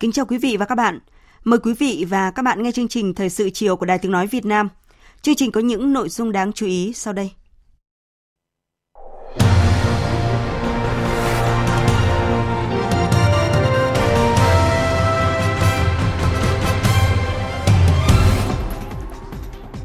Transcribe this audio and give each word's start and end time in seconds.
Kính 0.00 0.12
chào 0.12 0.26
quý 0.26 0.38
vị 0.38 0.56
và 0.56 0.66
các 0.66 0.74
bạn. 0.74 0.98
Mời 1.44 1.58
quý 1.58 1.72
vị 1.72 2.06
và 2.08 2.30
các 2.30 2.42
bạn 2.42 2.62
nghe 2.62 2.72
chương 2.72 2.88
trình 2.88 3.14
Thời 3.14 3.30
sự 3.30 3.50
chiều 3.50 3.76
của 3.76 3.86
Đài 3.86 3.98
Tiếng 3.98 4.12
Nói 4.12 4.26
Việt 4.26 4.44
Nam. 4.44 4.68
Chương 5.22 5.34
trình 5.34 5.52
có 5.52 5.60
những 5.60 5.92
nội 5.92 6.08
dung 6.08 6.32
đáng 6.32 6.52
chú 6.52 6.66
ý 6.66 6.92
sau 6.94 7.12
đây. 7.12 7.30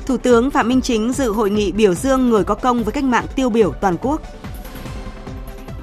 Thủ 0.05 0.17
tướng 0.17 0.51
Phạm 0.51 0.67
Minh 0.67 0.81
Chính 0.81 1.13
dự 1.13 1.31
hội 1.31 1.49
nghị 1.49 1.71
biểu 1.71 1.93
dương 1.93 2.29
người 2.29 2.43
có 2.43 2.55
công 2.55 2.83
với 2.83 2.91
cách 2.91 3.03
mạng 3.03 3.25
tiêu 3.35 3.49
biểu 3.49 3.73
toàn 3.81 3.97
quốc. 4.01 4.21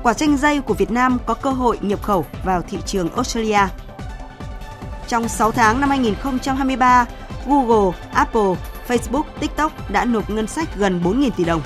Quả 0.02 0.14
chanh 0.14 0.36
dây 0.36 0.60
của 0.60 0.74
Việt 0.74 0.90
Nam 0.90 1.18
có 1.26 1.34
cơ 1.34 1.50
hội 1.50 1.78
nhập 1.82 2.02
khẩu 2.02 2.26
vào 2.44 2.62
thị 2.62 2.78
trường 2.86 3.08
Australia. 3.14 3.68
Trong 5.12 5.28
6 5.28 5.52
tháng 5.52 5.80
năm 5.80 5.88
2023, 5.88 7.06
Google, 7.46 7.98
Apple, 8.12 8.54
Facebook, 8.88 9.22
TikTok 9.40 9.90
đã 9.90 10.04
nộp 10.04 10.30
ngân 10.30 10.46
sách 10.46 10.68
gần 10.76 11.00
4.000 11.04 11.30
tỷ 11.30 11.44
đồng. 11.44 11.62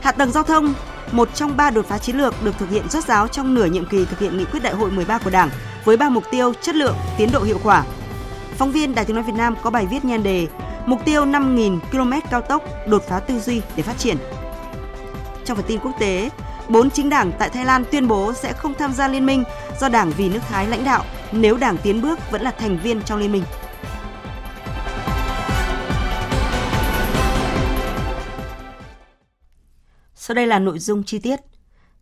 Hạ 0.00 0.12
tầng 0.12 0.32
giao 0.32 0.42
thông, 0.42 0.74
một 1.12 1.34
trong 1.34 1.56
ba 1.56 1.70
đột 1.70 1.86
phá 1.86 1.98
chiến 1.98 2.16
lược 2.16 2.34
được 2.44 2.58
thực 2.58 2.70
hiện 2.70 2.88
rốt 2.88 3.04
ráo 3.04 3.28
trong 3.28 3.54
nửa 3.54 3.64
nhiệm 3.64 3.86
kỳ 3.86 4.04
thực 4.04 4.18
hiện 4.18 4.38
nghị 4.38 4.44
quyết 4.44 4.62
đại 4.62 4.74
hội 4.74 4.90
13 4.90 5.18
của 5.18 5.30
Đảng 5.30 5.50
với 5.84 5.96
ba 5.96 6.08
mục 6.08 6.24
tiêu 6.30 6.52
chất 6.62 6.74
lượng, 6.74 6.96
tiến 7.18 7.28
độ 7.32 7.42
hiệu 7.42 7.58
quả. 7.62 7.84
Phóng 8.56 8.72
viên 8.72 8.94
Đài 8.94 9.04
Tiếng 9.04 9.16
nói 9.16 9.24
Việt 9.24 9.36
Nam 9.36 9.54
có 9.62 9.70
bài 9.70 9.86
viết 9.90 10.04
nhan 10.04 10.22
đề 10.22 10.46
Mục 10.86 11.04
tiêu 11.04 11.24
5.000 11.24 11.78
km 11.92 12.28
cao 12.30 12.40
tốc 12.40 12.62
đột 12.86 13.02
phá 13.08 13.20
tư 13.20 13.40
duy 13.40 13.62
để 13.76 13.82
phát 13.82 13.98
triển. 13.98 14.16
Trong 15.44 15.56
phần 15.56 15.66
tin 15.68 15.80
quốc 15.80 15.92
tế, 16.00 16.30
bốn 16.68 16.90
chính 16.90 17.08
đảng 17.08 17.32
tại 17.38 17.48
Thái 17.50 17.64
Lan 17.64 17.84
tuyên 17.90 18.08
bố 18.08 18.32
sẽ 18.32 18.52
không 18.52 18.74
tham 18.78 18.92
gia 18.92 19.08
liên 19.08 19.26
minh 19.26 19.44
do 19.80 19.88
Đảng 19.88 20.10
Vì 20.16 20.28
nước 20.28 20.40
Thái 20.48 20.66
lãnh 20.66 20.84
đạo 20.84 21.04
nếu 21.32 21.56
Đảng 21.56 21.76
Tiến 21.82 22.02
bước 22.02 22.18
vẫn 22.30 22.42
là 22.42 22.50
thành 22.50 22.78
viên 22.82 23.02
trong 23.02 23.18
liên 23.18 23.32
minh. 23.32 23.42
Sau 30.14 30.34
đây 30.34 30.46
là 30.46 30.58
nội 30.58 30.78
dung 30.78 31.02
chi 31.04 31.18
tiết. 31.18 31.40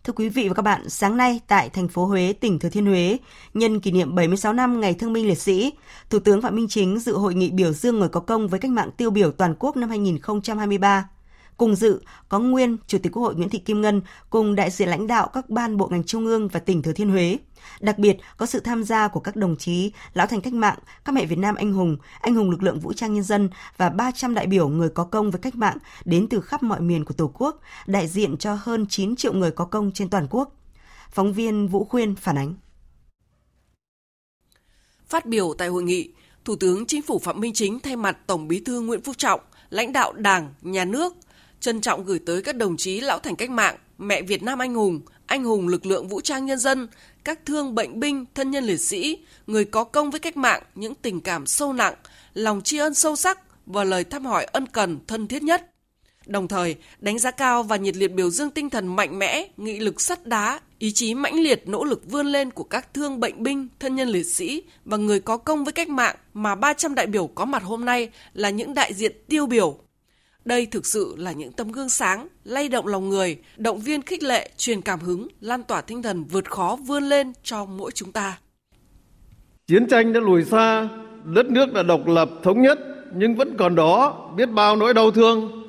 Thưa 0.05 0.13
quý 0.13 0.29
vị 0.29 0.49
và 0.49 0.55
các 0.55 0.63
bạn, 0.63 0.89
sáng 0.89 1.17
nay 1.17 1.41
tại 1.47 1.69
thành 1.69 1.89
phố 1.89 2.07
Huế, 2.07 2.33
tỉnh 2.33 2.59
Thừa 2.59 2.69
Thiên 2.69 2.87
Huế, 2.87 3.19
nhân 3.55 3.81
kỷ 3.81 3.93
niệm 3.93 4.15
76 4.15 4.53
năm 4.53 4.81
Ngày 4.81 4.95
Thương 4.95 5.13
binh 5.13 5.29
Liệt 5.29 5.39
sĩ, 5.39 5.73
Thủ 6.11 6.19
tướng 6.19 6.43
Phạm 6.43 6.57
Minh 6.57 6.69
Chính 6.69 6.99
dự 6.99 7.17
hội 7.17 7.35
nghị 7.35 7.51
biểu 7.51 7.73
dương 7.73 7.99
người 7.99 8.09
có 8.09 8.21
công 8.21 8.49
với 8.49 8.61
cách 8.61 8.71
mạng 8.71 8.91
tiêu 8.97 9.11
biểu 9.11 9.33
toàn 9.33 9.55
quốc 9.59 9.77
năm 9.77 9.89
2023. 9.89 11.09
Cùng 11.57 11.75
dự 11.75 12.01
có 12.29 12.39
nguyên 12.39 12.77
Chủ 12.87 12.99
tịch 12.99 13.13
Quốc 13.13 13.23
hội 13.23 13.35
Nguyễn 13.35 13.49
Thị 13.49 13.59
Kim 13.59 13.81
Ngân 13.81 14.03
cùng 14.31 14.55
đại 14.55 14.71
diện 14.71 14.89
lãnh 14.89 15.07
đạo 15.07 15.31
các 15.33 15.51
ban 15.51 15.77
bộ 15.77 15.89
ngành 15.89 16.05
trung 16.05 16.27
ương 16.27 16.49
và 16.49 16.61
tỉnh 16.61 16.83
Thừa 16.83 16.93
Thiên 16.93 17.11
Huế. 17.11 17.39
Đặc 17.81 17.99
biệt 17.99 18.17
có 18.37 18.47
sự 18.47 18.61
tham 18.61 18.85
gia 18.85 19.09
của 19.09 19.21
các 19.21 19.37
đồng 19.37 19.57
chí 19.57 19.93
lão 20.15 20.27
thành 20.27 20.41
cách 20.41 20.53
mạng, 20.53 20.79
các 21.05 21.13
mẹ 21.13 21.27
Việt 21.27 21.39
Nam 21.39 21.55
anh 21.55 21.73
hùng, 21.73 21.97
anh 22.21 22.35
hùng 22.35 22.51
lực 22.51 22.63
lượng 22.63 22.81
vũ 22.81 22.93
trang 22.93 23.15
nhân 23.15 23.23
dân 23.23 23.51
và 23.77 23.89
300 23.89 24.35
đại 24.35 24.47
biểu 24.47 24.69
người 24.69 24.89
có 24.89 25.05
công 25.05 25.31
với 25.31 25.41
cách 25.41 25.57
mạng 25.57 25.79
đến 26.05 26.29
từ 26.29 26.41
khắp 26.41 26.63
mọi 26.63 26.81
miền 26.81 27.05
của 27.05 27.15
Tổ 27.15 27.31
quốc, 27.35 27.61
đại 27.87 28.09
diện 28.09 28.37
cho 28.37 28.59
hơn 28.61 28.87
9 28.89 29.17
triệu 29.17 29.33
người 29.33 29.51
có 29.51 29.65
công 29.65 29.93
trên 29.93 30.11
toàn 30.11 30.27
quốc. 30.31 30.57
Phóng 31.11 31.33
viên 31.33 31.69
Vũ 31.69 31.85
Khuyên 31.85 32.15
phản 32.15 32.39
ánh. 32.39 32.55
Phát 35.07 35.27
biểu 35.27 35.55
tại 35.59 35.69
hội 35.69 35.83
nghị, 35.83 36.13
Thủ 36.45 36.57
tướng 36.57 36.87
Chính 36.87 37.03
phủ 37.03 37.19
Phạm 37.19 37.41
Minh 37.41 37.53
Chính 37.55 37.81
thay 37.81 37.97
mặt 37.97 38.19
Tổng 38.27 38.49
Bí 38.49 38.61
thư 38.61 38.81
Nguyễn 38.81 39.01
Phú 39.01 39.13
Trọng, 39.17 39.41
lãnh 39.71 39.93
đạo 39.93 40.13
Đảng, 40.13 40.55
Nhà 40.63 40.85
nước 40.85 41.15
trân 41.65 41.81
trọng 41.81 42.05
gửi 42.05 42.19
tới 42.19 42.43
các 42.43 42.57
đồng 42.57 42.77
chí 42.77 43.01
lão 43.01 43.19
thành 43.19 43.37
cách 43.37 43.51
mạng, 43.51 43.77
mẹ 43.99 44.23
Việt 44.23 44.43
Nam 44.43 44.59
anh 44.59 44.75
hùng, 44.75 45.01
anh 45.27 45.45
hùng 45.45 45.69
lực 45.69 45.87
lượng 45.87 46.09
vũ 46.09 46.21
trang 46.21 46.47
nhân 46.47 46.59
dân, 46.59 46.89
các 47.25 47.47
thương 47.47 47.75
bệnh 47.75 48.01
binh, 48.01 48.25
thân 48.35 48.51
nhân 48.51 48.65
liệt 48.65 48.77
sĩ, 48.77 49.19
người 49.47 49.65
có 49.65 49.85
công 49.85 50.11
với 50.11 50.21
cách 50.21 50.37
mạng 50.37 50.63
những 50.75 50.95
tình 50.95 51.21
cảm 51.21 51.47
sâu 51.47 51.73
nặng, 51.73 51.95
lòng 52.35 52.61
tri 52.63 52.79
ân 52.79 52.95
sâu 52.95 53.17
sắc 53.17 53.39
và 53.67 53.85
lời 53.85 54.05
thăm 54.05 54.27
hỏi 54.27 54.45
ân 54.45 54.67
cần 54.67 54.99
thân 55.07 55.29
thiết 55.29 55.43
nhất. 55.43 55.71
Đồng 56.27 56.49
thời, 56.49 56.77
đánh 56.99 57.19
giá 57.19 57.31
cao 57.31 57.63
và 57.63 57.77
nhiệt 57.77 57.97
liệt 57.97 58.13
biểu 58.13 58.31
dương 58.31 58.51
tinh 58.51 58.71
thần 58.71 58.97
mạnh 58.97 59.19
mẽ, 59.19 59.49
nghị 59.57 59.79
lực 59.79 60.01
sắt 60.01 60.27
đá, 60.27 60.61
ý 60.79 60.93
chí 60.93 61.15
mãnh 61.15 61.41
liệt 61.41 61.69
nỗ 61.69 61.85
lực 61.85 62.11
vươn 62.11 62.27
lên 62.27 62.51
của 62.51 62.65
các 62.65 62.95
thương 62.95 63.21
bệnh 63.21 63.43
binh, 63.43 63.69
thân 63.81 63.95
nhân 63.95 64.09
liệt 64.09 64.27
sĩ 64.27 64.63
và 64.85 64.97
người 64.97 65.21
có 65.21 65.37
công 65.37 65.65
với 65.65 65.73
cách 65.73 65.89
mạng 65.89 66.17
mà 66.35 66.55
300 66.55 66.95
đại 66.95 67.07
biểu 67.07 67.27
có 67.27 67.45
mặt 67.45 67.63
hôm 67.63 67.85
nay 67.85 68.09
là 68.35 68.51
những 68.51 68.75
đại 68.75 68.95
diện 68.95 69.13
tiêu 69.29 69.47
biểu 69.47 69.84
đây 70.45 70.67
thực 70.67 70.87
sự 70.87 71.15
là 71.19 71.33
những 71.33 71.53
tấm 71.53 71.73
gương 71.73 71.89
sáng, 71.89 72.29
lay 72.45 72.69
động 72.69 72.87
lòng 72.87 73.09
người, 73.09 73.39
động 73.57 73.81
viên 73.81 74.03
khích 74.03 74.23
lệ, 74.23 74.51
truyền 74.57 74.81
cảm 74.81 75.01
hứng, 75.01 75.29
lan 75.41 75.63
tỏa 75.63 75.81
tinh 75.81 76.03
thần 76.03 76.25
vượt 76.25 76.51
khó 76.51 76.79
vươn 76.87 77.03
lên 77.03 77.33
cho 77.43 77.65
mỗi 77.65 77.91
chúng 77.91 78.13
ta. 78.13 78.39
Chiến 79.67 79.87
tranh 79.89 80.13
đã 80.13 80.21
lùi 80.21 80.45
xa, 80.45 80.89
đất 81.25 81.47
nước 81.47 81.73
đã 81.73 81.83
độc 81.83 82.07
lập 82.07 82.31
thống 82.43 82.63
nhất, 82.63 82.79
nhưng 83.15 83.35
vẫn 83.35 83.57
còn 83.59 83.75
đó 83.75 84.31
biết 84.37 84.47
bao 84.47 84.77
nỗi 84.77 84.95
đau 84.95 85.11
thương, 85.11 85.65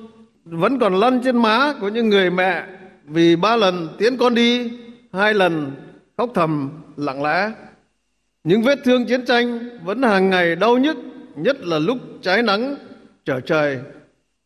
vẫn 0.45 0.79
còn 0.79 0.95
lăn 0.95 1.21
trên 1.23 1.37
má 1.41 1.73
của 1.81 1.87
những 1.87 2.09
người 2.09 2.29
mẹ 2.29 2.63
vì 3.05 3.35
ba 3.35 3.55
lần 3.55 3.95
tiến 3.97 4.17
con 4.17 4.35
đi, 4.35 4.71
hai 5.13 5.33
lần 5.33 5.75
khóc 6.17 6.29
thầm 6.35 6.69
lặng 6.97 7.23
lẽ. 7.23 7.51
Những 8.43 8.61
vết 8.61 8.79
thương 8.83 9.05
chiến 9.05 9.25
tranh 9.25 9.69
vẫn 9.83 10.01
hàng 10.01 10.29
ngày 10.29 10.55
đau 10.55 10.77
nhức, 10.77 10.97
nhất 11.35 11.57
là 11.59 11.79
lúc 11.79 11.97
trái 12.21 12.43
nắng 12.43 12.75
trở 13.25 13.39
trời 13.39 13.79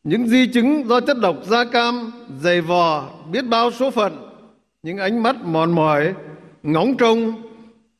những 0.09 0.27
di 0.27 0.47
chứng 0.47 0.87
do 0.87 0.99
chất 0.99 1.17
độc 1.19 1.35
da 1.45 1.63
cam 1.63 2.11
dày 2.39 2.61
vò, 2.61 3.09
biết 3.31 3.41
bao 3.41 3.71
số 3.71 3.91
phận, 3.91 4.17
những 4.83 4.97
ánh 4.97 5.23
mắt 5.23 5.35
mòn 5.43 5.71
mỏi, 5.71 6.13
ngóng 6.63 6.97
trông, 6.97 7.33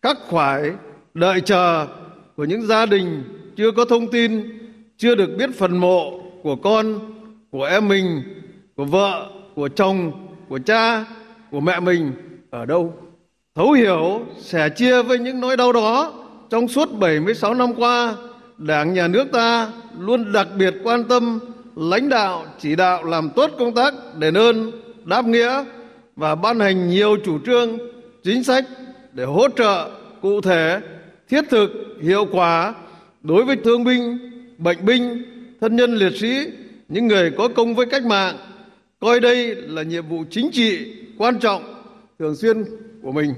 khắc 0.01 0.17
khoải, 0.27 0.71
đợi 1.13 1.41
chờ 1.41 1.87
của 2.35 2.45
những 2.45 2.61
gia 2.61 2.85
đình 2.85 3.23
chưa 3.57 3.71
có 3.71 3.85
thông 3.85 4.11
tin, 4.11 4.43
chưa 4.97 5.15
được 5.15 5.29
biết 5.37 5.49
phần 5.57 5.77
mộ 5.77 6.21
của 6.43 6.55
con, 6.55 6.99
của 7.51 7.63
em 7.63 7.87
mình, 7.87 8.23
của 8.75 8.85
vợ, 8.85 9.29
của 9.55 9.67
chồng, 9.67 10.11
của 10.49 10.59
cha, 10.59 11.05
của 11.51 11.59
mẹ 11.59 11.79
mình 11.79 12.11
ở 12.49 12.65
đâu. 12.65 12.93
Thấu 13.55 13.71
hiểu, 13.71 14.25
sẻ 14.37 14.69
chia 14.69 15.01
với 15.01 15.19
những 15.19 15.39
nỗi 15.39 15.57
đau 15.57 15.73
đó 15.73 16.13
trong 16.49 16.67
suốt 16.67 16.89
76 16.99 17.53
năm 17.53 17.73
qua, 17.73 18.15
đảng, 18.57 18.93
nhà 18.93 19.07
nước 19.07 19.31
ta 19.31 19.71
luôn 19.99 20.33
đặc 20.33 20.47
biệt 20.57 20.73
quan 20.83 21.03
tâm 21.03 21.39
lãnh 21.75 22.09
đạo 22.09 22.45
chỉ 22.59 22.75
đạo 22.75 23.03
làm 23.03 23.29
tốt 23.35 23.51
công 23.59 23.73
tác 23.73 23.93
đền 24.17 24.37
ơn, 24.37 24.71
đáp 25.05 25.25
nghĩa 25.25 25.63
và 26.15 26.35
ban 26.35 26.59
hành 26.59 26.89
nhiều 26.89 27.17
chủ 27.25 27.39
trương, 27.45 27.77
chính 28.23 28.43
sách 28.43 28.65
để 29.13 29.23
hỗ 29.23 29.49
trợ 29.49 29.89
cụ 30.21 30.41
thể, 30.41 30.79
thiết 31.29 31.41
thực, 31.49 31.69
hiệu 32.01 32.25
quả 32.31 32.75
đối 33.21 33.45
với 33.45 33.55
thương 33.55 33.83
binh, 33.83 34.17
bệnh 34.57 34.85
binh, 34.85 35.23
thân 35.61 35.75
nhân 35.75 35.95
liệt 35.95 36.13
sĩ, 36.19 36.47
những 36.89 37.07
người 37.07 37.31
có 37.37 37.47
công 37.47 37.75
với 37.75 37.85
cách 37.85 38.05
mạng. 38.05 38.37
Coi 38.99 39.19
đây 39.19 39.55
là 39.55 39.83
nhiệm 39.83 40.07
vụ 40.07 40.23
chính 40.31 40.51
trị 40.51 40.93
quan 41.17 41.39
trọng 41.39 41.83
thường 42.19 42.35
xuyên 42.35 42.63
của 43.01 43.11
mình. 43.11 43.33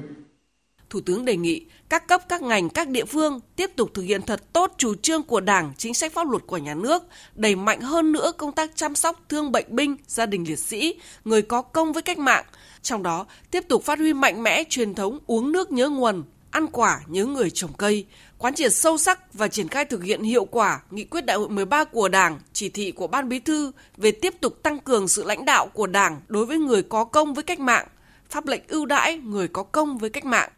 Thủ 0.92 1.02
tướng 1.02 1.26
đề 1.26 1.38
nghị 1.38 1.66
các 1.90 2.08
cấp 2.08 2.22
các 2.30 2.42
ngành 2.42 2.70
các 2.70 2.88
địa 2.88 3.06
phương 3.06 3.40
tiếp 3.56 3.72
tục 3.76 3.92
thực 3.94 4.02
hiện 4.02 4.22
thật 4.22 4.54
tốt 4.54 4.74
chủ 4.78 4.96
trương 4.96 5.24
của 5.24 5.40
Đảng, 5.40 5.74
chính 5.78 5.94
sách 5.94 6.14
pháp 6.14 6.30
luật 6.30 6.44
của 6.48 6.58
nhà 6.58 6.74
nước, 6.74 7.04
đẩy 7.36 7.56
mạnh 7.56 7.82
hơn 7.82 8.12
nữa 8.12 8.32
công 8.38 8.52
tác 8.52 8.72
chăm 8.76 8.96
sóc 8.96 9.22
thương 9.30 9.52
bệnh 9.52 9.66
binh, 9.70 9.98
gia 10.08 10.26
đình 10.26 10.44
liệt 10.48 10.60
sĩ, 10.60 10.96
người 11.26 11.42
có 11.42 11.62
công 11.62 11.94
với 11.94 12.04
cách 12.04 12.18
mạng, 12.18 12.46
trong 12.82 13.04
đó 13.04 13.26
tiếp 13.52 13.64
tục 13.68 13.84
phát 13.84 14.00
huy 14.00 14.14
mạnh 14.14 14.44
mẽ 14.44 14.64
truyền 14.70 14.96
thống 14.96 15.20
uống 15.28 15.52
nước 15.52 15.72
nhớ 15.72 15.90
nguồn, 15.90 16.24
ăn 16.52 16.68
quả 16.68 17.02
nhớ 17.08 17.26
người 17.26 17.50
trồng 17.50 17.74
cây, 17.78 18.06
quán 18.38 18.54
triệt 18.54 18.74
sâu 18.74 18.98
sắc 18.98 19.34
và 19.34 19.48
triển 19.48 19.68
khai 19.68 19.86
thực 19.86 20.04
hiện 20.04 20.24
hiệu 20.24 20.46
quả 20.46 20.82
nghị 20.92 21.04
quyết 21.04 21.26
đại 21.26 21.38
hội 21.38 21.50
13 21.50 21.84
của 21.84 22.10
Đảng, 22.10 22.40
chỉ 22.54 22.70
thị 22.70 22.92
của 22.92 23.08
Ban 23.08 23.30
Bí 23.30 23.40
thư 23.40 23.72
về 23.98 24.12
tiếp 24.12 24.34
tục 24.42 24.64
tăng 24.64 24.80
cường 24.80 25.08
sự 25.08 25.24
lãnh 25.24 25.46
đạo 25.46 25.68
của 25.68 25.88
Đảng 25.88 26.22
đối 26.28 26.46
với 26.46 26.58
người 26.58 26.84
có 26.84 27.04
công 27.04 27.34
với 27.34 27.44
cách 27.44 27.60
mạng, 27.60 27.88
pháp 28.30 28.48
lệnh 28.48 28.62
ưu 28.68 28.86
đãi 28.86 29.18
người 29.18 29.48
có 29.48 29.64
công 29.64 29.98
với 29.98 30.10
cách 30.10 30.26
mạng. 30.26 30.50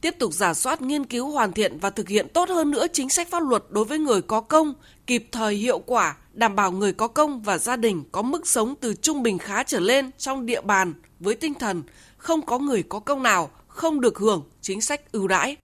Tiếp 0.00 0.14
tục 0.18 0.32
giả 0.32 0.54
soát, 0.54 0.82
nghiên 0.82 1.04
cứu, 1.04 1.30
hoàn 1.30 1.52
thiện 1.52 1.78
và 1.78 1.90
thực 1.90 2.08
hiện 2.08 2.28
tốt 2.28 2.48
hơn 2.48 2.70
nữa 2.70 2.86
chính 2.92 3.08
sách 3.08 3.28
pháp 3.30 3.42
luật 3.42 3.64
đối 3.68 3.84
với 3.84 3.98
người 3.98 4.22
có 4.22 4.40
công, 4.40 4.74
kịp 5.06 5.28
thời 5.32 5.54
hiệu 5.54 5.78
quả, 5.78 6.16
đảm 6.32 6.56
bảo 6.56 6.72
người 6.72 6.92
có 6.92 7.08
công 7.08 7.42
và 7.42 7.58
gia 7.58 7.76
đình 7.76 8.04
có 8.12 8.22
mức 8.22 8.46
sống 8.46 8.74
từ 8.80 8.94
trung 8.94 9.22
bình 9.22 9.38
khá 9.38 9.62
trở 9.62 9.80
lên 9.80 10.10
trong 10.18 10.46
địa 10.46 10.60
bàn 10.60 10.94
với 11.20 11.34
tinh 11.34 11.54
thần 11.54 11.82
không 12.16 12.46
có 12.46 12.58
người 12.58 12.82
có 12.82 13.00
công 13.00 13.22
nào 13.22 13.50
không 13.68 14.00
được 14.00 14.18
hưởng 14.18 14.42
chính 14.60 14.80
sách 14.80 15.12
ưu 15.12 15.28
đãi. 15.28 15.56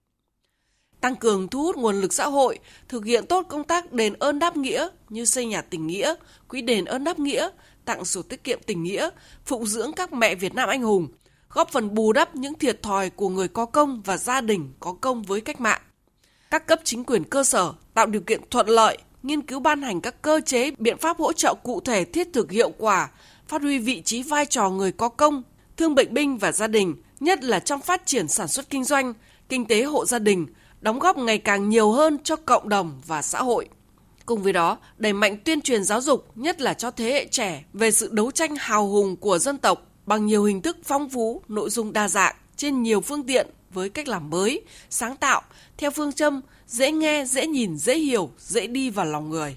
Tăng 1.01 1.17
cường 1.17 1.49
thu 1.49 1.63
hút 1.63 1.77
nguồn 1.77 2.01
lực 2.01 2.13
xã 2.13 2.27
hội, 2.27 2.59
thực 2.89 3.05
hiện 3.05 3.27
tốt 3.27 3.47
công 3.49 3.65
tác 3.65 3.93
đền 3.93 4.13
ơn 4.13 4.39
đáp 4.39 4.57
nghĩa 4.57 4.89
như 5.09 5.25
xây 5.25 5.47
nhà 5.47 5.63
tình 5.63 5.87
nghĩa, 5.87 6.15
quỹ 6.49 6.63
đền 6.63 6.85
ơn 6.85 7.05
đáp 7.05 7.19
nghĩa, 7.19 7.49
tặng 7.85 8.05
sổ 8.05 8.23
tiết 8.23 8.45
kiệm 8.45 8.61
tình 8.67 8.83
nghĩa, 8.83 9.11
phụng 9.45 9.67
dưỡng 9.67 9.93
các 9.93 10.13
mẹ 10.13 10.35
Việt 10.35 10.55
Nam 10.55 10.69
anh 10.69 10.83
hùng, 10.83 11.09
góp 11.57 11.71
phần 11.71 11.95
bù 11.95 12.13
đắp 12.13 12.37
những 12.37 12.55
thiệt 12.55 12.83
thòi 12.83 13.11
của 13.11 13.29
người 13.29 13.49
có 13.49 13.67
công 13.67 14.03
và 14.05 14.17
gia 14.17 14.41
đình 14.41 14.73
có 14.81 14.93
công 14.93 15.23
với 15.23 15.41
cách 15.41 15.61
mạng. 15.61 15.81
Các 16.51 16.67
cấp 16.67 16.81
chính 16.85 17.05
quyền 17.05 17.25
cơ 17.25 17.45
sở 17.45 17.73
tạo 17.95 18.07
điều 18.07 18.23
kiện 18.23 18.41
thuận 18.51 18.69
lợi, 18.69 18.99
nghiên 19.23 19.43
cứu 19.43 19.61
ban 19.61 19.83
hành 19.83 20.01
các 20.01 20.23
cơ 20.23 20.41
chế, 20.47 20.71
biện 20.79 20.99
pháp 20.99 21.19
hỗ 21.19 21.33
trợ 21.33 21.55
cụ 21.55 21.81
thể 21.81 22.05
thiết 22.05 22.29
thực 22.33 22.51
hiệu 22.51 22.71
quả, 22.79 23.11
phát 23.49 23.63
huy 23.63 23.79
vị 23.79 24.03
trí 24.03 24.23
vai 24.23 24.47
trò 24.47 24.71
người 24.71 24.93
có 24.93 25.09
công, 25.09 25.43
thương 25.77 25.95
bệnh 25.95 26.15
binh 26.15 26.39
và 26.39 26.53
gia 26.53 26.67
đình, 26.67 26.95
nhất 27.21 27.45
là 27.45 27.61
trong 27.61 27.81
phát 27.81 28.07
triển 28.07 28.29
sản 28.29 28.49
xuất 28.49 28.71
kinh 28.71 28.85
doanh, 28.85 29.15
kinh 29.49 29.67
tế 29.67 29.83
hộ 29.83 30.05
gia 30.05 30.19
đình, 30.19 30.47
đóng 30.81 30.99
góp 30.99 31.19
ngày 31.19 31.39
càng 31.39 31.69
nhiều 31.69 31.93
hơn 31.93 32.19
cho 32.25 32.37
cộng 32.37 32.69
đồng 32.69 33.01
và 33.07 33.23
xã 33.23 33.43
hội. 33.43 33.69
Cùng 34.27 34.43
với 34.43 34.53
đó, 34.53 34.79
đẩy 34.97 35.13
mạnh 35.13 35.37
tuyên 35.45 35.61
truyền 35.61 35.85
giáo 35.85 36.01
dục, 36.01 36.27
nhất 36.35 36.61
là 36.61 36.75
cho 36.75 36.91
thế 36.91 37.13
hệ 37.13 37.27
trẻ 37.27 37.65
về 37.73 37.91
sự 37.91 38.09
đấu 38.13 38.31
tranh 38.31 38.57
hào 38.59 38.89
hùng 38.89 39.17
của 39.17 39.39
dân 39.39 39.59
tộc 39.59 39.83
bằng 40.07 40.27
nhiều 40.27 40.45
hình 40.45 40.63
thức 40.63 40.77
phong 40.85 41.09
phú, 41.09 41.43
nội 41.49 41.71
dung 41.71 41.93
đa 41.93 42.09
dạng 42.09 42.37
trên 42.57 42.83
nhiều 42.83 43.01
phương 43.01 43.23
tiện 43.27 43.47
với 43.73 43.89
cách 43.89 44.09
làm 44.09 44.31
mới, 44.31 44.63
sáng 44.91 45.17
tạo, 45.17 45.43
theo 45.79 45.91
phương 45.91 46.13
châm 46.13 46.41
dễ 46.67 46.93
nghe, 46.93 47.25
dễ 47.25 47.47
nhìn, 47.47 47.77
dễ 47.77 47.99
hiểu, 47.99 48.31
dễ 48.39 48.67
đi 48.67 48.91
vào 48.91 49.07
lòng 49.07 49.31
người. 49.31 49.57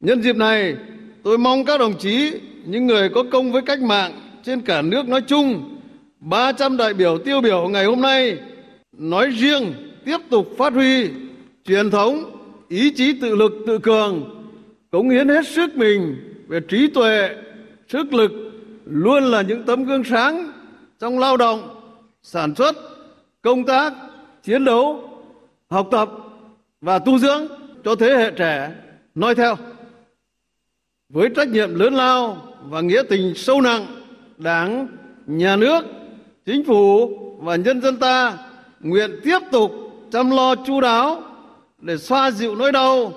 Nhân 0.00 0.22
dịp 0.22 0.36
này, 0.36 0.76
tôi 1.22 1.38
mong 1.38 1.64
các 1.64 1.78
đồng 1.78 1.98
chí, 1.98 2.32
những 2.66 2.86
người 2.86 3.08
có 3.14 3.24
công 3.32 3.52
với 3.52 3.62
cách 3.66 3.82
mạng 3.82 4.40
trên 4.44 4.60
cả 4.60 4.82
nước 4.82 5.08
nói 5.08 5.20
chung, 5.26 5.78
300 6.20 6.76
đại 6.76 6.94
biểu 6.94 7.18
tiêu 7.18 7.40
biểu 7.40 7.68
ngày 7.68 7.84
hôm 7.84 8.00
nay 8.00 8.38
nói 8.98 9.30
riêng 9.30 9.74
tiếp 10.04 10.18
tục 10.30 10.48
phát 10.58 10.72
huy 10.72 11.08
truyền 11.64 11.90
thống 11.90 12.30
ý 12.68 12.90
chí 12.90 13.20
tự 13.20 13.36
lực 13.36 13.52
tự 13.66 13.78
cường 13.78 14.44
cống 14.90 15.10
hiến 15.10 15.28
hết 15.28 15.48
sức 15.48 15.76
mình 15.76 16.16
về 16.48 16.60
trí 16.68 16.86
tuệ 16.86 17.28
sức 17.88 18.12
lực 18.12 18.43
luôn 18.84 19.24
là 19.24 19.42
những 19.42 19.62
tấm 19.62 19.84
gương 19.84 20.04
sáng 20.04 20.52
trong 20.98 21.18
lao 21.18 21.36
động, 21.36 21.80
sản 22.22 22.54
xuất, 22.54 22.76
công 23.42 23.64
tác, 23.64 23.92
chiến 24.42 24.64
đấu, 24.64 25.10
học 25.70 25.88
tập 25.90 26.10
và 26.80 26.98
tu 26.98 27.18
dưỡng 27.18 27.46
cho 27.84 27.94
thế 27.94 28.14
hệ 28.16 28.30
trẻ 28.30 28.72
noi 29.14 29.34
theo. 29.34 29.56
Với 31.08 31.28
trách 31.36 31.48
nhiệm 31.48 31.74
lớn 31.74 31.94
lao 31.94 32.36
và 32.64 32.80
nghĩa 32.80 33.02
tình 33.08 33.34
sâu 33.34 33.60
nặng, 33.60 33.86
đảng, 34.36 34.88
nhà 35.26 35.56
nước, 35.56 35.84
chính 36.44 36.64
phủ 36.64 37.08
và 37.38 37.56
nhân 37.56 37.80
dân 37.80 37.96
ta 37.96 38.38
nguyện 38.80 39.20
tiếp 39.24 39.38
tục 39.52 39.72
chăm 40.12 40.30
lo 40.30 40.54
chu 40.66 40.80
đáo 40.80 41.22
để 41.78 41.98
xoa 41.98 42.30
dịu 42.30 42.54
nỗi 42.54 42.72
đau, 42.72 43.12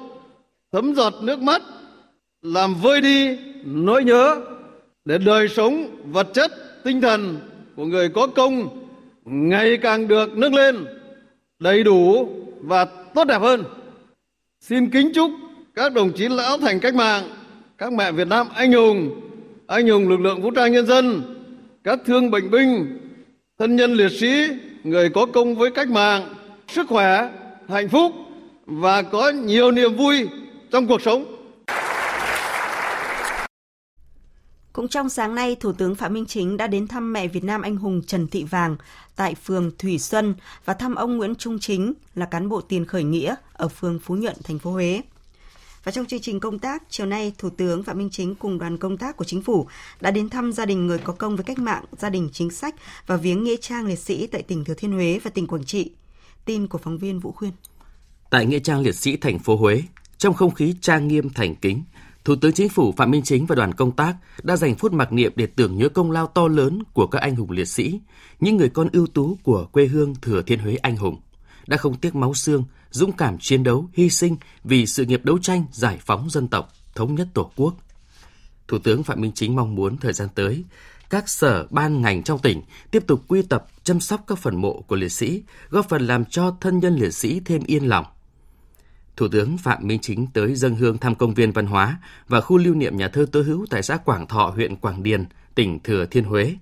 thấm 0.71 0.95
giọt 0.95 1.13
nước 1.21 1.39
mắt, 1.39 1.61
làm 2.41 2.75
vơi 2.75 3.01
đi 3.01 3.37
nỗi 3.65 4.03
nhớ 4.03 4.41
để 5.07 5.17
đời 5.17 5.47
sống 5.47 5.87
vật 6.11 6.27
chất 6.33 6.51
tinh 6.83 7.01
thần 7.01 7.37
của 7.75 7.85
người 7.85 8.09
có 8.09 8.27
công 8.27 8.69
ngày 9.25 9.77
càng 9.77 10.07
được 10.07 10.37
nâng 10.37 10.55
lên 10.55 10.85
đầy 11.59 11.83
đủ 11.83 12.29
và 12.61 12.85
tốt 13.13 13.23
đẹp 13.23 13.41
hơn 13.41 13.63
xin 14.59 14.89
kính 14.89 15.11
chúc 15.13 15.31
các 15.75 15.93
đồng 15.93 16.11
chí 16.11 16.29
lão 16.29 16.57
thành 16.57 16.79
cách 16.79 16.95
mạng 16.95 17.23
các 17.77 17.93
mẹ 17.93 18.11
việt 18.11 18.27
nam 18.27 18.47
anh 18.55 18.71
hùng 18.71 19.21
anh 19.67 19.87
hùng 19.87 20.09
lực 20.09 20.19
lượng 20.19 20.41
vũ 20.41 20.51
trang 20.51 20.71
nhân 20.71 20.85
dân 20.85 21.21
các 21.83 21.99
thương 22.05 22.31
bệnh 22.31 22.51
binh 22.51 22.99
thân 23.59 23.75
nhân 23.75 23.93
liệt 23.93 24.11
sĩ 24.11 24.47
người 24.83 25.09
có 25.09 25.25
công 25.25 25.55
với 25.55 25.71
cách 25.71 25.89
mạng 25.89 26.33
sức 26.67 26.87
khỏe, 26.89 27.29
hạnh 27.69 27.89
phúc 27.89 28.11
và 28.65 29.01
có 29.01 29.29
nhiều 29.29 29.71
niềm 29.71 29.95
vui 29.95 30.27
trong 30.71 30.87
cuộc 30.87 31.01
sống. 31.01 31.36
Cũng 34.77 34.87
trong 34.87 35.09
sáng 35.09 35.35
nay, 35.35 35.55
Thủ 35.59 35.71
tướng 35.71 35.95
Phạm 35.95 36.13
Minh 36.13 36.25
Chính 36.25 36.57
đã 36.57 36.67
đến 36.67 36.87
thăm 36.87 37.13
mẹ 37.13 37.27
Việt 37.27 37.43
Nam 37.43 37.61
anh 37.61 37.75
hùng 37.75 38.01
Trần 38.07 38.27
Thị 38.27 38.43
Vàng 38.43 38.75
tại 39.15 39.35
phường 39.35 39.71
Thủy 39.77 39.99
Xuân 39.99 40.35
và 40.65 40.73
thăm 40.73 40.95
ông 40.95 41.17
Nguyễn 41.17 41.35
Trung 41.35 41.59
Chính 41.59 41.93
là 42.15 42.25
cán 42.25 42.49
bộ 42.49 42.61
tiền 42.61 42.85
khởi 42.85 43.03
nghĩa 43.03 43.35
ở 43.53 43.67
phường 43.67 43.99
Phú 43.99 44.15
Nhuận, 44.15 44.35
thành 44.43 44.59
phố 44.59 44.71
Huế. 44.71 45.01
Và 45.83 45.91
trong 45.91 46.05
chương 46.05 46.19
trình 46.19 46.39
công 46.39 46.59
tác, 46.59 46.83
chiều 46.89 47.05
nay, 47.05 47.33
Thủ 47.37 47.49
tướng 47.49 47.83
Phạm 47.83 47.97
Minh 47.97 48.09
Chính 48.11 48.35
cùng 48.35 48.59
đoàn 48.59 48.77
công 48.77 48.97
tác 48.97 49.17
của 49.17 49.25
chính 49.25 49.41
phủ 49.41 49.67
đã 50.01 50.11
đến 50.11 50.29
thăm 50.29 50.53
gia 50.53 50.65
đình 50.65 50.87
người 50.87 50.97
có 50.97 51.13
công 51.13 51.35
với 51.35 51.43
cách 51.43 51.59
mạng, 51.59 51.85
gia 51.97 52.09
đình 52.09 52.29
chính 52.33 52.49
sách 52.49 52.75
và 53.07 53.17
viếng 53.17 53.43
nghĩa 53.43 53.57
trang 53.61 53.85
liệt 53.85 53.99
sĩ 53.99 54.27
tại 54.27 54.41
tỉnh 54.41 54.65
Thừa 54.65 54.73
Thiên 54.73 54.91
Huế 54.91 55.19
và 55.23 55.31
tỉnh 55.31 55.47
Quảng 55.47 55.65
Trị. 55.65 55.91
Tin 56.45 56.67
của 56.67 56.77
phóng 56.77 56.97
viên 56.97 57.19
Vũ 57.19 57.31
Khuyên. 57.31 57.51
Tại 58.29 58.45
Nghĩa 58.45 58.59
trang 58.59 58.81
liệt 58.81 58.95
sĩ 58.95 59.17
thành 59.17 59.39
phố 59.39 59.55
Huế, 59.55 59.83
trong 60.17 60.33
không 60.33 60.53
khí 60.53 60.75
trang 60.81 61.07
nghiêm 61.07 61.29
thành 61.29 61.55
kính, 61.55 61.83
Thủ 62.27 62.35
tướng 62.35 62.53
Chính 62.53 62.69
phủ 62.69 62.91
Phạm 62.91 63.11
Minh 63.11 63.21
Chính 63.23 63.45
và 63.45 63.55
đoàn 63.55 63.73
công 63.73 63.91
tác 63.91 64.15
đã 64.43 64.55
dành 64.55 64.75
phút 64.75 64.93
mặc 64.93 65.13
niệm 65.13 65.31
để 65.35 65.45
tưởng 65.45 65.77
nhớ 65.77 65.89
công 65.89 66.11
lao 66.11 66.27
to 66.27 66.47
lớn 66.47 66.83
của 66.93 67.07
các 67.07 67.19
anh 67.19 67.35
hùng 67.35 67.51
liệt 67.51 67.65
sĩ, 67.65 67.99
những 68.39 68.57
người 68.57 68.69
con 68.69 68.89
ưu 68.93 69.07
tú 69.07 69.37
của 69.43 69.65
quê 69.71 69.85
hương 69.85 70.15
Thừa 70.15 70.41
Thiên 70.41 70.59
Huế 70.59 70.75
anh 70.75 70.97
hùng, 70.97 71.21
đã 71.67 71.77
không 71.77 71.97
tiếc 71.97 72.15
máu 72.15 72.33
xương, 72.33 72.63
dũng 72.91 73.11
cảm 73.11 73.37
chiến 73.39 73.63
đấu, 73.63 73.89
hy 73.93 74.09
sinh 74.09 74.37
vì 74.63 74.85
sự 74.85 75.05
nghiệp 75.05 75.25
đấu 75.25 75.37
tranh 75.37 75.65
giải 75.71 75.97
phóng 76.01 76.29
dân 76.29 76.47
tộc, 76.47 76.73
thống 76.95 77.15
nhất 77.15 77.27
Tổ 77.33 77.51
quốc. 77.55 77.75
Thủ 78.67 78.77
tướng 78.79 79.03
Phạm 79.03 79.21
Minh 79.21 79.31
Chính 79.35 79.55
mong 79.55 79.75
muốn 79.75 79.97
thời 79.97 80.13
gian 80.13 80.27
tới, 80.35 80.63
các 81.09 81.29
sở 81.29 81.67
ban 81.69 82.01
ngành 82.01 82.23
trong 82.23 82.39
tỉnh 82.39 82.61
tiếp 82.91 83.03
tục 83.07 83.21
quy 83.27 83.41
tập 83.41 83.67
chăm 83.83 83.99
sóc 83.99 84.23
các 84.27 84.37
phần 84.37 84.61
mộ 84.61 84.81
của 84.81 84.95
liệt 84.95 85.11
sĩ, 85.11 85.43
góp 85.69 85.89
phần 85.89 86.07
làm 86.07 86.25
cho 86.25 86.55
thân 86.61 86.79
nhân 86.79 86.95
liệt 86.95 87.13
sĩ 87.13 87.39
thêm 87.45 87.61
yên 87.65 87.83
lòng. 87.83 88.05
Thủ 89.17 89.27
tướng 89.27 89.57
Phạm 89.57 89.87
Minh 89.87 89.99
Chính 90.01 90.27
tới 90.27 90.55
dân 90.55 90.75
hương 90.75 90.97
thăm 90.97 91.15
công 91.15 91.33
viên 91.33 91.51
văn 91.51 91.65
hóa 91.65 91.97
và 92.27 92.41
khu 92.41 92.57
lưu 92.57 92.75
niệm 92.75 92.97
nhà 92.97 93.07
thơ 93.07 93.25
Tố 93.31 93.41
Hữu 93.41 93.65
tại 93.69 93.83
xã 93.83 93.97
Quảng 93.97 94.27
Thọ, 94.27 94.45
huyện 94.55 94.75
Quảng 94.75 95.03
Điền, 95.03 95.25
tỉnh 95.55 95.79
Thừa 95.79 96.05
Thiên 96.05 96.23
Huế. 96.23 96.55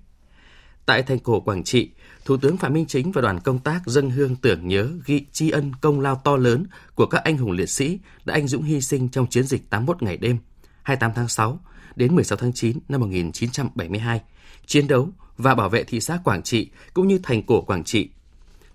Tại 0.86 1.02
thành 1.02 1.18
cổ 1.18 1.40
Quảng 1.40 1.64
Trị, 1.64 1.90
Thủ 2.24 2.36
tướng 2.36 2.56
Phạm 2.56 2.72
Minh 2.72 2.86
Chính 2.86 3.12
và 3.12 3.22
đoàn 3.22 3.40
công 3.40 3.58
tác 3.58 3.80
dân 3.86 4.10
hương 4.10 4.36
tưởng 4.36 4.68
nhớ 4.68 4.90
ghi 5.04 5.24
tri 5.32 5.50
ân 5.50 5.72
công 5.80 6.00
lao 6.00 6.20
to 6.24 6.36
lớn 6.36 6.66
của 6.94 7.06
các 7.06 7.24
anh 7.24 7.36
hùng 7.36 7.50
liệt 7.50 7.70
sĩ 7.70 7.98
đã 8.24 8.34
anh 8.34 8.48
dũng 8.48 8.62
hy 8.62 8.80
sinh 8.80 9.08
trong 9.08 9.26
chiến 9.26 9.44
dịch 9.44 9.70
81 9.70 10.02
ngày 10.02 10.16
đêm 10.16 10.38
28 10.82 11.12
tháng 11.14 11.28
6 11.28 11.60
đến 11.96 12.14
16 12.14 12.38
tháng 12.38 12.52
9 12.52 12.78
năm 12.88 13.00
1972 13.00 14.20
chiến 14.66 14.88
đấu 14.88 15.08
và 15.36 15.54
bảo 15.54 15.68
vệ 15.68 15.84
thị 15.84 16.00
xã 16.00 16.18
Quảng 16.24 16.42
Trị 16.42 16.70
cũng 16.94 17.08
như 17.08 17.18
thành 17.22 17.42
cổ 17.42 17.60
Quảng 17.60 17.84
Trị. 17.84 18.10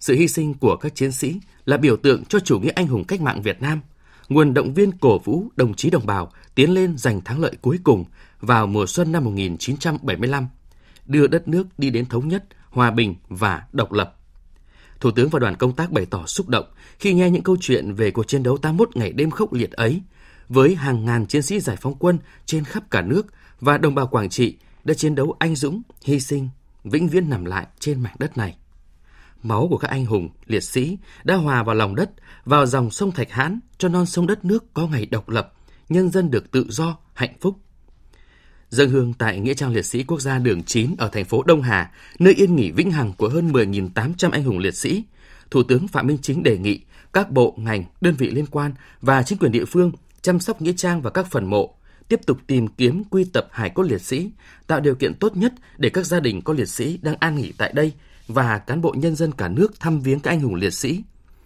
Sự 0.01 0.15
hy 0.15 0.27
sinh 0.27 0.53
của 0.53 0.75
các 0.75 0.95
chiến 0.95 1.11
sĩ 1.11 1.39
là 1.65 1.77
biểu 1.77 1.97
tượng 1.97 2.25
cho 2.25 2.39
chủ 2.39 2.59
nghĩa 2.59 2.71
anh 2.75 2.87
hùng 2.87 3.03
cách 3.03 3.21
mạng 3.21 3.41
Việt 3.41 3.61
Nam, 3.61 3.81
nguồn 4.29 4.53
động 4.53 4.73
viên 4.73 4.91
cổ 4.91 5.19
vũ 5.19 5.47
đồng 5.55 5.73
chí 5.73 5.89
đồng 5.89 6.05
bào 6.05 6.31
tiến 6.55 6.69
lên 6.73 6.97
giành 6.97 7.21
thắng 7.21 7.39
lợi 7.39 7.55
cuối 7.61 7.79
cùng 7.83 8.05
vào 8.39 8.67
mùa 8.67 8.85
xuân 8.85 9.11
năm 9.11 9.23
1975, 9.23 10.47
đưa 11.05 11.27
đất 11.27 11.47
nước 11.47 11.67
đi 11.77 11.89
đến 11.89 12.05
thống 12.05 12.27
nhất, 12.27 12.45
hòa 12.69 12.91
bình 12.91 13.15
và 13.29 13.63
độc 13.71 13.91
lập. 13.91 14.15
Thủ 14.99 15.11
tướng 15.11 15.29
và 15.29 15.39
đoàn 15.39 15.55
công 15.55 15.75
tác 15.75 15.91
bày 15.91 16.05
tỏ 16.05 16.25
xúc 16.25 16.49
động 16.49 16.65
khi 16.99 17.13
nghe 17.13 17.29
những 17.29 17.43
câu 17.43 17.57
chuyện 17.61 17.93
về 17.93 18.11
cuộc 18.11 18.27
chiến 18.27 18.43
đấu 18.43 18.57
81 18.57 18.97
ngày 18.97 19.11
đêm 19.11 19.31
khốc 19.31 19.53
liệt 19.53 19.71
ấy, 19.71 20.01
với 20.49 20.75
hàng 20.75 21.05
ngàn 21.05 21.25
chiến 21.25 21.41
sĩ 21.41 21.59
giải 21.59 21.75
phóng 21.81 21.95
quân 21.99 22.17
trên 22.45 22.63
khắp 22.63 22.91
cả 22.91 23.01
nước 23.01 23.27
và 23.59 23.77
đồng 23.77 23.95
bào 23.95 24.07
Quảng 24.07 24.29
Trị 24.29 24.57
đã 24.83 24.93
chiến 24.93 25.15
đấu 25.15 25.35
anh 25.39 25.55
dũng, 25.55 25.81
hy 26.03 26.19
sinh, 26.19 26.49
vĩnh 26.83 27.07
viễn 27.07 27.29
nằm 27.29 27.45
lại 27.45 27.67
trên 27.79 27.99
mảnh 27.99 28.15
đất 28.19 28.37
này. 28.37 28.55
Máu 29.43 29.67
của 29.69 29.77
các 29.77 29.91
anh 29.91 30.05
hùng, 30.05 30.29
liệt 30.45 30.63
sĩ 30.63 30.97
đã 31.23 31.35
hòa 31.35 31.63
vào 31.63 31.75
lòng 31.75 31.95
đất, 31.95 32.11
vào 32.45 32.65
dòng 32.65 32.91
sông 32.91 33.11
Thạch 33.11 33.31
Hãn 33.31 33.59
cho 33.77 33.89
non 33.89 34.05
sông 34.05 34.27
đất 34.27 34.45
nước 34.45 34.73
có 34.73 34.87
ngày 34.87 35.05
độc 35.05 35.29
lập, 35.29 35.53
nhân 35.89 36.09
dân 36.09 36.31
được 36.31 36.51
tự 36.51 36.65
do, 36.69 36.97
hạnh 37.13 37.33
phúc. 37.41 37.55
Dân 38.69 38.89
hương 38.89 39.13
tại 39.13 39.39
Nghĩa 39.39 39.53
trang 39.53 39.73
liệt 39.73 39.85
sĩ 39.85 40.03
quốc 40.03 40.21
gia 40.21 40.39
đường 40.39 40.63
9 40.63 40.95
ở 40.97 41.07
thành 41.07 41.25
phố 41.25 41.43
Đông 41.43 41.61
Hà, 41.61 41.91
nơi 42.19 42.33
yên 42.33 42.55
nghỉ 42.55 42.71
vĩnh 42.71 42.91
hằng 42.91 43.13
của 43.13 43.29
hơn 43.29 43.51
10.800 43.51 44.31
anh 44.31 44.43
hùng 44.43 44.59
liệt 44.59 44.75
sĩ, 44.75 45.03
Thủ 45.51 45.63
tướng 45.63 45.87
Phạm 45.87 46.07
Minh 46.07 46.17
Chính 46.21 46.43
đề 46.43 46.57
nghị 46.57 46.81
các 47.13 47.31
bộ, 47.31 47.55
ngành, 47.57 47.83
đơn 48.01 48.15
vị 48.17 48.29
liên 48.29 48.45
quan 48.45 48.73
và 49.01 49.23
chính 49.23 49.37
quyền 49.37 49.51
địa 49.51 49.65
phương 49.65 49.91
chăm 50.21 50.39
sóc 50.39 50.61
nghĩa 50.61 50.73
trang 50.73 51.01
và 51.01 51.09
các 51.09 51.27
phần 51.31 51.45
mộ, 51.45 51.75
tiếp 52.07 52.19
tục 52.25 52.37
tìm 52.47 52.67
kiếm 52.67 53.03
quy 53.03 53.23
tập 53.23 53.47
hải 53.51 53.69
cốt 53.69 53.83
liệt 53.83 54.01
sĩ, 54.01 54.31
tạo 54.67 54.79
điều 54.79 54.95
kiện 54.95 55.13
tốt 55.13 55.37
nhất 55.37 55.53
để 55.77 55.89
các 55.89 56.05
gia 56.05 56.19
đình 56.19 56.41
có 56.41 56.53
liệt 56.53 56.69
sĩ 56.69 56.99
đang 57.01 57.15
an 57.19 57.35
nghỉ 57.35 57.53
tại 57.57 57.73
đây 57.73 57.93
và 58.33 58.57
cán 58.57 58.81
bộ 58.81 58.95
nhân 58.97 59.15
dân 59.15 59.31
cả 59.31 59.47
nước 59.47 59.79
thăm 59.79 60.01
viếng 60.01 60.19
các 60.19 60.31
anh 60.31 60.41
hùng 60.41 60.55
liệt 60.55 60.73
sĩ, 60.73 61.03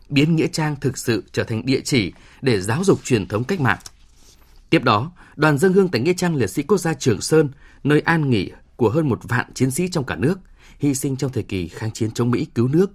biến 0.09 0.35
nghĩa 0.35 0.47
trang 0.47 0.75
thực 0.81 0.97
sự 0.97 1.23
trở 1.31 1.43
thành 1.43 1.65
địa 1.65 1.81
chỉ 1.83 2.13
để 2.41 2.61
giáo 2.61 2.83
dục 2.83 2.99
truyền 3.03 3.27
thống 3.27 3.43
cách 3.43 3.61
mạng. 3.61 3.79
Tiếp 4.69 4.83
đó, 4.83 5.11
đoàn 5.35 5.57
dân 5.57 5.73
hương 5.73 5.89
tại 5.89 6.01
nghĩa 6.01 6.13
trang 6.13 6.35
liệt 6.35 6.47
sĩ 6.47 6.63
quốc 6.63 6.77
gia 6.77 6.93
Trường 6.93 7.21
Sơn, 7.21 7.49
nơi 7.83 8.01
an 8.01 8.29
nghỉ 8.29 8.51
của 8.75 8.89
hơn 8.89 9.09
một 9.09 9.19
vạn 9.23 9.53
chiến 9.53 9.71
sĩ 9.71 9.87
trong 9.87 10.03
cả 10.03 10.15
nước, 10.15 10.39
hy 10.79 10.95
sinh 10.95 11.15
trong 11.15 11.31
thời 11.31 11.43
kỳ 11.43 11.67
kháng 11.67 11.91
chiến 11.91 12.11
chống 12.11 12.31
Mỹ 12.31 12.47
cứu 12.55 12.67
nước. 12.67 12.91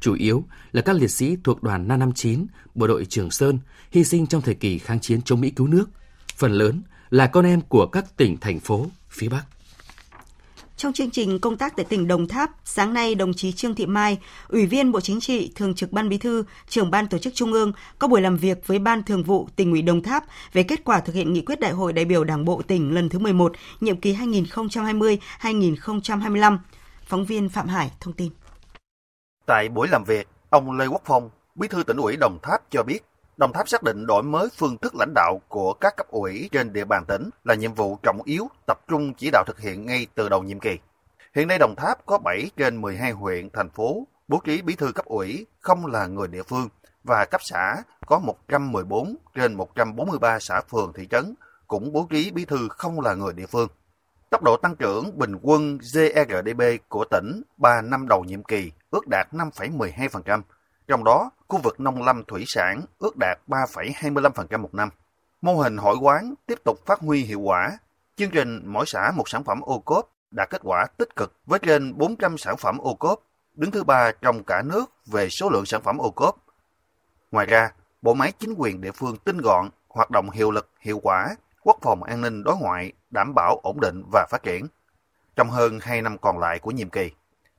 Chủ 0.00 0.14
yếu 0.14 0.44
là 0.72 0.82
các 0.82 0.96
liệt 0.96 1.10
sĩ 1.10 1.36
thuộc 1.44 1.62
đoàn 1.62 1.88
559, 1.88 2.46
bộ 2.74 2.86
đội 2.86 3.04
Trường 3.04 3.30
Sơn, 3.30 3.58
hy 3.90 4.04
sinh 4.04 4.26
trong 4.26 4.42
thời 4.42 4.54
kỳ 4.54 4.78
kháng 4.78 5.00
chiến 5.00 5.22
chống 5.22 5.40
Mỹ 5.40 5.50
cứu 5.50 5.66
nước. 5.66 5.90
Phần 6.36 6.52
lớn 6.52 6.82
là 7.10 7.26
con 7.26 7.44
em 7.44 7.60
của 7.60 7.86
các 7.86 8.16
tỉnh, 8.16 8.36
thành 8.40 8.60
phố 8.60 8.86
phía 9.10 9.28
Bắc. 9.28 9.44
Trong 10.76 10.92
chương 10.92 11.10
trình 11.10 11.38
công 11.38 11.56
tác 11.56 11.76
tại 11.76 11.86
tỉnh 11.88 12.08
Đồng 12.08 12.28
Tháp, 12.28 12.50
sáng 12.64 12.94
nay 12.94 13.14
đồng 13.14 13.34
chí 13.34 13.52
Trương 13.52 13.74
Thị 13.74 13.86
Mai, 13.86 14.18
Ủy 14.48 14.66
viên 14.66 14.92
Bộ 14.92 15.00
Chính 15.00 15.20
trị, 15.20 15.52
Thường 15.54 15.74
trực 15.74 15.92
Ban 15.92 16.08
Bí 16.08 16.18
thư, 16.18 16.44
trưởng 16.68 16.90
Ban 16.90 17.08
Tổ 17.08 17.18
chức 17.18 17.34
Trung 17.34 17.52
ương 17.52 17.72
có 17.98 18.08
buổi 18.08 18.20
làm 18.20 18.36
việc 18.36 18.66
với 18.66 18.78
Ban 18.78 19.02
Thường 19.02 19.22
vụ 19.22 19.48
tỉnh 19.56 19.70
ủy 19.70 19.82
Đồng 19.82 20.02
Tháp 20.02 20.24
về 20.52 20.62
kết 20.62 20.84
quả 20.84 21.00
thực 21.00 21.14
hiện 21.14 21.32
nghị 21.32 21.42
quyết 21.42 21.60
Đại 21.60 21.72
hội 21.72 21.92
đại 21.92 22.04
biểu 22.04 22.24
Đảng 22.24 22.44
bộ 22.44 22.62
tỉnh 22.66 22.94
lần 22.94 23.08
thứ 23.08 23.18
11, 23.18 23.52
nhiệm 23.80 23.96
kỳ 23.96 24.14
2020-2025. 24.14 26.58
Phóng 27.04 27.24
viên 27.24 27.48
Phạm 27.48 27.68
Hải 27.68 27.90
thông 28.00 28.14
tin. 28.14 28.30
Tại 29.46 29.68
buổi 29.68 29.88
làm 29.88 30.04
việc, 30.04 30.28
ông 30.50 30.78
Lê 30.78 30.86
Quốc 30.86 31.02
Phong, 31.04 31.30
Bí 31.54 31.68
thư 31.68 31.82
tỉnh 31.82 31.96
ủy 31.96 32.16
Đồng 32.16 32.38
Tháp 32.42 32.60
cho 32.70 32.82
biết 32.82 32.98
Đồng 33.36 33.52
Tháp 33.52 33.68
xác 33.68 33.82
định 33.82 34.06
đổi 34.06 34.22
mới 34.22 34.48
phương 34.56 34.78
thức 34.78 34.94
lãnh 34.94 35.12
đạo 35.14 35.40
của 35.48 35.72
các 35.72 35.96
cấp 35.96 36.08
ủy 36.08 36.48
trên 36.52 36.72
địa 36.72 36.84
bàn 36.84 37.04
tỉnh 37.08 37.30
là 37.44 37.54
nhiệm 37.54 37.74
vụ 37.74 37.98
trọng 38.02 38.22
yếu 38.24 38.48
tập 38.66 38.80
trung 38.88 39.14
chỉ 39.14 39.30
đạo 39.32 39.44
thực 39.46 39.60
hiện 39.60 39.86
ngay 39.86 40.06
từ 40.14 40.28
đầu 40.28 40.42
nhiệm 40.42 40.60
kỳ. 40.60 40.78
Hiện 41.34 41.48
nay 41.48 41.58
Đồng 41.58 41.74
Tháp 41.76 42.06
có 42.06 42.18
7 42.18 42.50
trên 42.56 42.80
12 42.80 43.12
huyện, 43.12 43.50
thành 43.50 43.70
phố 43.70 44.06
bố 44.28 44.40
trí 44.44 44.62
bí 44.62 44.74
thư 44.74 44.92
cấp 44.92 45.04
ủy 45.04 45.46
không 45.60 45.86
là 45.86 46.06
người 46.06 46.28
địa 46.28 46.42
phương 46.42 46.68
và 47.04 47.24
cấp 47.24 47.40
xã 47.44 47.76
có 48.06 48.18
114 48.18 49.16
trên 49.34 49.54
143 49.54 50.38
xã 50.38 50.60
phường 50.60 50.92
thị 50.92 51.06
trấn 51.10 51.34
cũng 51.66 51.92
bố 51.92 52.06
trí 52.10 52.30
bí 52.30 52.44
thư 52.44 52.68
không 52.68 53.00
là 53.00 53.14
người 53.14 53.32
địa 53.32 53.46
phương. 53.46 53.68
Tốc 54.30 54.42
độ 54.42 54.56
tăng 54.56 54.76
trưởng 54.76 55.18
bình 55.18 55.36
quân 55.42 55.78
GRDP 55.78 56.88
của 56.88 57.04
tỉnh 57.10 57.42
3 57.56 57.80
năm 57.80 58.06
đầu 58.08 58.24
nhiệm 58.24 58.42
kỳ 58.42 58.72
ước 58.90 59.08
đạt 59.08 59.28
5,12%, 59.32 60.42
trong 60.92 61.04
đó, 61.04 61.30
khu 61.48 61.58
vực 61.58 61.80
nông 61.80 62.02
lâm 62.02 62.24
thủy 62.24 62.44
sản 62.46 62.82
ước 62.98 63.16
đạt 63.16 63.38
3,25% 63.46 64.60
một 64.60 64.74
năm. 64.74 64.88
Mô 65.42 65.54
hình 65.54 65.76
hội 65.76 65.96
quán 66.00 66.34
tiếp 66.46 66.58
tục 66.64 66.86
phát 66.86 67.00
huy 67.00 67.24
hiệu 67.24 67.40
quả. 67.40 67.78
Chương 68.16 68.30
trình 68.30 68.62
mỗi 68.66 68.84
xã 68.86 69.12
một 69.16 69.28
sản 69.28 69.44
phẩm 69.44 69.60
ô 69.60 69.78
cốp 69.78 70.10
đạt 70.30 70.50
kết 70.50 70.60
quả 70.64 70.86
tích 70.96 71.16
cực 71.16 71.32
với 71.46 71.58
trên 71.58 71.98
400 71.98 72.38
sản 72.38 72.56
phẩm 72.56 72.78
ô 72.78 72.94
cốp, 72.94 73.20
đứng 73.54 73.70
thứ 73.70 73.84
ba 73.84 74.12
trong 74.22 74.44
cả 74.44 74.62
nước 74.62 74.84
về 75.06 75.28
số 75.28 75.50
lượng 75.50 75.66
sản 75.66 75.82
phẩm 75.82 75.98
ô 75.98 76.10
cốp. 76.10 76.36
Ngoài 77.30 77.46
ra, 77.46 77.72
bộ 78.02 78.14
máy 78.14 78.32
chính 78.38 78.54
quyền 78.56 78.80
địa 78.80 78.92
phương 78.92 79.16
tinh 79.16 79.38
gọn, 79.38 79.68
hoạt 79.88 80.10
động 80.10 80.30
hiệu 80.30 80.50
lực, 80.50 80.70
hiệu 80.80 80.98
quả, 81.02 81.36
quốc 81.62 81.78
phòng 81.82 82.02
an 82.02 82.20
ninh 82.20 82.42
đối 82.44 82.56
ngoại, 82.56 82.92
đảm 83.10 83.34
bảo 83.34 83.60
ổn 83.62 83.80
định 83.80 84.02
và 84.12 84.26
phát 84.30 84.42
triển. 84.42 84.66
Trong 85.36 85.50
hơn 85.50 85.78
2 85.82 86.02
năm 86.02 86.18
còn 86.18 86.38
lại 86.38 86.58
của 86.58 86.70
nhiệm 86.70 86.90
kỳ, 86.90 87.10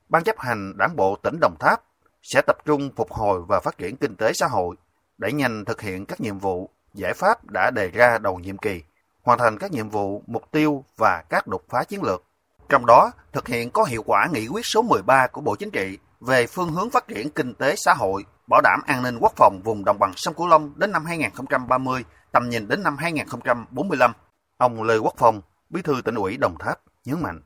Ban 0.08 0.24
chấp 0.24 0.38
hành 0.38 0.72
Đảng 0.76 0.96
bộ 0.96 1.16
tỉnh 1.22 1.38
Đồng 1.40 1.56
Tháp 1.60 1.82
sẽ 2.24 2.42
tập 2.42 2.56
trung 2.64 2.90
phục 2.96 3.12
hồi 3.12 3.40
và 3.48 3.60
phát 3.60 3.78
triển 3.78 3.96
kinh 3.96 4.16
tế 4.16 4.32
xã 4.32 4.46
hội, 4.46 4.76
đẩy 5.18 5.32
nhanh 5.32 5.64
thực 5.64 5.80
hiện 5.80 6.06
các 6.06 6.20
nhiệm 6.20 6.38
vụ, 6.38 6.70
giải 6.94 7.14
pháp 7.14 7.50
đã 7.50 7.70
đề 7.70 7.88
ra 7.88 8.18
đầu 8.18 8.38
nhiệm 8.38 8.58
kỳ, 8.58 8.82
hoàn 9.22 9.38
thành 9.38 9.58
các 9.58 9.72
nhiệm 9.72 9.88
vụ, 9.88 10.22
mục 10.26 10.50
tiêu 10.50 10.84
và 10.96 11.22
các 11.28 11.46
đột 11.46 11.62
phá 11.68 11.84
chiến 11.84 12.02
lược. 12.02 12.24
Trong 12.68 12.86
đó, 12.86 13.10
thực 13.32 13.48
hiện 13.48 13.70
có 13.70 13.84
hiệu 13.84 14.02
quả 14.06 14.28
nghị 14.32 14.48
quyết 14.48 14.66
số 14.66 14.82
13 14.82 15.26
của 15.26 15.40
Bộ 15.40 15.56
Chính 15.56 15.70
trị 15.70 15.98
về 16.20 16.46
phương 16.46 16.72
hướng 16.72 16.90
phát 16.90 17.08
triển 17.08 17.30
kinh 17.30 17.54
tế 17.54 17.74
xã 17.76 17.94
hội, 17.94 18.24
bảo 18.46 18.60
đảm 18.60 18.80
an 18.86 19.02
ninh 19.02 19.18
quốc 19.20 19.32
phòng 19.36 19.60
vùng 19.64 19.84
đồng 19.84 19.98
bằng 19.98 20.12
sông 20.16 20.34
Cửu 20.34 20.46
Long 20.46 20.72
đến 20.76 20.92
năm 20.92 21.04
2030, 21.04 22.04
tầm 22.32 22.48
nhìn 22.48 22.68
đến 22.68 22.82
năm 22.82 22.96
2045. 22.96 24.12
Ông 24.56 24.82
Lê 24.82 24.98
Quốc 24.98 25.14
Phong, 25.16 25.40
Bí 25.70 25.82
thư 25.82 26.00
tỉnh 26.04 26.14
ủy 26.14 26.36
Đồng 26.36 26.58
Tháp 26.58 26.80
nhấn 27.04 27.22
mạnh 27.22 27.40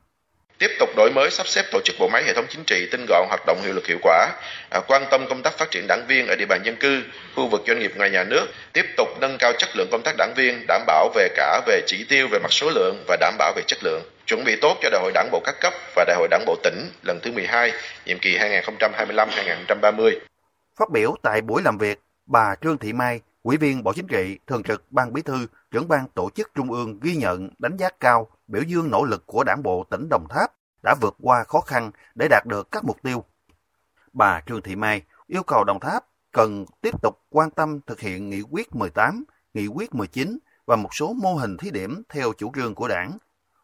tiếp 0.59 0.71
tục 0.79 0.89
đổi 0.95 1.11
mới 1.11 1.31
sắp 1.31 1.47
xếp 1.47 1.65
tổ 1.71 1.79
chức 1.85 1.95
bộ 1.99 2.07
máy 2.07 2.23
hệ 2.23 2.33
thống 2.33 2.45
chính 2.49 2.63
trị 2.63 2.87
tinh 2.91 3.05
gọn 3.09 3.25
hoạt 3.27 3.41
động 3.47 3.61
hiệu 3.63 3.73
lực 3.73 3.87
hiệu 3.87 3.97
quả 4.01 4.27
à, 4.71 4.79
quan 4.87 5.05
tâm 5.11 5.25
công 5.29 5.41
tác 5.41 5.57
phát 5.57 5.71
triển 5.71 5.87
đảng 5.87 6.05
viên 6.07 6.27
ở 6.27 6.35
địa 6.35 6.45
bàn 6.45 6.61
dân 6.63 6.75
cư 6.75 7.03
khu 7.35 7.47
vực 7.47 7.61
doanh 7.67 7.79
nghiệp 7.79 7.91
ngoài 7.95 8.09
nhà 8.09 8.23
nước 8.23 8.47
tiếp 8.73 8.85
tục 8.97 9.07
nâng 9.21 9.37
cao 9.39 9.53
chất 9.57 9.69
lượng 9.75 9.87
công 9.91 10.01
tác 10.03 10.15
đảng 10.17 10.33
viên 10.35 10.65
đảm 10.67 10.83
bảo 10.87 11.09
về 11.15 11.29
cả 11.35 11.61
về 11.67 11.81
chỉ 11.87 12.05
tiêu 12.09 12.27
về 12.31 12.39
mặt 12.39 12.51
số 12.53 12.69
lượng 12.69 13.03
và 13.07 13.17
đảm 13.19 13.35
bảo 13.37 13.53
về 13.55 13.61
chất 13.67 13.79
lượng. 13.83 14.01
Chuẩn 14.25 14.43
bị 14.43 14.55
tốt 14.61 14.77
cho 14.81 14.89
đại 14.89 15.01
hội 15.01 15.11
đảng 15.13 15.29
bộ 15.31 15.41
các 15.45 15.55
cấp 15.61 15.73
và 15.95 16.05
đại 16.07 16.15
hội 16.15 16.27
đảng 16.31 16.45
bộ 16.45 16.55
tỉnh 16.63 16.91
lần 17.03 17.19
thứ 17.23 17.31
12 17.31 17.71
nhiệm 18.05 18.19
kỳ 18.19 18.37
2025-2030 18.37 20.11
phát 20.79 20.89
biểu 20.91 21.15
tại 21.23 21.41
buổi 21.41 21.61
làm 21.61 21.77
việc 21.77 21.99
bà 22.25 22.55
Trương 22.61 22.77
Thị 22.77 22.93
Mai 22.93 23.21
Ủy 23.43 23.57
viên 23.57 23.83
Bộ 23.83 23.93
Chính 23.93 24.07
trị, 24.07 24.39
Thường 24.47 24.63
trực 24.63 24.83
Ban 24.91 25.13
Bí 25.13 25.21
thư, 25.21 25.47
trưởng 25.71 25.87
ban 25.87 26.07
tổ 26.15 26.29
chức 26.35 26.51
Trung 26.55 26.71
ương 26.71 26.99
ghi 27.01 27.15
nhận, 27.15 27.49
đánh 27.59 27.77
giá 27.77 27.89
cao, 27.99 28.27
biểu 28.49 28.63
dương 28.63 28.91
nỗ 28.91 29.03
lực 29.03 29.23
của 29.25 29.43
Đảng 29.43 29.63
bộ 29.63 29.85
tỉnh 29.89 30.07
Đồng 30.09 30.27
Tháp 30.29 30.51
đã 30.83 30.95
vượt 31.01 31.15
qua 31.21 31.43
khó 31.43 31.61
khăn 31.61 31.91
để 32.15 32.27
đạt 32.29 32.43
được 32.45 32.71
các 32.71 32.83
mục 32.83 32.97
tiêu. 33.03 33.23
Bà 34.13 34.41
Trương 34.45 34.61
Thị 34.61 34.75
Mai 34.75 35.01
yêu 35.27 35.43
cầu 35.43 35.63
Đồng 35.63 35.79
Tháp 35.79 36.05
cần 36.31 36.65
tiếp 36.81 37.01
tục 37.01 37.21
quan 37.29 37.51
tâm 37.51 37.79
thực 37.87 37.99
hiện 37.99 38.29
nghị 38.29 38.41
quyết 38.41 38.75
18, 38.75 39.23
nghị 39.53 39.67
quyết 39.67 39.95
19 39.95 40.39
và 40.65 40.75
một 40.75 40.89
số 40.93 41.13
mô 41.13 41.35
hình 41.35 41.57
thí 41.57 41.71
điểm 41.71 42.03
theo 42.09 42.33
chủ 42.37 42.51
trương 42.55 42.75
của 42.75 42.87
đảng, 42.87 43.17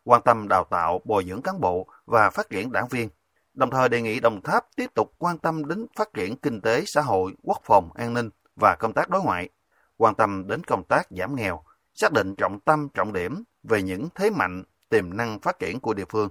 quan 0.03 0.21
tâm 0.21 0.47
đào 0.47 0.63
tạo, 0.63 1.01
bồi 1.05 1.25
dưỡng 1.27 1.41
cán 1.41 1.61
bộ 1.61 1.87
và 2.05 2.29
phát 2.29 2.49
triển 2.49 2.71
đảng 2.71 2.87
viên. 2.87 3.09
Đồng 3.53 3.69
thời 3.69 3.89
đề 3.89 4.01
nghị 4.01 4.19
Đồng 4.19 4.41
Tháp 4.41 4.65
tiếp 4.75 4.91
tục 4.95 5.11
quan 5.17 5.37
tâm 5.37 5.67
đến 5.67 5.85
phát 5.97 6.13
triển 6.13 6.35
kinh 6.37 6.61
tế, 6.61 6.83
xã 6.85 7.01
hội, 7.01 7.33
quốc 7.43 7.61
phòng, 7.63 7.89
an 7.95 8.13
ninh 8.13 8.29
và 8.55 8.75
công 8.75 8.93
tác 8.93 9.09
đối 9.09 9.21
ngoại, 9.21 9.49
quan 9.97 10.15
tâm 10.15 10.47
đến 10.47 10.63
công 10.63 10.83
tác 10.83 11.07
giảm 11.09 11.35
nghèo, 11.35 11.63
xác 11.93 12.13
định 12.13 12.35
trọng 12.35 12.59
tâm 12.59 12.89
trọng 12.93 13.13
điểm 13.13 13.43
về 13.63 13.81
những 13.81 14.07
thế 14.15 14.29
mạnh, 14.29 14.63
tiềm 14.89 15.17
năng 15.17 15.39
phát 15.39 15.59
triển 15.59 15.79
của 15.79 15.93
địa 15.93 16.05
phương, 16.09 16.29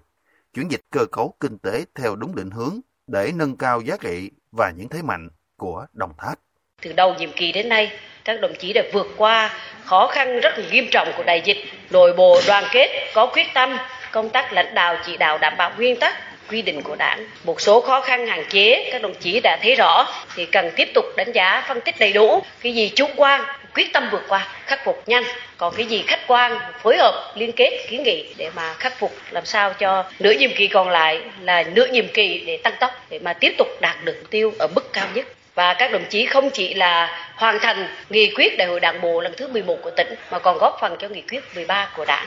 chuyển 0.55 0.71
dịch 0.71 0.81
cơ 0.91 1.07
cấu 1.13 1.35
kinh 1.41 1.59
tế 1.59 1.85
theo 1.95 2.17
đúng 2.17 2.37
định 2.37 2.51
hướng 2.51 2.81
để 3.07 3.33
nâng 3.35 3.57
cao 3.57 3.81
giá 3.81 3.97
trị 4.01 4.31
và 4.53 4.73
những 4.77 4.89
thế 4.89 5.03
mạnh 5.03 5.29
của 5.57 5.87
Đồng 5.93 6.13
Tháp. 6.19 6.39
Từ 6.83 6.93
đầu 6.93 7.15
nhiệm 7.15 7.33
kỳ 7.33 7.53
đến 7.53 7.69
nay, 7.69 7.93
các 8.25 8.41
đồng 8.41 8.55
chí 8.59 8.73
đã 8.73 8.83
vượt 8.93 9.07
qua 9.17 9.55
khó 9.85 10.07
khăn 10.07 10.41
rất 10.41 10.53
nghiêm 10.71 10.87
trọng 10.91 11.13
của 11.17 11.23
đại 11.23 11.43
dịch, 11.45 11.59
nội 11.91 12.13
bộ 12.13 12.41
đoàn 12.47 12.65
kết, 12.73 13.11
có 13.15 13.27
quyết 13.27 13.47
tâm, 13.55 13.77
công 14.13 14.31
tác 14.31 14.53
lãnh 14.53 14.75
đạo 14.75 14.97
chỉ 15.07 15.17
đạo 15.17 15.39
đảm 15.39 15.55
bảo 15.59 15.73
nguyên 15.77 15.97
tắc 15.97 16.15
quy 16.51 16.63
định 16.63 16.83
của 16.83 16.97
đảng. 16.97 17.27
Một 17.45 17.61
số 17.61 17.81
khó 17.81 18.01
khăn 18.01 18.27
hạn 18.27 18.45
chế 18.49 18.89
các 18.93 19.03
đồng 19.03 19.15
chí 19.21 19.41
đã 19.41 19.59
thấy 19.63 19.75
rõ 19.75 20.07
thì 20.35 20.47
cần 20.47 20.71
tiếp 20.77 20.89
tục 20.95 21.05
đánh 21.17 21.33
giá 21.33 21.65
phân 21.69 21.81
tích 21.81 21.95
đầy 21.99 22.13
đủ. 22.13 22.43
Cái 22.61 22.75
gì 22.75 22.93
chủ 22.95 23.07
quan 23.17 23.45
quyết 23.75 23.93
tâm 23.93 24.09
vượt 24.13 24.23
qua, 24.29 24.49
khắc 24.67 24.85
phục 24.85 25.03
nhanh. 25.07 25.25
Còn 25.57 25.75
cái 25.77 25.87
gì 25.87 26.05
khách 26.07 26.21
quan, 26.29 26.59
phối 26.83 26.97
hợp, 26.99 27.33
liên 27.37 27.51
kết, 27.57 27.87
kiến 27.89 28.03
nghị 28.03 28.35
để 28.39 28.51
mà 28.57 28.75
khắc 28.75 28.99
phục 28.99 29.13
làm 29.31 29.45
sao 29.45 29.73
cho 29.73 30.05
nửa 30.19 30.33
nhiệm 30.33 30.51
kỳ 30.57 30.69
còn 30.69 30.89
lại 30.89 31.23
là 31.41 31.63
nửa 31.63 31.87
nhiệm 31.87 32.07
kỳ 32.15 32.45
để 32.47 32.61
tăng 32.65 32.75
tốc 32.81 32.91
để 33.11 33.19
mà 33.19 33.33
tiếp 33.33 33.55
tục 33.59 33.69
đạt 33.81 33.97
được 34.05 34.15
mục 34.21 34.31
tiêu 34.31 34.53
ở 34.59 34.69
mức 34.75 34.93
cao 34.93 35.09
nhất 35.15 35.27
và 35.55 35.75
các 35.79 35.93
đồng 35.93 36.05
chí 36.11 36.27
không 36.27 36.51
chỉ 36.53 36.75
là 36.75 37.09
hoàn 37.37 37.59
thành 37.61 37.89
nghị 38.11 38.35
quyết 38.37 38.59
đại 38.59 38.69
hội 38.69 38.81
đảng 38.81 39.01
bộ 39.01 39.21
lần 39.21 39.33
thứ 39.37 39.49
11 39.49 39.77
của 39.83 39.91
tỉnh 39.97 40.15
mà 40.31 40.39
còn 40.39 40.59
góp 40.59 40.77
phần 40.81 40.97
cho 40.99 41.09
nghị 41.09 41.23
quyết 41.23 41.41
13 41.55 41.93
của 41.97 42.05
đảng. 42.05 42.27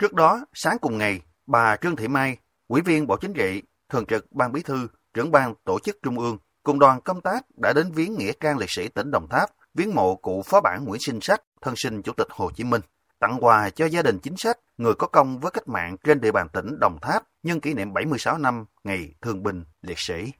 Trước 0.00 0.12
đó, 0.12 0.46
sáng 0.54 0.76
cùng 0.80 0.98
ngày, 0.98 1.20
bà 1.46 1.76
Trương 1.76 1.96
Thị 1.96 2.08
Mai, 2.08 2.36
Ủy 2.68 2.80
viên 2.80 3.06
Bộ 3.06 3.16
Chính 3.16 3.34
trị, 3.34 3.62
Thường 3.92 4.06
trực 4.06 4.32
Ban 4.32 4.52
Bí 4.52 4.62
thư, 4.62 4.88
trưởng 5.14 5.30
ban 5.30 5.54
tổ 5.64 5.78
chức 5.84 5.98
Trung 6.02 6.18
ương 6.18 6.38
cùng 6.62 6.78
đoàn 6.78 7.00
công 7.00 7.20
tác 7.20 7.44
đã 7.62 7.72
đến 7.72 7.92
viếng 7.94 8.14
nghĩa 8.18 8.32
trang 8.40 8.58
liệt 8.58 8.70
sĩ 8.70 8.88
tỉnh 8.88 9.10
Đồng 9.10 9.26
Tháp, 9.30 9.50
viếng 9.74 9.94
mộ 9.94 10.14
cụ 10.16 10.42
phó 10.42 10.60
bản 10.60 10.84
Nguyễn 10.84 11.00
Sinh 11.00 11.20
sách 11.20 11.42
thân 11.62 11.74
sinh 11.76 12.02
Chủ 12.02 12.12
tịch 12.12 12.28
Hồ 12.30 12.50
Chí 12.56 12.64
Minh, 12.64 12.80
tặng 13.20 13.38
quà 13.40 13.70
cho 13.70 13.86
gia 13.86 14.02
đình 14.02 14.18
chính 14.22 14.36
sách, 14.36 14.58
người 14.78 14.94
có 14.94 15.06
công 15.06 15.38
với 15.38 15.50
cách 15.50 15.68
mạng 15.68 15.96
trên 16.04 16.20
địa 16.20 16.32
bàn 16.32 16.48
tỉnh 16.48 16.78
Đồng 16.80 16.98
Tháp 17.02 17.22
nhân 17.42 17.60
kỷ 17.60 17.74
niệm 17.74 17.92
76 17.92 18.38
năm 18.38 18.64
ngày 18.84 19.14
thương 19.22 19.42
binh 19.42 19.64
liệt 19.82 19.98
sĩ. 19.98 20.32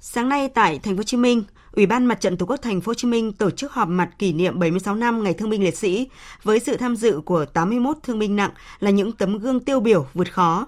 Sáng 0.00 0.28
nay 0.28 0.48
tại 0.54 0.78
Thành 0.78 0.94
phố 0.94 0.98
Hồ 0.98 1.02
Chí 1.02 1.16
Minh, 1.16 1.42
Ủy 1.72 1.86
ban 1.86 2.06
Mặt 2.06 2.20
trận 2.20 2.36
Tổ 2.36 2.46
quốc 2.46 2.56
Thành 2.62 2.80
phố 2.80 2.90
Hồ 2.90 2.94
Chí 2.94 3.08
Minh 3.08 3.32
tổ 3.32 3.50
chức 3.50 3.72
họp 3.72 3.88
mặt 3.88 4.10
kỷ 4.18 4.32
niệm 4.32 4.58
76 4.58 4.94
năm 4.94 5.24
Ngày 5.24 5.34
Thương 5.34 5.50
binh 5.50 5.64
Liệt 5.64 5.76
sĩ 5.76 6.08
với 6.42 6.60
sự 6.60 6.76
tham 6.76 6.96
dự 6.96 7.20
của 7.24 7.44
81 7.44 7.96
thương 8.02 8.18
binh 8.18 8.36
nặng 8.36 8.50
là 8.78 8.90
những 8.90 9.12
tấm 9.12 9.38
gương 9.38 9.60
tiêu 9.60 9.80
biểu 9.80 10.06
vượt 10.14 10.32
khó. 10.32 10.66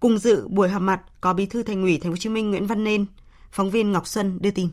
Cùng 0.00 0.18
dự 0.18 0.48
buổi 0.48 0.68
họp 0.68 0.82
mặt 0.82 1.00
có 1.20 1.32
Bí 1.32 1.46
thư 1.46 1.62
Thành 1.62 1.82
ủy 1.82 1.98
Thành 1.98 2.10
phố 2.10 2.12
Hồ 2.12 2.16
Chí 2.16 2.28
Minh 2.28 2.50
Nguyễn 2.50 2.66
Văn 2.66 2.84
Nên, 2.84 3.06
phóng 3.52 3.70
viên 3.70 3.92
Ngọc 3.92 4.06
Xuân 4.06 4.38
đưa 4.40 4.50
tin. 4.50 4.68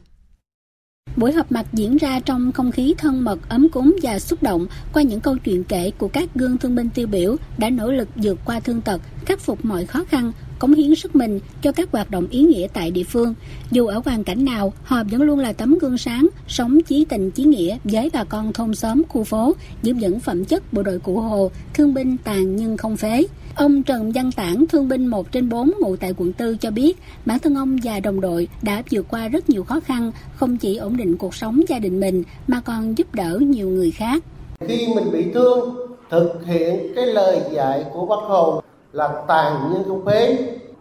Buổi 1.15 1.31
họp 1.31 1.51
mặt 1.51 1.65
diễn 1.73 1.97
ra 1.97 2.19
trong 2.19 2.51
không 2.51 2.71
khí 2.71 2.95
thân 2.97 3.23
mật, 3.23 3.49
ấm 3.49 3.69
cúng 3.69 3.95
và 4.03 4.19
xúc 4.19 4.43
động 4.43 4.67
qua 4.93 5.03
những 5.03 5.19
câu 5.19 5.37
chuyện 5.37 5.63
kể 5.63 5.91
của 5.97 6.07
các 6.07 6.29
gương 6.35 6.57
thương 6.57 6.75
binh 6.75 6.89
tiêu 6.89 7.07
biểu 7.07 7.35
đã 7.57 7.69
nỗ 7.69 7.91
lực 7.91 8.07
vượt 8.15 8.39
qua 8.45 8.59
thương 8.59 8.81
tật, 8.81 9.01
khắc 9.25 9.39
phục 9.39 9.65
mọi 9.65 9.85
khó 9.85 10.03
khăn, 10.09 10.31
cống 10.59 10.73
hiến 10.73 10.95
sức 10.95 11.15
mình 11.15 11.39
cho 11.61 11.71
các 11.71 11.91
hoạt 11.91 12.11
động 12.11 12.27
ý 12.27 12.41
nghĩa 12.41 12.67
tại 12.73 12.91
địa 12.91 13.03
phương. 13.03 13.33
Dù 13.71 13.87
ở 13.87 14.01
hoàn 14.05 14.23
cảnh 14.23 14.45
nào, 14.45 14.73
họ 14.83 15.03
vẫn 15.03 15.21
luôn 15.21 15.39
là 15.39 15.53
tấm 15.53 15.77
gương 15.81 15.97
sáng, 15.97 16.27
sống 16.47 16.81
chí 16.81 17.05
tình 17.05 17.31
chí 17.31 17.43
nghĩa 17.43 17.77
với 17.83 18.09
bà 18.13 18.23
con 18.23 18.53
thôn 18.53 18.75
xóm, 18.75 19.03
khu 19.09 19.23
phố, 19.23 19.55
giữ 19.83 19.93
vững 19.93 20.19
phẩm 20.19 20.45
chất 20.45 20.73
bộ 20.73 20.83
đội 20.83 20.99
cụ 20.99 21.19
Hồ, 21.19 21.51
thương 21.73 21.93
binh 21.93 22.17
tàn 22.17 22.55
nhưng 22.55 22.77
không 22.77 22.97
phế. 22.97 23.23
Ông 23.57 23.83
Trần 23.83 24.11
Văn 24.15 24.31
Tản, 24.35 24.65
thương 24.69 24.87
binh 24.87 25.07
1 25.07 25.31
trên 25.31 25.49
4 25.49 25.71
ngụ 25.79 25.95
tại 25.95 26.13
quận 26.17 26.31
4 26.39 26.57
cho 26.57 26.71
biết, 26.71 26.97
bản 27.25 27.39
thân 27.39 27.55
ông 27.55 27.77
và 27.83 27.99
đồng 27.99 28.21
đội 28.21 28.47
đã 28.61 28.83
vượt 28.91 29.05
qua 29.09 29.27
rất 29.27 29.49
nhiều 29.49 29.63
khó 29.63 29.79
khăn, 29.79 30.11
không 30.35 30.57
chỉ 30.57 30.77
ổn 30.77 30.97
định 30.97 31.17
cuộc 31.17 31.35
sống 31.35 31.61
gia 31.67 31.79
đình 31.79 31.99
mình 31.99 32.23
mà 32.47 32.61
còn 32.65 32.97
giúp 32.97 33.07
đỡ 33.13 33.39
nhiều 33.41 33.69
người 33.69 33.91
khác. 33.91 34.23
Khi 34.59 34.87
mình 34.95 35.11
bị 35.11 35.31
thương, 35.33 35.75
thực 36.09 36.45
hiện 36.45 36.93
cái 36.95 37.05
lời 37.05 37.41
dạy 37.51 37.85
của 37.93 38.05
bác 38.05 38.21
Hồ 38.27 38.61
là 38.93 39.23
tàn 39.27 39.69
nhưng 39.73 39.83
không 39.83 40.05
phế 40.05 40.37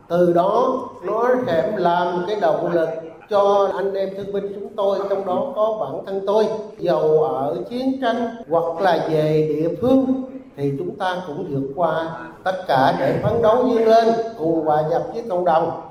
từ 0.08 0.32
đó 0.32 0.82
nó 1.06 1.28
sẽ 1.46 1.72
làm 1.76 2.24
cái 2.26 2.40
động 2.40 2.72
lực 2.72 2.88
cho 3.30 3.72
anh 3.76 3.94
em 3.94 4.08
thương 4.16 4.32
binh 4.32 4.52
chúng 4.54 4.68
tôi 4.76 4.98
trong 5.10 5.26
đó 5.26 5.52
có 5.56 5.78
bản 5.80 6.06
thân 6.06 6.24
tôi 6.26 6.44
giàu 6.78 7.22
ở 7.22 7.56
chiến 7.70 8.00
tranh 8.00 8.36
hoặc 8.48 8.80
là 8.80 9.08
về 9.10 9.48
địa 9.48 9.68
phương 9.80 10.22
thì 10.56 10.72
chúng 10.78 10.96
ta 10.96 11.22
cũng 11.26 11.46
vượt 11.50 11.72
qua 11.74 12.18
tất 12.44 12.64
cả 12.68 12.96
để 12.98 13.20
phấn 13.22 13.42
đấu 13.42 13.64
vươn 13.68 13.84
lên 13.84 14.14
cùng 14.38 14.64
hòa 14.64 14.82
nhập 14.90 15.02
với 15.12 15.22
cộng 15.28 15.44
đồng 15.44 15.82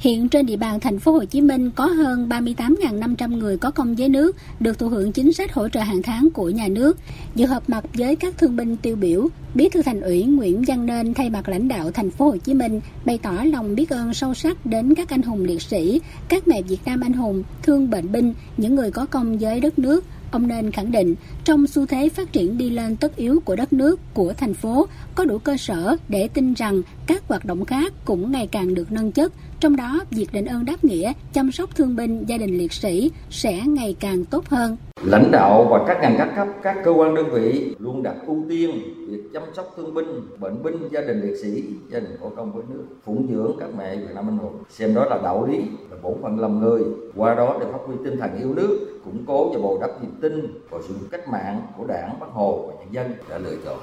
Hiện 0.00 0.28
trên 0.28 0.46
địa 0.46 0.56
bàn 0.56 0.80
thành 0.80 0.98
phố 0.98 1.12
Hồ 1.12 1.24
Chí 1.24 1.40
Minh 1.40 1.70
có 1.70 1.86
hơn 1.86 2.28
38.500 2.28 3.38
người 3.38 3.56
có 3.56 3.70
công 3.70 3.94
với 3.94 4.08
nước 4.08 4.36
được 4.60 4.78
thụ 4.78 4.88
hưởng 4.88 5.12
chính 5.12 5.32
sách 5.32 5.54
hỗ 5.54 5.68
trợ 5.68 5.80
hàng 5.80 6.02
tháng 6.02 6.28
của 6.30 6.50
nhà 6.50 6.68
nước. 6.68 6.98
Dự 7.34 7.46
họp 7.46 7.70
mặt 7.70 7.84
với 7.94 8.16
các 8.16 8.38
thương 8.38 8.56
binh 8.56 8.76
tiêu 8.76 8.96
biểu, 8.96 9.28
Bí 9.54 9.68
thư 9.68 9.82
Thành 9.82 10.00
ủy 10.00 10.24
Nguyễn 10.24 10.64
Văn 10.66 10.86
Nên 10.86 11.14
thay 11.14 11.30
mặt 11.30 11.48
lãnh 11.48 11.68
đạo 11.68 11.90
thành 11.90 12.10
phố 12.10 12.24
Hồ 12.24 12.36
Chí 12.36 12.54
Minh 12.54 12.80
bày 13.04 13.18
tỏ 13.22 13.32
lòng 13.44 13.74
biết 13.74 13.90
ơn 13.90 14.14
sâu 14.14 14.34
sắc 14.34 14.66
đến 14.66 14.94
các 14.94 15.08
anh 15.10 15.22
hùng 15.22 15.44
liệt 15.44 15.62
sĩ, 15.62 16.00
các 16.28 16.48
mẹ 16.48 16.62
Việt 16.62 16.78
Nam 16.84 17.00
anh 17.00 17.12
hùng, 17.12 17.42
thương 17.62 17.90
bệnh 17.90 18.12
binh, 18.12 18.34
những 18.56 18.74
người 18.74 18.90
có 18.90 19.06
công 19.06 19.38
với 19.38 19.60
đất 19.60 19.78
nước, 19.78 20.04
Ông 20.30 20.48
nên 20.48 20.70
khẳng 20.70 20.92
định, 20.92 21.14
trong 21.44 21.66
xu 21.66 21.86
thế 21.86 22.08
phát 22.08 22.32
triển 22.32 22.58
đi 22.58 22.70
lên 22.70 22.96
tất 22.96 23.16
yếu 23.16 23.40
của 23.44 23.56
đất 23.56 23.72
nước, 23.72 24.00
của 24.14 24.32
thành 24.32 24.54
phố, 24.54 24.86
có 25.14 25.24
đủ 25.24 25.38
cơ 25.38 25.56
sở 25.56 25.96
để 26.08 26.28
tin 26.28 26.54
rằng 26.54 26.82
các 27.06 27.22
hoạt 27.28 27.44
động 27.44 27.64
khác 27.64 27.92
cũng 28.04 28.32
ngày 28.32 28.46
càng 28.46 28.74
được 28.74 28.92
nâng 28.92 29.12
chất, 29.12 29.32
trong 29.60 29.76
đó 29.76 30.00
việc 30.10 30.26
đền 30.32 30.44
ơn 30.44 30.64
đáp 30.64 30.84
nghĩa, 30.84 31.12
chăm 31.32 31.52
sóc 31.52 31.70
thương 31.76 31.96
binh, 31.96 32.24
gia 32.26 32.38
đình 32.38 32.58
liệt 32.58 32.72
sĩ 32.72 33.10
sẽ 33.30 33.60
ngày 33.66 33.96
càng 34.00 34.24
tốt 34.24 34.44
hơn. 34.48 34.76
Lãnh 35.02 35.30
đạo 35.30 35.66
và 35.70 35.84
các 35.86 35.98
ngành 36.02 36.14
các 36.18 36.32
cấp, 36.36 36.48
các 36.62 36.76
cơ 36.84 36.90
quan 36.90 37.14
đơn 37.14 37.30
vị 37.32 37.74
luôn 37.78 38.02
đặt 38.02 38.14
ưu 38.26 38.44
tiên 38.48 38.70
việc 39.08 39.22
chăm 39.32 39.42
sóc 39.56 39.74
thương 39.76 39.94
binh, 39.94 40.06
bệnh 40.38 40.62
binh, 40.62 40.88
gia 40.90 41.00
đình 41.00 41.20
liệt 41.20 41.36
sĩ, 41.42 41.62
gia 41.92 42.00
đình 42.00 42.16
có 42.20 42.30
công 42.36 42.52
với 42.52 42.64
nước, 42.68 42.84
phụng 43.04 43.26
dưỡng 43.30 43.52
các 43.60 43.68
mẹ 43.78 43.96
Việt 43.96 44.14
Nam 44.14 44.28
anh 44.28 44.38
hùng, 44.38 44.62
xem 44.70 44.94
đó 44.94 45.04
là 45.04 45.18
đạo 45.22 45.46
lý, 45.46 45.58
là 45.90 45.96
bổn 46.02 46.14
phận 46.22 46.40
làm 46.40 46.60
người, 46.60 46.82
qua 47.16 47.34
đó 47.34 47.56
để 47.60 47.66
phát 47.72 47.78
huy 47.86 47.94
tinh 48.04 48.18
thần 48.20 48.38
yêu 48.38 48.54
nước, 48.54 49.00
củng 49.04 49.24
cố 49.26 49.52
và 49.52 49.58
bồi 49.62 49.78
đắp 49.80 49.90
niềm 50.02 50.12
tin 50.20 50.62
vào 50.70 50.82
sự 50.88 50.94
cách 51.10 51.28
mạng 51.28 51.62
của 51.76 51.86
Đảng, 51.86 52.20
Bác 52.20 52.30
Hồ 52.32 52.64
và 52.66 52.74
nhân 52.84 52.94
dân 52.94 53.12
đã 53.30 53.38
lựa 53.38 53.56
chọn. 53.64 53.78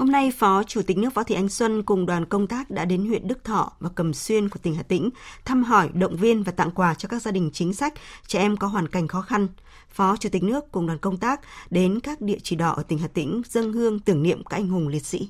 Hôm 0.00 0.10
nay, 0.10 0.32
Phó 0.38 0.62
Chủ 0.62 0.82
tịch 0.82 0.98
nước 0.98 1.14
Võ 1.14 1.22
Thị 1.22 1.34
Ánh 1.34 1.48
Xuân 1.48 1.82
cùng 1.82 2.06
đoàn 2.06 2.24
công 2.24 2.46
tác 2.46 2.70
đã 2.70 2.84
đến 2.84 3.06
huyện 3.06 3.28
Đức 3.28 3.44
Thọ 3.44 3.72
và 3.80 3.90
Cầm 3.94 4.14
Xuyên 4.14 4.48
của 4.48 4.58
tỉnh 4.62 4.74
Hà 4.74 4.82
Tĩnh 4.82 5.10
thăm 5.44 5.64
hỏi, 5.64 5.88
động 5.94 6.16
viên 6.16 6.42
và 6.42 6.52
tặng 6.52 6.70
quà 6.70 6.94
cho 6.94 7.08
các 7.08 7.22
gia 7.22 7.30
đình 7.30 7.50
chính 7.52 7.74
sách, 7.74 7.94
trẻ 8.26 8.38
em 8.38 8.56
có 8.56 8.66
hoàn 8.66 8.88
cảnh 8.88 9.08
khó 9.08 9.20
khăn. 9.20 9.48
Phó 9.90 10.16
Chủ 10.16 10.28
tịch 10.28 10.42
nước 10.42 10.72
cùng 10.72 10.86
đoàn 10.86 10.98
công 10.98 11.16
tác 11.16 11.40
đến 11.70 12.00
các 12.00 12.20
địa 12.20 12.38
chỉ 12.42 12.56
đỏ 12.56 12.70
ở 12.70 12.82
tỉnh 12.82 12.98
Hà 12.98 13.08
Tĩnh 13.08 13.42
dâng 13.48 13.72
hương 13.72 13.98
tưởng 13.98 14.22
niệm 14.22 14.44
các 14.44 14.56
anh 14.56 14.68
hùng 14.68 14.88
liệt 14.88 15.06
sĩ. 15.06 15.28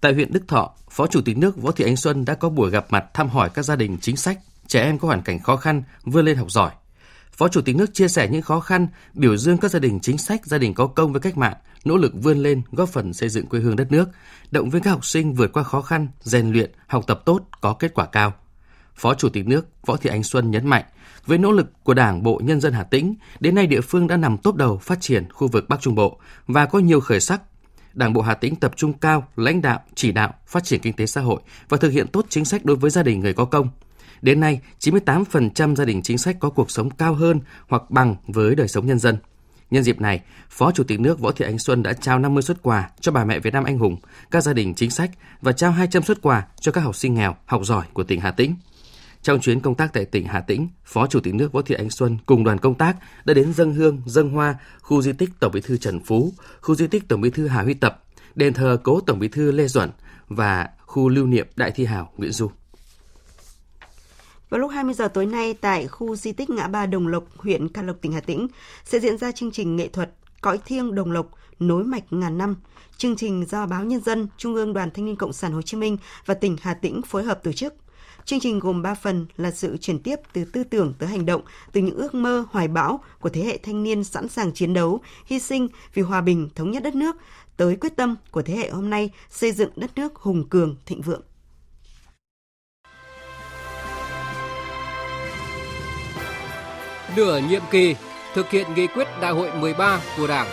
Tại 0.00 0.12
huyện 0.12 0.32
Đức 0.32 0.48
Thọ, 0.48 0.70
Phó 0.90 1.06
Chủ 1.06 1.20
tịch 1.24 1.38
nước 1.38 1.56
Võ 1.56 1.70
Thị 1.70 1.84
Ánh 1.84 1.96
Xuân 1.96 2.24
đã 2.24 2.34
có 2.34 2.48
buổi 2.48 2.70
gặp 2.70 2.86
mặt 2.90 3.04
thăm 3.14 3.28
hỏi 3.28 3.50
các 3.54 3.62
gia 3.62 3.76
đình 3.76 3.98
chính 4.00 4.16
sách, 4.16 4.38
trẻ 4.66 4.82
em 4.82 4.98
có 4.98 5.08
hoàn 5.08 5.22
cảnh 5.22 5.38
khó 5.38 5.56
khăn 5.56 5.82
vươn 6.04 6.24
lên 6.24 6.36
học 6.36 6.50
giỏi. 6.50 6.70
Phó 7.42 7.48
Chủ 7.48 7.60
tịch 7.60 7.76
nước 7.76 7.94
chia 7.94 8.08
sẻ 8.08 8.28
những 8.28 8.42
khó 8.42 8.60
khăn, 8.60 8.86
biểu 9.14 9.36
dương 9.36 9.58
các 9.58 9.70
gia 9.70 9.78
đình 9.78 10.00
chính 10.00 10.18
sách, 10.18 10.46
gia 10.46 10.58
đình 10.58 10.74
có 10.74 10.86
công 10.86 11.12
với 11.12 11.20
cách 11.20 11.36
mạng, 11.36 11.56
nỗ 11.84 11.96
lực 11.96 12.12
vươn 12.22 12.38
lên, 12.38 12.62
góp 12.72 12.88
phần 12.88 13.12
xây 13.12 13.28
dựng 13.28 13.46
quê 13.46 13.60
hương 13.60 13.76
đất 13.76 13.92
nước, 13.92 14.08
động 14.50 14.70
viên 14.70 14.82
các 14.82 14.90
học 14.90 15.04
sinh 15.04 15.34
vượt 15.34 15.52
qua 15.52 15.62
khó 15.62 15.82
khăn, 15.82 16.08
rèn 16.20 16.52
luyện, 16.52 16.70
học 16.86 17.04
tập 17.06 17.22
tốt, 17.24 17.42
có 17.60 17.72
kết 17.72 17.94
quả 17.94 18.06
cao. 18.06 18.32
Phó 18.94 19.14
Chủ 19.14 19.28
tịch 19.28 19.46
nước 19.46 19.66
Võ 19.86 19.96
Thị 19.96 20.10
Ánh 20.10 20.22
Xuân 20.22 20.50
nhấn 20.50 20.66
mạnh, 20.66 20.84
với 21.26 21.38
nỗ 21.38 21.52
lực 21.52 21.84
của 21.84 21.94
Đảng 21.94 22.22
Bộ 22.22 22.40
Nhân 22.44 22.60
dân 22.60 22.72
Hà 22.72 22.82
Tĩnh, 22.82 23.14
đến 23.40 23.54
nay 23.54 23.66
địa 23.66 23.80
phương 23.80 24.06
đã 24.06 24.16
nằm 24.16 24.38
tốt 24.38 24.56
đầu 24.56 24.78
phát 24.78 25.00
triển 25.00 25.32
khu 25.32 25.48
vực 25.48 25.68
Bắc 25.68 25.80
Trung 25.80 25.94
Bộ 25.94 26.20
và 26.46 26.66
có 26.66 26.78
nhiều 26.78 27.00
khởi 27.00 27.20
sắc. 27.20 27.42
Đảng 27.94 28.12
bộ 28.12 28.22
Hà 28.22 28.34
Tĩnh 28.34 28.56
tập 28.56 28.72
trung 28.76 28.92
cao, 28.92 29.28
lãnh 29.36 29.62
đạo, 29.62 29.80
chỉ 29.94 30.12
đạo, 30.12 30.34
phát 30.46 30.64
triển 30.64 30.80
kinh 30.80 30.92
tế 30.92 31.06
xã 31.06 31.20
hội 31.20 31.40
và 31.68 31.76
thực 31.76 31.92
hiện 31.92 32.06
tốt 32.08 32.26
chính 32.28 32.44
sách 32.44 32.64
đối 32.64 32.76
với 32.76 32.90
gia 32.90 33.02
đình 33.02 33.20
người 33.20 33.32
có 33.32 33.44
công. 33.44 33.68
Đến 34.22 34.40
nay, 34.40 34.60
98% 34.80 35.74
gia 35.74 35.84
đình 35.84 36.02
chính 36.02 36.18
sách 36.18 36.36
có 36.40 36.50
cuộc 36.50 36.70
sống 36.70 36.90
cao 36.90 37.14
hơn 37.14 37.40
hoặc 37.68 37.90
bằng 37.90 38.16
với 38.26 38.54
đời 38.54 38.68
sống 38.68 38.86
nhân 38.86 38.98
dân. 38.98 39.16
Nhân 39.70 39.82
dịp 39.82 40.00
này, 40.00 40.20
Phó 40.50 40.72
Chủ 40.72 40.84
tịch 40.84 41.00
nước 41.00 41.20
Võ 41.20 41.32
Thị 41.32 41.44
Ánh 41.44 41.58
Xuân 41.58 41.82
đã 41.82 41.92
trao 41.92 42.18
50 42.18 42.42
xuất 42.42 42.62
quà 42.62 42.90
cho 43.00 43.12
bà 43.12 43.24
mẹ 43.24 43.38
Việt 43.38 43.52
Nam 43.52 43.64
anh 43.64 43.78
hùng, 43.78 43.96
các 44.30 44.40
gia 44.40 44.52
đình 44.52 44.74
chính 44.74 44.90
sách 44.90 45.10
và 45.40 45.52
trao 45.52 45.70
200 45.70 46.02
xuất 46.02 46.22
quà 46.22 46.46
cho 46.60 46.72
các 46.72 46.80
học 46.80 46.96
sinh 46.96 47.14
nghèo, 47.14 47.36
học 47.46 47.64
giỏi 47.64 47.86
của 47.92 48.02
tỉnh 48.02 48.20
Hà 48.20 48.30
Tĩnh. 48.30 48.54
Trong 49.22 49.40
chuyến 49.40 49.60
công 49.60 49.74
tác 49.74 49.92
tại 49.92 50.04
tỉnh 50.04 50.26
Hà 50.26 50.40
Tĩnh, 50.40 50.68
Phó 50.84 51.06
Chủ 51.06 51.20
tịch 51.20 51.34
nước 51.34 51.52
Võ 51.52 51.62
Thị 51.62 51.74
Ánh 51.74 51.90
Xuân 51.90 52.18
cùng 52.26 52.44
đoàn 52.44 52.58
công 52.58 52.74
tác 52.74 52.96
đã 53.24 53.34
đến 53.34 53.52
dân 53.52 53.74
hương, 53.74 54.02
dân 54.06 54.30
hoa, 54.30 54.56
khu 54.80 55.02
di 55.02 55.12
tích 55.12 55.30
Tổng 55.40 55.52
Bí 55.52 55.60
thư 55.60 55.76
Trần 55.76 56.00
Phú, 56.00 56.32
khu 56.60 56.74
di 56.74 56.86
tích 56.86 57.08
Tổng 57.08 57.20
Bí 57.20 57.30
thư 57.30 57.48
Hà 57.48 57.62
Huy 57.62 57.74
Tập, 57.74 58.02
đền 58.34 58.54
thờ 58.54 58.78
cố 58.82 59.00
Tổng 59.00 59.18
Bí 59.18 59.28
thư 59.28 59.52
Lê 59.52 59.66
Duẩn 59.66 59.90
và 60.28 60.68
khu 60.86 61.08
lưu 61.08 61.26
niệm 61.26 61.46
Đại 61.56 61.70
thi 61.70 61.84
hào 61.84 62.12
Nguyễn 62.16 62.32
Du. 62.32 62.50
Vào 64.52 64.58
lúc 64.58 64.70
20 64.70 64.94
giờ 64.94 65.08
tối 65.08 65.26
nay 65.26 65.54
tại 65.54 65.88
khu 65.88 66.16
di 66.16 66.32
tích 66.32 66.50
ngã 66.50 66.68
ba 66.68 66.86
Đồng 66.86 67.08
Lộc, 67.08 67.24
huyện 67.36 67.68
Can 67.68 67.86
Lộc, 67.86 67.96
tỉnh 68.00 68.12
Hà 68.12 68.20
Tĩnh 68.20 68.48
sẽ 68.84 68.98
diễn 69.00 69.18
ra 69.18 69.32
chương 69.32 69.50
trình 69.50 69.76
nghệ 69.76 69.88
thuật 69.88 70.10
Cõi 70.40 70.58
thiêng 70.64 70.94
Đồng 70.94 71.12
Lộc 71.12 71.26
nối 71.58 71.84
mạch 71.84 72.04
ngàn 72.10 72.38
năm. 72.38 72.56
Chương 72.96 73.16
trình 73.16 73.46
do 73.48 73.66
Báo 73.66 73.84
Nhân 73.84 74.00
dân, 74.00 74.28
Trung 74.36 74.54
ương 74.54 74.72
Đoàn 74.72 74.90
Thanh 74.90 75.04
niên 75.04 75.16
Cộng 75.16 75.32
sản 75.32 75.52
Hồ 75.52 75.62
Chí 75.62 75.76
Minh 75.76 75.96
và 76.26 76.34
tỉnh 76.34 76.56
Hà 76.60 76.74
Tĩnh 76.74 77.02
phối 77.02 77.22
hợp 77.22 77.42
tổ 77.42 77.52
chức. 77.52 77.74
Chương 78.24 78.40
trình 78.40 78.58
gồm 78.58 78.82
3 78.82 78.94
phần 78.94 79.26
là 79.36 79.50
sự 79.50 79.76
chuyển 79.76 79.98
tiếp 79.98 80.16
từ 80.32 80.44
tư 80.44 80.64
tưởng 80.64 80.94
tới 80.98 81.08
hành 81.08 81.26
động, 81.26 81.42
từ 81.72 81.80
những 81.80 81.96
ước 81.96 82.14
mơ 82.14 82.44
hoài 82.50 82.68
bão 82.68 83.00
của 83.20 83.28
thế 83.28 83.44
hệ 83.44 83.58
thanh 83.58 83.82
niên 83.82 84.04
sẵn 84.04 84.28
sàng 84.28 84.52
chiến 84.52 84.74
đấu, 84.74 85.00
hy 85.26 85.38
sinh 85.38 85.68
vì 85.94 86.02
hòa 86.02 86.20
bình, 86.20 86.48
thống 86.54 86.70
nhất 86.70 86.82
đất 86.82 86.94
nước, 86.94 87.16
tới 87.56 87.76
quyết 87.76 87.96
tâm 87.96 88.16
của 88.30 88.42
thế 88.42 88.56
hệ 88.56 88.70
hôm 88.70 88.90
nay 88.90 89.10
xây 89.30 89.52
dựng 89.52 89.70
đất 89.76 89.90
nước 89.96 90.14
hùng 90.16 90.48
cường, 90.48 90.76
thịnh 90.86 91.00
vượng. 91.00 91.22
Nửa 97.16 97.40
nhiệm 97.48 97.62
kỳ 97.70 97.96
thực 98.34 98.50
hiện 98.50 98.66
nghị 98.74 98.86
quyết 98.86 99.08
đại 99.20 99.32
hội 99.32 99.48
13 99.60 100.00
của 100.16 100.26
Đảng. 100.26 100.46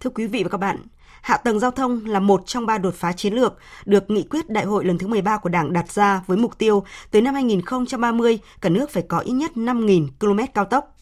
Thưa 0.00 0.10
quý 0.10 0.26
vị 0.26 0.42
và 0.42 0.48
các 0.48 0.58
bạn, 0.58 0.86
hạ 1.22 1.36
tầng 1.36 1.60
giao 1.60 1.70
thông 1.70 2.06
là 2.06 2.20
một 2.20 2.42
trong 2.46 2.66
ba 2.66 2.78
đột 2.78 2.94
phá 2.94 3.12
chiến 3.12 3.34
lược 3.34 3.54
được 3.84 4.10
nghị 4.10 4.22
quyết 4.22 4.50
đại 4.50 4.64
hội 4.64 4.84
lần 4.84 4.98
thứ 4.98 5.06
13 5.06 5.36
của 5.36 5.48
Đảng 5.48 5.72
đặt 5.72 5.90
ra 5.92 6.22
với 6.26 6.36
mục 6.36 6.58
tiêu 6.58 6.84
tới 7.10 7.22
năm 7.22 7.34
2030 7.34 8.38
cả 8.60 8.68
nước 8.68 8.90
phải 8.90 9.02
có 9.08 9.18
ít 9.18 9.32
nhất 9.32 9.50
5.000 9.54 10.08
km 10.20 10.38
cao 10.54 10.64
tốc. 10.64 10.95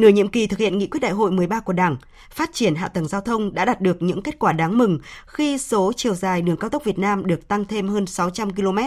Nửa 0.00 0.08
nhiệm 0.08 0.28
kỳ 0.28 0.46
thực 0.46 0.58
hiện 0.58 0.78
nghị 0.78 0.86
quyết 0.86 1.00
đại 1.00 1.12
hội 1.12 1.30
13 1.30 1.60
của 1.60 1.72
Đảng, 1.72 1.96
phát 2.30 2.50
triển 2.52 2.74
hạ 2.74 2.88
tầng 2.88 3.08
giao 3.08 3.20
thông 3.20 3.54
đã 3.54 3.64
đạt 3.64 3.80
được 3.80 4.02
những 4.02 4.22
kết 4.22 4.38
quả 4.38 4.52
đáng 4.52 4.78
mừng 4.78 4.98
khi 5.26 5.58
số 5.58 5.92
chiều 5.96 6.14
dài 6.14 6.42
đường 6.42 6.56
cao 6.56 6.70
tốc 6.70 6.84
Việt 6.84 6.98
Nam 6.98 7.26
được 7.26 7.48
tăng 7.48 7.64
thêm 7.64 7.88
hơn 7.88 8.06
600 8.06 8.50
km. 8.50 8.78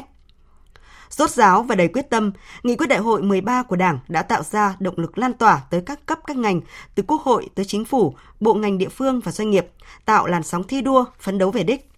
Rốt 1.10 1.30
ráo 1.30 1.64
và 1.64 1.76
đầy 1.76 1.88
quyết 1.88 2.10
tâm, 2.10 2.32
nghị 2.64 2.76
quyết 2.76 2.88
đại 2.88 3.00
hội 3.00 3.22
13 3.22 3.64
của 3.64 3.76
Đảng 3.76 4.00
đã 4.08 4.22
tạo 4.22 4.44
ra 4.44 4.76
động 4.80 4.94
lực 4.98 5.18
lan 5.18 5.34
tỏa 5.34 5.62
tới 5.70 5.82
các 5.86 6.06
cấp 6.06 6.20
các 6.28 6.38
ngành, 6.38 6.62
từ 6.96 7.04
Quốc 7.08 7.22
hội 7.22 7.50
tới 7.56 7.66
chính 7.66 7.86
phủ, 7.86 8.16
bộ 8.40 8.54
ngành 8.54 8.78
địa 8.78 8.90
phương 8.90 9.20
và 9.20 9.32
doanh 9.32 9.50
nghiệp, 9.50 9.68
tạo 10.06 10.28
làn 10.28 10.44
sóng 10.44 10.64
thi 10.64 10.82
đua, 10.82 11.06
phấn 11.20 11.38
đấu 11.38 11.52
về 11.52 11.64
đích. 11.64 11.90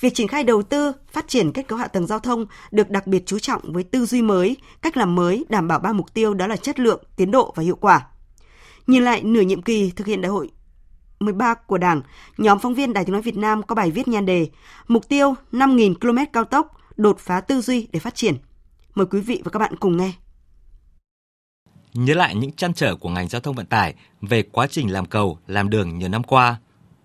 Việc 0.00 0.14
triển 0.14 0.28
khai 0.28 0.44
đầu 0.44 0.62
tư, 0.62 0.92
phát 1.12 1.28
triển 1.28 1.52
kết 1.52 1.68
cấu 1.68 1.78
hạ 1.78 1.86
tầng 1.86 2.06
giao 2.06 2.18
thông 2.18 2.46
được 2.70 2.90
đặc 2.90 3.06
biệt 3.06 3.22
chú 3.26 3.38
trọng 3.38 3.72
với 3.72 3.82
tư 3.82 4.06
duy 4.06 4.22
mới, 4.22 4.56
cách 4.82 4.96
làm 4.96 5.14
mới 5.14 5.44
đảm 5.48 5.68
bảo 5.68 5.78
ba 5.78 5.92
mục 5.92 6.14
tiêu 6.14 6.34
đó 6.34 6.46
là 6.46 6.56
chất 6.56 6.80
lượng, 6.80 7.02
tiến 7.16 7.30
độ 7.30 7.52
và 7.56 7.62
hiệu 7.62 7.76
quả. 7.80 8.06
Nhìn 8.86 9.02
lại 9.02 9.22
nửa 9.22 9.40
nhiệm 9.40 9.62
kỳ 9.62 9.90
thực 9.90 10.06
hiện 10.06 10.20
đại 10.20 10.30
hội 10.30 10.50
13 11.20 11.54
của 11.54 11.78
Đảng, 11.78 12.02
nhóm 12.38 12.58
phóng 12.58 12.74
viên 12.74 12.92
Đài 12.92 13.04
Tiếng 13.04 13.12
Nói 13.12 13.22
Việt 13.22 13.36
Nam 13.36 13.62
có 13.62 13.74
bài 13.74 13.90
viết 13.90 14.08
nhan 14.08 14.26
đề 14.26 14.48
Mục 14.88 15.08
tiêu 15.08 15.34
5.000 15.52 15.94
km 15.94 16.18
cao 16.32 16.44
tốc, 16.44 16.78
đột 16.96 17.18
phá 17.18 17.40
tư 17.40 17.60
duy 17.60 17.88
để 17.92 18.00
phát 18.00 18.14
triển. 18.14 18.34
Mời 18.94 19.06
quý 19.06 19.20
vị 19.20 19.42
và 19.44 19.50
các 19.50 19.58
bạn 19.58 19.76
cùng 19.76 19.96
nghe. 19.96 20.12
Nhớ 21.94 22.14
lại 22.14 22.34
những 22.34 22.52
trăn 22.52 22.74
trở 22.74 22.96
của 22.96 23.08
ngành 23.08 23.28
giao 23.28 23.40
thông 23.40 23.54
vận 23.54 23.66
tải 23.66 23.94
về 24.20 24.42
quá 24.42 24.66
trình 24.66 24.92
làm 24.92 25.06
cầu, 25.06 25.38
làm 25.46 25.70
đường 25.70 25.98
nhiều 25.98 26.08
năm 26.08 26.22
qua, 26.22 26.56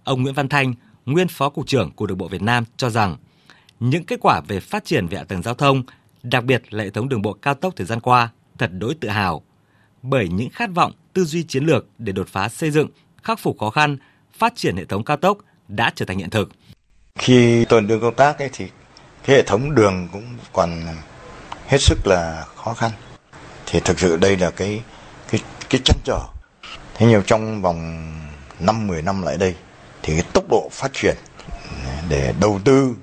ông 0.03 0.23
Nguyễn 0.23 0.33
Văn 0.33 0.49
Thanh, 0.49 0.73
nguyên 1.05 1.27
Phó 1.27 1.49
Cục 1.49 1.67
trưởng 1.67 1.91
Cục 1.91 2.07
Đường 2.07 2.17
bộ 2.17 2.27
Việt 2.27 2.41
Nam 2.41 2.63
cho 2.77 2.89
rằng 2.89 3.17
những 3.79 4.05
kết 4.05 4.19
quả 4.21 4.41
về 4.47 4.59
phát 4.59 4.85
triển 4.85 5.07
về 5.07 5.17
hạ 5.17 5.23
tầng 5.23 5.41
giao 5.41 5.53
thông, 5.53 5.83
đặc 6.23 6.43
biệt 6.43 6.73
là 6.73 6.83
hệ 6.83 6.89
thống 6.89 7.09
đường 7.09 7.21
bộ 7.21 7.33
cao 7.33 7.53
tốc 7.53 7.73
thời 7.75 7.87
gian 7.87 7.99
qua, 7.99 8.29
thật 8.57 8.71
đối 8.73 8.95
tự 8.95 9.09
hào. 9.09 9.41
Bởi 10.01 10.27
những 10.27 10.49
khát 10.49 10.69
vọng 10.75 10.91
tư 11.13 11.25
duy 11.25 11.43
chiến 11.43 11.65
lược 11.65 11.85
để 11.97 12.11
đột 12.11 12.27
phá 12.27 12.49
xây 12.49 12.71
dựng, 12.71 12.87
khắc 13.23 13.39
phục 13.39 13.59
khó 13.59 13.69
khăn, 13.69 13.97
phát 14.37 14.53
triển 14.55 14.77
hệ 14.77 14.85
thống 14.85 15.03
cao 15.03 15.17
tốc 15.17 15.37
đã 15.67 15.91
trở 15.95 16.05
thành 16.05 16.17
hiện 16.17 16.29
thực. 16.29 16.49
Khi 17.19 17.65
tuần 17.65 17.87
đường 17.87 18.01
công 18.01 18.15
tác 18.15 18.39
ấy 18.39 18.49
thì 18.53 18.67
cái 19.25 19.35
hệ 19.35 19.43
thống 19.43 19.75
đường 19.75 20.07
cũng 20.11 20.37
còn 20.53 20.85
hết 21.67 21.77
sức 21.81 22.07
là 22.07 22.45
khó 22.55 22.73
khăn. 22.73 22.91
Thì 23.65 23.79
thực 23.79 23.99
sự 23.99 24.17
đây 24.17 24.37
là 24.37 24.51
cái 24.51 24.81
cái 25.31 25.41
cái 25.69 25.81
chăn 25.85 25.97
trở. 26.03 26.19
Thế 26.93 27.05
nhiều 27.05 27.21
trong 27.21 27.61
vòng 27.61 28.11
5 28.59 28.87
10 28.87 29.01
năm 29.01 29.21
lại 29.21 29.37
đây 29.37 29.55
thì 30.03 30.13
cái 30.13 30.23
tốc 30.33 30.43
độ 30.49 30.69
phát 30.71 30.91
triển 30.93 31.15
để 32.09 32.33
đầu 32.39 32.59
tư 32.65 32.95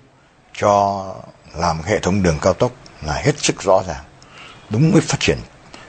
cho 0.57 1.15
làm 1.55 1.83
hệ 1.83 1.99
thống 1.99 2.23
đường 2.23 2.39
cao 2.43 2.53
tốc 2.55 2.73
là 3.03 3.15
hết 3.15 3.39
sức 3.39 3.63
rõ 3.63 3.83
ràng. 3.87 4.05
Đúng 4.71 4.93
với 4.93 5.01
phát 5.01 5.21
triển 5.21 5.39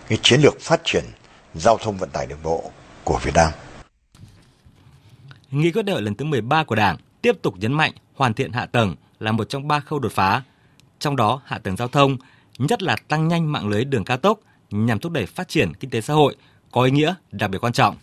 cái 0.09 0.19
chiến 0.21 0.41
lược 0.41 0.61
phát 0.61 0.81
triển 0.83 1.03
giao 1.59 1.77
thông 1.77 1.97
vận 1.97 2.09
tải 2.09 2.27
đường 2.27 2.43
bộ 2.43 2.71
của 3.03 3.19
Việt 3.23 3.35
Nam. 3.35 3.51
Nghị 5.51 5.71
quyết 5.71 5.85
đại 5.85 5.93
hội 5.93 6.01
lần 6.01 6.15
thứ 6.15 6.25
13 6.25 6.63
của 6.63 6.75
Đảng 6.75 6.97
tiếp 7.21 7.35
tục 7.41 7.55
nhấn 7.57 7.73
mạnh 7.73 7.91
hoàn 8.15 8.33
thiện 8.33 8.51
hạ 8.51 8.65
tầng 8.65 8.95
là 9.19 9.31
một 9.31 9.49
trong 9.49 9.67
ba 9.67 9.79
khâu 9.79 9.99
đột 9.99 10.11
phá. 10.11 10.43
Trong 10.99 11.15
đó, 11.15 11.41
hạ 11.45 11.57
tầng 11.57 11.77
giao 11.77 11.87
thông, 11.87 12.17
nhất 12.57 12.83
là 12.83 12.95
tăng 13.07 13.27
nhanh 13.27 13.51
mạng 13.51 13.67
lưới 13.67 13.85
đường 13.85 14.03
cao 14.03 14.17
tốc 14.17 14.39
nhằm 14.71 14.99
thúc 14.99 15.11
đẩy 15.11 15.25
phát 15.25 15.47
triển 15.47 15.73
kinh 15.73 15.89
tế 15.89 16.01
xã 16.01 16.13
hội 16.13 16.35
có 16.71 16.83
ý 16.83 16.91
nghĩa 16.91 17.15
đặc 17.31 17.49
biệt 17.49 17.57
quan 17.61 17.73
trọng. 17.73 17.95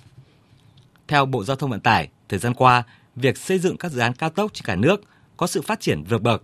Theo 1.08 1.26
Bộ 1.26 1.44
Giao 1.44 1.56
thông 1.56 1.70
Vận 1.70 1.80
tải, 1.80 2.08
thời 2.28 2.38
gian 2.38 2.54
qua, 2.54 2.82
việc 3.16 3.38
xây 3.38 3.58
dựng 3.58 3.76
các 3.76 3.92
dự 3.92 4.00
án 4.00 4.12
cao 4.12 4.30
tốc 4.30 4.54
trên 4.54 4.64
cả 4.64 4.76
nước 4.76 5.00
có 5.36 5.46
sự 5.46 5.62
phát 5.62 5.80
triển 5.80 6.04
vượt 6.04 6.22
bậc. 6.22 6.42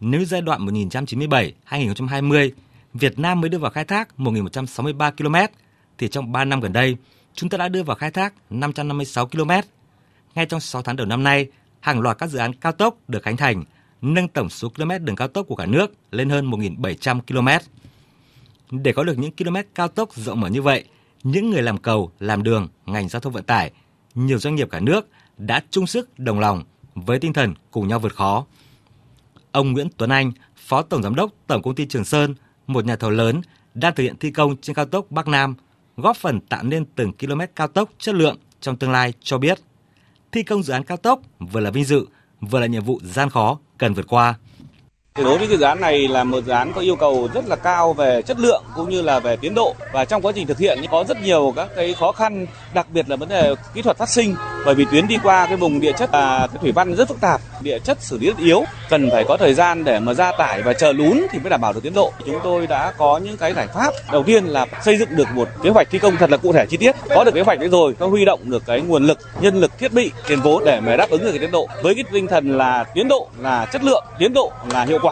Nếu 0.00 0.24
giai 0.24 0.40
đoạn 0.40 0.66
1997-2020, 0.66 2.50
Việt 2.94 3.18
Nam 3.18 3.40
mới 3.40 3.50
đưa 3.50 3.58
vào 3.58 3.70
khai 3.70 3.84
thác 3.84 4.08
1.163 4.18 5.12
km, 5.12 5.54
thì 5.98 6.08
trong 6.08 6.32
3 6.32 6.44
năm 6.44 6.60
gần 6.60 6.72
đây, 6.72 6.96
chúng 7.34 7.50
ta 7.50 7.58
đã 7.58 7.68
đưa 7.68 7.82
vào 7.82 7.96
khai 7.96 8.10
thác 8.10 8.34
556 8.50 9.26
km. 9.26 9.50
Ngay 10.34 10.46
trong 10.46 10.60
6 10.60 10.82
tháng 10.82 10.96
đầu 10.96 11.06
năm 11.06 11.22
nay, 11.22 11.46
hàng 11.80 12.00
loạt 12.00 12.18
các 12.18 12.30
dự 12.30 12.38
án 12.38 12.52
cao 12.52 12.72
tốc 12.72 12.96
được 13.08 13.22
khánh 13.22 13.36
thành, 13.36 13.64
nâng 14.02 14.28
tổng 14.28 14.50
số 14.50 14.68
km 14.68 14.90
đường 15.00 15.16
cao 15.16 15.28
tốc 15.28 15.46
của 15.48 15.56
cả 15.56 15.66
nước 15.66 15.92
lên 16.10 16.30
hơn 16.30 16.50
1.700 16.50 17.20
km. 17.20 17.48
Để 18.70 18.92
có 18.92 19.04
được 19.04 19.18
những 19.18 19.32
km 19.36 19.56
cao 19.74 19.88
tốc 19.88 20.14
rộng 20.14 20.40
mở 20.40 20.48
như 20.48 20.62
vậy, 20.62 20.84
những 21.22 21.50
người 21.50 21.62
làm 21.62 21.78
cầu, 21.78 22.10
làm 22.20 22.42
đường, 22.42 22.68
ngành 22.86 23.08
giao 23.08 23.20
thông 23.20 23.32
vận 23.32 23.44
tải, 23.44 23.72
nhiều 24.14 24.38
doanh 24.38 24.54
nghiệp 24.54 24.68
cả 24.70 24.80
nước 24.80 25.08
đã 25.38 25.62
chung 25.70 25.86
sức 25.86 26.18
đồng 26.18 26.40
lòng 26.40 26.64
với 26.94 27.18
tinh 27.18 27.32
thần 27.32 27.54
cùng 27.70 27.88
nhau 27.88 27.98
vượt 27.98 28.14
khó. 28.14 28.46
Ông 29.52 29.72
Nguyễn 29.72 29.88
Tuấn 29.96 30.10
Anh, 30.10 30.32
Phó 30.56 30.82
Tổng 30.82 31.02
Giám 31.02 31.14
đốc 31.14 31.30
Tổng 31.46 31.62
Công 31.62 31.74
ty 31.74 31.86
Trường 31.86 32.04
Sơn, 32.04 32.34
một 32.66 32.84
nhà 32.84 32.96
thầu 32.96 33.10
lớn 33.10 33.40
đang 33.74 33.94
thực 33.94 34.02
hiện 34.02 34.16
thi 34.16 34.30
công 34.30 34.56
trên 34.56 34.76
cao 34.76 34.86
tốc 34.86 35.06
Bắc 35.10 35.28
Nam, 35.28 35.54
góp 35.96 36.16
phần 36.16 36.40
tạo 36.40 36.62
nên 36.62 36.84
từng 36.84 37.12
km 37.12 37.40
cao 37.56 37.68
tốc 37.68 37.90
chất 37.98 38.14
lượng 38.14 38.36
trong 38.60 38.76
tương 38.76 38.90
lai 38.90 39.12
cho 39.20 39.38
biết. 39.38 39.58
Thi 40.32 40.42
công 40.42 40.62
dự 40.62 40.72
án 40.72 40.84
cao 40.84 40.96
tốc 40.96 41.20
vừa 41.38 41.60
là 41.60 41.70
vinh 41.70 41.84
dự, 41.84 42.06
vừa 42.40 42.60
là 42.60 42.66
nhiệm 42.66 42.84
vụ 42.84 43.00
gian 43.02 43.30
khó 43.30 43.58
cần 43.78 43.94
vượt 43.94 44.06
qua. 44.08 44.34
Đối 45.24 45.38
với 45.38 45.48
dự 45.48 45.60
án 45.60 45.80
này 45.80 46.08
là 46.08 46.24
một 46.24 46.44
dự 46.44 46.52
án 46.52 46.72
có 46.72 46.80
yêu 46.80 46.96
cầu 46.96 47.28
rất 47.34 47.46
là 47.48 47.56
cao 47.56 47.92
về 47.92 48.22
chất 48.22 48.38
lượng 48.38 48.62
cũng 48.74 48.90
như 48.90 49.02
là 49.02 49.18
về 49.18 49.36
tiến 49.36 49.54
độ 49.54 49.74
và 49.92 50.04
trong 50.04 50.22
quá 50.22 50.32
trình 50.34 50.46
thực 50.46 50.58
hiện 50.58 50.78
có 50.90 51.04
rất 51.08 51.22
nhiều 51.22 51.52
các 51.56 51.68
cái 51.76 51.94
khó 52.00 52.12
khăn, 52.12 52.46
đặc 52.74 52.86
biệt 52.90 53.08
là 53.08 53.16
vấn 53.16 53.28
đề 53.28 53.54
kỹ 53.74 53.82
thuật 53.82 53.98
phát 53.98 54.08
sinh 54.08 54.34
bởi 54.64 54.74
vì 54.74 54.84
tuyến 54.90 55.08
đi 55.08 55.18
qua 55.22 55.46
cái 55.46 55.56
vùng 55.56 55.80
địa 55.80 55.92
chất 55.92 56.10
và 56.12 56.38
cái 56.52 56.58
thủy 56.60 56.72
văn 56.72 56.94
rất 56.94 57.08
phức 57.08 57.20
tạp, 57.20 57.40
địa 57.60 57.78
chất 57.78 57.98
xử 58.00 58.18
lý 58.18 58.26
rất 58.26 58.38
yếu, 58.38 58.64
cần 58.90 59.10
phải 59.10 59.24
có 59.28 59.36
thời 59.36 59.54
gian 59.54 59.84
để 59.84 59.98
mà 59.98 60.14
ra 60.14 60.32
tải 60.38 60.62
và 60.62 60.72
chờ 60.72 60.92
lún 60.92 61.22
thì 61.30 61.38
mới 61.38 61.50
đảm 61.50 61.60
bảo 61.60 61.72
được 61.72 61.82
tiến 61.82 61.94
độ. 61.94 62.12
Chúng 62.26 62.40
tôi 62.44 62.66
đã 62.66 62.92
có 62.98 63.18
những 63.18 63.36
cái 63.36 63.54
giải 63.54 63.66
pháp. 63.74 63.94
Đầu 64.12 64.22
tiên 64.22 64.44
là 64.44 64.66
xây 64.84 64.96
dựng 64.96 65.16
được 65.16 65.28
một 65.34 65.48
kế 65.62 65.70
hoạch 65.70 65.90
thi 65.90 65.98
công 65.98 66.16
thật 66.16 66.30
là 66.30 66.36
cụ 66.36 66.52
thể 66.52 66.66
chi 66.66 66.76
tiết. 66.76 66.94
Có 67.08 67.24
được 67.24 67.34
kế 67.34 67.40
hoạch 67.40 67.58
đấy 67.58 67.68
rồi, 67.68 67.94
có 67.98 68.06
huy 68.06 68.24
động 68.24 68.40
được 68.44 68.62
cái 68.66 68.80
nguồn 68.80 69.06
lực, 69.06 69.18
nhân 69.40 69.60
lực, 69.60 69.78
thiết 69.78 69.92
bị, 69.92 70.10
tiền 70.28 70.40
vốn 70.40 70.64
để 70.64 70.80
mà 70.80 70.96
đáp 70.96 71.10
ứng 71.10 71.24
được 71.24 71.30
cái 71.30 71.38
tiến 71.38 71.50
độ. 71.50 71.68
Với 71.82 71.94
cái 71.94 72.04
tinh 72.12 72.26
thần 72.26 72.58
là 72.58 72.84
tiến 72.94 73.08
độ 73.08 73.28
là 73.40 73.66
chất 73.72 73.84
lượng, 73.84 74.04
tiến 74.18 74.34
độ 74.34 74.52
là 74.72 74.84
hiệu 74.84 74.98
quả. 75.02 75.05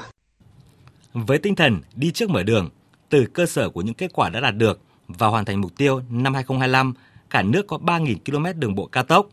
Với 1.14 1.38
tinh 1.38 1.55
thần 1.55 1.81
đi 1.94 2.11
trước 2.11 2.31
mở 2.31 2.42
đường, 2.42 2.70
từ 3.09 3.27
cơ 3.27 3.46
sở 3.46 3.68
của 3.68 3.83
những 3.83 3.94
kết 3.94 4.12
quả 4.12 4.29
đã 4.29 4.40
đạt 4.40 4.57
được 4.57 4.81
và 5.09 5.27
hoàn 5.27 5.44
thành 5.44 5.61
mục 5.61 5.77
tiêu 5.77 6.00
năm 6.11 6.35
2025, 6.35 6.94
cả 7.31 7.42
nước 7.42 7.66
có 7.66 7.79
3.000 7.79 8.16
km 8.27 8.61
đường 8.61 8.74
bộ 8.74 8.87
cao 8.87 9.05
tốc. 9.05 9.29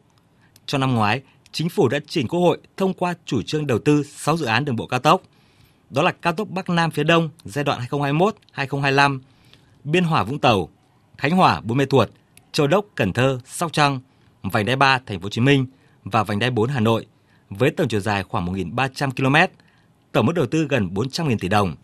Trong 0.66 0.82
năm 0.82 0.94
ngoái, 0.96 1.22
Chính 1.52 1.70
phủ 1.70 1.88
đã 1.88 2.00
chỉnh 2.08 2.28
Quốc 2.28 2.40
hội 2.40 2.58
thông 2.78 2.94
qua 2.94 3.14
chủ 3.26 3.42
trương 3.42 3.68
đầu 3.68 3.80
tư 3.80 4.04
6 4.04 4.38
dự 4.38 4.46
án 4.46 4.66
đường 4.66 4.76
bộ 4.76 4.88
cao 4.88 5.00
tốc. 5.00 5.22
Đó 5.90 6.02
là 6.02 6.12
cao 6.12 6.34
tốc 6.34 6.50
Bắc 6.50 6.70
Nam 6.70 6.92
phía 6.92 7.04
Đông 7.04 7.30
giai 7.44 7.64
đoạn 7.64 7.80
2021-2025, 8.56 9.20
Biên 9.84 10.04
Hòa 10.04 10.24
Vũng 10.24 10.40
Tàu, 10.40 10.70
Khánh 11.18 11.32
Hòa 11.32 11.62
Buôn 11.62 11.78
Mê 11.78 11.86
Thuột, 11.86 12.10
Châu 12.52 12.68
Đốc 12.68 12.86
Cần 12.96 13.14
Thơ 13.14 13.40
Sóc 13.46 13.74
Trăng, 13.74 14.00
vành 14.44 14.66
đai 14.66 14.76
3 14.76 15.00
Thành 15.06 15.20
phố 15.20 15.24
Hồ 15.24 15.30
Chí 15.30 15.42
Minh 15.42 15.66
và 16.04 16.24
vành 16.24 16.40
đai 16.40 16.52
4 16.52 16.70
Hà 16.70 16.80
Nội 16.80 17.06
với 17.50 17.72
tổng 17.72 17.88
chiều 17.88 18.00
dài 18.00 18.24
khoảng 18.24 18.46
1.300 18.46 19.12
km, 19.12 19.54
tổng 20.12 20.26
mức 20.26 20.34
đầu 20.34 20.46
tư 20.46 20.68
gần 20.70 20.90
400.000 20.94 21.38
tỷ 21.40 21.48
đồng. 21.48 21.76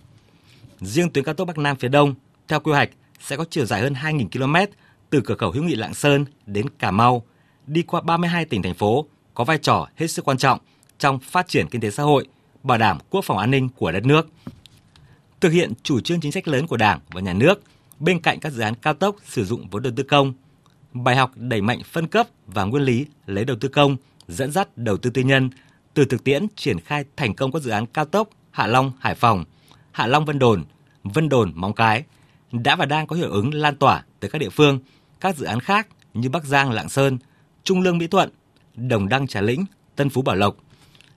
Riêng 0.82 1.10
tuyến 1.10 1.26
cao 1.26 1.34
tốc 1.34 1.48
Bắc 1.48 1.58
Nam 1.58 1.76
phía 1.76 1.88
Đông 1.88 2.16
theo 2.48 2.60
quy 2.60 2.72
hoạch 2.72 2.90
sẽ 3.20 3.38
có 3.38 3.46
chiều 3.50 3.66
dài 3.66 3.82
hơn 3.82 3.94
2.000 3.94 4.28
km 4.30 4.74
từ 5.10 5.22
cửa 5.22 5.36
khẩu 5.36 5.52
hữu 5.52 5.64
nghị 5.64 5.76
Lạng 5.76 5.94
Sơn 5.94 6.26
đến 6.46 6.70
Cà 6.70 6.92
Mau, 6.92 7.24
đi 7.68 7.82
qua 7.82 8.02
32 8.02 8.46
tỉnh 8.46 8.62
thành 8.62 8.74
phố, 8.74 9.06
có 9.34 9.44
vai 9.44 9.58
trò 9.58 9.88
hết 9.96 10.08
sức 10.08 10.26
quan 10.26 10.38
trọng 10.38 10.60
trong 11.00 11.20
phát 11.20 11.48
triển 11.48 11.68
kinh 11.68 11.82
tế 11.82 11.92
xã 11.92 12.04
hội, 12.04 12.28
bảo 12.64 12.78
đảm 12.78 12.98
quốc 13.10 13.26
phòng 13.26 13.38
an 13.38 13.52
ninh 13.52 13.70
của 13.70 13.92
đất 13.92 14.06
nước. 14.06 14.28
Thực 15.40 15.50
hiện 15.50 15.74
chủ 15.84 16.00
trương 16.00 16.22
chính 16.22 16.32
sách 16.32 16.48
lớn 16.48 16.68
của 16.68 16.78
Đảng 16.78 17.00
và 17.10 17.22
Nhà 17.22 17.34
nước, 17.34 17.62
bên 18.00 18.20
cạnh 18.20 18.40
các 18.40 18.54
dự 18.54 18.62
án 18.62 18.76
cao 18.76 18.94
tốc 18.94 19.16
sử 19.26 19.46
dụng 19.46 19.68
vốn 19.70 19.84
đầu 19.84 19.94
tư 19.96 20.04
công, 20.04 20.34
bài 20.94 21.16
học 21.16 21.32
đẩy 21.36 21.62
mạnh 21.62 21.82
phân 21.86 22.08
cấp 22.08 22.28
và 22.48 22.64
nguyên 22.64 22.84
lý 22.84 23.06
lấy 23.26 23.46
đầu 23.46 23.58
tư 23.62 23.70
công, 23.70 23.98
dẫn 24.28 24.52
dắt 24.52 24.78
đầu 24.78 24.98
tư 24.98 25.10
tư 25.10 25.22
nhân, 25.22 25.50
từ 25.98 26.06
thực 26.06 26.24
tiễn 26.24 26.48
triển 26.56 26.80
khai 26.80 27.06
thành 27.16 27.36
công 27.36 27.52
các 27.52 27.62
dự 27.62 27.72
án 27.72 27.86
cao 27.86 28.06
tốc 28.06 28.30
Hạ 28.52 28.68
Long 28.68 28.92
Hải 29.00 29.16
Phòng, 29.16 29.44
Hạ 29.92 30.08
Long 30.08 30.26
Vân 30.26 30.40
Đồn, 30.40 30.64
Vân 31.04 31.30
Đồn 31.30 31.52
Móng 31.56 31.74
Cái 31.74 32.04
đã 32.52 32.76
và 32.76 32.86
đang 32.86 33.08
có 33.08 33.16
hiệu 33.16 33.32
ứng 33.32 33.54
lan 33.54 33.76
tỏa 33.76 34.04
tới 34.20 34.30
các 34.30 34.40
địa 34.40 34.50
phương, 34.50 34.80
các 35.20 35.38
dự 35.38 35.46
án 35.46 35.60
khác 35.60 35.88
như 36.14 36.30
Bắc 36.30 36.46
Giang 36.46 36.72
Lạng 36.72 36.90
Sơn, 36.90 37.18
Trung 37.64 37.82
Lương 37.82 37.98
Mỹ 37.98 38.08
Thuận, 38.08 38.30
Đồng 38.76 39.10
Đăng 39.10 39.28
Trà 39.28 39.42
Lĩnh, 39.42 39.66
Tân 39.96 40.10
Phú 40.10 40.22
Bảo 40.22 40.36
Lộc. 40.36 40.56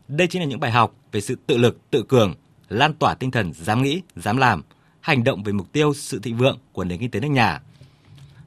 Đây 0.09 0.27
chính 0.27 0.43
là 0.43 0.49
những 0.49 0.61
bài 0.61 0.71
học 0.71 0.95
về 1.13 1.21
sự 1.21 1.37
tự 1.47 1.57
lực, 1.57 1.91
tự 1.91 2.03
cường, 2.03 2.35
lan 2.69 2.95
tỏa 2.95 3.15
tinh 3.15 3.31
thần 3.31 3.53
dám 3.53 3.83
nghĩ, 3.83 4.03
dám 4.17 4.37
làm, 4.37 4.63
hành 5.01 5.25
động 5.25 5.43
về 5.43 5.53
mục 5.53 5.73
tiêu 5.73 5.95
sự 5.95 6.19
thịnh 6.19 6.37
vượng 6.37 6.59
của 6.73 6.85
nền 6.85 6.99
kinh 6.99 7.11
tế 7.11 7.21
nước 7.21 7.29
nhà. 7.29 7.61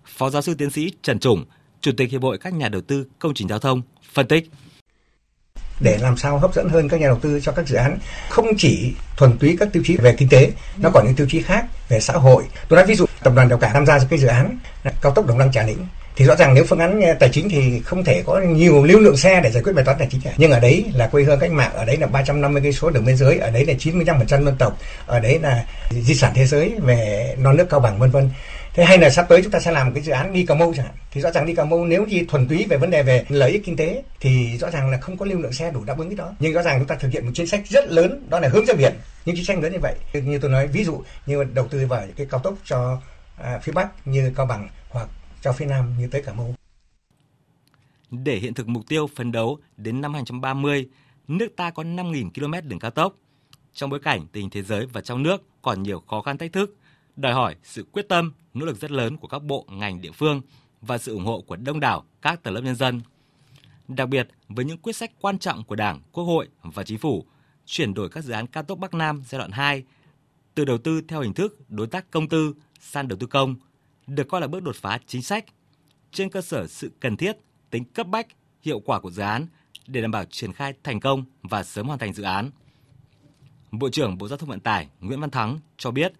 Phó 0.05 0.29
giáo 0.29 0.41
sư 0.41 0.53
tiến 0.53 0.69
sĩ 0.69 0.91
Trần 1.01 1.19
Trùng, 1.19 1.45
Chủ 1.81 1.91
tịch 1.97 2.11
Hiệp 2.11 2.21
hội 2.21 2.37
các 2.37 2.53
nhà 2.53 2.69
đầu 2.69 2.81
tư 2.81 3.07
công 3.19 3.33
trình 3.33 3.47
giao 3.47 3.59
thông, 3.59 3.81
phân 4.13 4.27
tích 4.27 4.51
để 5.79 5.97
làm 5.97 6.17
sao 6.17 6.37
hấp 6.37 6.53
dẫn 6.53 6.69
hơn 6.69 6.89
các 6.89 6.99
nhà 6.99 7.07
đầu 7.07 7.19
tư 7.21 7.39
cho 7.43 7.51
các 7.51 7.67
dự 7.67 7.75
án, 7.75 7.97
không 8.29 8.47
chỉ 8.57 8.93
thuần 9.17 9.37
túy 9.37 9.57
các 9.59 9.69
tiêu 9.73 9.83
chí 9.85 9.97
về 9.97 10.15
kinh 10.17 10.29
tế, 10.29 10.51
nó 10.77 10.89
còn 10.89 11.05
những 11.05 11.15
tiêu 11.15 11.27
chí 11.29 11.41
khác 11.41 11.65
về 11.89 11.99
xã 11.99 12.13
hội. 12.13 12.43
Tôi 12.67 12.77
nói 12.77 12.85
ví 12.85 12.95
dụ, 12.95 13.05
tập 13.23 13.33
đoàn 13.35 13.49
đèo 13.49 13.57
cả 13.57 13.71
tham 13.73 13.85
gia 13.85 13.99
cái 14.09 14.19
dự 14.19 14.27
án 14.27 14.57
cao 15.01 15.11
tốc 15.11 15.27
đồng 15.27 15.39
đăng 15.39 15.51
trà 15.51 15.63
lĩnh, 15.63 15.87
thì 16.15 16.25
rõ 16.25 16.35
ràng 16.35 16.53
nếu 16.53 16.63
phương 16.63 16.79
án 16.79 17.01
ờ, 17.01 17.13
tài 17.13 17.29
chính 17.29 17.49
thì 17.49 17.81
không 17.85 18.03
thể 18.03 18.23
có 18.25 18.39
nhiều 18.39 18.83
lưu 18.83 18.99
lượng 18.99 19.17
xe 19.17 19.41
để 19.43 19.51
giải 19.51 19.63
quyết 19.63 19.73
bài 19.73 19.85
toán 19.85 19.97
tài 19.97 20.07
chính 20.11 20.21
nhưng 20.37 20.51
ở 20.51 20.59
đấy 20.59 20.85
là 20.93 21.07
quê 21.07 21.23
hương 21.23 21.39
cách 21.39 21.51
mạng, 21.51 21.71
ở 21.73 21.85
đấy 21.85 21.97
là 21.97 22.07
350 22.07 22.61
cây 22.63 22.73
số 22.73 22.89
đường 22.89 23.05
biên 23.05 23.17
giới, 23.17 23.37
ở 23.37 23.51
đấy 23.51 23.65
là 23.65 23.73
95% 23.73 24.25
dân 24.27 24.55
tộc, 24.59 24.77
ở 25.05 25.19
đấy 25.19 25.39
là 25.39 25.65
di 25.89 26.15
sản 26.15 26.31
thế 26.35 26.45
giới 26.45 26.73
về 26.79 27.35
non 27.37 27.57
nước 27.57 27.69
cao 27.69 27.79
bằng, 27.79 27.99
vân 27.99 28.11
vân 28.11 28.29
thế 28.73 28.85
hay 28.85 28.97
là 28.97 29.09
sắp 29.09 29.25
tới 29.29 29.41
chúng 29.41 29.51
ta 29.51 29.59
sẽ 29.59 29.71
làm 29.71 29.93
cái 29.93 30.03
dự 30.03 30.11
án 30.11 30.33
đi 30.33 30.45
cà 30.45 30.55
mau 30.55 30.73
chẳng 30.75 30.85
hạn. 30.85 30.95
Thì 31.11 31.21
rõ 31.21 31.31
ràng 31.31 31.45
đi 31.45 31.55
cà 31.55 31.65
mau 31.65 31.85
nếu 31.85 32.05
như 32.05 32.25
thuần 32.27 32.47
túy 32.47 32.65
về 32.69 32.77
vấn 32.77 32.89
đề 32.89 33.03
về 33.03 33.25
lợi 33.29 33.51
ích 33.51 33.61
kinh 33.65 33.75
tế 33.75 34.03
thì 34.19 34.57
rõ 34.57 34.69
ràng 34.69 34.89
là 34.89 34.99
không 34.99 35.17
có 35.17 35.25
lưu 35.25 35.39
lượng 35.39 35.53
xe 35.53 35.71
đủ 35.71 35.83
đáp 35.83 35.97
ứng 35.97 36.09
cái 36.09 36.15
đó. 36.15 36.31
Nhưng 36.39 36.53
rõ 36.53 36.61
ràng 36.61 36.79
chúng 36.79 36.87
ta 36.87 36.95
thực 36.95 37.11
hiện 37.11 37.25
một 37.25 37.31
chính 37.35 37.47
sách 37.47 37.67
rất 37.67 37.91
lớn 37.91 38.27
đó 38.29 38.39
là 38.39 38.47
hướng 38.47 38.65
ra 38.65 38.73
biển. 38.73 38.93
Những 39.25 39.35
chính 39.35 39.45
sách 39.45 39.59
lớn 39.59 39.71
như 39.71 39.79
vậy 39.81 39.95
như 40.13 40.39
tôi 40.39 40.51
nói 40.51 40.67
ví 40.67 40.83
dụ 40.83 41.03
như 41.25 41.43
đầu 41.43 41.67
tư 41.67 41.87
vào 41.87 42.07
cái 42.15 42.27
cao 42.29 42.39
tốc 42.39 42.53
cho 42.65 43.01
à, 43.37 43.59
phía 43.63 43.71
bắc 43.71 44.07
như 44.07 44.31
cao 44.35 44.45
bằng 44.45 44.69
hoặc 44.89 45.07
cho 45.41 45.51
phía 45.51 45.65
nam 45.65 45.95
như 45.99 46.07
tới 46.07 46.21
cà 46.21 46.33
mau. 46.33 46.55
Để 48.11 48.35
hiện 48.35 48.53
thực 48.53 48.67
mục 48.67 48.83
tiêu 48.87 49.07
phấn 49.15 49.31
đấu 49.31 49.57
đến 49.77 50.01
năm 50.01 50.13
2030, 50.13 50.89
nước 51.27 51.55
ta 51.55 51.71
có 51.71 51.83
5.000 51.83 52.29
km 52.29 52.69
đường 52.69 52.79
cao 52.79 52.91
tốc. 52.91 53.13
Trong 53.73 53.89
bối 53.89 53.99
cảnh 53.99 54.27
tình 54.31 54.49
thế 54.49 54.61
giới 54.61 54.85
và 54.85 55.01
trong 55.01 55.23
nước 55.23 55.43
còn 55.61 55.83
nhiều 55.83 55.99
khó 55.99 56.21
khăn 56.21 56.37
thách 56.37 56.53
thức, 56.53 56.75
đòi 57.15 57.33
hỏi 57.33 57.55
sự 57.63 57.85
quyết 57.91 58.09
tâm, 58.09 58.33
nỗ 58.53 58.65
lực 58.65 58.81
rất 58.81 58.91
lớn 58.91 59.17
của 59.17 59.27
các 59.27 59.43
bộ, 59.43 59.65
ngành 59.69 60.01
địa 60.01 60.11
phương 60.11 60.41
và 60.81 60.97
sự 60.97 61.13
ủng 61.13 61.25
hộ 61.25 61.41
của 61.41 61.55
đông 61.55 61.79
đảo 61.79 62.03
các 62.21 62.43
tầng 62.43 62.53
lớp 62.53 62.61
nhân 62.61 62.75
dân. 62.75 63.01
Đặc 63.87 64.09
biệt, 64.09 64.27
với 64.47 64.65
những 64.65 64.77
quyết 64.77 64.95
sách 64.95 65.11
quan 65.21 65.39
trọng 65.39 65.63
của 65.63 65.75
Đảng, 65.75 66.01
Quốc 66.11 66.23
hội 66.23 66.47
và 66.61 66.83
Chính 66.83 66.97
phủ, 66.97 67.25
chuyển 67.65 67.93
đổi 67.93 68.09
các 68.09 68.23
dự 68.23 68.33
án 68.33 68.47
cao 68.47 68.63
tốc 68.63 68.79
Bắc 68.79 68.93
Nam 68.93 69.23
giai 69.25 69.39
đoạn 69.39 69.51
2 69.51 69.83
từ 70.55 70.65
đầu 70.65 70.77
tư 70.77 71.01
theo 71.07 71.21
hình 71.21 71.33
thức 71.33 71.69
đối 71.69 71.87
tác 71.87 72.11
công 72.11 72.29
tư 72.29 72.53
sang 72.79 73.07
đầu 73.07 73.17
tư 73.19 73.27
công 73.27 73.55
được 74.07 74.27
coi 74.29 74.41
là 74.41 74.47
bước 74.47 74.63
đột 74.63 74.75
phá 74.75 74.99
chính 75.07 75.21
sách 75.21 75.45
trên 76.11 76.29
cơ 76.29 76.41
sở 76.41 76.67
sự 76.67 76.91
cần 76.99 77.17
thiết, 77.17 77.37
tính 77.69 77.83
cấp 77.83 78.07
bách, 78.07 78.27
hiệu 78.61 78.79
quả 78.79 78.99
của 78.99 79.11
dự 79.11 79.21
án 79.21 79.47
để 79.87 80.01
đảm 80.01 80.11
bảo 80.11 80.25
triển 80.25 80.53
khai 80.53 80.73
thành 80.83 80.99
công 80.99 81.25
và 81.41 81.63
sớm 81.63 81.87
hoàn 81.87 81.99
thành 81.99 82.13
dự 82.13 82.23
án. 82.23 82.51
Bộ 83.71 83.89
trưởng 83.89 84.17
Bộ 84.17 84.27
Giao 84.27 84.37
thông 84.37 84.49
Vận 84.49 84.59
tải 84.59 84.89
Nguyễn 84.99 85.19
Văn 85.19 85.29
Thắng 85.29 85.59
cho 85.77 85.91
biết 85.91 86.13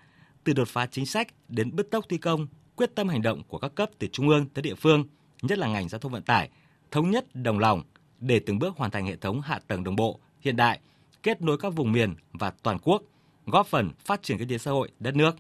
từ 0.43 0.53
đột 0.53 0.67
phá 0.67 0.85
chính 0.85 1.05
sách 1.05 1.27
đến 1.47 1.75
bứt 1.75 1.91
tốc 1.91 2.05
thi 2.09 2.17
công, 2.17 2.47
quyết 2.75 2.95
tâm 2.95 3.07
hành 3.07 3.21
động 3.21 3.41
của 3.47 3.57
các 3.57 3.75
cấp 3.75 3.89
từ 3.99 4.07
trung 4.11 4.29
ương 4.29 4.45
tới 4.53 4.61
địa 4.61 4.75
phương, 4.75 5.05
nhất 5.41 5.57
là 5.57 5.67
ngành 5.67 5.89
giao 5.89 5.99
thông 5.99 6.11
vận 6.11 6.23
tải, 6.23 6.49
thống 6.91 7.11
nhất 7.11 7.25
đồng 7.33 7.59
lòng 7.59 7.81
để 8.19 8.39
từng 8.39 8.59
bước 8.59 8.77
hoàn 8.77 8.91
thành 8.91 9.05
hệ 9.05 9.15
thống 9.15 9.41
hạ 9.41 9.59
tầng 9.67 9.83
đồng 9.83 9.95
bộ, 9.95 10.19
hiện 10.41 10.55
đại, 10.55 10.79
kết 11.23 11.41
nối 11.41 11.57
các 11.57 11.73
vùng 11.75 11.91
miền 11.91 12.15
và 12.33 12.53
toàn 12.63 12.77
quốc, 12.83 13.01
góp 13.45 13.67
phần 13.67 13.89
phát 14.05 14.23
triển 14.23 14.37
kinh 14.37 14.49
tế 14.49 14.57
xã 14.57 14.71
hội 14.71 14.89
đất 14.99 15.15
nước. 15.15 15.35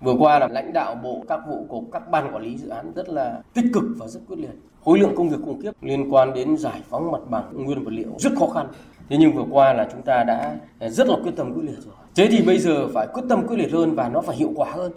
Vừa 0.00 0.14
qua 0.18 0.38
là 0.38 0.48
lãnh 0.48 0.72
đạo 0.72 0.94
bộ 0.94 1.24
các 1.28 1.40
vụ 1.48 1.66
cục 1.68 1.84
các 1.92 2.10
ban 2.10 2.34
quản 2.34 2.42
lý 2.42 2.56
dự 2.56 2.68
án 2.68 2.92
rất 2.94 3.08
là 3.08 3.42
tích 3.54 3.64
cực 3.74 3.84
và 3.96 4.06
rất 4.06 4.20
quyết 4.28 4.36
liệt. 4.38 4.54
Khối 4.84 4.98
lượng 4.98 5.14
công 5.16 5.28
việc 5.28 5.36
khủng 5.44 5.60
khiếp 5.62 5.70
liên 5.80 6.14
quan 6.14 6.34
đến 6.34 6.56
giải 6.56 6.82
phóng 6.90 7.12
mặt 7.12 7.20
bằng 7.30 7.64
nguyên 7.64 7.84
vật 7.84 7.90
liệu 7.90 8.16
rất 8.18 8.32
khó 8.38 8.46
khăn. 8.46 8.66
Thế 9.08 9.16
nhưng 9.20 9.32
vừa 9.32 9.44
qua 9.50 9.72
là 9.72 9.88
chúng 9.92 10.02
ta 10.02 10.24
đã 10.24 10.56
rất 10.80 11.06
là 11.08 11.16
quyết 11.22 11.32
tâm 11.36 11.54
quyết 11.54 11.62
liệt 11.64 11.78
rồi. 11.84 11.94
Thế 12.16 12.28
thì 12.30 12.42
bây 12.42 12.58
giờ 12.58 12.88
phải 12.94 13.06
quyết 13.12 13.22
tâm 13.28 13.46
quyết 13.46 13.56
liệt 13.56 13.72
hơn 13.72 13.94
và 13.94 14.08
nó 14.08 14.20
phải 14.20 14.36
hiệu 14.36 14.52
quả 14.56 14.70
hơn. 14.70 14.92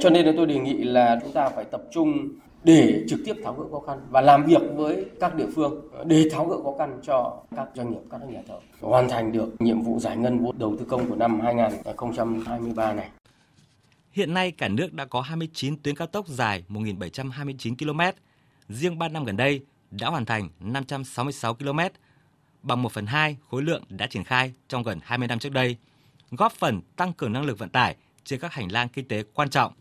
Cho 0.00 0.10
nên 0.10 0.26
là 0.26 0.32
tôi 0.36 0.46
đề 0.46 0.58
nghị 0.58 0.74
là 0.74 1.18
chúng 1.22 1.32
ta 1.32 1.48
phải 1.48 1.64
tập 1.64 1.82
trung 1.92 2.28
để 2.64 3.04
trực 3.08 3.20
tiếp 3.24 3.34
tháo 3.44 3.54
gỡ 3.54 3.64
khó 3.70 3.80
khăn 3.86 4.00
và 4.10 4.20
làm 4.20 4.44
việc 4.44 4.62
với 4.74 5.04
các 5.20 5.34
địa 5.34 5.46
phương 5.54 5.88
để 6.04 6.28
tháo 6.32 6.46
gỡ 6.46 6.56
khó 6.62 6.74
khăn 6.78 7.00
cho 7.02 7.42
các 7.56 7.68
doanh 7.74 7.90
nghiệp, 7.90 8.00
các 8.10 8.20
nhà 8.30 8.40
thầu 8.48 8.60
hoàn 8.80 9.08
thành 9.08 9.32
được 9.32 9.60
nhiệm 9.62 9.82
vụ 9.82 9.98
giải 10.00 10.16
ngân 10.16 10.38
vốn 10.38 10.58
đầu 10.58 10.76
tư 10.78 10.84
công 10.88 11.08
của 11.10 11.16
năm 11.16 11.40
2023 11.40 12.92
này. 12.92 13.08
Hiện 14.12 14.34
nay 14.34 14.50
cả 14.50 14.68
nước 14.68 14.92
đã 14.92 15.04
có 15.04 15.20
29 15.20 15.76
tuyến 15.76 15.96
cao 15.96 16.06
tốc 16.06 16.28
dài 16.28 16.64
1.729 16.68 17.76
km. 17.76 18.00
Riêng 18.68 18.98
3 18.98 19.08
năm 19.08 19.24
gần 19.24 19.36
đây 19.36 19.60
đã 19.90 20.08
hoàn 20.08 20.24
thành 20.24 20.48
566 20.60 21.54
km, 21.54 21.80
bằng 22.62 22.82
1 22.82 22.92
phần 22.92 23.06
2 23.06 23.36
khối 23.50 23.62
lượng 23.62 23.82
đã 23.88 24.06
triển 24.06 24.24
khai 24.24 24.52
trong 24.68 24.82
gần 24.82 24.98
20 25.02 25.28
năm 25.28 25.38
trước 25.38 25.52
đây, 25.52 25.76
góp 26.30 26.52
phần 26.52 26.80
tăng 26.96 27.12
cường 27.12 27.32
năng 27.32 27.44
lực 27.44 27.58
vận 27.58 27.68
tải 27.68 27.96
trên 28.24 28.40
các 28.40 28.52
hành 28.52 28.72
lang 28.72 28.88
kinh 28.88 29.08
tế 29.08 29.22
quan 29.34 29.50
trọng. 29.50 29.72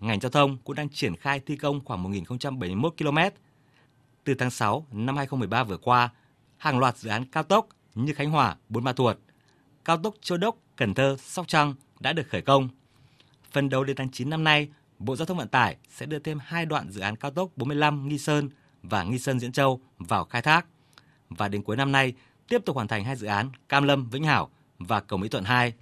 Ngành 0.00 0.20
giao 0.20 0.30
thông 0.30 0.58
cũng 0.58 0.76
đang 0.76 0.88
triển 0.88 1.16
khai 1.16 1.40
thi 1.40 1.56
công 1.56 1.84
khoảng 1.84 2.04
1.071 2.04 2.90
km. 2.90 3.36
Từ 4.24 4.34
tháng 4.34 4.50
6 4.50 4.86
năm 4.92 5.16
2013 5.16 5.64
vừa 5.64 5.76
qua, 5.76 6.10
hàng 6.56 6.78
loạt 6.78 6.98
dự 6.98 7.10
án 7.10 7.24
cao 7.24 7.42
tốc 7.42 7.68
như 7.94 8.14
Khánh 8.14 8.30
Hòa, 8.30 8.56
Buôn 8.68 8.84
Ma 8.84 8.92
Thuột, 8.92 9.16
cao 9.84 9.96
tốc 9.96 10.14
Châu 10.20 10.38
Đốc, 10.38 10.56
Cần 10.76 10.94
Thơ, 10.94 11.16
Sóc 11.20 11.48
Trăng 11.48 11.74
đã 12.00 12.12
được 12.12 12.28
khởi 12.28 12.42
công. 12.42 12.68
Phần 13.52 13.68
đầu 13.68 13.84
đến 13.84 13.96
tháng 13.96 14.10
9 14.10 14.30
năm 14.30 14.44
nay, 14.44 14.68
Bộ 14.98 15.16
Giao 15.16 15.26
thông 15.26 15.38
Vận 15.38 15.48
tải 15.48 15.76
sẽ 15.90 16.06
đưa 16.06 16.18
thêm 16.18 16.38
hai 16.44 16.66
đoạn 16.66 16.90
dự 16.90 17.00
án 17.00 17.16
cao 17.16 17.30
tốc 17.30 17.50
45 17.56 18.08
Nghi 18.08 18.18
Sơn 18.18 18.50
và 18.82 19.02
Nghi 19.02 19.18
Sơn 19.18 19.40
Diễn 19.40 19.52
Châu 19.52 19.80
vào 19.98 20.24
khai 20.24 20.42
thác. 20.42 20.66
Và 21.30 21.48
đến 21.48 21.62
cuối 21.62 21.76
năm 21.76 21.92
nay, 21.92 22.12
tiếp 22.48 22.62
tục 22.64 22.76
hoàn 22.76 22.88
thành 22.88 23.04
hai 23.04 23.16
dự 23.16 23.26
án 23.26 23.50
Cam 23.68 23.84
Lâm 23.84 24.08
Vĩnh 24.08 24.24
Hảo 24.24 24.50
và 24.84 25.00
Cầu 25.00 25.18
Mỹ 25.18 25.28
Thuận 25.28 25.44
2. 25.44 25.72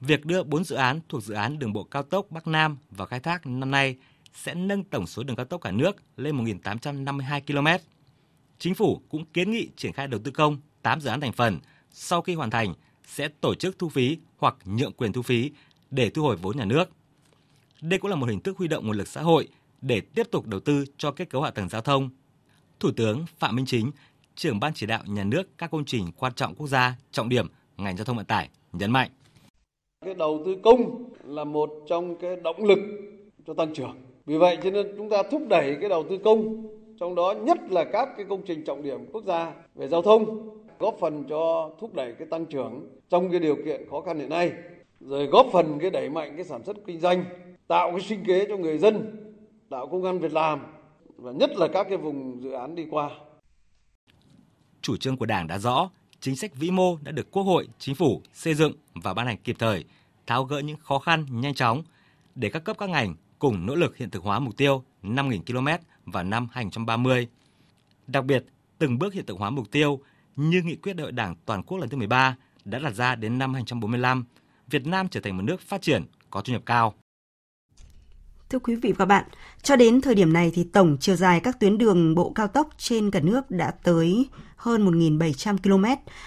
Việc 0.00 0.24
đưa 0.24 0.42
4 0.42 0.64
dự 0.64 0.76
án 0.76 1.00
thuộc 1.08 1.22
dự 1.22 1.34
án 1.34 1.58
đường 1.58 1.72
bộ 1.72 1.82
cao 1.84 2.02
tốc 2.02 2.26
Bắc 2.30 2.46
Nam 2.46 2.76
vào 2.90 3.06
khai 3.06 3.20
thác 3.20 3.46
năm 3.46 3.70
nay 3.70 3.96
sẽ 4.34 4.54
nâng 4.54 4.84
tổng 4.84 5.06
số 5.06 5.22
đường 5.22 5.36
cao 5.36 5.46
tốc 5.46 5.60
cả 5.60 5.70
nước 5.70 5.96
lên 6.16 6.44
1.852 6.44 7.40
km. 7.46 7.84
Chính 8.58 8.74
phủ 8.74 9.02
cũng 9.08 9.24
kiến 9.24 9.50
nghị 9.50 9.68
triển 9.76 9.92
khai 9.92 10.08
đầu 10.08 10.20
tư 10.24 10.30
công 10.30 10.58
8 10.82 11.00
dự 11.00 11.10
án 11.10 11.20
thành 11.20 11.32
phần 11.32 11.58
sau 11.92 12.22
khi 12.22 12.34
hoàn 12.34 12.50
thành 12.50 12.74
sẽ 13.06 13.28
tổ 13.28 13.54
chức 13.54 13.78
thu 13.78 13.88
phí 13.88 14.18
hoặc 14.38 14.56
nhượng 14.64 14.92
quyền 14.92 15.12
thu 15.12 15.22
phí 15.22 15.50
để 15.90 16.10
thu 16.10 16.22
hồi 16.22 16.36
vốn 16.36 16.56
nhà 16.56 16.64
nước. 16.64 16.90
Đây 17.80 17.98
cũng 17.98 18.10
là 18.10 18.16
một 18.16 18.28
hình 18.28 18.40
thức 18.40 18.58
huy 18.58 18.68
động 18.68 18.86
nguồn 18.86 18.96
lực 18.96 19.08
xã 19.08 19.22
hội 19.22 19.48
để 19.80 20.00
tiếp 20.00 20.26
tục 20.30 20.46
đầu 20.46 20.60
tư 20.60 20.84
cho 20.98 21.10
kết 21.10 21.30
cấu 21.30 21.42
hạ 21.42 21.50
tầng 21.50 21.68
giao 21.68 21.80
thông. 21.80 22.10
Thủ 22.80 22.90
tướng 22.96 23.24
Phạm 23.38 23.56
Minh 23.56 23.66
Chính, 23.66 23.90
trưởng 24.34 24.60
ban 24.60 24.74
chỉ 24.74 24.86
đạo 24.86 25.02
nhà 25.06 25.24
nước 25.24 25.58
các 25.58 25.70
công 25.70 25.84
trình 25.84 26.12
quan 26.16 26.34
trọng 26.34 26.54
quốc 26.54 26.66
gia 26.66 26.96
trọng 27.12 27.28
điểm 27.28 27.48
ngành 27.76 27.96
giao 27.96 28.04
thông 28.04 28.16
vận 28.16 28.26
tải 28.26 28.48
nhấn 28.72 28.90
mạnh. 28.90 29.10
Cái 30.04 30.14
đầu 30.14 30.42
tư 30.46 30.56
công 30.64 31.04
là 31.24 31.44
một 31.44 31.70
trong 31.88 32.16
cái 32.16 32.36
động 32.36 32.64
lực 32.64 32.78
cho 33.46 33.54
tăng 33.54 33.74
trưởng. 33.74 33.96
Vì 34.26 34.38
vậy 34.38 34.58
cho 34.62 34.70
nên 34.70 34.94
chúng 34.96 35.10
ta 35.10 35.22
thúc 35.30 35.42
đẩy 35.48 35.76
cái 35.80 35.88
đầu 35.88 36.04
tư 36.10 36.18
công 36.24 36.66
trong 37.00 37.14
đó 37.14 37.32
nhất 37.32 37.58
là 37.70 37.84
các 37.84 38.08
cái 38.16 38.26
công 38.28 38.42
trình 38.46 38.64
trọng 38.64 38.82
điểm 38.82 39.06
quốc 39.12 39.24
gia 39.24 39.52
về 39.74 39.88
giao 39.88 40.02
thông 40.02 40.48
góp 40.78 40.96
phần 41.00 41.24
cho 41.28 41.70
thúc 41.80 41.94
đẩy 41.94 42.12
cái 42.18 42.28
tăng 42.30 42.46
trưởng 42.46 42.88
trong 43.08 43.30
cái 43.30 43.40
điều 43.40 43.56
kiện 43.64 43.90
khó 43.90 44.00
khăn 44.00 44.18
hiện 44.18 44.28
nay 44.28 44.52
rồi 45.00 45.26
góp 45.26 45.46
phần 45.52 45.78
cái 45.78 45.90
đẩy 45.90 46.10
mạnh 46.10 46.32
cái 46.36 46.44
sản 46.44 46.64
xuất 46.64 46.76
kinh 46.86 47.00
doanh 47.00 47.24
tạo 47.66 47.90
cái 47.90 48.00
sinh 48.00 48.24
kế 48.24 48.46
cho 48.48 48.56
người 48.56 48.78
dân 48.78 49.16
tạo 49.70 49.86
công 49.86 50.04
an 50.04 50.18
việc 50.18 50.32
làm 50.32 50.60
và 51.16 51.32
nhất 51.32 51.50
là 51.56 51.68
các 51.68 51.86
cái 51.88 51.98
vùng 51.98 52.42
dự 52.42 52.50
án 52.50 52.74
đi 52.74 52.86
qua 52.90 53.10
chủ 54.82 54.96
trương 54.96 55.16
của 55.16 55.26
Đảng 55.26 55.46
đã 55.46 55.58
rõ, 55.58 55.90
chính 56.20 56.36
sách 56.36 56.54
vĩ 56.54 56.70
mô 56.70 56.96
đã 57.02 57.12
được 57.12 57.30
Quốc 57.30 57.42
hội, 57.42 57.68
Chính 57.78 57.94
phủ 57.94 58.22
xây 58.32 58.54
dựng 58.54 58.72
và 58.94 59.14
ban 59.14 59.26
hành 59.26 59.36
kịp 59.44 59.56
thời, 59.58 59.84
tháo 60.26 60.44
gỡ 60.44 60.58
những 60.58 60.76
khó 60.76 60.98
khăn 60.98 61.26
nhanh 61.30 61.54
chóng 61.54 61.82
để 62.34 62.50
các 62.50 62.64
cấp 62.64 62.76
các 62.78 62.90
ngành 62.90 63.14
cùng 63.38 63.66
nỗ 63.66 63.74
lực 63.74 63.96
hiện 63.96 64.10
thực 64.10 64.22
hóa 64.22 64.38
mục 64.38 64.56
tiêu 64.56 64.84
5.000 65.02 65.40
km 65.46 65.84
vào 66.12 66.24
năm 66.24 66.48
2030. 66.52 67.28
Đặc 68.06 68.24
biệt, 68.24 68.44
từng 68.78 68.98
bước 68.98 69.14
hiện 69.14 69.26
thực 69.26 69.38
hóa 69.38 69.50
mục 69.50 69.70
tiêu 69.70 70.00
như 70.36 70.62
nghị 70.62 70.76
quyết 70.76 70.92
đại 70.92 71.02
hội 71.02 71.12
Đảng 71.12 71.34
toàn 71.46 71.62
quốc 71.62 71.78
lần 71.78 71.88
thứ 71.88 71.96
13 71.96 72.36
đã 72.64 72.78
đặt 72.78 72.94
ra 72.94 73.14
đến 73.14 73.38
năm 73.38 73.54
2045, 73.54 74.24
Việt 74.66 74.86
Nam 74.86 75.08
trở 75.08 75.20
thành 75.20 75.36
một 75.36 75.42
nước 75.42 75.60
phát 75.60 75.82
triển 75.82 76.04
có 76.30 76.40
thu 76.40 76.52
nhập 76.52 76.62
cao. 76.66 76.94
Thưa 78.50 78.58
quý 78.58 78.74
vị 78.74 78.92
và 78.92 78.96
các 78.98 79.04
bạn, 79.04 79.24
cho 79.62 79.76
đến 79.76 80.00
thời 80.00 80.14
điểm 80.14 80.32
này 80.32 80.50
thì 80.54 80.64
tổng 80.64 80.96
chiều 81.00 81.16
dài 81.16 81.40
các 81.40 81.60
tuyến 81.60 81.78
đường 81.78 82.14
bộ 82.14 82.32
cao 82.34 82.48
tốc 82.48 82.68
trên 82.78 83.10
cả 83.10 83.20
nước 83.20 83.50
đã 83.50 83.70
tới 83.70 84.28
hơn 84.56 84.90
1.700 84.90 85.58
km. 85.58 85.84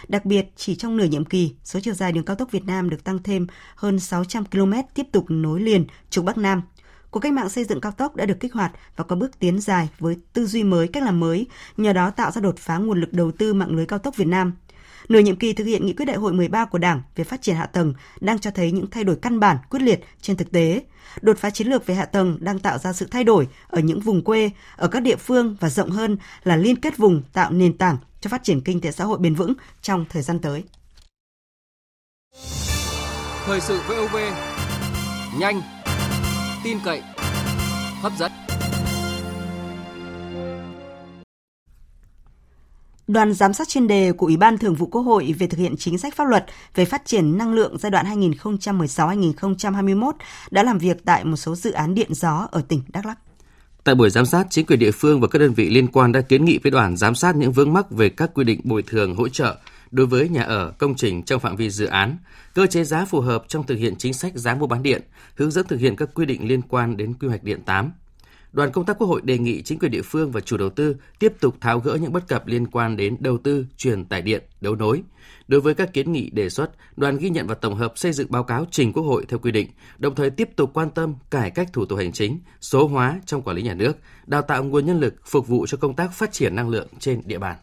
Đặc 0.08 0.26
biệt, 0.26 0.46
chỉ 0.56 0.76
trong 0.76 0.98
nửa 0.98 1.04
nhiệm 1.06 1.26
kỳ, 1.26 1.56
số 1.64 1.80
chiều 1.80 1.94
dài 1.94 2.12
đường 2.12 2.26
cao 2.26 2.36
tốc 2.36 2.52
Việt 2.52 2.66
Nam 2.66 2.90
được 2.90 3.04
tăng 3.04 3.24
thêm 3.24 3.48
hơn 3.76 4.00
600 4.00 4.46
km 4.46 4.74
tiếp 4.94 5.08
tục 5.12 5.26
nối 5.30 5.62
liền 5.62 5.86
trục 6.10 6.26
Bắc 6.26 6.38
Nam. 6.38 6.62
Cuộc 7.12 7.20
cách 7.20 7.34
mạng 7.34 7.50
xây 7.50 7.64
dựng 7.64 7.82
cao 7.82 7.92
tốc 7.92 8.16
đã 8.16 8.26
được 8.26 8.40
kích 8.40 8.54
hoạt 8.54 8.72
và 8.96 9.04
có 9.04 9.16
bước 9.16 9.40
tiến 9.40 9.60
dài 9.60 9.90
với 10.00 10.18
tư 10.34 10.46
duy 10.46 10.64
mới, 10.64 10.88
cách 10.88 11.04
làm 11.04 11.20
mới, 11.20 11.48
nhờ 11.78 11.94
đó 11.94 12.10
tạo 12.10 12.32
ra 12.32 12.42
đột 12.42 12.58
phá 12.58 12.78
nguồn 12.78 13.00
lực 13.00 13.14
đầu 13.14 13.32
tư 13.32 13.54
mạng 13.54 13.76
lưới 13.76 13.86
cao 13.86 14.00
tốc 14.00 14.16
Việt 14.18 14.28
Nam. 14.28 14.54
Nửa 15.10 15.20
nhiệm 15.20 15.36
kỳ 15.36 15.54
thực 15.54 15.64
hiện 15.64 15.86
nghị 15.86 15.94
quyết 15.94 16.06
đại 16.06 16.18
hội 16.18 16.34
13 16.34 16.66
của 16.66 16.78
Đảng 16.78 17.02
về 17.16 17.24
phát 17.24 17.42
triển 17.42 17.56
hạ 17.56 17.66
tầng 17.66 17.94
đang 18.20 18.40
cho 18.40 18.52
thấy 18.52 18.72
những 18.72 18.90
thay 18.90 19.04
đổi 19.04 19.16
căn 19.22 19.40
bản, 19.40 19.58
quyết 19.70 19.82
liệt 19.82 20.00
trên 20.22 20.38
thực 20.38 20.52
tế. 20.52 20.82
Đột 21.22 21.38
phá 21.38 21.50
chiến 21.50 21.68
lược 21.68 21.86
về 21.86 21.96
hạ 21.96 22.06
tầng 22.06 22.38
đang 22.42 22.60
tạo 22.60 22.78
ra 22.78 22.94
sự 22.94 23.08
thay 23.12 23.24
đổi 23.24 23.48
ở 23.68 23.80
những 23.80 24.00
vùng 24.00 24.24
quê, 24.24 24.50
ở 24.76 24.88
các 24.88 25.00
địa 25.00 25.16
phương 25.16 25.56
và 25.60 25.70
rộng 25.70 25.90
hơn 25.90 26.18
là 26.44 26.56
liên 26.56 26.76
kết 26.76 26.98
vùng 26.98 27.22
tạo 27.34 27.52
nền 27.52 27.78
tảng 27.78 27.98
cho 28.22 28.30
phát 28.30 28.44
triển 28.44 28.62
kinh 28.62 28.82
tế 28.82 28.92
xã 28.92 29.04
hội 29.04 29.20
bền 29.20 29.36
vững 29.36 29.54
trong 29.82 30.06
thời 30.10 30.22
gian 30.22 30.40
tới. 30.40 30.64
Thời 33.46 33.62
sự 33.62 33.82
VOV 33.88 34.16
nhanh, 35.40 35.62
tin 36.64 36.78
cậy, 36.86 37.02
hấp 38.02 38.12
dẫn. 38.20 38.49
Đoàn 43.10 43.34
giám 43.34 43.54
sát 43.54 43.68
chuyên 43.68 43.88
đề 43.88 44.12
của 44.12 44.26
Ủy 44.26 44.38
ban 44.38 44.58
Thường 44.58 44.76
vụ 44.76 44.88
Quốc 44.88 45.02
hội 45.02 45.36
về 45.40 45.48
thực 45.48 45.58
hiện 45.58 45.78
chính 45.78 45.98
sách 45.98 46.16
pháp 46.16 46.24
luật 46.24 46.46
về 46.76 46.86
phát 46.86 47.06
triển 47.06 47.38
năng 47.38 47.54
lượng 47.54 47.78
giai 47.78 47.92
đoạn 47.92 48.06
2016-2021 48.06 50.12
đã 50.52 50.64
làm 50.64 50.78
việc 50.78 51.06
tại 51.06 51.26
một 51.26 51.36
số 51.36 51.56
dự 51.56 51.72
án 51.72 51.96
điện 51.96 52.14
gió 52.14 52.48
ở 52.52 52.62
tỉnh 52.62 52.82
Đắk 52.88 53.06
Lắk. 53.06 53.18
Tại 53.84 53.96
buổi 53.96 54.10
giám 54.10 54.26
sát, 54.26 54.48
chính 54.50 54.66
quyền 54.66 54.80
địa 54.80 54.92
phương 54.92 55.22
và 55.22 55.28
các 55.28 55.40
đơn 55.40 55.54
vị 55.54 55.70
liên 55.70 55.88
quan 55.88 56.12
đã 56.12 56.22
kiến 56.22 56.46
nghị 56.46 56.60
với 56.64 56.72
đoàn 56.72 56.98
giám 56.98 57.16
sát 57.16 57.36
những 57.36 57.52
vướng 57.52 57.74
mắc 57.74 57.92
về 57.92 58.10
các 58.10 58.32
quy 58.34 58.44
định 58.44 58.62
bồi 58.64 58.84
thường 58.88 59.16
hỗ 59.16 59.30
trợ 59.30 59.58
đối 59.92 60.06
với 60.06 60.30
nhà 60.30 60.44
ở, 60.44 60.74
công 60.78 60.96
trình 60.96 61.24
trong 61.24 61.40
phạm 61.40 61.56
vi 61.56 61.70
dự 61.70 61.86
án, 61.86 62.18
cơ 62.54 62.68
chế 62.68 62.84
giá 62.84 63.06
phù 63.06 63.20
hợp 63.20 63.44
trong 63.48 63.66
thực 63.66 63.76
hiện 63.76 63.96
chính 63.96 64.14
sách 64.14 64.32
giá 64.36 64.56
mua 64.56 64.68
bán 64.68 64.84
điện, 64.84 65.02
hướng 65.36 65.52
dẫn 65.52 65.68
thực 65.68 65.80
hiện 65.80 65.96
các 65.96 66.10
quy 66.14 66.26
định 66.26 66.48
liên 66.48 66.62
quan 66.62 66.98
đến 66.98 67.14
quy 67.14 67.28
hoạch 67.28 67.44
điện 67.44 67.62
8. 67.66 67.92
Đoàn 68.52 68.72
công 68.72 68.86
tác 68.86 68.98
Quốc 68.98 69.08
hội 69.08 69.22
đề 69.24 69.38
nghị 69.38 69.62
chính 69.62 69.80
quyền 69.80 69.92
địa 69.92 70.02
phương 70.02 70.32
và 70.32 70.42
chủ 70.42 70.58
đầu 70.58 70.70
tư 70.70 70.96
tiếp 71.20 71.34
tục 71.40 71.56
tháo 71.62 71.80
gỡ 71.80 71.98
những 72.02 72.14
bất 72.14 72.28
cập 72.28 72.48
liên 72.48 72.68
quan 72.68 72.98
đến 72.98 73.18
đầu 73.20 73.38
tư, 73.38 73.66
truyền 73.78 74.06
tải 74.06 74.22
điện, 74.22 74.44
đấu 74.62 74.76
nối. 74.76 75.02
Đối 75.48 75.62
với 75.62 75.74
các 75.74 75.94
kiến 75.94 76.12
nghị 76.12 76.30
đề 76.30 76.50
xuất, 76.50 76.72
đoàn 76.98 77.18
ghi 77.18 77.30
nhận 77.30 77.48
và 77.48 77.56
tổng 77.56 77.76
hợp 77.76 77.94
xây 77.96 78.14
dựng 78.14 78.32
báo 78.32 78.44
cáo 78.44 78.66
trình 78.72 78.94
Quốc 78.94 79.04
hội 79.04 79.26
theo 79.28 79.40
quy 79.40 79.52
định, 79.52 79.70
đồng 79.98 80.16
thời 80.16 80.30
tiếp 80.30 80.50
tục 80.56 80.72
quan 80.74 80.90
tâm 80.90 81.16
cải 81.32 81.52
cách 81.52 81.70
thủ 81.74 81.86
tục 81.86 82.00
hành 82.00 82.12
chính, 82.12 82.40
số 82.62 82.88
hóa 82.88 83.20
trong 83.26 83.42
quản 83.42 83.56
lý 83.56 83.62
nhà 83.62 83.74
nước, 83.74 83.98
đào 84.26 84.42
tạo 84.42 84.64
nguồn 84.64 84.86
nhân 84.86 85.00
lực 85.00 85.16
phục 85.26 85.48
vụ 85.48 85.66
cho 85.68 85.78
công 85.78 85.96
tác 85.96 86.14
phát 86.14 86.32
triển 86.32 86.56
năng 86.56 86.70
lượng 86.70 86.88
trên 87.00 87.22
địa 87.26 87.40
bàn. 87.40 87.58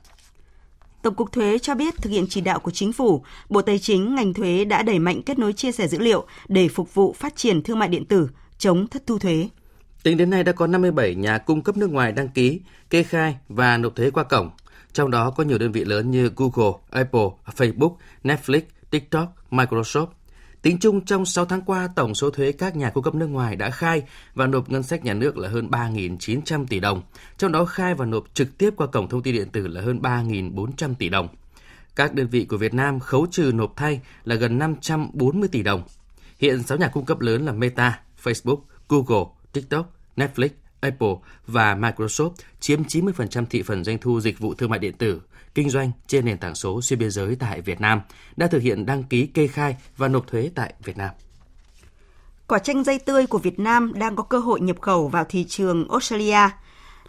Tổng 1.03 1.15
cục 1.15 1.33
Thuế 1.33 1.59
cho 1.59 1.75
biết 1.75 1.95
thực 1.97 2.11
hiện 2.11 2.27
chỉ 2.29 2.41
đạo 2.41 2.59
của 2.61 2.71
chính 2.71 2.93
phủ, 2.93 3.25
Bộ 3.49 3.63
Tài 3.63 3.79
chính, 3.79 4.15
ngành 4.15 4.35
thuế 4.35 4.65
đã 4.65 4.83
đẩy 4.83 4.99
mạnh 4.99 5.23
kết 5.23 5.39
nối 5.39 5.53
chia 5.53 5.73
sẻ 5.73 5.89
dữ 5.89 5.99
liệu 5.99 6.27
để 6.49 6.69
phục 6.69 6.95
vụ 6.95 7.13
phát 7.13 7.37
triển 7.37 7.63
thương 7.63 7.79
mại 7.79 7.89
điện 7.89 8.05
tử, 8.05 8.29
chống 8.59 8.87
thất 8.87 9.03
thu 9.07 9.19
thuế. 9.19 9.49
Tính 10.07 10.17
đến 10.17 10.31
nay 10.31 10.45
đã 10.45 10.53
có 10.53 10.67
57 10.67 11.15
nhà 11.15 11.39
cung 11.39 11.63
cấp 11.63 11.77
nước 11.77 11.91
ngoài 11.91 12.13
đăng 12.13 12.29
ký, 12.29 12.61
kê 12.91 13.03
khai 13.03 13.37
và 13.49 13.77
nộp 13.77 13.97
thuế 13.97 14.11
qua 14.11 14.25
cổng. 14.25 14.51
Trong 14.93 15.11
đó 15.11 15.31
có 15.31 15.45
nhiều 15.45 15.59
đơn 15.59 15.73
vị 15.73 15.85
lớn 15.85 16.11
như 16.11 16.31
Google, 16.37 16.79
Apple, 16.91 17.29
Facebook, 17.57 17.97
Netflix, 18.25 18.61
TikTok, 18.91 19.35
Microsoft. 19.51 20.07
Tính 20.63 20.79
chung 20.79 21.05
trong 21.05 21.27
6 21.27 21.45
tháng 21.45 21.63
qua, 21.63 21.89
tổng 21.97 22.15
số 22.15 22.31
thuế 22.31 22.53
các 22.53 22.77
nhà 22.77 22.91
cung 22.91 23.05
cấp 23.05 23.15
nước 23.15 23.27
ngoài 23.27 23.57
đã 23.57 23.71
khai 23.71 24.03
và 24.35 24.47
nộp 24.47 24.71
ngân 24.71 24.83
sách 24.83 25.05
nhà 25.05 25.15
nước 25.15 25.37
là 25.37 25.49
hơn 25.49 25.69
3.900 25.71 26.67
tỷ 26.67 26.81
đồng, 26.81 27.03
trong 27.39 27.53
đó 27.53 27.65
khai 27.65 27.95
và 27.95 28.07
nộp 28.07 28.25
trực 28.35 28.59
tiếp 28.59 28.71
qua 28.77 28.87
cổng 28.87 29.09
thông 29.09 29.23
tin 29.23 29.35
điện 29.35 29.49
tử 29.49 29.67
là 29.67 29.81
hơn 29.81 30.01
3.400 30.03 30.95
tỷ 30.95 31.09
đồng. 31.09 31.29
Các 31.97 32.15
đơn 32.15 32.27
vị 32.27 32.45
của 32.45 32.57
Việt 32.57 32.75
Nam 32.75 33.01
khấu 33.01 33.27
trừ 33.31 33.51
nộp 33.55 33.73
thay 33.77 34.01
là 34.25 34.35
gần 34.35 34.59
540 34.59 35.49
tỷ 35.53 35.63
đồng. 35.63 35.83
Hiện 36.39 36.63
6 36.63 36.79
nhà 36.79 36.89
cung 36.89 37.05
cấp 37.05 37.21
lớn 37.21 37.45
là 37.45 37.53
Meta, 37.53 38.01
Facebook, 38.23 38.59
Google, 38.89 39.25
TikTok, 39.53 39.96
Netflix, 40.17 40.49
Apple 40.81 41.15
và 41.47 41.75
Microsoft 41.75 42.31
chiếm 42.61 42.83
90% 42.83 43.45
thị 43.51 43.63
phần 43.63 43.85
doanh 43.85 43.99
thu 43.99 44.21
dịch 44.21 44.39
vụ 44.39 44.55
thương 44.55 44.71
mại 44.71 44.79
điện 44.79 44.97
tử, 44.97 45.23
kinh 45.55 45.71
doanh 45.71 45.91
trên 46.07 46.25
nền 46.25 46.39
tảng 46.39 46.55
số 46.55 46.83
xuyên 46.83 46.99
biên 46.99 47.11
giới 47.11 47.37
tại 47.37 47.61
Việt 47.61 47.81
Nam, 47.81 48.01
đã 48.37 48.47
thực 48.47 48.63
hiện 48.63 48.87
đăng 48.87 49.03
ký 49.03 49.27
kê 49.27 49.47
khai 49.47 49.77
và 49.97 50.09
nộp 50.09 50.27
thuế 50.27 50.51
tại 50.55 50.75
Việt 50.85 50.97
Nam. 50.97 51.11
Quả 52.47 52.59
chanh 52.59 52.85
dây 52.85 52.99
tươi 52.99 53.27
của 53.27 53.39
Việt 53.39 53.59
Nam 53.59 53.93
đang 53.95 54.17
có 54.17 54.23
cơ 54.23 54.39
hội 54.39 54.61
nhập 54.61 54.81
khẩu 54.81 55.09
vào 55.09 55.25
thị 55.29 55.45
trường 55.45 55.89
Australia. 55.89 56.49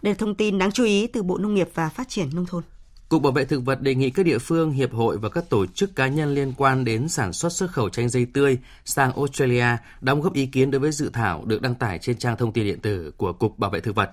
Đây 0.02 0.14
là 0.14 0.14
thông 0.14 0.34
tin 0.34 0.58
đáng 0.58 0.72
chú 0.72 0.84
ý 0.84 1.06
từ 1.06 1.22
Bộ 1.22 1.38
Nông 1.38 1.54
nghiệp 1.54 1.68
và 1.74 1.88
Phát 1.88 2.08
triển 2.08 2.30
Nông 2.34 2.46
thôn. 2.46 2.62
Cục 3.08 3.22
Bảo 3.22 3.32
vệ 3.32 3.44
Thực 3.44 3.64
vật 3.64 3.80
đề 3.82 3.94
nghị 3.94 4.10
các 4.10 4.26
địa 4.26 4.38
phương, 4.38 4.70
hiệp 4.70 4.92
hội 4.92 5.18
và 5.18 5.28
các 5.28 5.44
tổ 5.48 5.66
chức 5.66 5.96
cá 5.96 6.08
nhân 6.08 6.34
liên 6.34 6.52
quan 6.56 6.84
đến 6.84 7.08
sản 7.08 7.32
xuất 7.32 7.52
xuất 7.52 7.70
khẩu 7.70 7.88
chanh 7.88 8.08
dây 8.08 8.26
tươi 8.32 8.58
sang 8.84 9.12
Australia 9.12 9.66
đóng 10.00 10.20
góp 10.20 10.34
ý 10.34 10.46
kiến 10.46 10.70
đối 10.70 10.80
với 10.80 10.92
dự 10.92 11.10
thảo 11.12 11.42
được 11.44 11.62
đăng 11.62 11.74
tải 11.74 11.98
trên 11.98 12.18
trang 12.18 12.36
thông 12.36 12.52
tin 12.52 12.64
điện 12.64 12.80
tử 12.80 13.12
của 13.16 13.32
Cục 13.32 13.58
Bảo 13.58 13.70
vệ 13.70 13.80
Thực 13.80 13.94
vật. 13.94 14.10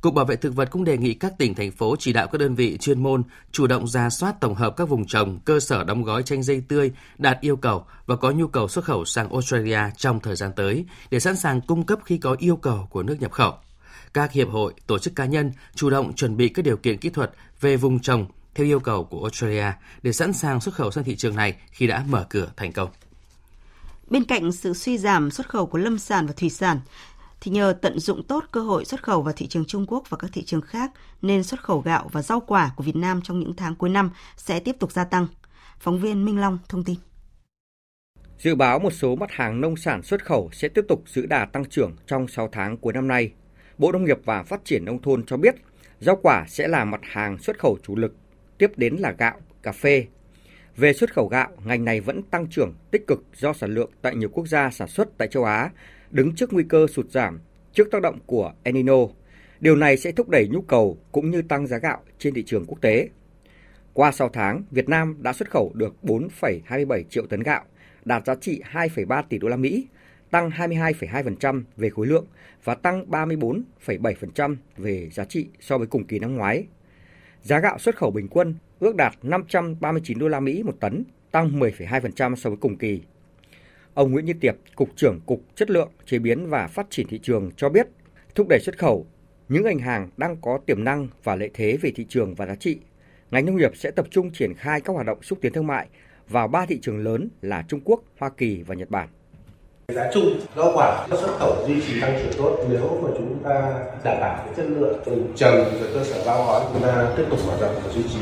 Cục 0.00 0.14
Bảo 0.14 0.24
vệ 0.24 0.36
Thực 0.36 0.54
vật 0.54 0.68
cũng 0.70 0.84
đề 0.84 0.98
nghị 0.98 1.14
các 1.14 1.32
tỉnh, 1.38 1.54
thành 1.54 1.70
phố 1.70 1.96
chỉ 1.98 2.12
đạo 2.12 2.26
các 2.26 2.38
đơn 2.38 2.54
vị 2.54 2.78
chuyên 2.78 3.02
môn 3.02 3.22
chủ 3.52 3.66
động 3.66 3.88
ra 3.88 4.10
soát 4.10 4.40
tổng 4.40 4.54
hợp 4.54 4.76
các 4.76 4.88
vùng 4.88 5.06
trồng, 5.06 5.38
cơ 5.44 5.60
sở 5.60 5.84
đóng 5.84 6.04
gói 6.04 6.22
chanh 6.22 6.42
dây 6.42 6.62
tươi 6.68 6.92
đạt 7.18 7.40
yêu 7.40 7.56
cầu 7.56 7.84
và 8.06 8.16
có 8.16 8.30
nhu 8.30 8.46
cầu 8.46 8.68
xuất 8.68 8.84
khẩu 8.84 9.04
sang 9.04 9.30
Australia 9.32 9.80
trong 9.96 10.20
thời 10.20 10.36
gian 10.36 10.50
tới 10.56 10.84
để 11.10 11.20
sẵn 11.20 11.36
sàng 11.36 11.60
cung 11.60 11.86
cấp 11.86 11.98
khi 12.04 12.18
có 12.18 12.36
yêu 12.38 12.56
cầu 12.56 12.88
của 12.90 13.02
nước 13.02 13.16
nhập 13.20 13.32
khẩu. 13.32 13.54
Các 14.14 14.32
hiệp 14.32 14.48
hội, 14.48 14.74
tổ 14.86 14.98
chức 14.98 15.16
cá 15.16 15.24
nhân 15.24 15.52
chủ 15.74 15.90
động 15.90 16.14
chuẩn 16.14 16.36
bị 16.36 16.48
các 16.48 16.64
điều 16.64 16.76
kiện 16.76 16.98
kỹ 16.98 17.10
thuật 17.10 17.30
về 17.60 17.76
vùng 17.76 18.00
trồng 18.00 18.26
theo 18.54 18.66
yêu 18.66 18.80
cầu 18.80 19.04
của 19.04 19.22
Australia 19.22 19.72
để 20.02 20.12
sẵn 20.12 20.32
sàng 20.32 20.60
xuất 20.60 20.74
khẩu 20.74 20.90
sang 20.90 21.04
thị 21.04 21.16
trường 21.16 21.36
này 21.36 21.56
khi 21.70 21.86
đã 21.86 22.04
mở 22.08 22.26
cửa 22.30 22.52
thành 22.56 22.72
công. 22.72 22.90
Bên 24.10 24.24
cạnh 24.24 24.52
sự 24.52 24.74
suy 24.74 24.98
giảm 24.98 25.30
xuất 25.30 25.48
khẩu 25.48 25.66
của 25.66 25.78
lâm 25.78 25.98
sản 25.98 26.26
và 26.26 26.32
thủy 26.32 26.50
sản, 26.50 26.80
thì 27.40 27.50
nhờ 27.50 27.74
tận 27.82 27.98
dụng 27.98 28.22
tốt 28.22 28.44
cơ 28.50 28.60
hội 28.60 28.84
xuất 28.84 29.02
khẩu 29.02 29.22
vào 29.22 29.34
thị 29.36 29.46
trường 29.46 29.64
Trung 29.64 29.86
Quốc 29.88 30.10
và 30.10 30.16
các 30.16 30.30
thị 30.32 30.44
trường 30.44 30.60
khác 30.60 30.92
nên 31.22 31.44
xuất 31.44 31.62
khẩu 31.62 31.80
gạo 31.80 32.08
và 32.12 32.22
rau 32.22 32.40
quả 32.40 32.70
của 32.76 32.84
Việt 32.84 32.96
Nam 32.96 33.20
trong 33.22 33.40
những 33.40 33.56
tháng 33.56 33.74
cuối 33.74 33.90
năm 33.90 34.10
sẽ 34.36 34.60
tiếp 34.60 34.76
tục 34.78 34.92
gia 34.92 35.04
tăng. 35.04 35.26
Phóng 35.80 35.98
viên 35.98 36.24
Minh 36.24 36.40
Long 36.40 36.58
thông 36.68 36.84
tin. 36.84 36.96
Dự 38.38 38.54
báo 38.54 38.78
một 38.78 38.92
số 38.92 39.16
mặt 39.16 39.30
hàng 39.30 39.60
nông 39.60 39.76
sản 39.76 40.02
xuất 40.02 40.24
khẩu 40.24 40.50
sẽ 40.52 40.68
tiếp 40.68 40.84
tục 40.88 41.02
giữ 41.06 41.26
đà 41.26 41.44
tăng 41.44 41.64
trưởng 41.64 41.96
trong 42.06 42.28
6 42.28 42.48
tháng 42.52 42.76
cuối 42.76 42.92
năm 42.92 43.08
nay. 43.08 43.32
Bộ 43.78 43.92
Nông 43.92 44.04
nghiệp 44.04 44.18
và 44.24 44.42
Phát 44.42 44.64
triển 44.64 44.84
Nông 44.84 45.02
thôn 45.02 45.26
cho 45.26 45.36
biết 45.36 45.54
rau 46.00 46.16
quả 46.22 46.44
sẽ 46.48 46.68
là 46.68 46.84
mặt 46.84 47.00
hàng 47.02 47.38
xuất 47.38 47.58
khẩu 47.58 47.78
chủ 47.82 47.96
lực, 47.96 48.14
tiếp 48.58 48.72
đến 48.76 48.96
là 48.96 49.14
gạo, 49.18 49.40
cà 49.62 49.72
phê. 49.72 50.06
Về 50.76 50.92
xuất 50.92 51.12
khẩu 51.14 51.28
gạo, 51.28 51.48
ngành 51.64 51.84
này 51.84 52.00
vẫn 52.00 52.22
tăng 52.22 52.46
trưởng 52.46 52.74
tích 52.90 53.06
cực 53.06 53.24
do 53.34 53.52
sản 53.52 53.74
lượng 53.74 53.90
tại 54.02 54.16
nhiều 54.16 54.28
quốc 54.28 54.48
gia 54.48 54.70
sản 54.70 54.88
xuất 54.88 55.18
tại 55.18 55.28
châu 55.28 55.44
Á 55.44 55.70
đứng 56.10 56.34
trước 56.34 56.52
nguy 56.52 56.64
cơ 56.68 56.86
sụt 56.86 57.10
giảm 57.10 57.40
trước 57.72 57.90
tác 57.90 58.02
động 58.02 58.18
của 58.26 58.52
El 58.62 58.74
Nino. 58.74 58.98
Điều 59.60 59.76
này 59.76 59.96
sẽ 59.96 60.12
thúc 60.12 60.28
đẩy 60.28 60.48
nhu 60.48 60.60
cầu 60.60 60.98
cũng 61.12 61.30
như 61.30 61.42
tăng 61.42 61.66
giá 61.66 61.78
gạo 61.78 62.02
trên 62.18 62.34
thị 62.34 62.42
trường 62.46 62.64
quốc 62.66 62.78
tế. 62.80 63.08
Qua 63.92 64.12
6 64.12 64.28
tháng, 64.28 64.62
Việt 64.70 64.88
Nam 64.88 65.16
đã 65.18 65.32
xuất 65.32 65.50
khẩu 65.50 65.72
được 65.74 65.94
4,27 66.02 67.02
triệu 67.02 67.26
tấn 67.26 67.42
gạo, 67.42 67.64
đạt 68.04 68.26
giá 68.26 68.34
trị 68.34 68.62
2,3 68.72 69.22
tỷ 69.28 69.38
đô 69.38 69.48
la 69.48 69.56
Mỹ, 69.56 69.86
tăng 70.30 70.50
22,2% 70.50 71.62
về 71.76 71.90
khối 71.90 72.06
lượng 72.06 72.26
và 72.64 72.74
tăng 72.74 73.10
34,7% 73.10 74.56
về 74.76 75.08
giá 75.12 75.24
trị 75.24 75.48
so 75.60 75.78
với 75.78 75.86
cùng 75.86 76.04
kỳ 76.04 76.18
năm 76.18 76.36
ngoái. 76.36 76.66
Giá 77.42 77.58
gạo 77.60 77.78
xuất 77.78 77.96
khẩu 77.96 78.10
bình 78.10 78.28
quân 78.28 78.54
ước 78.78 78.96
đạt 78.96 79.14
539 79.22 80.18
đô 80.18 80.28
la 80.28 80.40
Mỹ 80.40 80.62
một 80.62 80.76
tấn, 80.80 81.04
tăng 81.30 81.60
10,2% 81.60 82.34
so 82.34 82.50
với 82.50 82.56
cùng 82.56 82.76
kỳ. 82.76 83.00
Ông 83.94 84.12
Nguyễn 84.12 84.24
Như 84.24 84.32
Tiệp, 84.40 84.54
Cục 84.74 84.96
trưởng 84.96 85.20
Cục 85.26 85.42
Chất 85.54 85.70
lượng, 85.70 85.90
Chế 86.06 86.18
biến 86.18 86.46
và 86.46 86.66
Phát 86.66 86.86
triển 86.90 87.06
thị 87.08 87.18
trường 87.22 87.50
cho 87.56 87.68
biết, 87.68 87.86
thúc 88.34 88.46
đẩy 88.48 88.60
xuất 88.60 88.78
khẩu, 88.78 89.06
những 89.48 89.64
ngành 89.64 89.78
hàng 89.78 90.10
đang 90.16 90.36
có 90.36 90.58
tiềm 90.66 90.84
năng 90.84 91.08
và 91.24 91.36
lợi 91.36 91.50
thế 91.54 91.76
về 91.76 91.92
thị 91.94 92.06
trường 92.08 92.34
và 92.34 92.46
giá 92.46 92.54
trị. 92.54 92.78
Ngành 93.30 93.46
nông 93.46 93.56
nghiệp 93.56 93.76
sẽ 93.76 93.90
tập 93.90 94.06
trung 94.10 94.30
triển 94.30 94.54
khai 94.54 94.80
các 94.80 94.92
hoạt 94.92 95.06
động 95.06 95.22
xúc 95.22 95.38
tiến 95.42 95.52
thương 95.52 95.66
mại 95.66 95.88
vào 96.28 96.48
ba 96.48 96.66
thị 96.66 96.78
trường 96.82 96.98
lớn 96.98 97.28
là 97.42 97.64
Trung 97.68 97.80
Quốc, 97.84 98.02
Hoa 98.18 98.30
Kỳ 98.30 98.62
và 98.62 98.74
Nhật 98.74 98.90
Bản. 98.90 99.08
Giá 99.94 100.10
chung. 100.14 100.40
Rau 100.56 100.72
quả 100.74 101.06
xuất 101.10 101.38
khẩu 101.38 101.56
duy 101.66 101.80
trì 101.86 102.00
tăng 102.00 102.18
trưởng 102.18 102.32
tốt, 102.38 102.56
nếu 102.68 103.00
mà 103.02 103.08
chúng 103.18 103.38
ta 103.44 103.72
đảm 104.04 104.20
bảo 104.20 104.36
cái 104.36 104.54
chất 104.56 104.66
lượng 104.68 105.00
từ 105.04 105.12
trồng 105.36 105.56
rồi 105.80 105.90
cơ 105.94 106.04
sở 106.04 106.22
bao 106.26 106.44
gói 106.46 106.62
chúng 106.72 106.82
ta 106.82 107.06
tiếp 107.16 107.24
tục 107.30 107.38
mở 107.46 107.52
rộng 107.60 107.74
và 107.84 107.92
duy 107.92 108.02
trì. 108.02 108.18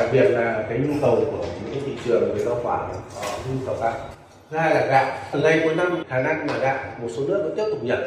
Đặc 0.00 0.08
biệt 0.12 0.22
là 0.22 0.64
cái 0.68 0.78
nhu 0.78 0.94
cầu 1.00 1.16
của 1.16 1.44
những 1.64 1.82
thị 1.86 1.92
trường 2.04 2.34
về 2.34 2.44
rau 2.44 2.60
quả 2.62 2.88
có 3.14 3.22
nhu 3.48 3.66
cầu 3.66 3.76
tăng. 3.80 3.94
Thứ 4.50 4.56
hai 4.56 4.74
là 4.74 4.86
gạo. 4.86 5.18
Từ 5.32 5.40
nay 5.40 5.60
cuối 5.64 5.74
năm 5.74 6.04
khả 6.08 6.18
năng 6.18 6.46
là 6.46 6.58
gạo, 6.58 6.78
một 7.02 7.08
số 7.16 7.22
nước 7.28 7.42
vẫn 7.44 7.56
tiếp 7.56 7.64
tục 7.70 7.84
nhập. 7.84 7.98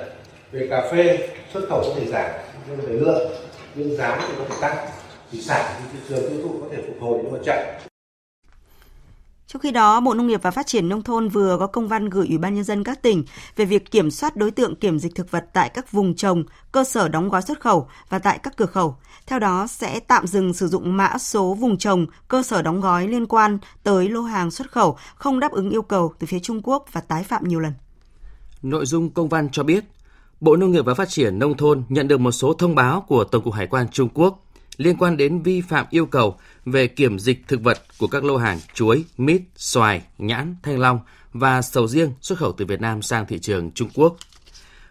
Về 0.51 0.67
cà 0.69 0.81
phê, 0.91 1.29
xuất 1.53 1.61
khẩu 1.69 1.81
có 1.81 1.89
thể 1.99 2.05
giảm, 2.05 2.29
nhưng 2.69 2.77
về 2.77 2.93
lượng, 2.93 3.31
nhưng 3.75 3.97
giá 3.97 4.19
thì 4.27 4.33
có 4.37 4.43
thể 4.49 4.55
tăng. 4.61 4.77
Thì 5.31 5.41
sản 5.41 5.65
thì 5.77 5.83
thị 5.93 5.99
trường 6.09 6.29
tiêu 6.29 6.39
thụ 6.43 6.49
có 6.61 6.67
thể 6.71 6.77
phục 6.87 6.95
hồi 7.01 7.19
nhưng 7.23 7.33
mà 7.33 7.39
chậm 7.45 7.86
trong 9.47 9.61
khi 9.61 9.71
đó, 9.71 9.99
Bộ 9.99 10.13
Nông 10.13 10.27
nghiệp 10.27 10.41
và 10.43 10.51
Phát 10.51 10.67
triển 10.67 10.89
Nông 10.89 11.03
thôn 11.03 11.29
vừa 11.29 11.57
có 11.59 11.67
công 11.67 11.87
văn 11.87 12.09
gửi 12.09 12.27
Ủy 12.27 12.37
ban 12.37 12.55
Nhân 12.55 12.63
dân 12.63 12.83
các 12.83 13.01
tỉnh 13.01 13.23
về 13.55 13.65
việc 13.65 13.91
kiểm 13.91 14.11
soát 14.11 14.35
đối 14.35 14.51
tượng 14.51 14.75
kiểm 14.75 14.99
dịch 14.99 15.15
thực 15.15 15.31
vật 15.31 15.45
tại 15.53 15.69
các 15.69 15.91
vùng 15.91 16.15
trồng, 16.15 16.43
cơ 16.71 16.83
sở 16.83 17.07
đóng 17.07 17.29
gói 17.29 17.41
xuất 17.41 17.59
khẩu 17.59 17.87
và 18.09 18.19
tại 18.19 18.39
các 18.43 18.57
cửa 18.57 18.65
khẩu. 18.65 18.95
Theo 19.27 19.39
đó, 19.39 19.67
sẽ 19.67 19.99
tạm 19.99 20.27
dừng 20.27 20.53
sử 20.53 20.67
dụng 20.67 20.97
mã 20.97 21.17
số 21.17 21.53
vùng 21.53 21.77
trồng, 21.77 22.05
cơ 22.27 22.43
sở 22.43 22.61
đóng 22.61 22.81
gói 22.81 23.07
liên 23.07 23.25
quan 23.25 23.57
tới 23.83 24.09
lô 24.09 24.21
hàng 24.21 24.51
xuất 24.51 24.71
khẩu 24.71 24.97
không 25.15 25.39
đáp 25.39 25.51
ứng 25.51 25.69
yêu 25.69 25.81
cầu 25.81 26.13
từ 26.19 26.27
phía 26.27 26.39
Trung 26.39 26.61
Quốc 26.63 26.85
và 26.91 27.01
tái 27.01 27.23
phạm 27.23 27.47
nhiều 27.47 27.59
lần. 27.59 27.73
Nội 28.61 28.85
dung 28.85 29.09
công 29.09 29.29
văn 29.29 29.49
cho 29.51 29.63
biết, 29.63 29.83
Bộ 30.41 30.55
Nông 30.55 30.71
nghiệp 30.71 30.85
và 30.85 30.93
Phát 30.93 31.09
triển 31.09 31.39
Nông 31.39 31.57
thôn 31.57 31.83
nhận 31.89 32.07
được 32.07 32.19
một 32.19 32.31
số 32.31 32.53
thông 32.53 32.75
báo 32.75 33.05
của 33.07 33.23
Tổng 33.23 33.43
cục 33.43 33.53
Hải 33.53 33.67
quan 33.67 33.87
Trung 33.91 34.09
Quốc 34.13 34.43
liên 34.77 34.97
quan 34.97 35.17
đến 35.17 35.41
vi 35.41 35.61
phạm 35.61 35.85
yêu 35.89 36.05
cầu 36.05 36.35
về 36.71 36.87
kiểm 36.87 37.19
dịch 37.19 37.47
thực 37.47 37.61
vật 37.61 37.81
của 37.97 38.07
các 38.07 38.23
lô 38.23 38.37
hàng 38.37 38.59
chuối, 38.73 39.05
mít, 39.17 39.41
xoài, 39.55 40.01
nhãn, 40.17 40.55
thanh 40.63 40.79
long 40.79 40.99
và 41.33 41.61
sầu 41.61 41.87
riêng 41.87 42.11
xuất 42.21 42.39
khẩu 42.39 42.51
từ 42.51 42.65
Việt 42.65 42.81
Nam 42.81 43.01
sang 43.01 43.25
thị 43.25 43.39
trường 43.39 43.71
Trung 43.71 43.89
Quốc. 43.93 44.17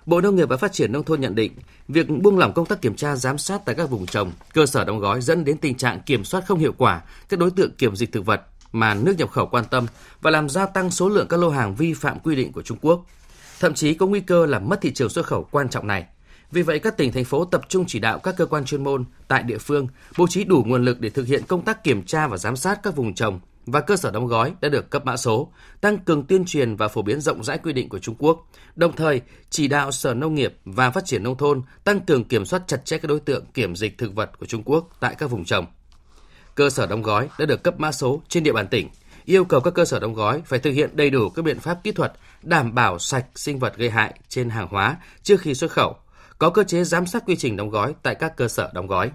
Bộ 0.06 0.20
Nông 0.20 0.36
nghiệp 0.36 0.48
và 0.48 0.56
Phát 0.56 0.72
triển 0.72 0.92
Nông 0.92 1.04
thôn 1.04 1.20
nhận 1.20 1.34
định, 1.34 1.52
việc 1.88 2.08
buông 2.08 2.38
lỏng 2.38 2.52
công 2.52 2.66
tác 2.66 2.82
kiểm 2.82 2.96
tra 2.96 3.16
giám 3.16 3.38
sát 3.38 3.60
tại 3.64 3.74
các 3.74 3.90
vùng 3.90 4.06
trồng, 4.06 4.32
cơ 4.54 4.66
sở 4.66 4.84
đóng 4.84 4.98
gói 4.98 5.20
dẫn 5.20 5.44
đến 5.44 5.58
tình 5.58 5.74
trạng 5.74 6.00
kiểm 6.06 6.24
soát 6.24 6.44
không 6.46 6.58
hiệu 6.58 6.72
quả 6.78 7.02
các 7.28 7.38
đối 7.40 7.50
tượng 7.50 7.76
kiểm 7.78 7.96
dịch 7.96 8.12
thực 8.12 8.26
vật 8.26 8.40
mà 8.72 8.94
nước 8.94 9.14
nhập 9.18 9.30
khẩu 9.30 9.46
quan 9.46 9.64
tâm 9.70 9.86
và 10.20 10.30
làm 10.30 10.48
gia 10.48 10.66
tăng 10.66 10.90
số 10.90 11.08
lượng 11.08 11.28
các 11.28 11.40
lô 11.40 11.50
hàng 11.50 11.74
vi 11.74 11.94
phạm 11.94 12.18
quy 12.18 12.36
định 12.36 12.52
của 12.52 12.62
Trung 12.62 12.78
Quốc. 12.80 13.06
Thậm 13.60 13.74
chí 13.74 13.94
có 13.94 14.06
nguy 14.06 14.20
cơ 14.20 14.46
làm 14.46 14.68
mất 14.68 14.80
thị 14.80 14.92
trường 14.94 15.08
xuất 15.08 15.26
khẩu 15.26 15.48
quan 15.50 15.68
trọng 15.68 15.86
này. 15.86 16.06
Vì 16.50 16.62
vậy, 16.62 16.78
các 16.78 16.96
tỉnh, 16.96 17.12
thành 17.12 17.24
phố 17.24 17.44
tập 17.44 17.62
trung 17.68 17.84
chỉ 17.88 17.98
đạo 17.98 18.18
các 18.18 18.34
cơ 18.36 18.46
quan 18.46 18.64
chuyên 18.64 18.84
môn 18.84 19.04
tại 19.28 19.42
địa 19.42 19.58
phương 19.58 19.88
bố 20.18 20.26
trí 20.26 20.44
đủ 20.44 20.64
nguồn 20.66 20.84
lực 20.84 21.00
để 21.00 21.10
thực 21.10 21.26
hiện 21.26 21.42
công 21.48 21.64
tác 21.64 21.84
kiểm 21.84 22.02
tra 22.02 22.28
và 22.28 22.36
giám 22.36 22.56
sát 22.56 22.82
các 22.82 22.96
vùng 22.96 23.14
trồng 23.14 23.40
và 23.66 23.80
cơ 23.80 23.96
sở 23.96 24.10
đóng 24.10 24.26
gói 24.26 24.52
đã 24.60 24.68
được 24.68 24.90
cấp 24.90 25.06
mã 25.06 25.16
số, 25.16 25.52
tăng 25.80 25.98
cường 25.98 26.26
tuyên 26.26 26.44
truyền 26.44 26.76
và 26.76 26.88
phổ 26.88 27.02
biến 27.02 27.20
rộng 27.20 27.44
rãi 27.44 27.58
quy 27.58 27.72
định 27.72 27.88
của 27.88 27.98
Trung 27.98 28.14
Quốc. 28.18 28.50
Đồng 28.76 28.96
thời, 28.96 29.20
chỉ 29.50 29.68
đạo 29.68 29.92
Sở 29.92 30.14
Nông 30.14 30.34
nghiệp 30.34 30.54
và 30.64 30.90
Phát 30.90 31.04
triển 31.04 31.22
Nông 31.22 31.36
thôn 31.36 31.62
tăng 31.84 32.00
cường 32.00 32.24
kiểm 32.24 32.44
soát 32.44 32.62
chặt 32.66 32.84
chẽ 32.84 32.98
các 32.98 33.08
đối 33.08 33.20
tượng 33.20 33.46
kiểm 33.54 33.76
dịch 33.76 33.98
thực 33.98 34.14
vật 34.14 34.38
của 34.38 34.46
Trung 34.46 34.62
Quốc 34.64 34.88
tại 35.00 35.14
các 35.18 35.30
vùng 35.30 35.44
trồng. 35.44 35.66
Cơ 36.54 36.70
sở 36.70 36.86
đóng 36.86 37.02
gói 37.02 37.28
đã 37.38 37.46
được 37.46 37.62
cấp 37.62 37.80
mã 37.80 37.92
số 37.92 38.22
trên 38.28 38.42
địa 38.42 38.52
bàn 38.52 38.66
tỉnh, 38.68 38.88
yêu 39.24 39.44
cầu 39.44 39.60
các 39.60 39.74
cơ 39.74 39.84
sở 39.84 39.98
đóng 39.98 40.14
gói 40.14 40.42
phải 40.46 40.58
thực 40.58 40.70
hiện 40.70 40.90
đầy 40.96 41.10
đủ 41.10 41.28
các 41.28 41.44
biện 41.44 41.60
pháp 41.60 41.78
kỹ 41.84 41.92
thuật 41.92 42.12
đảm 42.42 42.74
bảo 42.74 42.98
sạch 42.98 43.26
sinh 43.34 43.58
vật 43.58 43.76
gây 43.76 43.90
hại 43.90 44.14
trên 44.28 44.50
hàng 44.50 44.68
hóa 44.70 44.96
trước 45.22 45.40
khi 45.40 45.54
xuất 45.54 45.70
khẩu 45.70 45.96
có 46.38 46.50
cơ 46.50 46.64
chế 46.64 46.84
giám 46.84 47.06
sát 47.06 47.22
quy 47.26 47.36
trình 47.36 47.56
đóng 47.56 47.70
gói 47.70 47.94
tại 48.02 48.14
các 48.14 48.36
cơ 48.36 48.48
sở 48.48 48.70
đóng 48.74 48.86
gói. 48.86 49.10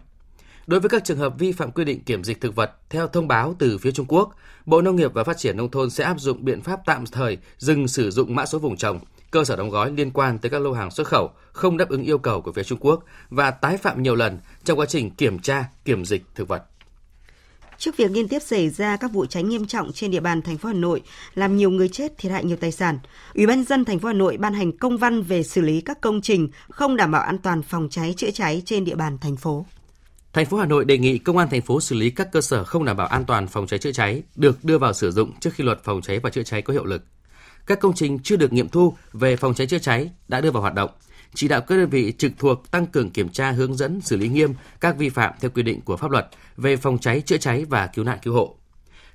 Đối 0.67 0.79
với 0.79 0.89
các 0.89 1.03
trường 1.03 1.17
hợp 1.17 1.33
vi 1.39 1.51
phạm 1.51 1.71
quy 1.71 1.85
định 1.85 2.03
kiểm 2.03 2.23
dịch 2.23 2.41
thực 2.41 2.55
vật 2.55 2.71
theo 2.89 3.07
thông 3.07 3.27
báo 3.27 3.55
từ 3.59 3.77
phía 3.77 3.91
Trung 3.91 4.05
Quốc, 4.09 4.35
Bộ 4.65 4.81
Nông 4.81 4.95
nghiệp 4.95 5.13
và 5.13 5.23
Phát 5.23 5.37
triển 5.37 5.57
Nông 5.57 5.71
thôn 5.71 5.89
sẽ 5.89 6.03
áp 6.03 6.19
dụng 6.19 6.45
biện 6.45 6.61
pháp 6.61 6.79
tạm 6.85 7.05
thời 7.05 7.37
dừng 7.57 7.87
sử 7.87 8.11
dụng 8.11 8.35
mã 8.35 8.45
số 8.45 8.59
vùng 8.59 8.77
trồng, 8.77 8.99
cơ 9.31 9.43
sở 9.43 9.55
đóng 9.55 9.69
gói 9.69 9.91
liên 9.91 10.11
quan 10.11 10.37
tới 10.37 10.49
các 10.49 10.61
lô 10.61 10.73
hàng 10.73 10.91
xuất 10.91 11.07
khẩu 11.07 11.31
không 11.51 11.77
đáp 11.77 11.89
ứng 11.89 12.03
yêu 12.03 12.17
cầu 12.17 12.41
của 12.41 12.51
phía 12.51 12.63
Trung 12.63 12.79
Quốc 12.81 13.03
và 13.29 13.51
tái 13.51 13.77
phạm 13.77 14.03
nhiều 14.03 14.15
lần 14.15 14.39
trong 14.63 14.79
quá 14.79 14.85
trình 14.85 15.11
kiểm 15.11 15.39
tra, 15.39 15.65
kiểm 15.85 16.05
dịch 16.05 16.23
thực 16.35 16.47
vật. 16.47 16.63
Trước 17.81 17.97
việc 17.97 18.11
liên 18.11 18.27
tiếp 18.27 18.39
xảy 18.39 18.69
ra 18.69 18.97
các 18.97 19.11
vụ 19.11 19.25
cháy 19.25 19.43
nghiêm 19.43 19.65
trọng 19.65 19.91
trên 19.93 20.11
địa 20.11 20.19
bàn 20.19 20.41
thành 20.41 20.57
phố 20.57 20.69
Hà 20.69 20.75
Nội, 20.75 21.01
làm 21.35 21.57
nhiều 21.57 21.69
người 21.69 21.89
chết, 21.89 22.17
thiệt 22.17 22.31
hại 22.31 22.43
nhiều 22.43 22.57
tài 22.57 22.71
sản, 22.71 22.99
Ủy 23.33 23.47
ban 23.47 23.63
dân 23.63 23.85
thành 23.85 23.99
phố 23.99 24.07
Hà 24.07 24.13
Nội 24.13 24.37
ban 24.37 24.53
hành 24.53 24.77
công 24.77 24.97
văn 24.97 25.21
về 25.21 25.43
xử 25.43 25.61
lý 25.61 25.81
các 25.81 26.01
công 26.01 26.21
trình 26.21 26.49
không 26.69 26.95
đảm 26.95 27.11
bảo 27.11 27.21
an 27.21 27.37
toàn 27.37 27.61
phòng 27.61 27.87
cháy 27.91 28.13
chữa 28.17 28.31
cháy 28.31 28.61
trên 28.65 28.85
địa 28.85 28.95
bàn 28.95 29.17
thành 29.21 29.35
phố. 29.35 29.65
Thành 30.33 30.45
phố 30.45 30.57
Hà 30.57 30.65
Nội 30.65 30.85
đề 30.85 30.97
nghị 30.97 31.17
công 31.17 31.37
an 31.37 31.49
thành 31.49 31.61
phố 31.61 31.81
xử 31.81 31.95
lý 31.95 32.09
các 32.09 32.31
cơ 32.31 32.41
sở 32.41 32.63
không 32.63 32.85
đảm 32.85 32.97
bảo 32.97 33.07
an 33.07 33.25
toàn 33.25 33.47
phòng 33.47 33.67
cháy 33.67 33.79
chữa 33.79 33.91
cháy 33.91 34.23
được 34.35 34.63
đưa 34.63 34.77
vào 34.77 34.93
sử 34.93 35.11
dụng 35.11 35.31
trước 35.39 35.53
khi 35.53 35.63
luật 35.63 35.83
phòng 35.83 36.01
cháy 36.01 36.19
và 36.19 36.29
chữa 36.29 36.43
cháy 36.43 36.61
có 36.61 36.73
hiệu 36.73 36.85
lực. 36.85 37.03
Các 37.65 37.79
công 37.79 37.93
trình 37.95 38.19
chưa 38.19 38.35
được 38.35 38.53
nghiệm 38.53 38.69
thu 38.69 38.93
về 39.13 39.35
phòng 39.35 39.53
cháy 39.53 39.67
chữa 39.67 39.79
cháy 39.79 40.09
đã 40.27 40.41
đưa 40.41 40.51
vào 40.51 40.61
hoạt 40.61 40.73
động 40.73 40.89
chỉ 41.33 41.47
đạo 41.47 41.61
các 41.61 41.75
đơn 41.75 41.89
vị 41.89 42.13
trực 42.17 42.31
thuộc 42.37 42.71
tăng 42.71 42.87
cường 42.87 43.09
kiểm 43.09 43.29
tra, 43.29 43.51
hướng 43.51 43.75
dẫn, 43.75 44.01
xử 44.01 44.17
lý 44.17 44.27
nghiêm 44.27 44.53
các 44.79 44.97
vi 44.97 45.09
phạm 45.09 45.33
theo 45.39 45.51
quy 45.51 45.63
định 45.63 45.81
của 45.81 45.97
pháp 45.97 46.11
luật 46.11 46.27
về 46.57 46.77
phòng 46.77 46.97
cháy, 46.97 47.21
chữa 47.21 47.37
cháy 47.37 47.65
và 47.65 47.87
cứu 47.87 48.05
nạn 48.05 48.19
cứu 48.23 48.33
hộ. 48.33 48.55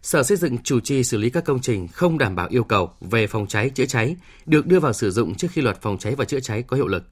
Sở 0.03 0.23
Xây 0.23 0.37
dựng 0.37 0.59
chủ 0.59 0.81
trì 0.81 1.05
xử 1.05 1.19
lý 1.19 1.31
các 1.31 1.45
công 1.45 1.61
trình 1.61 1.89
không 1.89 2.19
đảm 2.19 2.37
bảo 2.37 2.47
yêu 2.51 2.65
cầu 2.65 2.91
về 3.01 3.27
phòng 3.27 3.47
cháy, 3.47 3.71
chữa 3.71 3.87
cháy 3.87 4.17
được 4.47 4.67
đưa 4.67 4.81
vào 4.81 4.93
sử 4.93 5.11
dụng 5.11 5.35
trước 5.35 5.49
khi 5.51 5.63
luật 5.63 5.83
phòng 5.83 5.99
cháy 5.99 6.15
và 6.15 6.25
chữa 6.25 6.41
cháy 6.41 6.63
có 6.63 6.77
hiệu 6.77 6.87
lực 6.87 7.05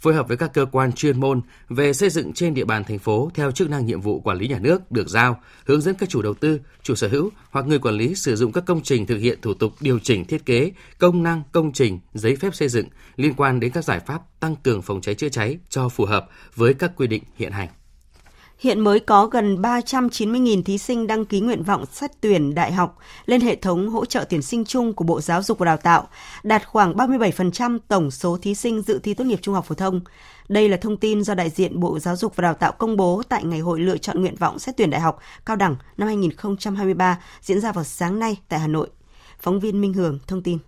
phối 0.00 0.14
hợp 0.14 0.28
với 0.28 0.36
các 0.36 0.52
cơ 0.54 0.66
quan 0.72 0.92
chuyên 0.92 1.20
môn 1.20 1.40
về 1.68 1.92
xây 1.92 2.10
dựng 2.10 2.32
trên 2.32 2.54
địa 2.54 2.64
bàn 2.64 2.84
thành 2.84 2.98
phố 2.98 3.30
theo 3.34 3.50
chức 3.50 3.70
năng 3.70 3.86
nhiệm 3.86 4.00
vụ 4.00 4.20
quản 4.20 4.38
lý 4.38 4.48
nhà 4.48 4.58
nước 4.58 4.90
được 4.92 5.08
giao, 5.08 5.40
hướng 5.66 5.80
dẫn 5.80 5.94
các 5.94 6.08
chủ 6.08 6.22
đầu 6.22 6.34
tư, 6.34 6.60
chủ 6.82 6.94
sở 6.94 7.08
hữu 7.08 7.30
hoặc 7.50 7.66
người 7.66 7.78
quản 7.78 7.94
lý 7.94 8.14
sử 8.14 8.36
dụng 8.36 8.52
các 8.52 8.64
công 8.66 8.82
trình 8.82 9.06
thực 9.06 9.18
hiện 9.18 9.38
thủ 9.42 9.54
tục 9.54 9.72
điều 9.80 9.98
chỉnh 9.98 10.24
thiết 10.24 10.46
kế, 10.46 10.72
công 10.98 11.22
năng 11.22 11.42
công 11.52 11.72
trình, 11.72 12.00
giấy 12.14 12.36
phép 12.36 12.54
xây 12.54 12.68
dựng 12.68 12.86
liên 13.16 13.34
quan 13.34 13.60
đến 13.60 13.70
các 13.70 13.84
giải 13.84 14.00
pháp 14.00 14.40
tăng 14.40 14.56
cường 14.56 14.82
phòng 14.82 15.00
cháy 15.00 15.14
chữa 15.14 15.28
cháy 15.28 15.58
cho 15.68 15.88
phù 15.88 16.04
hợp 16.04 16.28
với 16.54 16.74
các 16.74 16.92
quy 16.96 17.06
định 17.06 17.22
hiện 17.36 17.52
hành. 17.52 17.68
Hiện 18.60 18.80
mới 18.80 19.00
có 19.00 19.26
gần 19.26 19.62
390.000 19.62 20.62
thí 20.62 20.78
sinh 20.78 21.06
đăng 21.06 21.24
ký 21.24 21.40
nguyện 21.40 21.62
vọng 21.62 21.84
xét 21.92 22.10
tuyển 22.20 22.54
đại 22.54 22.72
học 22.72 22.98
lên 23.26 23.40
hệ 23.40 23.56
thống 23.56 23.88
hỗ 23.88 24.04
trợ 24.04 24.24
tuyển 24.24 24.42
sinh 24.42 24.64
chung 24.64 24.92
của 24.92 25.04
Bộ 25.04 25.20
Giáo 25.20 25.42
dục 25.42 25.58
và 25.58 25.64
Đào 25.64 25.76
tạo, 25.76 26.08
đạt 26.42 26.66
khoảng 26.66 26.94
37% 26.94 27.78
tổng 27.88 28.10
số 28.10 28.38
thí 28.42 28.54
sinh 28.54 28.82
dự 28.82 28.98
thi 28.98 29.14
tốt 29.14 29.24
nghiệp 29.24 29.38
trung 29.42 29.54
học 29.54 29.64
phổ 29.64 29.74
thông. 29.74 30.00
Đây 30.48 30.68
là 30.68 30.76
thông 30.76 30.96
tin 30.96 31.24
do 31.24 31.34
đại 31.34 31.50
diện 31.50 31.80
Bộ 31.80 31.98
Giáo 31.98 32.16
dục 32.16 32.36
và 32.36 32.42
Đào 32.42 32.54
tạo 32.54 32.72
công 32.72 32.96
bố 32.96 33.22
tại 33.28 33.44
Ngày 33.44 33.60
hội 33.60 33.80
lựa 33.80 33.98
chọn 33.98 34.20
nguyện 34.20 34.36
vọng 34.36 34.58
xét 34.58 34.76
tuyển 34.76 34.90
đại 34.90 35.00
học 35.00 35.18
cao 35.46 35.56
đẳng 35.56 35.76
năm 35.96 36.08
2023 36.08 37.18
diễn 37.40 37.60
ra 37.60 37.72
vào 37.72 37.84
sáng 37.84 38.18
nay 38.18 38.36
tại 38.48 38.60
Hà 38.60 38.66
Nội. 38.66 38.88
Phóng 39.40 39.60
viên 39.60 39.80
Minh 39.80 39.94
Hường 39.94 40.18
thông 40.26 40.42
tin. 40.42 40.58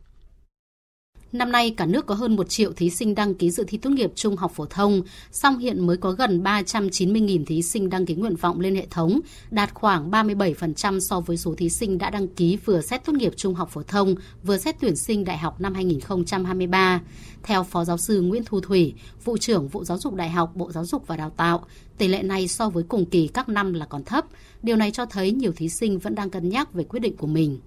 Năm 1.32 1.52
nay, 1.52 1.74
cả 1.76 1.86
nước 1.86 2.06
có 2.06 2.14
hơn 2.14 2.36
1 2.36 2.48
triệu 2.48 2.72
thí 2.72 2.90
sinh 2.90 3.14
đăng 3.14 3.34
ký 3.34 3.50
dự 3.50 3.64
thi 3.68 3.78
tốt 3.78 3.90
nghiệp 3.90 4.12
trung 4.14 4.36
học 4.36 4.52
phổ 4.54 4.66
thông, 4.66 5.02
song 5.30 5.58
hiện 5.58 5.86
mới 5.86 5.96
có 5.96 6.12
gần 6.12 6.42
390.000 6.42 7.44
thí 7.44 7.62
sinh 7.62 7.90
đăng 7.90 8.06
ký 8.06 8.14
nguyện 8.14 8.36
vọng 8.36 8.60
lên 8.60 8.74
hệ 8.74 8.86
thống, 8.90 9.20
đạt 9.50 9.74
khoảng 9.74 10.10
37% 10.10 11.00
so 11.00 11.20
với 11.20 11.36
số 11.36 11.54
thí 11.54 11.70
sinh 11.70 11.98
đã 11.98 12.10
đăng 12.10 12.28
ký 12.28 12.58
vừa 12.64 12.80
xét 12.80 13.04
tốt 13.04 13.12
nghiệp 13.12 13.32
trung 13.36 13.54
học 13.54 13.70
phổ 13.70 13.82
thông, 13.82 14.14
vừa 14.42 14.58
xét 14.58 14.76
tuyển 14.80 14.96
sinh 14.96 15.24
đại 15.24 15.38
học 15.38 15.60
năm 15.60 15.74
2023. 15.74 17.00
Theo 17.42 17.64
Phó 17.64 17.84
Giáo 17.84 17.98
sư 17.98 18.20
Nguyễn 18.20 18.44
Thu 18.44 18.60
Thủy, 18.60 18.94
Vụ 19.24 19.38
trưởng 19.38 19.68
Vụ 19.68 19.84
Giáo 19.84 19.98
dục 19.98 20.14
Đại 20.14 20.30
học 20.30 20.52
Bộ 20.54 20.72
Giáo 20.72 20.84
dục 20.84 21.06
và 21.06 21.16
Đào 21.16 21.30
tạo, 21.36 21.64
tỷ 21.98 22.08
lệ 22.08 22.22
này 22.22 22.48
so 22.48 22.68
với 22.68 22.84
cùng 22.88 23.04
kỳ 23.04 23.28
các 23.28 23.48
năm 23.48 23.72
là 23.72 23.86
còn 23.86 24.04
thấp. 24.04 24.26
Điều 24.62 24.76
này 24.76 24.90
cho 24.90 25.06
thấy 25.06 25.32
nhiều 25.32 25.52
thí 25.56 25.68
sinh 25.68 25.98
vẫn 25.98 26.14
đang 26.14 26.30
cân 26.30 26.48
nhắc 26.48 26.72
về 26.72 26.84
quyết 26.84 27.00
định 27.00 27.16
của 27.16 27.26
mình. 27.26 27.60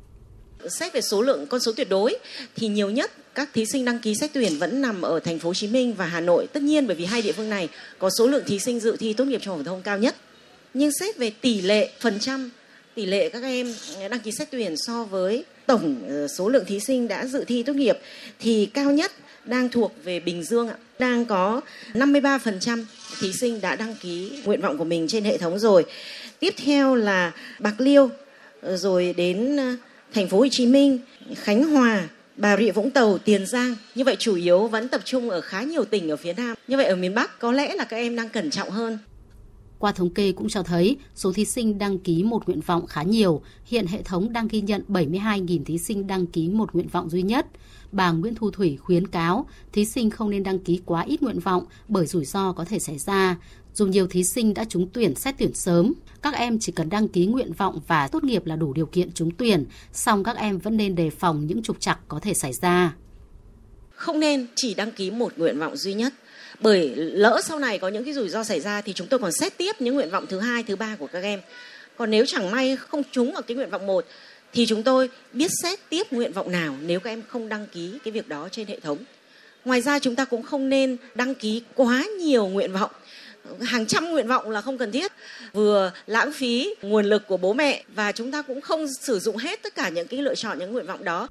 Xét 0.69 0.93
về 0.93 1.01
số 1.01 1.21
lượng 1.21 1.45
con 1.49 1.59
số 1.59 1.71
tuyệt 1.77 1.89
đối 1.89 2.15
thì 2.55 2.67
nhiều 2.67 2.89
nhất 2.89 3.11
các 3.35 3.49
thí 3.53 3.65
sinh 3.65 3.85
đăng 3.85 3.99
ký 3.99 4.15
xét 4.15 4.33
tuyển 4.33 4.57
vẫn 4.57 4.81
nằm 4.81 5.01
ở 5.01 5.19
thành 5.19 5.39
phố 5.39 5.49
Hồ 5.49 5.53
Chí 5.53 5.67
Minh 5.67 5.93
và 5.93 6.05
Hà 6.05 6.19
Nội. 6.19 6.47
Tất 6.53 6.63
nhiên 6.63 6.87
bởi 6.87 6.95
vì 6.95 7.05
hai 7.05 7.21
địa 7.21 7.31
phương 7.31 7.49
này 7.49 7.69
có 7.99 8.09
số 8.09 8.27
lượng 8.27 8.43
thí 8.45 8.59
sinh 8.59 8.79
dự 8.79 8.97
thi 8.97 9.13
tốt 9.13 9.25
nghiệp 9.25 9.41
trung 9.41 9.51
học 9.51 9.65
phổ 9.65 9.69
thông 9.69 9.81
cao 9.81 9.97
nhất. 9.97 10.15
Nhưng 10.73 10.91
xét 10.99 11.17
về 11.17 11.29
tỷ 11.29 11.61
lệ 11.61 11.89
phần 11.99 12.19
trăm 12.19 12.49
tỷ 12.95 13.05
lệ 13.05 13.29
các 13.29 13.43
em 13.43 13.73
đăng 14.09 14.19
ký 14.19 14.31
xét 14.31 14.51
tuyển 14.51 14.75
so 14.77 15.03
với 15.03 15.45
tổng 15.65 15.95
ờ, 16.09 16.27
số 16.27 16.49
lượng 16.49 16.65
thí 16.65 16.79
sinh 16.79 17.07
đã 17.07 17.25
dự 17.25 17.43
thi 17.43 17.63
tốt 17.63 17.75
nghiệp 17.75 17.97
thì 18.39 18.65
cao 18.65 18.91
nhất 18.91 19.11
đang 19.45 19.69
thuộc 19.69 19.93
về 20.03 20.19
Bình 20.19 20.43
Dương 20.43 20.69
ạ. 20.69 20.75
Đang 20.99 21.25
có 21.25 21.61
53% 21.93 22.85
thí 23.19 23.33
sinh 23.33 23.61
đã 23.61 23.75
đăng 23.75 23.95
ký 24.01 24.41
nguyện 24.45 24.61
vọng 24.61 24.77
của 24.77 24.83
mình 24.83 25.07
trên 25.07 25.23
hệ 25.23 25.37
thống 25.37 25.59
rồi. 25.59 25.85
Tiếp 26.39 26.53
theo 26.65 26.95
là 26.95 27.31
Bạc 27.59 27.75
Liêu 27.77 28.09
rồi 28.63 29.13
đến 29.17 29.57
ờ, 29.57 29.75
thành 30.13 30.27
phố 30.27 30.37
Hồ 30.37 30.47
Chí 30.51 30.65
Minh, 30.65 30.99
Khánh 31.35 31.63
Hòa, 31.63 32.09
Bà 32.37 32.57
Rịa 32.57 32.71
Vũng 32.71 32.91
Tàu, 32.91 33.17
Tiền 33.17 33.45
Giang. 33.45 33.75
Như 33.95 34.03
vậy 34.03 34.15
chủ 34.19 34.35
yếu 34.35 34.67
vẫn 34.67 34.87
tập 34.87 35.01
trung 35.05 35.29
ở 35.29 35.41
khá 35.41 35.63
nhiều 35.63 35.85
tỉnh 35.85 36.09
ở 36.09 36.17
phía 36.17 36.33
Nam. 36.33 36.55
Như 36.67 36.77
vậy 36.77 36.85
ở 36.85 36.95
miền 36.95 37.15
Bắc 37.15 37.39
có 37.39 37.51
lẽ 37.51 37.75
là 37.75 37.83
các 37.83 37.97
em 37.97 38.15
đang 38.15 38.29
cẩn 38.29 38.49
trọng 38.49 38.69
hơn. 38.69 38.97
Qua 39.79 39.91
thống 39.91 40.09
kê 40.09 40.31
cũng 40.31 40.49
cho 40.49 40.63
thấy 40.63 40.97
số 41.15 41.33
thí 41.33 41.45
sinh 41.45 41.77
đăng 41.77 41.99
ký 41.99 42.23
một 42.23 42.47
nguyện 42.47 42.61
vọng 42.61 42.87
khá 42.87 43.03
nhiều. 43.03 43.41
Hiện 43.65 43.87
hệ 43.87 44.01
thống 44.01 44.33
đang 44.33 44.47
ghi 44.47 44.61
nhận 44.61 44.83
72.000 44.87 45.63
thí 45.65 45.77
sinh 45.77 46.07
đăng 46.07 46.25
ký 46.27 46.49
một 46.49 46.73
nguyện 46.73 46.87
vọng 46.87 47.09
duy 47.09 47.21
nhất. 47.21 47.45
Bà 47.91 48.11
Nguyễn 48.11 48.35
Thu 48.35 48.51
Thủy 48.51 48.77
khuyến 48.81 49.07
cáo 49.07 49.47
thí 49.71 49.85
sinh 49.85 50.09
không 50.09 50.29
nên 50.29 50.43
đăng 50.43 50.59
ký 50.59 50.81
quá 50.85 51.01
ít 51.01 51.23
nguyện 51.23 51.39
vọng 51.39 51.65
bởi 51.87 52.05
rủi 52.05 52.25
ro 52.25 52.51
có 52.51 52.65
thể 52.65 52.79
xảy 52.79 52.97
ra. 52.97 53.37
Dù 53.73 53.85
nhiều 53.85 54.07
thí 54.07 54.23
sinh 54.23 54.53
đã 54.53 54.65
trúng 54.69 54.87
tuyển 54.93 55.15
xét 55.15 55.35
tuyển 55.37 55.53
sớm, 55.53 55.93
các 56.25 56.33
em 56.33 56.59
chỉ 56.59 56.71
cần 56.71 56.89
đăng 56.89 57.07
ký 57.07 57.25
nguyện 57.25 57.53
vọng 57.53 57.79
và 57.87 58.07
tốt 58.07 58.23
nghiệp 58.23 58.45
là 58.45 58.55
đủ 58.55 58.73
điều 58.73 58.85
kiện 58.85 59.11
trúng 59.11 59.31
tuyển, 59.31 59.65
song 59.93 60.23
các 60.23 60.37
em 60.37 60.59
vẫn 60.59 60.77
nên 60.77 60.95
đề 60.95 61.09
phòng 61.09 61.47
những 61.47 61.63
trục 61.63 61.79
trặc 61.79 61.99
có 62.07 62.19
thể 62.19 62.33
xảy 62.33 62.53
ra. 62.53 62.93
Không 63.91 64.19
nên 64.19 64.47
chỉ 64.55 64.73
đăng 64.73 64.91
ký 64.91 65.11
một 65.11 65.37
nguyện 65.37 65.59
vọng 65.59 65.77
duy 65.77 65.93
nhất. 65.93 66.13
Bởi 66.59 66.95
lỡ 66.95 67.41
sau 67.43 67.59
này 67.59 67.79
có 67.79 67.87
những 67.87 68.03
cái 68.03 68.13
rủi 68.13 68.29
ro 68.29 68.43
xảy 68.43 68.59
ra 68.59 68.81
thì 68.81 68.93
chúng 68.93 69.07
tôi 69.07 69.19
còn 69.19 69.31
xét 69.31 69.57
tiếp 69.57 69.75
những 69.79 69.95
nguyện 69.95 70.09
vọng 70.09 70.25
thứ 70.29 70.39
hai 70.39 70.63
thứ 70.63 70.75
ba 70.75 70.95
của 70.95 71.07
các 71.07 71.23
em. 71.23 71.41
Còn 71.97 72.11
nếu 72.11 72.25
chẳng 72.25 72.51
may 72.51 72.75
không 72.75 73.03
trúng 73.11 73.35
ở 73.35 73.41
cái 73.41 73.57
nguyện 73.57 73.69
vọng 73.69 73.85
một 73.85 74.05
thì 74.53 74.65
chúng 74.65 74.83
tôi 74.83 75.09
biết 75.33 75.51
xét 75.63 75.79
tiếp 75.89 76.13
nguyện 76.13 76.33
vọng 76.33 76.51
nào 76.51 76.75
nếu 76.81 76.99
các 76.99 77.09
em 77.09 77.21
không 77.27 77.49
đăng 77.49 77.67
ký 77.67 77.99
cái 78.03 78.11
việc 78.11 78.27
đó 78.27 78.49
trên 78.51 78.67
hệ 78.67 78.79
thống. 78.79 78.97
Ngoài 79.65 79.81
ra 79.81 79.99
chúng 79.99 80.15
ta 80.15 80.25
cũng 80.25 80.43
không 80.43 80.69
nên 80.69 80.97
đăng 81.15 81.35
ký 81.35 81.63
quá 81.75 82.05
nhiều 82.19 82.47
nguyện 82.47 82.73
vọng 82.73 82.91
hàng 83.61 83.85
trăm 83.85 84.11
nguyện 84.11 84.27
vọng 84.27 84.49
là 84.49 84.61
không 84.61 84.77
cần 84.77 84.91
thiết 84.91 85.11
vừa 85.53 85.91
lãng 86.07 86.31
phí 86.31 86.75
nguồn 86.81 87.05
lực 87.05 87.27
của 87.27 87.37
bố 87.37 87.53
mẹ 87.53 87.83
và 87.95 88.11
chúng 88.11 88.31
ta 88.31 88.41
cũng 88.41 88.61
không 88.61 88.85
sử 88.87 89.19
dụng 89.19 89.37
hết 89.37 89.63
tất 89.63 89.75
cả 89.75 89.89
những 89.89 90.07
cái 90.07 90.21
lựa 90.21 90.35
chọn, 90.35 90.59
những 90.59 90.73
nguyện 90.73 90.87
vọng 90.87 91.03
đó 91.03 91.27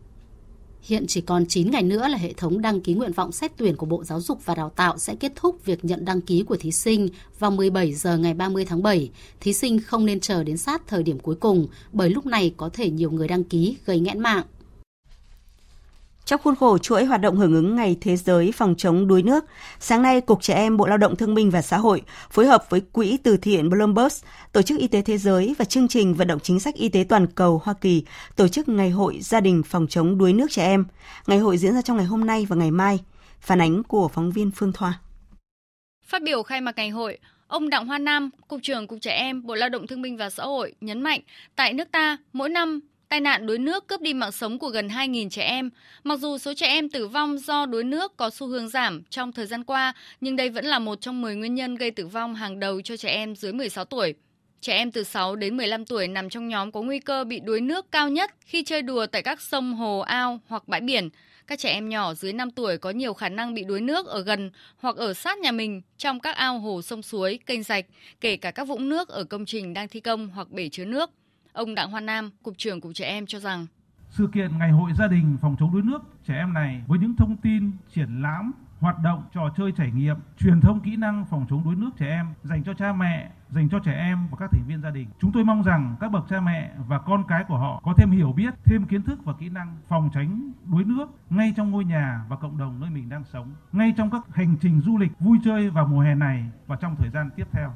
Hiện 0.85 1.05
chỉ 1.09 1.21
còn 1.21 1.47
9 1.47 1.71
ngày 1.71 1.83
nữa 1.83 2.09
là 2.09 2.19
hệ 2.19 2.33
thống 2.33 2.61
đăng 2.61 2.81
ký 2.81 2.95
nguyện 2.95 3.13
vọng 3.13 3.33
xét 3.33 3.53
tuyển 3.57 3.77
của 3.77 3.87
Bộ 3.87 4.05
Giáo 4.05 4.21
dục 4.21 4.39
và 4.45 4.55
Đào 4.55 4.71
tạo 4.77 4.99
sẽ 4.99 5.15
kết 5.21 5.33
thúc 5.37 5.65
việc 5.65 5.85
nhận 5.85 6.05
đăng 6.05 6.21
ký 6.21 6.43
của 6.43 6.57
thí 6.57 6.73
sinh 6.73 7.09
vào 7.39 7.51
17 7.51 7.95
giờ 7.95 8.19
ngày 8.19 8.35
30 8.35 8.65
tháng 8.65 8.83
7. 8.83 9.11
Thí 9.41 9.53
sinh 9.53 9.81
không 9.81 10.07
nên 10.07 10.21
chờ 10.21 10.45
đến 10.45 10.57
sát 10.57 10.83
thời 10.87 11.03
điểm 11.03 11.19
cuối 11.19 11.35
cùng, 11.35 11.67
bởi 11.93 12.11
lúc 12.11 12.27
này 12.27 12.55
có 12.57 12.71
thể 12.73 12.91
nhiều 12.91 13.11
người 13.11 13.29
đăng 13.29 13.45
ký 13.45 13.77
gây 13.87 14.01
nghẽn 14.01 14.21
mạng. 14.21 14.45
Trong 16.25 16.41
khuôn 16.45 16.57
khổ 16.57 16.79
chuỗi 16.79 17.05
hoạt 17.05 17.21
động 17.21 17.37
hưởng 17.37 17.55
ứng 17.55 17.77
Ngày 17.77 17.97
Thế 18.01 18.17
giới 18.17 18.53
phòng 18.53 18.75
chống 18.79 19.09
đuối 19.09 19.23
nước, 19.23 19.45
sáng 19.81 20.03
nay 20.03 20.21
Cục 20.21 20.43
Trẻ 20.43 20.55
Em 20.55 20.77
Bộ 20.77 20.87
Lao 20.87 20.99
động 20.99 21.17
Thương 21.17 21.35
binh 21.35 21.51
và 21.51 21.63
Xã 21.63 21.77
hội 21.79 22.03
phối 22.31 22.47
hợp 22.47 22.65
với 22.71 22.81
Quỹ 22.81 23.19
từ 23.23 23.37
thiện 23.37 23.71
Bloomberg, 23.71 24.13
Tổ 24.53 24.63
chức 24.63 24.79
Y 24.79 24.89
tế 24.89 25.03
Thế 25.03 25.19
giới 25.19 25.55
và 25.59 25.65
chương 25.65 25.89
trình 25.89 26.15
vận 26.15 26.29
động 26.29 26.41
chính 26.41 26.61
sách 26.61 26.75
y 26.75 26.89
tế 26.89 27.05
toàn 27.09 27.27
cầu 27.27 27.61
Hoa 27.65 27.75
Kỳ 27.81 28.05
tổ 28.37 28.49
chức 28.49 28.69
Ngày 28.69 28.91
hội 28.91 29.19
Gia 29.21 29.41
đình 29.41 29.63
phòng 29.63 29.87
chống 29.87 30.19
đuối 30.19 30.33
nước 30.33 30.51
trẻ 30.51 30.65
em. 30.65 30.85
Ngày 31.27 31.39
hội 31.39 31.59
diễn 31.59 31.75
ra 31.75 31.83
trong 31.83 31.97
ngày 31.97 32.07
hôm 32.07 32.27
nay 32.27 32.47
và 32.49 32.57
ngày 32.57 32.71
mai. 32.71 32.99
Phản 33.41 33.61
ánh 33.61 33.83
của 33.83 34.09
phóng 34.09 34.31
viên 34.31 34.51
Phương 34.51 34.73
Thoa. 34.73 34.99
Phát 36.07 36.23
biểu 36.23 36.43
khai 36.43 36.61
mạc 36.61 36.77
ngày 36.77 36.91
hội, 36.91 37.19
Ông 37.47 37.71
Đặng 37.71 37.87
Hoa 37.87 37.99
Nam, 37.99 38.31
Cục 38.49 38.61
trưởng 38.63 38.87
Cục 38.87 38.99
Trẻ 39.01 39.13
Em, 39.13 39.47
Bộ 39.47 39.55
Lao 39.55 39.69
động 39.69 39.87
Thương 39.87 40.03
binh 40.03 40.17
và 40.17 40.31
Xã 40.31 40.45
hội 40.45 40.75
nhấn 40.81 41.03
mạnh, 41.03 41.21
tại 41.57 41.73
nước 41.73 41.89
ta, 41.93 42.17
mỗi 42.33 42.49
năm 42.49 42.81
Tai 43.15 43.21
nạn 43.21 43.47
đuối 43.47 43.59
nước 43.59 43.87
cướp 43.87 44.01
đi 44.01 44.15
mạng 44.15 44.33
sống 44.33 44.59
của 44.59 44.69
gần 44.69 44.89
2.000 44.89 45.29
trẻ 45.31 45.43
em. 45.43 45.71
Mặc 46.05 46.19
dù 46.19 46.39
số 46.39 46.55
trẻ 46.55 46.67
em 46.67 46.89
tử 46.89 47.09
vong 47.09 47.39
do 47.39 47.67
đuối 47.67 47.85
nước 47.85 48.17
có 48.17 48.31
xu 48.31 48.47
hướng 48.47 48.69
giảm 48.69 49.03
trong 49.11 49.33
thời 49.33 49.47
gian 49.47 49.65
qua, 49.65 49.95
nhưng 50.21 50.37
đây 50.37 50.51
vẫn 50.51 50.65
là 50.65 50.79
một 50.79 51.01
trong 51.01 51.23
10 51.23 51.37
nguyên 51.37 51.55
nhân 51.55 51.75
gây 51.75 51.91
tử 51.91 52.07
vong 52.07 52.35
hàng 52.35 52.61
đầu 52.61 52.81
cho 52.81 52.97
trẻ 52.97 53.09
em 53.09 53.37
dưới 53.37 53.53
16 53.53 53.85
tuổi. 53.85 54.15
Trẻ 54.61 54.77
em 54.77 54.91
từ 54.91 55.05
6 55.05 55.37
đến 55.37 55.57
15 55.57 55.85
tuổi 55.85 56.09
nằm 56.09 56.31
trong 56.31 56.49
nhóm 56.49 56.73
có 56.73 56.83
nguy 56.83 56.99
cơ 56.99 57.25
bị 57.25 57.41
đuối 57.41 57.61
nước 57.61 57.91
cao 57.91 58.09
nhất 58.09 58.31
khi 58.41 58.63
chơi 58.63 58.83
đùa 58.83 59.07
tại 59.07 59.23
các 59.23 59.41
sông, 59.41 59.75
hồ, 59.75 59.99
ao 59.99 60.41
hoặc 60.47 60.69
bãi 60.69 60.81
biển. 60.81 61.09
Các 61.47 61.59
trẻ 61.59 61.71
em 61.71 61.89
nhỏ 61.89 62.15
dưới 62.15 62.33
5 62.33 62.51
tuổi 62.51 62.79
có 62.79 62.91
nhiều 62.91 63.15
khả 63.15 63.29
năng 63.29 63.55
bị 63.55 63.65
đuối 63.65 63.81
nước 63.81 64.07
ở 64.07 64.23
gần 64.23 64.51
hoặc 64.77 64.97
ở 64.97 65.15
sát 65.15 65.39
nhà 65.39 65.53
mình 65.53 65.83
trong 65.99 66.21
các 66.21 66.37
ao 66.37 66.59
hồ 66.59 66.83
sông 66.83 67.03
suối, 67.03 67.39
kênh 67.47 67.63
rạch, 67.63 67.87
kể 68.21 68.37
cả 68.37 68.51
các 68.51 68.65
vũng 68.65 68.89
nước 68.89 69.09
ở 69.09 69.25
công 69.25 69.47
trình 69.47 69.75
đang 69.75 69.89
thi 69.89 70.01
công 70.01 70.29
hoặc 70.29 70.51
bể 70.51 70.69
chứa 70.69 70.85
nước. 70.85 71.11
Ông 71.55 71.75
Đặng 71.75 71.91
Hoa 71.91 72.01
Nam, 72.01 72.31
Cục 72.43 72.55
trưởng 72.59 72.81
Cục 72.81 72.93
Trẻ 72.95 73.05
Em 73.05 73.27
cho 73.27 73.39
rằng 73.39 73.67
sự 74.09 74.29
kiện 74.33 74.59
Ngày 74.59 74.71
hội 74.71 74.93
gia 74.99 75.09
đình 75.09 75.37
phòng 75.41 75.57
chống 75.59 75.73
đuối 75.73 75.83
nước 75.83 76.03
trẻ 76.25 76.35
em 76.35 76.53
này 76.53 76.83
với 76.87 76.99
những 76.99 77.17
thông 77.17 77.37
tin, 77.37 77.71
triển 77.93 78.23
lãm, 78.23 78.53
hoạt 78.81 78.99
động, 78.99 79.25
trò 79.33 79.51
chơi 79.57 79.73
trải 79.77 79.91
nghiệm, 79.91 80.17
truyền 80.39 80.61
thông 80.61 80.81
kỹ 80.81 80.97
năng 80.97 81.25
phòng 81.31 81.47
chống 81.51 81.65
đuối 81.65 81.77
nước 81.77 81.91
trẻ 81.99 82.07
em 82.07 82.27
dành 82.43 82.65
cho 82.65 82.75
cha 82.75 82.93
mẹ, 82.93 83.31
dành 83.51 83.69
cho 83.69 83.79
trẻ 83.79 83.93
em 83.93 84.29
và 84.31 84.37
các 84.41 84.51
thành 84.53 84.65
viên 84.67 84.83
gia 84.83 84.91
đình. 84.91 85.09
Chúng 85.21 85.33
tôi 85.33 85.45
mong 85.45 85.63
rằng 85.63 85.97
các 86.01 86.13
bậc 86.13 86.25
cha 86.31 86.41
mẹ 86.41 86.71
và 86.89 86.99
con 86.99 87.25
cái 87.29 87.45
của 87.45 87.59
họ 87.59 87.81
có 87.85 87.95
thêm 87.97 88.11
hiểu 88.11 88.33
biết, 88.33 88.55
thêm 88.65 88.87
kiến 88.87 89.03
thức 89.03 89.25
và 89.25 89.33
kỹ 89.41 89.49
năng 89.49 89.77
phòng 89.89 90.11
tránh 90.15 90.53
đuối 90.65 90.85
nước 90.85 91.07
ngay 91.31 91.53
trong 91.57 91.71
ngôi 91.71 91.85
nhà 91.85 92.25
và 92.29 92.37
cộng 92.37 92.59
đồng 92.59 92.81
nơi 92.81 92.91
mình 92.91 93.09
đang 93.09 93.25
sống, 93.25 93.55
ngay 93.73 93.95
trong 93.97 94.11
các 94.11 94.23
hành 94.35 94.57
trình 94.61 94.81
du 94.81 94.99
lịch 94.99 95.13
vui 95.19 95.39
chơi 95.45 95.71
vào 95.71 95.87
mùa 95.87 96.01
hè 96.01 96.15
này 96.15 96.45
và 96.67 96.77
trong 96.77 96.97
thời 96.99 97.11
gian 97.11 97.31
tiếp 97.37 97.47
theo. 97.53 97.75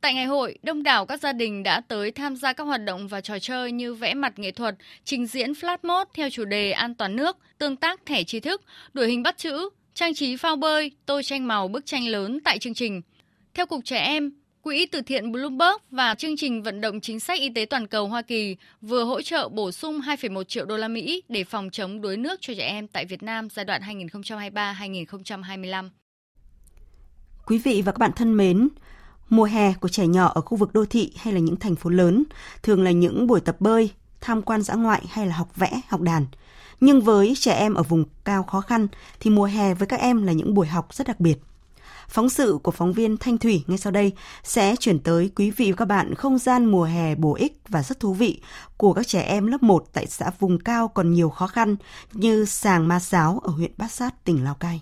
Tại 0.00 0.14
ngày 0.14 0.26
hội, 0.26 0.58
đông 0.62 0.82
đảo 0.82 1.06
các 1.06 1.20
gia 1.20 1.32
đình 1.32 1.62
đã 1.62 1.80
tới 1.88 2.10
tham 2.10 2.36
gia 2.36 2.52
các 2.52 2.64
hoạt 2.64 2.84
động 2.84 3.08
và 3.08 3.20
trò 3.20 3.38
chơi 3.38 3.72
như 3.72 3.94
vẽ 3.94 4.14
mặt 4.14 4.38
nghệ 4.38 4.50
thuật, 4.50 4.74
trình 5.04 5.26
diễn 5.26 5.52
flash 5.52 5.78
mode 5.82 6.10
theo 6.14 6.30
chủ 6.30 6.44
đề 6.44 6.70
an 6.70 6.94
toàn 6.94 7.16
nước, 7.16 7.36
tương 7.58 7.76
tác 7.76 8.06
thẻ 8.06 8.24
tri 8.24 8.40
thức, 8.40 8.62
đuổi 8.92 9.08
hình 9.08 9.22
bắt 9.22 9.38
chữ, 9.38 9.68
trang 9.94 10.14
trí 10.14 10.36
phao 10.36 10.56
bơi, 10.56 10.92
tô 11.06 11.22
tranh 11.22 11.48
màu 11.48 11.68
bức 11.68 11.86
tranh 11.86 12.06
lớn 12.06 12.38
tại 12.44 12.58
chương 12.58 12.74
trình. 12.74 13.02
Theo 13.54 13.66
Cục 13.66 13.84
Trẻ 13.84 13.98
Em, 13.98 14.30
Quỹ 14.62 14.86
từ 14.86 15.00
thiện 15.00 15.32
Bloomberg 15.32 15.76
và 15.90 16.14
chương 16.14 16.36
trình 16.36 16.62
vận 16.62 16.80
động 16.80 17.00
chính 17.00 17.20
sách 17.20 17.40
y 17.40 17.50
tế 17.54 17.64
toàn 17.64 17.86
cầu 17.86 18.08
Hoa 18.08 18.22
Kỳ 18.22 18.56
vừa 18.80 19.04
hỗ 19.04 19.22
trợ 19.22 19.48
bổ 19.48 19.72
sung 19.72 20.00
2,1 20.00 20.44
triệu 20.44 20.64
đô 20.64 20.76
la 20.76 20.88
Mỹ 20.88 21.22
để 21.28 21.44
phòng 21.44 21.70
chống 21.70 22.00
đuối 22.00 22.16
nước 22.16 22.40
cho 22.40 22.54
trẻ 22.54 22.66
em 22.66 22.88
tại 22.88 23.04
Việt 23.04 23.22
Nam 23.22 23.48
giai 23.50 23.64
đoạn 23.64 23.82
2023-2025. 23.82 25.90
Quý 27.46 27.58
vị 27.58 27.82
và 27.84 27.92
các 27.92 27.98
bạn 27.98 28.10
thân 28.16 28.36
mến, 28.36 28.68
Mùa 29.30 29.44
hè 29.44 29.72
của 29.72 29.88
trẻ 29.88 30.06
nhỏ 30.06 30.32
ở 30.34 30.40
khu 30.40 30.56
vực 30.56 30.72
đô 30.72 30.84
thị 30.84 31.12
hay 31.16 31.34
là 31.34 31.40
những 31.40 31.56
thành 31.56 31.76
phố 31.76 31.90
lớn 31.90 32.24
thường 32.62 32.82
là 32.82 32.90
những 32.90 33.26
buổi 33.26 33.40
tập 33.40 33.56
bơi, 33.60 33.90
tham 34.20 34.42
quan 34.42 34.62
dã 34.62 34.74
ngoại 34.74 35.02
hay 35.10 35.26
là 35.26 35.36
học 35.36 35.56
vẽ, 35.56 35.80
học 35.88 36.00
đàn. 36.00 36.26
Nhưng 36.80 37.00
với 37.00 37.34
trẻ 37.36 37.52
em 37.52 37.74
ở 37.74 37.82
vùng 37.82 38.04
cao 38.24 38.42
khó 38.42 38.60
khăn 38.60 38.88
thì 39.20 39.30
mùa 39.30 39.44
hè 39.44 39.74
với 39.74 39.86
các 39.86 40.00
em 40.00 40.22
là 40.22 40.32
những 40.32 40.54
buổi 40.54 40.66
học 40.66 40.94
rất 40.94 41.06
đặc 41.06 41.20
biệt. 41.20 41.38
Phóng 42.08 42.28
sự 42.28 42.58
của 42.62 42.70
phóng 42.70 42.92
viên 42.92 43.16
Thanh 43.16 43.38
Thủy 43.38 43.64
ngay 43.66 43.78
sau 43.78 43.92
đây 43.92 44.12
sẽ 44.44 44.76
chuyển 44.76 44.98
tới 44.98 45.30
quý 45.36 45.50
vị 45.50 45.72
và 45.72 45.76
các 45.76 45.84
bạn 45.84 46.14
không 46.14 46.38
gian 46.38 46.64
mùa 46.64 46.84
hè 46.84 47.14
bổ 47.14 47.34
ích 47.34 47.60
và 47.68 47.82
rất 47.82 48.00
thú 48.00 48.14
vị 48.14 48.40
của 48.76 48.92
các 48.92 49.06
trẻ 49.06 49.20
em 49.20 49.46
lớp 49.46 49.62
1 49.62 49.84
tại 49.92 50.06
xã 50.06 50.30
vùng 50.38 50.58
cao 50.58 50.88
còn 50.88 51.12
nhiều 51.12 51.30
khó 51.30 51.46
khăn 51.46 51.76
như 52.12 52.44
Sàng 52.44 52.88
Ma 52.88 52.98
Sáo 52.98 53.40
ở 53.44 53.50
huyện 53.52 53.72
Bát 53.76 53.92
Sát, 53.92 54.24
tỉnh 54.24 54.44
Lào 54.44 54.54
Cai. 54.54 54.80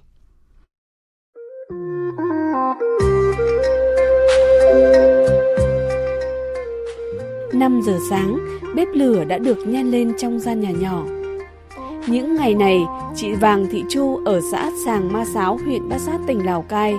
5 7.53 7.81
giờ 7.83 7.99
sáng, 8.11 8.39
bếp 8.77 8.89
lửa 8.95 9.25
đã 9.25 9.39
được 9.39 9.59
nhen 9.67 9.91
lên 9.91 10.13
trong 10.19 10.39
gian 10.39 10.61
nhà 10.61 10.71
nhỏ. 10.71 11.05
Những 12.07 12.37
ngày 12.37 12.55
này, 12.55 12.81
chị 13.17 13.33
Vàng 13.33 13.67
Thị 13.71 13.85
Chu 13.91 14.25
ở 14.25 14.41
xã 14.53 14.71
Sàng 14.85 15.13
Ma 15.13 15.25
Sáo, 15.35 15.59
huyện 15.65 15.89
Bát 15.89 15.99
Sát, 15.99 16.19
tỉnh 16.27 16.47
Lào 16.47 16.63
Cai 16.63 16.95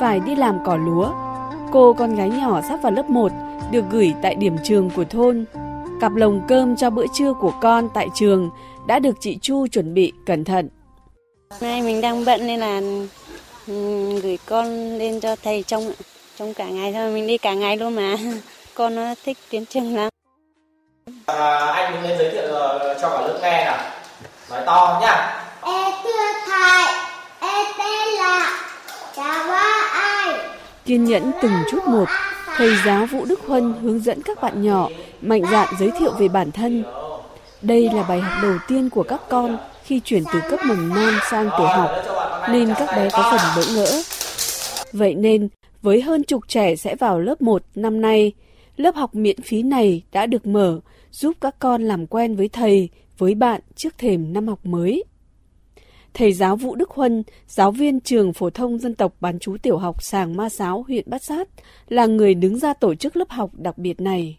phải 0.00 0.20
đi 0.20 0.34
làm 0.34 0.58
cỏ 0.64 0.76
lúa. 0.76 1.12
Cô 1.72 1.92
con 1.92 2.14
gái 2.14 2.28
nhỏ 2.28 2.60
sắp 2.68 2.82
vào 2.82 2.92
lớp 2.92 3.10
1 3.10 3.32
được 3.72 3.84
gửi 3.90 4.14
tại 4.22 4.34
điểm 4.34 4.56
trường 4.64 4.90
của 4.90 5.04
thôn. 5.04 5.44
Cặp 6.00 6.14
lồng 6.14 6.40
cơm 6.48 6.76
cho 6.76 6.90
bữa 6.90 7.06
trưa 7.14 7.32
của 7.32 7.52
con 7.60 7.88
tại 7.94 8.08
trường 8.14 8.50
đã 8.86 8.98
được 8.98 9.16
chị 9.20 9.38
Chu 9.42 9.66
chuẩn 9.66 9.94
bị 9.94 10.12
cẩn 10.26 10.44
thận. 10.44 10.68
Nay 11.60 11.82
mình 11.82 12.00
đang 12.00 12.24
bận 12.24 12.46
nên 12.46 12.60
là 12.60 12.80
ừ, 13.66 13.74
gửi 14.22 14.38
con 14.46 14.98
lên 14.98 15.20
cho 15.20 15.36
thầy 15.42 15.62
trong 15.62 15.92
trong 16.38 16.54
cả 16.54 16.64
ngày 16.64 16.92
thôi, 16.92 17.10
mình 17.10 17.26
đi 17.26 17.38
cả 17.38 17.54
ngày 17.54 17.76
luôn 17.76 17.96
mà. 17.96 18.16
Con 18.74 18.94
nó 18.94 19.14
thích 19.24 19.38
tiến 19.50 19.66
trường 19.66 19.96
lắm. 19.96 20.08
À, 21.26 21.56
anh 21.66 22.02
lên 22.02 22.18
giới 22.18 22.30
thiệu 22.30 22.54
ờ, 22.54 22.98
cho 23.02 23.08
cả 23.08 23.20
lớp 23.20 23.38
nghe 23.42 23.64
nào. 23.64 23.78
Nói 24.50 24.62
to 24.66 25.00
nhá. 25.02 25.44
Em 25.62 25.92
thưa 26.04 26.32
thầy, 26.46 26.94
em 27.40 27.66
tên 27.78 28.08
là 28.18 28.62
Chào 29.16 29.50
ai. 29.92 30.34
Kiên 30.84 31.04
nhẫn 31.04 31.30
từng 31.42 31.52
chút 31.70 31.84
một, 31.86 32.08
thầy 32.56 32.70
giáo 32.86 33.06
Vũ 33.06 33.24
Đức 33.24 33.40
Huân 33.46 33.74
hướng 33.82 34.00
dẫn 34.00 34.22
các 34.22 34.42
bạn 34.42 34.62
nhỏ 34.62 34.88
mạnh 35.20 35.42
dạn 35.52 35.68
giới 35.78 35.90
thiệu 35.98 36.12
về 36.18 36.28
bản 36.28 36.52
thân. 36.52 36.84
Đây 37.62 37.90
là 37.94 38.02
bài 38.02 38.20
học 38.20 38.42
đầu 38.42 38.54
tiên 38.68 38.90
của 38.90 39.02
các 39.02 39.20
con 39.28 39.58
khi 39.84 40.00
chuyển 40.00 40.22
từ 40.32 40.40
cấp 40.50 40.60
mầm 40.64 40.94
non 40.94 41.14
sang 41.30 41.50
tiểu 41.58 41.66
học, 41.66 41.90
nên 42.48 42.74
các 42.78 42.96
bé 42.96 43.08
có 43.12 43.22
phần 43.30 43.40
bỡ 43.56 43.62
ngỡ. 43.74 44.02
Vậy 44.92 45.14
nên, 45.14 45.48
với 45.82 46.02
hơn 46.02 46.24
chục 46.24 46.42
trẻ 46.48 46.76
sẽ 46.76 46.94
vào 46.94 47.20
lớp 47.20 47.42
1 47.42 47.62
năm 47.74 48.00
nay, 48.00 48.32
lớp 48.76 48.94
học 48.94 49.14
miễn 49.14 49.42
phí 49.42 49.62
này 49.62 50.02
đã 50.12 50.26
được 50.26 50.46
mở, 50.46 50.80
giúp 51.10 51.32
các 51.40 51.54
con 51.58 51.82
làm 51.82 52.06
quen 52.06 52.36
với 52.36 52.48
thầy, 52.48 52.88
với 53.18 53.34
bạn 53.34 53.60
trước 53.76 53.98
thềm 53.98 54.32
năm 54.32 54.48
học 54.48 54.58
mới. 54.64 55.04
Thầy 56.14 56.32
giáo 56.32 56.56
Vũ 56.56 56.74
Đức 56.74 56.90
Huân, 56.90 57.22
giáo 57.48 57.70
viên 57.70 58.00
trường 58.00 58.32
phổ 58.32 58.50
thông 58.50 58.78
dân 58.78 58.94
tộc 58.94 59.12
bán 59.20 59.38
chú 59.38 59.56
tiểu 59.62 59.78
học 59.78 60.02
Sàng 60.02 60.36
Ma 60.36 60.48
Sáo, 60.48 60.84
huyện 60.88 61.10
Bát 61.10 61.22
Sát, 61.22 61.48
là 61.88 62.06
người 62.06 62.34
đứng 62.34 62.58
ra 62.58 62.74
tổ 62.74 62.94
chức 62.94 63.16
lớp 63.16 63.30
học 63.30 63.50
đặc 63.52 63.78
biệt 63.78 64.00
này. 64.00 64.38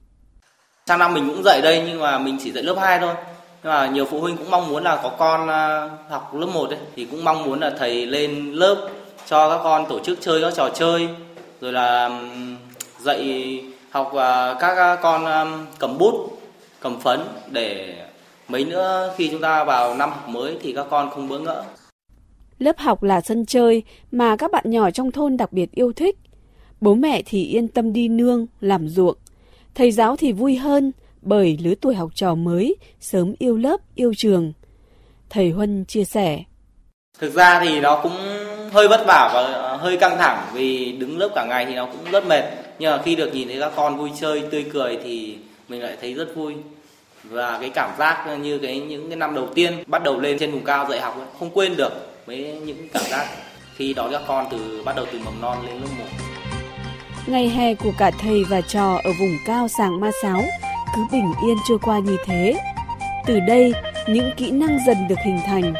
Sang 0.88 1.00
năm 1.00 1.14
mình 1.14 1.30
cũng 1.30 1.44
dạy 1.44 1.62
đây 1.62 1.84
nhưng 1.88 2.00
mà 2.00 2.20
mình 2.20 2.38
chỉ 2.44 2.52
dạy 2.52 2.64
lớp 2.64 2.76
2 2.80 3.00
thôi. 3.00 3.16
Nhưng 3.64 3.74
mà 3.74 3.88
nhiều 3.88 4.06
phụ 4.06 4.20
huynh 4.20 4.38
cũng 4.38 4.52
mong 4.52 4.70
muốn 4.70 4.84
là 4.84 5.00
có 5.04 5.10
con 5.10 5.48
à, 5.48 5.90
học 6.10 6.36
lớp 6.36 6.48
1 6.54 6.70
ấy, 6.70 6.80
thì 6.96 7.06
cũng 7.06 7.24
mong 7.24 7.44
muốn 7.44 7.60
là 7.60 7.72
thầy 7.80 8.06
lên 8.06 8.52
lớp 8.52 8.90
cho 9.28 9.50
các 9.50 9.64
con 9.64 9.86
tổ 9.90 10.00
chức 10.00 10.18
chơi 10.22 10.42
các 10.42 10.54
trò 10.56 10.70
chơi 10.70 11.10
rồi 11.64 11.74
là 11.74 12.22
dạy 13.00 13.62
học 13.90 14.14
à, 14.16 14.56
các 14.60 15.00
con 15.02 15.26
cầm 15.80 15.98
bút, 15.98 16.38
cầm 16.80 17.00
phấn 17.00 17.20
để 17.52 17.96
mấy 18.48 18.66
nữa 18.66 19.14
khi 19.18 19.28
chúng 19.32 19.42
ta 19.42 19.64
vào 19.64 19.96
năm 19.96 20.10
học 20.10 20.30
mới 20.30 20.58
thì 20.62 20.74
các 20.74 20.86
con 20.90 21.10
không 21.10 21.30
bỡ 21.30 21.40
ngỡ. 21.40 21.64
Lớp 22.60 22.78
học 22.78 23.04
là 23.04 23.22
sân 23.22 23.46
chơi 23.46 23.84
mà 24.12 24.36
các 24.36 24.52
bạn 24.52 24.64
nhỏ 24.68 24.92
trong 24.92 25.12
thôn 25.12 25.38
đặc 25.38 25.54
biệt 25.54 25.72
yêu 25.72 25.94
thích. 25.94 26.18
Bố 26.82 26.94
mẹ 26.94 27.22
thì 27.26 27.46
yên 27.46 27.68
tâm 27.68 27.94
đi 27.94 28.08
nương, 28.08 28.46
làm 28.62 28.88
ruộng. 28.88 29.18
Thầy 29.76 29.92
giáo 29.92 30.16
thì 30.16 30.32
vui 30.32 30.56
hơn 30.56 30.92
bởi 31.22 31.58
lứa 31.64 31.74
tuổi 31.82 31.96
học 31.96 32.10
trò 32.16 32.36
mới 32.36 32.76
sớm 33.00 33.34
yêu 33.40 33.58
lớp, 33.58 33.78
yêu 33.96 34.14
trường. 34.18 34.54
Thầy 35.30 35.52
Huân 35.52 35.86
chia 35.86 36.04
sẻ. 36.04 36.44
Thực 37.20 37.34
ra 37.34 37.60
thì 37.64 37.80
nó 37.80 38.00
cũng 38.04 38.18
hơi 38.74 38.88
vất 38.88 39.06
vả 39.08 39.32
và 39.34 39.42
ờ, 39.42 39.76
hơi 39.76 39.98
căng 39.98 40.18
thẳng 40.18 40.46
vì 40.54 40.92
đứng 40.92 41.18
lớp 41.18 41.30
cả 41.36 41.46
ngày 41.46 41.66
thì 41.66 41.76
nó 41.76 41.86
cũng 41.86 42.12
rất 42.12 42.26
mệt. 42.28 42.44
Nhưng 42.80 42.92
mà 42.92 43.02
khi 43.06 43.16
được 43.16 43.34
nhìn 43.34 43.48
thấy 43.48 43.58
các 43.60 43.72
con 43.76 43.98
vui 43.98 44.12
chơi, 44.22 44.44
tươi 44.52 44.66
cười 44.74 44.98
thì 45.04 45.38
mình 45.70 45.82
lại 45.82 45.98
thấy 46.02 46.14
rất 46.14 46.36
vui 46.36 46.54
và 47.24 47.58
cái 47.62 47.70
cảm 47.70 47.90
giác 48.00 48.38
như 48.42 48.58
cái 48.58 48.80
những 48.80 49.10
cái 49.10 49.18
năm 49.18 49.36
đầu 49.36 49.48
tiên 49.56 49.84
bắt 49.88 50.04
đầu 50.04 50.20
lên 50.20 50.38
trên 50.40 50.52
vùng 50.52 50.64
cao 50.64 50.88
dạy 50.90 51.00
học 51.00 51.18
ấy, 51.18 51.28
không 51.40 51.50
quên 51.50 51.76
được 51.76 51.92
với 52.26 52.38
những 52.66 52.88
cảm 52.94 53.04
giác 53.04 53.28
khi 53.76 53.94
đón 53.94 54.12
các 54.12 54.22
con 54.28 54.46
từ 54.52 54.82
bắt 54.86 54.96
đầu 54.96 55.06
từ 55.12 55.20
mầm 55.26 55.42
non 55.42 55.58
lên 55.66 55.76
lớp 55.82 55.88
1. 56.00 56.04
Ngày 57.28 57.50
hè 57.50 57.74
của 57.74 57.92
cả 57.98 58.12
thầy 58.20 58.44
và 58.50 58.62
trò 58.62 58.94
ở 59.04 59.12
vùng 59.20 59.38
cao 59.46 59.68
Sàng 59.78 60.00
Ma 60.00 60.12
Sáo 60.22 60.44
cứ 60.96 61.02
bình 61.12 61.34
yên 61.46 61.58
trôi 61.68 61.78
qua 61.84 62.00
như 62.00 62.18
thế. 62.26 62.60
Từ 63.26 63.40
đây, 63.40 63.74
những 64.08 64.32
kỹ 64.38 64.52
năng 64.52 64.78
dần 64.88 64.98
được 65.10 65.20
hình 65.26 65.40
thành, 65.46 65.74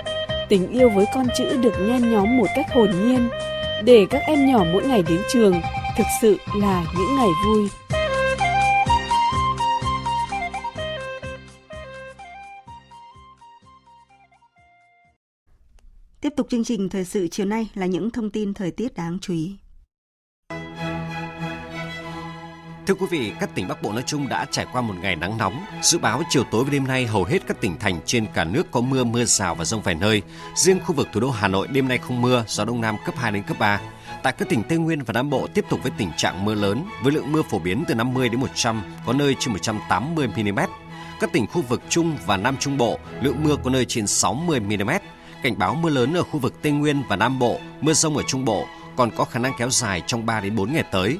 tình 0.50 0.72
yêu 0.72 0.90
với 0.90 1.06
con 1.14 1.26
chữ 1.38 1.58
được 1.58 1.74
nhen 1.80 2.12
nhóm 2.12 2.38
một 2.38 2.48
cách 2.56 2.66
hồn 2.74 2.90
nhiên, 2.92 3.30
để 3.84 4.06
các 4.10 4.22
em 4.28 4.46
nhỏ 4.46 4.64
mỗi 4.74 4.84
ngày 4.84 5.04
đến 5.10 5.22
trường 5.32 5.62
thực 5.98 6.08
sự 6.22 6.38
là 6.56 6.86
những 6.98 7.16
ngày 7.16 7.30
vui. 7.46 7.68
Tiếp 16.22 16.34
tục 16.38 16.48
chương 16.50 16.64
trình 16.64 16.90
thời 16.90 17.06
sự 17.06 17.28
chiều 17.28 17.46
nay 17.46 17.68
là 17.74 17.86
những 17.86 18.10
thông 18.12 18.30
tin 18.30 18.54
thời 18.54 18.72
tiết 18.72 18.94
đáng 18.94 19.18
chú 19.22 19.34
ý. 19.34 19.58
Thưa 22.88 22.94
quý 22.94 23.06
vị, 23.10 23.34
các 23.40 23.56
tỉnh 23.56 23.68
Bắc 23.68 23.82
Bộ 23.82 23.92
nói 23.92 24.04
chung 24.06 24.30
đã 24.30 24.46
trải 24.52 24.66
qua 24.72 24.82
một 24.82 24.94
ngày 25.02 25.16
nắng 25.16 25.38
nóng. 25.38 25.66
Dự 25.82 25.98
báo 25.98 26.24
chiều 26.30 26.44
tối 26.44 26.64
và 26.64 26.70
đêm 26.70 26.88
nay 26.88 27.06
hầu 27.06 27.24
hết 27.24 27.40
các 27.48 27.62
tỉnh 27.62 27.80
thành 27.80 28.00
trên 28.06 28.26
cả 28.34 28.44
nước 28.44 28.72
có 28.72 28.82
mưa, 28.82 29.04
mưa 29.04 29.26
rào 29.26 29.56
và 29.56 29.66
rông 29.66 29.82
vài 29.82 29.96
nơi. 29.96 30.22
Riêng 30.56 30.80
khu 30.86 30.96
vực 30.96 31.08
thủ 31.14 31.20
đô 31.20 31.30
Hà 31.30 31.48
Nội 31.48 31.68
đêm 31.68 31.88
nay 31.88 31.98
không 31.98 32.22
mưa, 32.22 32.44
gió 32.48 32.66
đông 32.66 32.82
nam 32.82 32.96
cấp 33.06 33.16
2 33.18 33.32
đến 33.32 33.44
cấp 33.44 33.60
3. 33.60 33.82
Tại 34.24 34.34
các 34.34 34.50
tỉnh 34.50 34.64
Tây 34.64 34.78
Nguyên 34.78 35.04
và 35.04 35.14
Nam 35.14 35.30
Bộ 35.30 35.48
tiếp 35.54 35.66
tục 35.70 35.80
với 35.84 35.92
tình 35.98 36.12
trạng 36.18 36.46
mưa 36.46 36.56
lớn 36.56 36.86
với 37.04 37.14
lượng 37.14 37.32
mưa 37.32 37.42
phổ 37.42 37.60
biến 37.60 37.84
từ 37.88 37.96
50 37.96 38.30
đến 38.30 38.40
100, 38.40 38.84
có 39.06 39.14
nơi 39.14 39.36
trên 39.40 39.54
180 39.54 40.28
mm. 40.28 40.60
Các 41.20 41.34
tỉnh 41.34 41.48
khu 41.48 41.62
vực 41.62 41.82
Trung 41.90 42.18
và 42.26 42.38
Nam 42.38 42.58
Trung 42.60 42.78
Bộ, 42.78 43.00
lượng 43.22 43.44
mưa 43.44 43.56
có 43.64 43.70
nơi 43.70 43.86
trên 43.86 44.08
60 44.08 44.60
mm. 44.60 44.90
Cảnh 45.44 45.58
báo 45.58 45.76
mưa 45.76 45.90
lớn 45.90 46.14
ở 46.14 46.24
khu 46.24 46.40
vực 46.40 46.62
Tây 46.62 46.72
Nguyên 46.72 47.04
và 47.08 47.16
Nam 47.16 47.40
Bộ, 47.40 47.60
mưa 47.82 47.94
rông 47.94 48.18
ở 48.18 48.24
Trung 48.28 48.46
Bộ 48.46 48.66
còn 48.96 49.12
có 49.12 49.26
khả 49.26 49.40
năng 49.40 49.54
kéo 49.58 49.70
dài 49.70 50.02
trong 50.08 50.26
3 50.26 50.40
đến 50.40 50.56
4 50.56 50.74
ngày 50.74 50.84
tới. 50.92 51.18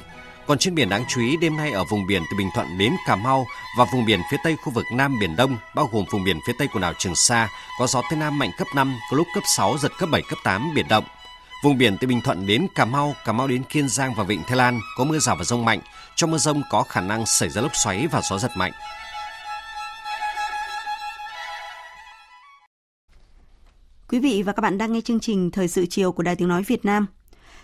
Còn 0.48 0.58
trên 0.58 0.76
biển 0.76 0.90
đáng 0.90 1.04
chú 1.08 1.22
ý, 1.22 1.38
đêm 1.38 1.58
nay 1.58 1.72
ở 1.72 1.84
vùng 1.84 2.08
biển 2.08 2.24
từ 2.32 2.38
Bình 2.38 2.50
Thuận 2.56 2.78
đến 2.78 2.96
Cà 3.08 3.16
Mau 3.16 3.48
và 3.78 3.86
vùng 3.94 4.06
biển 4.06 4.20
phía 4.32 4.38
tây 4.44 4.56
khu 4.56 4.72
vực 4.72 4.86
Nam 4.92 5.20
Biển 5.20 5.36
Đông, 5.36 5.58
bao 5.76 5.90
gồm 5.92 6.06
vùng 6.12 6.24
biển 6.24 6.40
phía 6.48 6.54
tây 6.58 6.68
quần 6.74 6.82
đảo 6.82 6.94
Trường 7.00 7.16
Sa, 7.16 7.50
có 7.80 7.88
gió 7.88 8.02
Tây 8.10 8.20
Nam 8.20 8.40
mạnh 8.40 8.52
cấp 8.58 8.68
5, 8.76 8.96
có 9.12 9.18
lúc 9.18 9.28
cấp 9.36 9.44
6, 9.46 9.78
giật 9.78 9.92
cấp 10.00 10.10
7, 10.12 10.22
cấp 10.22 10.40
8, 10.44 10.74
biển 10.76 10.86
động. 10.90 11.04
Vùng 11.64 11.78
biển 11.78 11.98
từ 11.98 12.08
Bình 12.08 12.22
Thuận 12.22 12.48
đến 12.48 12.68
Cà 12.76 12.86
Mau, 12.86 13.16
Cà 13.26 13.32
Mau 13.32 13.48
đến 13.48 13.64
Kiên 13.64 13.90
Giang 13.90 14.14
và 14.14 14.24
Vịnh 14.24 14.44
Thái 14.44 14.58
Lan 14.58 14.80
có 14.98 15.04
mưa 15.04 15.20
rào 15.20 15.36
và 15.36 15.44
rông 15.44 15.66
mạnh. 15.66 15.80
Trong 16.16 16.32
mưa 16.32 16.38
rông 16.38 16.62
có 16.70 16.84
khả 16.84 17.02
năng 17.02 17.26
xảy 17.26 17.50
ra 17.50 17.62
lốc 17.62 17.76
xoáy 17.76 18.08
và 18.08 18.22
gió 18.30 18.38
giật 18.40 18.52
mạnh. 18.58 18.72
Quý 24.10 24.20
vị 24.20 24.44
và 24.46 24.54
các 24.54 24.62
bạn 24.62 24.78
đang 24.78 24.94
nghe 24.94 25.02
chương 25.02 25.20
trình 25.20 25.52
Thời 25.52 25.68
sự 25.68 25.86
chiều 25.90 26.12
của 26.12 26.24
Đài 26.24 26.36
Tiếng 26.36 26.48
Nói 26.48 26.64
Việt 26.64 26.86
Nam. 26.86 27.08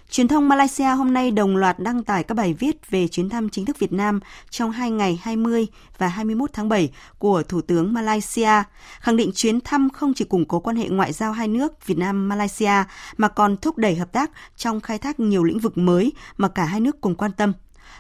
Truyền 0.09 0.27
thông 0.27 0.49
Malaysia 0.49 0.83
hôm 0.85 1.13
nay 1.13 1.31
đồng 1.31 1.55
loạt 1.55 1.79
đăng 1.79 2.03
tải 2.03 2.23
các 2.23 2.35
bài 2.35 2.53
viết 2.53 2.89
về 2.89 3.07
chuyến 3.07 3.29
thăm 3.29 3.49
chính 3.49 3.65
thức 3.65 3.79
Việt 3.79 3.93
Nam 3.93 4.19
trong 4.49 4.71
hai 4.71 4.91
ngày 4.91 5.19
20 5.23 5.67
và 5.97 6.07
21 6.07 6.49
tháng 6.53 6.69
7 6.69 6.91
của 7.17 7.43
Thủ 7.43 7.61
tướng 7.61 7.93
Malaysia, 7.93 8.63
khẳng 8.99 9.17
định 9.17 9.31
chuyến 9.33 9.61
thăm 9.61 9.89
không 9.89 10.13
chỉ 10.13 10.25
củng 10.25 10.45
cố 10.45 10.59
quan 10.59 10.75
hệ 10.75 10.89
ngoại 10.89 11.13
giao 11.13 11.31
hai 11.31 11.47
nước 11.47 11.85
Việt 11.85 11.97
Nam-Malaysia 11.97 12.83
mà 13.17 13.27
còn 13.27 13.57
thúc 13.57 13.77
đẩy 13.77 13.95
hợp 13.95 14.11
tác 14.11 14.31
trong 14.55 14.81
khai 14.81 14.97
thác 14.97 15.19
nhiều 15.19 15.43
lĩnh 15.43 15.59
vực 15.59 15.77
mới 15.77 16.13
mà 16.37 16.47
cả 16.47 16.65
hai 16.65 16.79
nước 16.79 17.01
cùng 17.01 17.15
quan 17.15 17.31
tâm. 17.31 17.53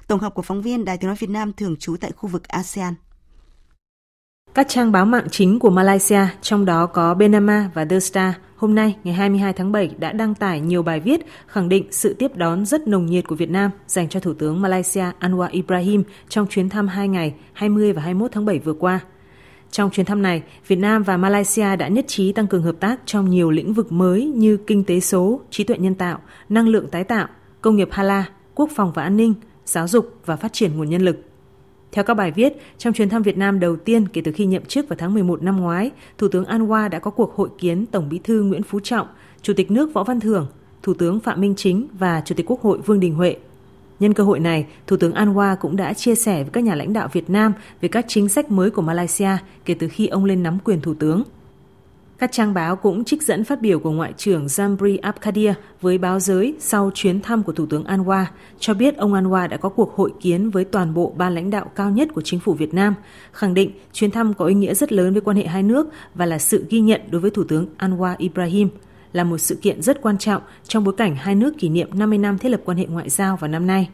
Tổng 0.07 0.19
hợp 0.19 0.33
của 0.33 0.41
phóng 0.41 0.61
viên 0.61 0.85
Đài 0.85 0.97
Tiếng 0.97 1.07
Nói 1.07 1.17
Việt 1.19 1.29
Nam 1.29 1.53
thường 1.53 1.75
trú 1.75 1.95
tại 2.01 2.11
khu 2.11 2.29
vực 2.29 2.47
ASEAN. 2.47 2.93
Các 4.53 4.67
trang 4.69 4.91
báo 4.91 5.05
mạng 5.05 5.27
chính 5.31 5.59
của 5.59 5.69
Malaysia, 5.69 6.21
trong 6.41 6.65
đó 6.65 6.85
có 6.85 7.13
Benama 7.13 7.69
và 7.73 7.85
The 7.85 7.99
Star, 7.99 8.33
hôm 8.59 8.75
nay 8.75 8.95
ngày 9.03 9.13
22 9.13 9.53
tháng 9.53 9.71
7 9.71 9.91
đã 9.97 10.11
đăng 10.11 10.35
tải 10.35 10.61
nhiều 10.61 10.83
bài 10.83 10.99
viết 10.99 11.21
khẳng 11.47 11.69
định 11.69 11.87
sự 11.91 12.13
tiếp 12.13 12.35
đón 12.35 12.65
rất 12.65 12.87
nồng 12.87 13.05
nhiệt 13.05 13.27
của 13.27 13.35
Việt 13.35 13.49
Nam 13.49 13.71
dành 13.87 14.09
cho 14.09 14.19
Thủ 14.19 14.33
tướng 14.33 14.61
Malaysia 14.61 15.03
Anwar 15.19 15.47
Ibrahim 15.51 16.03
trong 16.29 16.47
chuyến 16.47 16.69
thăm 16.69 16.87
2 16.87 17.07
ngày 17.07 17.33
20 17.53 17.93
và 17.93 18.01
21 18.01 18.31
tháng 18.31 18.45
7 18.45 18.59
vừa 18.59 18.73
qua. 18.73 18.99
Trong 19.71 19.89
chuyến 19.89 20.05
thăm 20.05 20.21
này, 20.21 20.43
Việt 20.67 20.75
Nam 20.75 21.03
và 21.03 21.17
Malaysia 21.17 21.75
đã 21.75 21.87
nhất 21.87 22.05
trí 22.07 22.31
tăng 22.31 22.47
cường 22.47 22.63
hợp 22.63 22.75
tác 22.79 22.99
trong 23.05 23.29
nhiều 23.29 23.51
lĩnh 23.51 23.73
vực 23.73 23.91
mới 23.91 24.25
như 24.25 24.57
kinh 24.57 24.83
tế 24.83 24.99
số, 24.99 25.41
trí 25.49 25.63
tuệ 25.63 25.77
nhân 25.77 25.95
tạo, 25.95 26.19
năng 26.49 26.67
lượng 26.67 26.87
tái 26.87 27.03
tạo, 27.03 27.27
công 27.61 27.75
nghiệp 27.75 27.89
Hala, 27.91 28.25
quốc 28.55 28.69
phòng 28.75 28.91
và 28.95 29.03
an 29.03 29.17
ninh, 29.17 29.33
giáo 29.65 29.87
dục 29.87 30.15
và 30.25 30.35
phát 30.35 30.53
triển 30.53 30.77
nguồn 30.77 30.89
nhân 30.89 31.01
lực. 31.01 31.28
Theo 31.91 32.03
các 32.03 32.13
bài 32.13 32.31
viết, 32.31 32.53
trong 32.77 32.93
chuyến 32.93 33.09
thăm 33.09 33.21
Việt 33.21 33.37
Nam 33.37 33.59
đầu 33.59 33.75
tiên 33.75 34.07
kể 34.07 34.21
từ 34.21 34.31
khi 34.31 34.45
nhậm 34.45 34.65
chức 34.65 34.89
vào 34.89 34.97
tháng 34.99 35.13
11 35.13 35.43
năm 35.43 35.57
ngoái, 35.61 35.91
Thủ 36.17 36.27
tướng 36.27 36.45
Anwar 36.45 36.89
đã 36.89 36.99
có 36.99 37.11
cuộc 37.11 37.35
hội 37.35 37.49
kiến 37.57 37.85
Tổng 37.85 38.09
bí 38.09 38.19
thư 38.23 38.43
Nguyễn 38.43 38.63
Phú 38.63 38.79
Trọng, 38.79 39.07
Chủ 39.41 39.53
tịch 39.57 39.71
nước 39.71 39.93
Võ 39.93 40.03
Văn 40.03 40.19
Thưởng, 40.19 40.47
Thủ 40.83 40.93
tướng 40.93 41.19
Phạm 41.19 41.41
Minh 41.41 41.53
Chính 41.57 41.87
và 41.99 42.21
Chủ 42.25 42.35
tịch 42.35 42.45
Quốc 42.49 42.61
hội 42.61 42.77
Vương 42.77 42.99
Đình 42.99 43.13
Huệ. 43.13 43.37
Nhân 43.99 44.13
cơ 44.13 44.23
hội 44.23 44.39
này, 44.39 44.65
Thủ 44.87 44.97
tướng 44.97 45.13
Anwar 45.13 45.55
cũng 45.55 45.75
đã 45.75 45.93
chia 45.93 46.15
sẻ 46.15 46.43
với 46.43 46.51
các 46.53 46.63
nhà 46.63 46.75
lãnh 46.75 46.93
đạo 46.93 47.09
Việt 47.13 47.29
Nam 47.29 47.53
về 47.81 47.89
các 47.89 48.05
chính 48.07 48.29
sách 48.29 48.51
mới 48.51 48.69
của 48.69 48.81
Malaysia 48.81 49.31
kể 49.65 49.73
từ 49.73 49.87
khi 49.87 50.07
ông 50.07 50.25
lên 50.25 50.43
nắm 50.43 50.57
quyền 50.63 50.81
Thủ 50.81 50.93
tướng. 50.93 51.23
Các 52.19 52.31
trang 52.31 52.53
báo 52.53 52.75
cũng 52.75 53.03
trích 53.03 53.23
dẫn 53.23 53.43
phát 53.43 53.61
biểu 53.61 53.79
của 53.79 53.91
Ngoại 53.91 54.13
trưởng 54.17 54.45
Zambri 54.45 54.97
Abkadia 55.01 55.53
với 55.81 55.97
báo 55.97 56.19
giới 56.19 56.55
sau 56.59 56.91
chuyến 56.93 57.21
thăm 57.21 57.43
của 57.43 57.51
Thủ 57.51 57.65
tướng 57.65 57.83
Anwar, 57.83 58.25
cho 58.59 58.73
biết 58.73 58.97
ông 58.97 59.13
Anwar 59.13 59.47
đã 59.47 59.57
có 59.57 59.69
cuộc 59.69 59.95
hội 59.95 60.11
kiến 60.21 60.49
với 60.49 60.65
toàn 60.65 60.93
bộ 60.93 61.13
ban 61.17 61.35
lãnh 61.35 61.49
đạo 61.49 61.71
cao 61.75 61.89
nhất 61.89 62.09
của 62.13 62.21
chính 62.21 62.39
phủ 62.39 62.53
Việt 62.53 62.73
Nam, 62.73 62.95
khẳng 63.31 63.53
định 63.53 63.71
chuyến 63.93 64.11
thăm 64.11 64.33
có 64.33 64.45
ý 64.45 64.53
nghĩa 64.53 64.73
rất 64.73 64.91
lớn 64.91 65.13
với 65.13 65.21
quan 65.21 65.37
hệ 65.37 65.45
hai 65.45 65.63
nước 65.63 65.87
và 66.15 66.25
là 66.25 66.39
sự 66.39 66.65
ghi 66.69 66.79
nhận 66.79 67.01
đối 67.09 67.21
với 67.21 67.31
Thủ 67.31 67.43
tướng 67.43 67.65
Anwar 67.77 68.15
Ibrahim, 68.17 68.69
là 69.13 69.23
một 69.23 69.37
sự 69.37 69.55
kiện 69.55 69.81
rất 69.81 70.01
quan 70.01 70.17
trọng 70.17 70.41
trong 70.63 70.83
bối 70.83 70.93
cảnh 70.97 71.15
hai 71.15 71.35
nước 71.35 71.53
kỷ 71.57 71.69
niệm 71.69 71.89
50 71.93 72.17
năm 72.17 72.37
thiết 72.37 72.49
lập 72.49 72.61
quan 72.65 72.77
hệ 72.77 72.85
ngoại 72.85 73.09
giao 73.09 73.37
vào 73.37 73.47
năm 73.47 73.67
nay. 73.67 73.89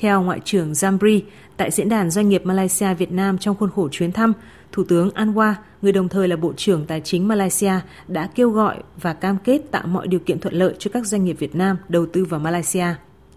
Theo 0.00 0.22
Ngoại 0.22 0.40
trưởng 0.44 0.72
Zambri, 0.72 1.20
tại 1.56 1.70
Diễn 1.70 1.88
đàn 1.88 2.10
Doanh 2.10 2.28
nghiệp 2.28 2.46
Malaysia 2.46 2.94
Việt 2.94 3.12
Nam 3.12 3.38
trong 3.38 3.56
khuôn 3.56 3.70
khổ 3.70 3.88
chuyến 3.92 4.12
thăm, 4.12 4.32
Thủ 4.72 4.84
tướng 4.88 5.10
Anwar, 5.10 5.54
người 5.82 5.92
đồng 5.92 6.08
thời 6.08 6.28
là 6.28 6.36
Bộ 6.36 6.52
trưởng 6.56 6.86
Tài 6.86 7.00
chính 7.00 7.28
Malaysia, 7.28 7.72
đã 8.08 8.28
kêu 8.34 8.50
gọi 8.50 8.76
và 9.00 9.12
cam 9.12 9.36
kết 9.44 9.58
tạo 9.70 9.86
mọi 9.86 10.06
điều 10.06 10.20
kiện 10.20 10.40
thuận 10.40 10.54
lợi 10.54 10.74
cho 10.78 10.90
các 10.94 11.06
doanh 11.06 11.24
nghiệp 11.24 11.36
Việt 11.38 11.54
Nam 11.54 11.76
đầu 11.88 12.06
tư 12.06 12.24
vào 12.24 12.40
Malaysia. 12.40 12.86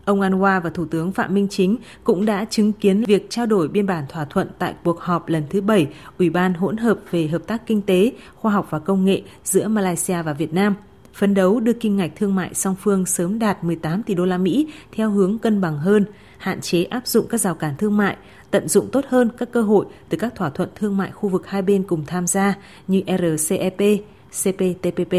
Ông 0.05 0.21
Anwar 0.21 0.61
và 0.61 0.69
Thủ 0.69 0.85
tướng 0.85 1.11
Phạm 1.11 1.33
Minh 1.33 1.47
Chính 1.49 1.77
cũng 2.03 2.25
đã 2.25 2.45
chứng 2.45 2.73
kiến 2.73 3.03
việc 3.03 3.29
trao 3.29 3.45
đổi 3.45 3.67
biên 3.67 3.85
bản 3.85 4.05
thỏa 4.09 4.25
thuận 4.25 4.47
tại 4.59 4.73
cuộc 4.83 4.99
họp 4.99 5.29
lần 5.29 5.43
thứ 5.49 5.61
7 5.61 5.87
Ủy 6.19 6.29
ban 6.29 6.53
hỗn 6.53 6.77
hợp 6.77 6.99
về 7.11 7.27
hợp 7.27 7.41
tác 7.47 7.67
kinh 7.67 7.81
tế, 7.81 8.11
khoa 8.35 8.51
học 8.51 8.67
và 8.69 8.79
công 8.79 9.05
nghệ 9.05 9.21
giữa 9.43 9.67
Malaysia 9.67 10.21
và 10.21 10.33
Việt 10.33 10.53
Nam– 10.53 10.75
phấn 11.13 11.33
đấu 11.33 11.59
đưa 11.59 11.73
kim 11.73 11.97
ngạch 11.97 12.11
thương 12.15 12.35
mại 12.35 12.53
song 12.53 12.75
phương 12.81 13.05
sớm 13.05 13.39
đạt 13.39 13.63
18 13.63 14.03
tỷ 14.03 14.13
đô 14.13 14.25
la 14.25 14.37
Mỹ 14.37 14.67
theo 14.91 15.09
hướng 15.09 15.39
cân 15.39 15.61
bằng 15.61 15.77
hơn, 15.77 16.05
hạn 16.43 16.61
chế 16.61 16.83
áp 16.83 17.07
dụng 17.07 17.27
các 17.29 17.37
rào 17.37 17.55
cản 17.55 17.75
thương 17.77 17.97
mại, 17.97 18.17
tận 18.51 18.67
dụng 18.67 18.89
tốt 18.91 19.05
hơn 19.07 19.29
các 19.37 19.51
cơ 19.51 19.61
hội 19.61 19.85
từ 20.09 20.17
các 20.17 20.35
thỏa 20.35 20.49
thuận 20.49 20.69
thương 20.75 20.97
mại 20.97 21.11
khu 21.11 21.29
vực 21.29 21.47
hai 21.47 21.61
bên 21.61 21.83
cùng 21.83 22.05
tham 22.05 22.27
gia 22.27 22.55
như 22.87 23.01
RCEP, 23.07 23.77
CPTPP. 24.29 25.13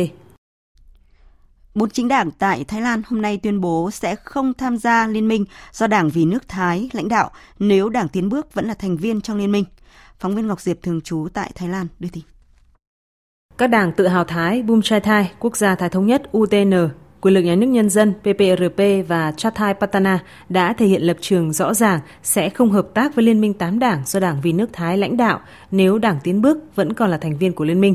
Bốn 1.75 1.91
chính 1.91 2.09
đảng 2.09 2.31
tại 2.31 2.64
Thái 2.64 2.81
Lan 2.81 3.03
hôm 3.07 3.22
nay 3.22 3.39
tuyên 3.43 3.61
bố 3.61 3.91
sẽ 3.91 4.14
không 4.14 4.55
tham 4.55 4.77
gia 4.77 5.07
liên 5.07 5.29
minh 5.29 5.45
do 5.72 5.87
Đảng 5.87 6.09
Vì 6.09 6.25
nước 6.25 6.49
Thái 6.49 6.89
lãnh 6.93 7.09
đạo 7.09 7.31
nếu 7.59 7.89
Đảng 7.89 8.09
Tiến 8.09 8.29
bước 8.29 8.55
vẫn 8.55 8.66
là 8.66 8.75
thành 8.75 8.97
viên 8.97 9.20
trong 9.20 9.39
liên 9.39 9.53
minh. 9.53 9.64
Phóng 10.18 10.35
viên 10.35 10.47
Ngọc 10.47 10.61
Diệp 10.61 10.83
thường 10.83 11.01
trú 11.01 11.29
tại 11.35 11.53
Thái 11.55 11.68
Lan 11.68 11.87
đưa 11.99 12.09
tin. 12.12 12.25
Các 13.59 13.66
đảng 13.66 13.93
tự 13.93 14.09
hào 14.09 14.25
Thái, 14.25 14.62
Bumchai 14.62 15.33
Quốc 15.39 15.57
gia 15.57 15.75
Thái 15.75 15.89
Thống 15.89 16.07
Nhất 16.07 16.22
UTN, 16.37 16.72
Quyền 17.25 17.35
lực 17.35 17.43
nhà 17.43 17.55
nước 17.55 17.66
nhân 17.66 17.91
dân 17.91 18.12
PPRP 18.12 19.09
và 19.09 19.33
Chathai 19.37 19.75
Patana 19.75 20.18
đã 20.49 20.72
thể 20.72 20.87
hiện 20.87 21.03
lập 21.03 21.16
trường 21.20 21.53
rõ 21.53 21.75
ràng 21.75 22.01
sẽ 22.22 22.49
không 22.49 22.70
hợp 22.70 22.89
tác 22.95 23.14
với 23.14 23.25
Liên 23.25 23.41
minh 23.41 23.55
8 23.55 23.79
đảng 23.79 24.03
do 24.07 24.20
Đảng 24.20 24.41
Vì 24.43 24.53
nước 24.53 24.70
Thái 24.72 24.99
lãnh 24.99 25.16
đạo 25.16 25.41
nếu 25.70 25.99
Đảng 25.99 26.18
Tiến 26.25 26.43
Bước 26.43 26.59
vẫn 26.77 26.93
còn 26.93 27.11
là 27.11 27.18
thành 27.18 27.39
viên 27.39 27.53
của 27.53 27.64
Liên 27.64 27.81
minh. 27.81 27.95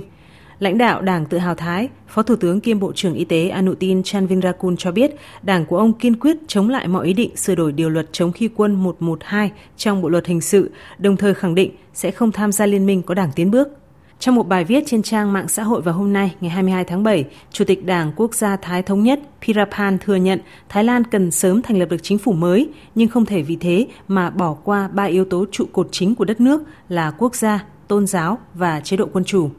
Lãnh 0.59 0.77
đạo 0.77 1.01
Đảng 1.01 1.25
Tự 1.25 1.37
hào 1.37 1.55
Thái, 1.55 1.89
Phó 2.07 2.23
Thủ 2.23 2.35
tướng 2.35 2.61
kiêm 2.61 2.79
Bộ 2.79 2.91
trưởng 2.95 3.13
Y 3.13 3.25
tế 3.25 3.49
Anutin 3.49 4.03
Chanvinrakul 4.03 4.73
cho 4.77 4.91
biết, 4.91 5.11
Đảng 5.43 5.65
của 5.65 5.77
ông 5.77 5.93
kiên 5.93 6.19
quyết 6.19 6.37
chống 6.47 6.69
lại 6.69 6.87
mọi 6.87 7.05
ý 7.05 7.13
định 7.13 7.37
sửa 7.37 7.55
đổi 7.55 7.71
điều 7.71 7.89
luật 7.89 8.07
chống 8.11 8.31
khi 8.31 8.49
quân 8.55 8.75
112 8.75 9.51
trong 9.77 10.01
Bộ 10.01 10.09
luật 10.09 10.25
hình 10.25 10.41
sự, 10.41 10.71
đồng 10.97 11.17
thời 11.17 11.33
khẳng 11.33 11.55
định 11.55 11.71
sẽ 11.93 12.11
không 12.11 12.31
tham 12.31 12.51
gia 12.51 12.65
liên 12.65 12.85
minh 12.85 13.01
có 13.03 13.13
Đảng 13.13 13.31
Tiến 13.35 13.51
Bước. 13.51 13.78
Trong 14.19 14.35
một 14.35 14.47
bài 14.47 14.63
viết 14.63 14.83
trên 14.87 15.01
trang 15.01 15.33
mạng 15.33 15.47
xã 15.47 15.63
hội 15.63 15.81
vào 15.81 15.95
hôm 15.95 16.13
nay, 16.13 16.35
ngày 16.41 16.51
22 16.51 16.83
tháng 16.83 17.03
7, 17.03 17.25
Chủ 17.51 17.65
tịch 17.65 17.85
Đảng 17.85 18.11
Quốc 18.15 18.35
gia 18.35 18.55
Thái 18.55 18.83
Thống 18.83 19.03
Nhất 19.03 19.19
Pirapan 19.41 19.97
thừa 19.97 20.15
nhận 20.15 20.39
Thái 20.69 20.83
Lan 20.83 21.03
cần 21.03 21.31
sớm 21.31 21.61
thành 21.61 21.77
lập 21.79 21.85
được 21.85 22.03
chính 22.03 22.17
phủ 22.17 22.31
mới, 22.31 22.69
nhưng 22.95 23.09
không 23.09 23.25
thể 23.25 23.41
vì 23.41 23.55
thế 23.55 23.87
mà 24.07 24.29
bỏ 24.29 24.53
qua 24.63 24.87
ba 24.87 25.03
yếu 25.03 25.25
tố 25.25 25.45
trụ 25.51 25.65
cột 25.73 25.87
chính 25.91 26.15
của 26.15 26.25
đất 26.25 26.41
nước 26.41 26.61
là 26.89 27.11
quốc 27.11 27.35
gia, 27.35 27.65
tôn 27.87 28.07
giáo 28.07 28.37
và 28.53 28.79
chế 28.79 28.97
độ 28.97 29.05
quân 29.13 29.23
chủ. 29.23 29.49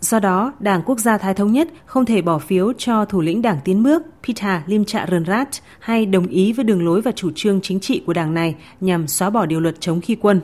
Do 0.00 0.20
đó, 0.20 0.52
Đảng 0.60 0.82
Quốc 0.86 0.98
gia 0.98 1.18
Thái 1.18 1.34
Thống 1.34 1.52
Nhất 1.52 1.68
không 1.86 2.04
thể 2.04 2.22
bỏ 2.22 2.38
phiếu 2.38 2.72
cho 2.72 3.04
thủ 3.04 3.20
lĩnh 3.20 3.42
Đảng 3.42 3.58
Tiến 3.64 3.82
Bước 3.82 4.02
Pita 4.26 4.62
Limcha 4.66 5.06
Rönrat 5.10 5.48
hay 5.78 6.06
đồng 6.06 6.26
ý 6.26 6.52
với 6.52 6.64
đường 6.64 6.84
lối 6.84 7.00
và 7.00 7.12
chủ 7.12 7.30
trương 7.34 7.60
chính 7.60 7.80
trị 7.80 8.02
của 8.06 8.12
đảng 8.12 8.34
này 8.34 8.54
nhằm 8.80 9.06
xóa 9.06 9.30
bỏ 9.30 9.46
điều 9.46 9.60
luật 9.60 9.80
chống 9.80 10.00
khi 10.00 10.16
quân. 10.20 10.40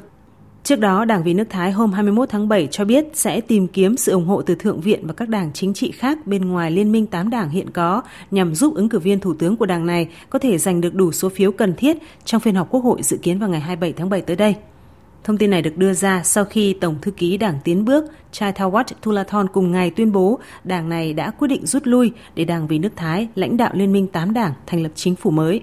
Trước 0.64 0.80
đó, 0.80 1.04
Đảng 1.04 1.22
Vì 1.22 1.34
nước 1.34 1.44
Thái 1.50 1.72
hôm 1.72 1.92
21 1.92 2.28
tháng 2.28 2.48
7 2.48 2.68
cho 2.70 2.84
biết 2.84 3.04
sẽ 3.14 3.40
tìm 3.40 3.68
kiếm 3.68 3.96
sự 3.96 4.12
ủng 4.12 4.26
hộ 4.26 4.42
từ 4.42 4.54
Thượng 4.54 4.80
viện 4.80 5.06
và 5.06 5.14
các 5.14 5.28
đảng 5.28 5.52
chính 5.52 5.74
trị 5.74 5.90
khác 5.90 6.26
bên 6.26 6.48
ngoài 6.48 6.70
Liên 6.70 6.92
minh 6.92 7.06
8 7.06 7.30
đảng 7.30 7.50
hiện 7.50 7.70
có 7.70 8.02
nhằm 8.30 8.54
giúp 8.54 8.74
ứng 8.74 8.88
cử 8.88 8.98
viên 8.98 9.20
thủ 9.20 9.34
tướng 9.34 9.56
của 9.56 9.66
đảng 9.66 9.86
này 9.86 10.08
có 10.30 10.38
thể 10.38 10.58
giành 10.58 10.80
được 10.80 10.94
đủ 10.94 11.12
số 11.12 11.28
phiếu 11.28 11.52
cần 11.52 11.74
thiết 11.74 11.96
trong 12.24 12.40
phiên 12.40 12.54
họp 12.54 12.70
quốc 12.70 12.80
hội 12.80 13.02
dự 13.02 13.16
kiến 13.16 13.38
vào 13.38 13.48
ngày 13.48 13.60
27 13.60 13.92
tháng 13.92 14.10
7 14.10 14.20
tới 14.20 14.36
đây. 14.36 14.54
Thông 15.24 15.38
tin 15.38 15.50
này 15.50 15.62
được 15.62 15.76
đưa 15.76 15.92
ra 15.92 16.22
sau 16.24 16.44
khi 16.44 16.72
Tổng 16.72 16.96
thư 17.02 17.10
ký 17.10 17.36
Đảng 17.36 17.58
Tiến 17.64 17.84
bước 17.84 18.04
Chai 18.32 18.52
Thawat 18.52 18.84
Thulathon 19.02 19.46
cùng 19.52 19.72
ngày 19.72 19.90
tuyên 19.90 20.12
bố 20.12 20.38
đảng 20.64 20.88
này 20.88 21.12
đã 21.12 21.30
quyết 21.30 21.48
định 21.48 21.66
rút 21.66 21.82
lui 21.86 22.12
để 22.34 22.44
Đảng 22.44 22.66
Vì 22.66 22.78
nước 22.78 22.92
Thái 22.96 23.28
lãnh 23.34 23.56
đạo 23.56 23.70
Liên 23.74 23.92
minh 23.92 24.06
8 24.06 24.32
đảng 24.32 24.52
thành 24.66 24.82
lập 24.82 24.92
chính 24.94 25.16
phủ 25.16 25.30
mới. 25.30 25.62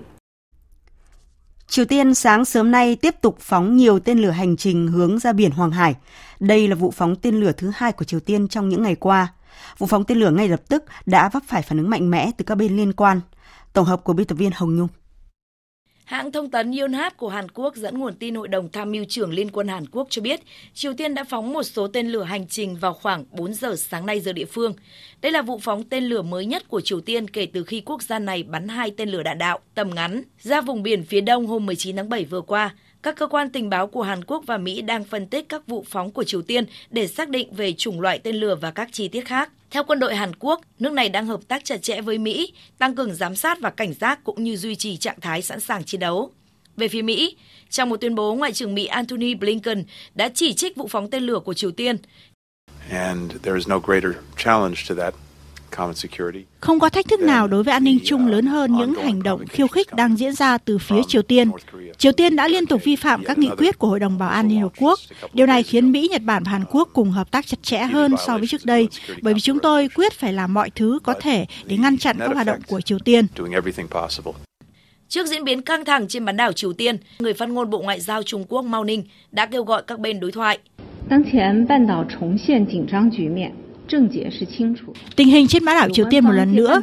Triều 1.69 1.85
Tiên 1.85 2.13
sáng 2.13 2.45
sớm 2.45 2.71
nay 2.71 2.95
tiếp 2.95 3.15
tục 3.21 3.37
phóng 3.39 3.77
nhiều 3.77 3.99
tên 3.99 4.19
lửa 4.19 4.29
hành 4.29 4.57
trình 4.57 4.87
hướng 4.87 5.19
ra 5.19 5.33
biển 5.33 5.51
Hoàng 5.51 5.71
Hải. 5.71 5.95
Đây 6.39 6.67
là 6.67 6.75
vụ 6.75 6.91
phóng 6.91 7.15
tên 7.15 7.35
lửa 7.35 7.51
thứ 7.51 7.71
hai 7.75 7.91
của 7.91 8.05
Triều 8.05 8.19
Tiên 8.19 8.47
trong 8.47 8.69
những 8.69 8.83
ngày 8.83 8.95
qua. 8.95 9.33
Vụ 9.77 9.87
phóng 9.87 10.03
tên 10.03 10.17
lửa 10.17 10.31
ngay 10.31 10.47
lập 10.47 10.61
tức 10.69 10.83
đã 11.05 11.29
vấp 11.29 11.43
phải 11.47 11.61
phản 11.61 11.77
ứng 11.77 11.89
mạnh 11.89 12.09
mẽ 12.11 12.31
từ 12.37 12.45
các 12.45 12.55
bên 12.55 12.77
liên 12.77 12.93
quan. 12.93 13.21
Tổng 13.73 13.85
hợp 13.85 14.03
của 14.03 14.13
biên 14.13 14.27
tập 14.27 14.35
viên 14.35 14.51
Hồng 14.55 14.75
Nhung. 14.75 14.87
Hãng 16.09 16.31
thông 16.31 16.49
tấn 16.49 16.71
Yonhap 16.71 17.17
của 17.17 17.29
Hàn 17.29 17.49
Quốc 17.49 17.75
dẫn 17.75 17.97
nguồn 17.97 18.15
tin 18.15 18.35
Hội 18.35 18.47
đồng 18.47 18.71
Tham 18.71 18.91
mưu 18.91 19.05
trưởng 19.09 19.33
Liên 19.33 19.51
quân 19.51 19.67
Hàn 19.67 19.85
Quốc 19.91 20.07
cho 20.09 20.21
biết, 20.21 20.39
Triều 20.73 20.93
Tiên 20.93 21.13
đã 21.13 21.23
phóng 21.23 21.53
một 21.53 21.63
số 21.63 21.87
tên 21.87 22.07
lửa 22.07 22.23
hành 22.23 22.47
trình 22.47 22.75
vào 22.75 22.93
khoảng 22.93 23.25
4 23.31 23.53
giờ 23.53 23.75
sáng 23.75 24.05
nay 24.05 24.19
giờ 24.19 24.33
địa 24.33 24.45
phương. 24.45 24.73
Đây 25.21 25.31
là 25.31 25.41
vụ 25.41 25.59
phóng 25.59 25.83
tên 25.83 26.03
lửa 26.03 26.21
mới 26.21 26.45
nhất 26.45 26.67
của 26.67 26.81
Triều 26.81 27.01
Tiên 27.01 27.27
kể 27.27 27.45
từ 27.53 27.63
khi 27.63 27.81
quốc 27.81 28.01
gia 28.01 28.19
này 28.19 28.43
bắn 28.43 28.67
hai 28.67 28.91
tên 28.97 29.09
lửa 29.09 29.23
đạn 29.23 29.37
đạo 29.37 29.59
tầm 29.75 29.95
ngắn 29.95 30.23
ra 30.39 30.61
vùng 30.61 30.83
biển 30.83 31.03
phía 31.03 31.21
đông 31.21 31.47
hôm 31.47 31.65
19 31.65 31.95
tháng 31.95 32.09
7 32.09 32.25
vừa 32.25 32.41
qua. 32.41 32.75
Các 33.03 33.15
cơ 33.15 33.27
quan 33.27 33.49
tình 33.49 33.69
báo 33.69 33.87
của 33.87 34.01
Hàn 34.01 34.23
Quốc 34.23 34.43
và 34.45 34.57
Mỹ 34.57 34.81
đang 34.81 35.03
phân 35.03 35.27
tích 35.27 35.49
các 35.49 35.67
vụ 35.67 35.85
phóng 35.89 36.11
của 36.11 36.23
Triều 36.23 36.41
Tiên 36.41 36.65
để 36.89 37.07
xác 37.07 37.29
định 37.29 37.53
về 37.53 37.73
chủng 37.73 38.01
loại 38.01 38.19
tên 38.19 38.35
lửa 38.35 38.55
và 38.55 38.71
các 38.71 38.89
chi 38.91 39.07
tiết 39.07 39.25
khác. 39.25 39.51
Theo 39.71 39.83
quân 39.83 39.99
đội 39.99 40.15
Hàn 40.15 40.35
Quốc, 40.39 40.61
nước 40.79 40.93
này 40.93 41.09
đang 41.09 41.25
hợp 41.25 41.39
tác 41.47 41.65
chặt 41.65 41.81
chẽ 41.81 42.01
với 42.01 42.17
Mỹ, 42.17 42.53
tăng 42.77 42.95
cường 42.95 43.15
giám 43.15 43.35
sát 43.35 43.59
và 43.61 43.69
cảnh 43.69 43.93
giác 43.93 44.23
cũng 44.23 44.43
như 44.43 44.57
duy 44.57 44.75
trì 44.75 44.97
trạng 44.97 45.19
thái 45.21 45.41
sẵn 45.41 45.59
sàng 45.59 45.83
chiến 45.83 45.99
đấu. 45.99 46.31
Về 46.77 46.87
phía 46.87 47.01
Mỹ, 47.01 47.37
trong 47.69 47.89
một 47.89 48.01
tuyên 48.01 48.15
bố, 48.15 48.35
Ngoại 48.35 48.53
trưởng 48.53 48.75
Mỹ 48.75 48.85
Antony 48.85 49.35
Blinken 49.35 49.83
đã 50.15 50.29
chỉ 50.33 50.53
trích 50.53 50.75
vụ 50.75 50.87
phóng 50.87 51.09
tên 51.09 51.23
lửa 51.23 51.39
của 51.39 51.53
Triều 51.53 51.71
Tiên. 51.71 51.97
And 52.91 53.31
there 53.43 53.55
is 53.55 53.67
no 53.67 53.79
greater 53.79 54.11
challenge 54.37 54.81
to 54.89 54.95
that 54.95 55.13
không 56.59 56.79
có 56.79 56.89
thách 56.89 57.07
thức 57.07 57.19
nào 57.19 57.47
đối 57.47 57.63
với 57.63 57.73
an 57.73 57.83
ninh 57.83 57.99
chung 58.03 58.27
lớn 58.27 58.45
hơn 58.45 58.77
những 58.77 58.93
hành 58.93 59.23
động 59.23 59.47
khiêu 59.47 59.67
khích 59.67 59.93
đang 59.93 60.15
diễn 60.15 60.33
ra 60.33 60.57
từ 60.57 60.77
phía 60.77 61.01
Triều 61.07 61.21
Tiên. 61.21 61.51
Triều 61.97 62.11
Tiên 62.11 62.35
đã 62.35 62.47
liên 62.47 62.65
tục 62.65 62.81
vi 62.83 62.95
phạm 62.95 63.23
các 63.23 63.37
nghị 63.37 63.49
quyết 63.57 63.79
của 63.79 63.87
Hội 63.87 63.99
đồng 63.99 64.17
Bảo 64.17 64.29
an 64.29 64.49
Liên 64.49 64.61
Hợp 64.61 64.71
Quốc. 64.77 64.99
Điều 65.33 65.47
này 65.47 65.63
khiến 65.63 65.91
Mỹ, 65.91 66.07
Nhật 66.11 66.21
Bản 66.23 66.43
và 66.43 66.51
Hàn 66.51 66.63
Quốc 66.71 66.89
cùng 66.93 67.11
hợp 67.11 67.31
tác 67.31 67.47
chặt 67.47 67.63
chẽ 67.63 67.77
hơn 67.83 68.15
so 68.27 68.37
với 68.37 68.47
trước 68.47 68.65
đây, 68.65 68.87
bởi 69.21 69.33
vì 69.33 69.39
chúng 69.39 69.59
tôi 69.59 69.89
quyết 69.95 70.13
phải 70.13 70.33
làm 70.33 70.53
mọi 70.53 70.69
thứ 70.69 70.99
có 71.03 71.13
thể 71.21 71.45
để 71.65 71.77
ngăn 71.77 71.97
chặn 71.97 72.15
các 72.19 72.33
hoạt 72.33 72.47
động 72.47 72.59
của 72.67 72.81
Triều 72.81 72.99
Tiên. 72.99 73.25
Trước 75.07 75.27
diễn 75.27 75.43
biến 75.43 75.61
căng 75.61 75.85
thẳng 75.85 76.07
trên 76.07 76.25
bán 76.25 76.37
đảo 76.37 76.51
Triều 76.53 76.73
Tiên, 76.73 76.97
người 77.19 77.33
phát 77.33 77.49
ngôn 77.49 77.69
Bộ 77.69 77.79
Ngoại 77.81 77.99
giao 77.99 78.23
Trung 78.23 78.43
Quốc 78.49 78.61
Mao 78.61 78.83
Ninh 78.83 79.03
đã 79.31 79.45
kêu 79.45 79.63
gọi 79.63 79.83
các 79.87 79.99
bên 79.99 80.19
đối 80.19 80.31
thoại. 80.31 80.59
Tình 85.15 85.27
hình 85.27 85.47
trên 85.47 85.65
bán 85.65 85.75
đảo 85.75 85.89
Triều 85.93 86.05
Tiên 86.09 86.23
một 86.23 86.31
lần 86.31 86.55
nữa, 86.55 86.81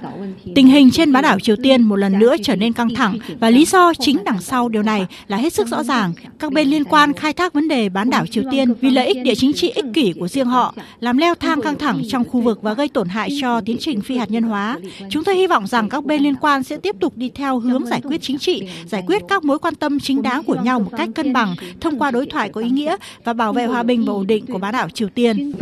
tình 0.55 0.67
hình 0.67 0.91
trên 0.91 1.13
bán 1.13 1.23
đảo 1.23 1.41
Triều 1.41 1.57
Tiên 1.63 1.83
một 1.83 1.97
lần 1.97 2.19
nữa 2.19 2.37
trở 2.43 2.57
nên 2.57 2.73
căng 2.73 2.95
thẳng 2.95 3.19
và 3.41 3.51
lý 3.51 3.65
do 3.65 3.93
chính 3.95 4.25
đằng 4.25 4.41
sau 4.41 4.69
điều 4.69 4.83
này 4.83 5.07
là 5.29 5.37
hết 5.37 5.53
sức 5.53 5.67
rõ 5.67 5.83
ràng. 5.83 6.13
Các 6.39 6.53
bên 6.53 6.69
liên 6.69 6.85
quan 6.85 7.13
khai 7.13 7.33
thác 7.33 7.53
vấn 7.53 7.69
đề 7.69 7.89
bán 7.89 8.11
đảo 8.11 8.27
Triều 8.27 8.45
Tiên 8.51 8.75
vì 8.81 8.91
lợi 8.91 9.07
ích 9.07 9.23
địa 9.23 9.35
chính 9.35 9.53
trị 9.53 9.71
ích 9.71 9.85
kỷ 9.95 10.13
của 10.13 10.29
riêng 10.29 10.47
họ, 10.47 10.75
làm 11.01 11.19
leo 11.19 11.35
thang 11.35 11.61
căng 11.61 11.79
thẳng 11.79 12.03
trong 12.09 12.25
khu 12.25 12.41
vực 12.41 12.63
và 12.63 12.75
gây 12.75 12.89
tổn 12.89 13.09
hại 13.09 13.29
cho 13.41 13.61
tiến 13.61 13.77
trình 13.81 14.01
phi 14.01 14.17
hạt 14.17 14.31
nhân 14.31 14.43
hóa. 14.43 14.79
Chúng 15.11 15.25
tôi 15.25 15.37
hy 15.37 15.47
vọng 15.47 15.67
rằng 15.67 15.89
các 15.89 16.05
bên 16.05 16.23
liên 16.23 16.35
quan 16.37 16.63
sẽ 16.63 16.77
tiếp 16.77 16.97
tục 17.01 17.17
đi 17.17 17.31
theo 17.35 17.59
hướng 17.59 17.87
giải 17.87 18.01
quyết 18.01 18.23
chính 18.23 18.39
trị, 18.39 18.63
giải 18.87 19.03
quyết 19.07 19.23
các 19.29 19.45
mối 19.45 19.59
quan 19.59 19.75
tâm 19.75 20.01
chính 20.01 20.23
đáng 20.23 20.43
của 20.43 20.57
nhau 20.65 20.81
một 20.81 20.91
cách 20.97 21.09
cân 21.15 21.33
bằng 21.33 21.55
thông 21.81 21.99
qua 21.99 22.11
đối 22.11 22.27
thoại 22.27 22.49
có 22.49 22.61
ý 22.61 22.71
nghĩa 22.71 22.97
và 23.25 23.33
bảo 23.33 23.53
vệ 23.53 23.67
hòa 23.67 23.83
bình 23.83 24.05
và 24.05 24.13
ổn 24.13 24.27
định 24.27 24.47
của 24.47 24.59
bán 24.59 24.73
đảo 24.73 24.89
Triều 24.89 25.09
Tiên. 25.09 25.53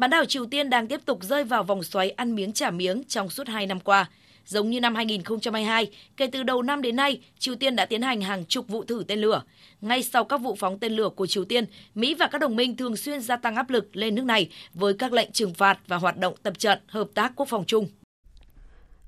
Bán 0.00 0.10
đảo 0.10 0.24
Triều 0.24 0.46
Tiên 0.46 0.70
đang 0.70 0.88
tiếp 0.88 1.00
tục 1.04 1.22
rơi 1.22 1.44
vào 1.44 1.62
vòng 1.62 1.82
xoáy 1.82 2.10
ăn 2.10 2.34
miếng 2.34 2.52
trả 2.52 2.70
miếng 2.70 3.02
trong 3.08 3.30
suốt 3.30 3.48
2 3.48 3.66
năm 3.66 3.80
qua. 3.80 4.08
Giống 4.46 4.70
như 4.70 4.80
năm 4.80 4.94
2022, 4.94 5.90
kể 6.16 6.26
từ 6.26 6.42
đầu 6.42 6.62
năm 6.62 6.82
đến 6.82 6.96
nay, 6.96 7.20
Triều 7.38 7.54
Tiên 7.54 7.76
đã 7.76 7.86
tiến 7.86 8.02
hành 8.02 8.20
hàng 8.20 8.44
chục 8.44 8.68
vụ 8.68 8.84
thử 8.84 9.04
tên 9.08 9.18
lửa. 9.18 9.42
Ngay 9.80 10.02
sau 10.02 10.24
các 10.24 10.40
vụ 10.40 10.54
phóng 10.58 10.78
tên 10.78 10.92
lửa 10.92 11.08
của 11.16 11.26
Triều 11.26 11.44
Tiên, 11.44 11.64
Mỹ 11.94 12.14
và 12.14 12.26
các 12.26 12.38
đồng 12.38 12.56
minh 12.56 12.76
thường 12.76 12.96
xuyên 12.96 13.20
gia 13.20 13.36
tăng 13.36 13.56
áp 13.56 13.70
lực 13.70 13.96
lên 13.96 14.14
nước 14.14 14.24
này 14.24 14.50
với 14.74 14.94
các 14.94 15.12
lệnh 15.12 15.32
trừng 15.32 15.54
phạt 15.54 15.78
và 15.86 15.96
hoạt 15.96 16.18
động 16.18 16.34
tập 16.42 16.58
trận 16.58 16.78
hợp 16.86 17.08
tác 17.14 17.32
quốc 17.36 17.48
phòng 17.48 17.64
chung. 17.66 17.88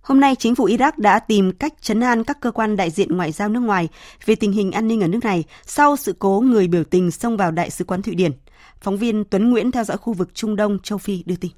Hôm 0.03 0.21
nay, 0.21 0.35
chính 0.37 0.55
phủ 0.55 0.67
Iraq 0.69 0.93
đã 0.97 1.19
tìm 1.19 1.53
cách 1.53 1.75
chấn 1.81 2.01
an 2.01 2.25
các 2.25 2.41
cơ 2.41 2.51
quan 2.51 2.77
đại 2.77 2.91
diện 2.91 3.17
ngoại 3.17 3.33
giao 3.33 3.49
nước 3.49 3.61
ngoài 3.61 3.89
về 4.27 4.35
tình 4.35 4.53
hình 4.53 4.73
an 4.73 4.89
ninh 4.89 5.01
ở 5.01 5.09
nước 5.09 5.25
này 5.25 5.45
sau 5.67 5.97
sự 5.97 6.15
cố 6.19 6.41
người 6.41 6.69
biểu 6.69 6.85
tình 6.85 7.11
xông 7.11 7.37
vào 7.37 7.51
đại 7.51 7.71
sứ 7.71 7.85
quán 7.85 8.03
Thụy 8.03 8.15
Điển. 8.15 8.33
Phóng 8.83 8.97
viên 8.97 9.25
Tuấn 9.25 9.51
Nguyễn 9.51 9.73
theo 9.73 9.85
dõi 9.85 9.97
khu 9.97 10.13
vực 10.13 10.29
Trung 10.35 10.57
Đông, 10.57 10.79
châu 10.83 10.99
Phi 10.99 11.23
đưa 11.27 11.37
tin. 11.41 11.51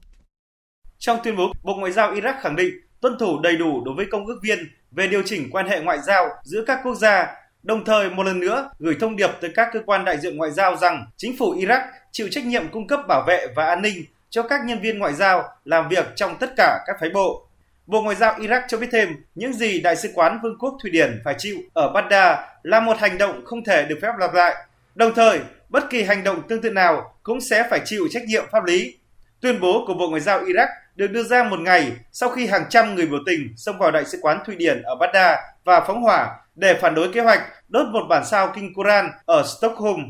Trong 0.99 1.19
tuyên 1.25 1.37
bố, 1.37 1.53
Bộ 1.63 1.75
Ngoại 1.75 1.93
giao 1.93 2.15
Iraq 2.15 2.35
khẳng 2.41 2.57
định 2.57 2.75
tuân 3.01 3.19
thủ 3.19 3.41
đầy 3.43 3.57
đủ 3.57 3.85
đối 3.85 3.95
với 3.95 4.07
công 4.11 4.27
ước 4.27 4.41
viên 4.43 4.59
về 4.91 5.07
điều 5.07 5.23
chỉnh 5.23 5.51
quan 5.51 5.69
hệ 5.69 5.81
ngoại 5.81 5.99
giao 6.07 6.29
giữa 6.43 6.65
các 6.67 6.81
quốc 6.85 6.95
gia, 6.95 7.27
đồng 7.63 7.85
thời 7.85 8.11
một 8.11 8.23
lần 8.23 8.41
nữa 8.41 8.71
gửi 8.79 8.97
thông 9.01 9.17
điệp 9.17 9.31
tới 9.41 9.51
các 9.55 9.69
cơ 9.73 9.81
quan 9.87 10.05
đại 10.05 10.19
diện 10.19 10.37
ngoại 10.37 10.51
giao 10.51 10.77
rằng 10.77 11.07
chính 11.17 11.37
phủ 11.39 11.55
Iraq 11.55 11.83
chịu 12.13 12.29
trách 12.31 12.47
nhiệm 12.47 12.69
cung 12.69 12.87
cấp 12.87 13.01
bảo 13.09 13.25
vệ 13.27 13.47
và 13.57 13.67
an 13.67 13.83
ninh 13.83 14.05
cho 14.31 14.43
các 14.43 14.61
nhân 14.65 14.81
viên 14.81 14.99
ngoại 14.99 15.15
giao 15.15 15.43
làm 15.65 15.89
việc 15.89 16.07
trong 16.17 16.37
tất 16.41 16.51
cả 16.57 16.79
các 16.87 16.97
phái 17.01 17.11
bộ. 17.11 17.47
Bộ 17.87 18.03
Ngoại 18.03 18.17
giao 18.17 18.39
Iraq 18.39 18.63
cho 18.69 18.79
biết 18.79 18.89
thêm 18.93 19.09
những 19.35 19.53
gì 19.53 19.81
Đại 19.81 19.97
sứ 19.97 20.11
quán 20.15 20.39
Vương 20.43 20.59
quốc 20.59 20.75
Thụy 20.83 20.91
Điển 20.91 21.21
phải 21.25 21.35
chịu 21.39 21.57
ở 21.75 21.93
Baghdad 21.93 22.39
là 22.63 22.81
một 22.81 22.99
hành 22.99 23.19
động 23.19 23.45
không 23.45 23.65
thể 23.65 23.87
được 23.89 23.99
phép 24.03 24.13
lặp 24.19 24.35
lại. 24.35 24.55
Đồng 24.95 25.15
thời, 25.15 25.41
bất 25.75 25.91
kỳ 25.91 26.03
hành 26.03 26.25
động 26.25 26.43
tương 26.49 26.63
tự 26.63 26.71
nào 26.71 27.15
cũng 27.23 27.41
sẽ 27.41 27.67
phải 27.71 27.81
chịu 27.85 28.09
trách 28.11 28.23
nhiệm 28.27 28.45
pháp 28.53 28.65
lý. 28.65 28.99
Tuyên 29.41 29.61
bố 29.61 29.85
của 29.87 29.95
Bộ 29.95 30.09
Ngoại 30.09 30.21
giao 30.21 30.45
Iraq 30.45 30.67
được 30.97 31.07
đưa 31.07 31.23
ra 31.23 31.45
một 31.45 31.61
ngày 31.61 31.93
sau 32.13 32.29
khi 32.29 32.47
hàng 32.47 32.65
trăm 32.71 32.95
người 32.95 33.07
biểu 33.07 33.19
tình 33.27 33.55
xông 33.57 33.79
vào 33.79 33.91
Đại 33.91 34.05
sứ 34.05 34.19
quán 34.23 34.39
Thụy 34.47 34.57
Điển 34.57 34.83
ở 34.83 34.95
Baghdad 34.95 35.39
và 35.65 35.81
phóng 35.81 36.03
hỏa 36.03 36.37
để 36.55 36.75
phản 36.81 36.95
đối 36.95 37.13
kế 37.13 37.21
hoạch 37.21 37.41
đốt 37.69 37.87
một 37.87 38.07
bản 38.09 38.25
sao 38.25 38.53
kinh 38.55 38.75
Koran 38.75 39.11
ở 39.27 39.43
Stockholm. 39.59 40.01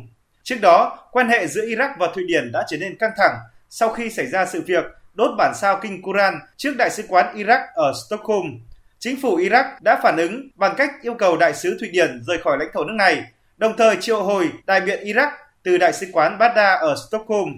Trước 0.42 0.56
đó, 0.62 1.08
quan 1.12 1.28
hệ 1.28 1.46
giữa 1.46 1.62
Iraq 1.62 1.90
và 1.98 2.08
Thụy 2.14 2.24
Điển 2.26 2.52
đã 2.52 2.64
trở 2.68 2.76
nên 2.76 2.98
căng 2.98 3.12
thẳng 3.16 3.34
sau 3.70 3.88
khi 3.88 4.10
xảy 4.10 4.26
ra 4.26 4.46
sự 4.46 4.62
việc 4.66 4.84
đốt 5.14 5.30
bản 5.38 5.52
sao 5.54 5.78
kinh 5.82 6.02
Koran 6.02 6.34
trước 6.56 6.74
Đại 6.78 6.90
sứ 6.90 7.04
quán 7.08 7.36
Iraq 7.36 7.60
ở 7.74 7.92
Stockholm. 8.06 8.46
Chính 8.98 9.20
phủ 9.22 9.38
Iraq 9.38 9.64
đã 9.80 10.00
phản 10.02 10.16
ứng 10.16 10.48
bằng 10.54 10.74
cách 10.76 10.90
yêu 11.02 11.14
cầu 11.14 11.36
đại 11.36 11.54
sứ 11.54 11.76
Thụy 11.80 11.88
Điển 11.88 12.22
rời 12.26 12.38
khỏi 12.38 12.58
lãnh 12.58 12.68
thổ 12.74 12.84
nước 12.84 12.94
này, 12.98 13.22
đồng 13.56 13.76
thời 13.76 13.96
triệu 14.00 14.22
hồi 14.22 14.50
đại 14.66 14.80
biện 14.80 15.04
Iraq 15.04 15.30
từ 15.64 15.78
đại 15.78 15.92
sứ 15.92 16.06
quán 16.12 16.38
Baghdad 16.38 16.80
ở 16.80 16.94
Stockholm. 17.08 17.48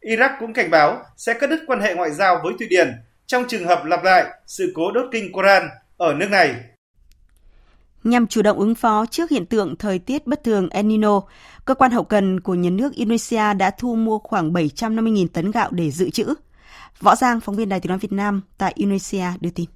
Iraq 0.00 0.30
cũng 0.40 0.52
cảnh 0.52 0.70
báo 0.70 1.02
sẽ 1.16 1.34
cắt 1.34 1.50
đứt 1.50 1.64
quan 1.66 1.80
hệ 1.80 1.94
ngoại 1.94 2.10
giao 2.10 2.40
với 2.44 2.52
Thụy 2.58 2.68
Điển 2.68 2.92
trong 3.26 3.44
trường 3.48 3.64
hợp 3.64 3.84
lặp 3.84 4.04
lại 4.04 4.24
sự 4.46 4.72
cố 4.74 4.90
đốt 4.92 5.06
kinh 5.12 5.32
Koran 5.32 5.68
ở 5.96 6.14
nước 6.14 6.28
này. 6.30 6.54
Nhằm 8.04 8.26
chủ 8.26 8.42
động 8.42 8.58
ứng 8.58 8.74
phó 8.74 9.06
trước 9.06 9.30
hiện 9.30 9.46
tượng 9.46 9.76
thời 9.76 9.98
tiết 9.98 10.26
bất 10.26 10.44
thường 10.44 10.68
El 10.70 10.86
Nino, 10.86 11.20
cơ 11.64 11.74
quan 11.74 11.90
hậu 11.90 12.04
cần 12.04 12.40
của 12.40 12.54
nhà 12.54 12.70
nước 12.70 12.94
Indonesia 12.94 13.54
đã 13.54 13.70
thu 13.70 13.94
mua 13.94 14.18
khoảng 14.18 14.52
750.000 14.52 15.28
tấn 15.32 15.50
gạo 15.50 15.70
để 15.70 15.90
dự 15.90 16.10
trữ. 16.10 16.34
Võ 17.00 17.16
Giang, 17.16 17.40
phóng 17.40 17.56
viên 17.56 17.68
Đài 17.68 17.80
tiếng 17.80 17.88
nói 17.88 17.98
Việt 17.98 18.12
Nam 18.12 18.42
tại 18.58 18.72
Indonesia 18.76 19.24
đưa 19.40 19.50
tin. 19.50 19.66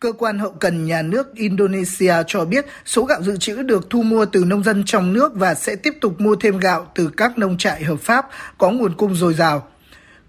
Cơ 0.00 0.12
quan 0.12 0.38
hậu 0.38 0.50
cần 0.50 0.84
nhà 0.84 1.02
nước 1.02 1.34
Indonesia 1.34 2.14
cho 2.26 2.44
biết 2.44 2.66
số 2.84 3.04
gạo 3.04 3.22
dự 3.22 3.36
trữ 3.36 3.62
được 3.62 3.90
thu 3.90 4.02
mua 4.02 4.26
từ 4.26 4.44
nông 4.44 4.64
dân 4.64 4.82
trong 4.86 5.12
nước 5.12 5.32
và 5.34 5.54
sẽ 5.54 5.76
tiếp 5.76 5.94
tục 6.00 6.20
mua 6.20 6.36
thêm 6.36 6.58
gạo 6.58 6.86
từ 6.94 7.10
các 7.16 7.38
nông 7.38 7.58
trại 7.58 7.84
hợp 7.84 8.00
pháp 8.00 8.28
có 8.58 8.70
nguồn 8.70 8.94
cung 8.94 9.14
dồi 9.14 9.34
dào. 9.34 9.68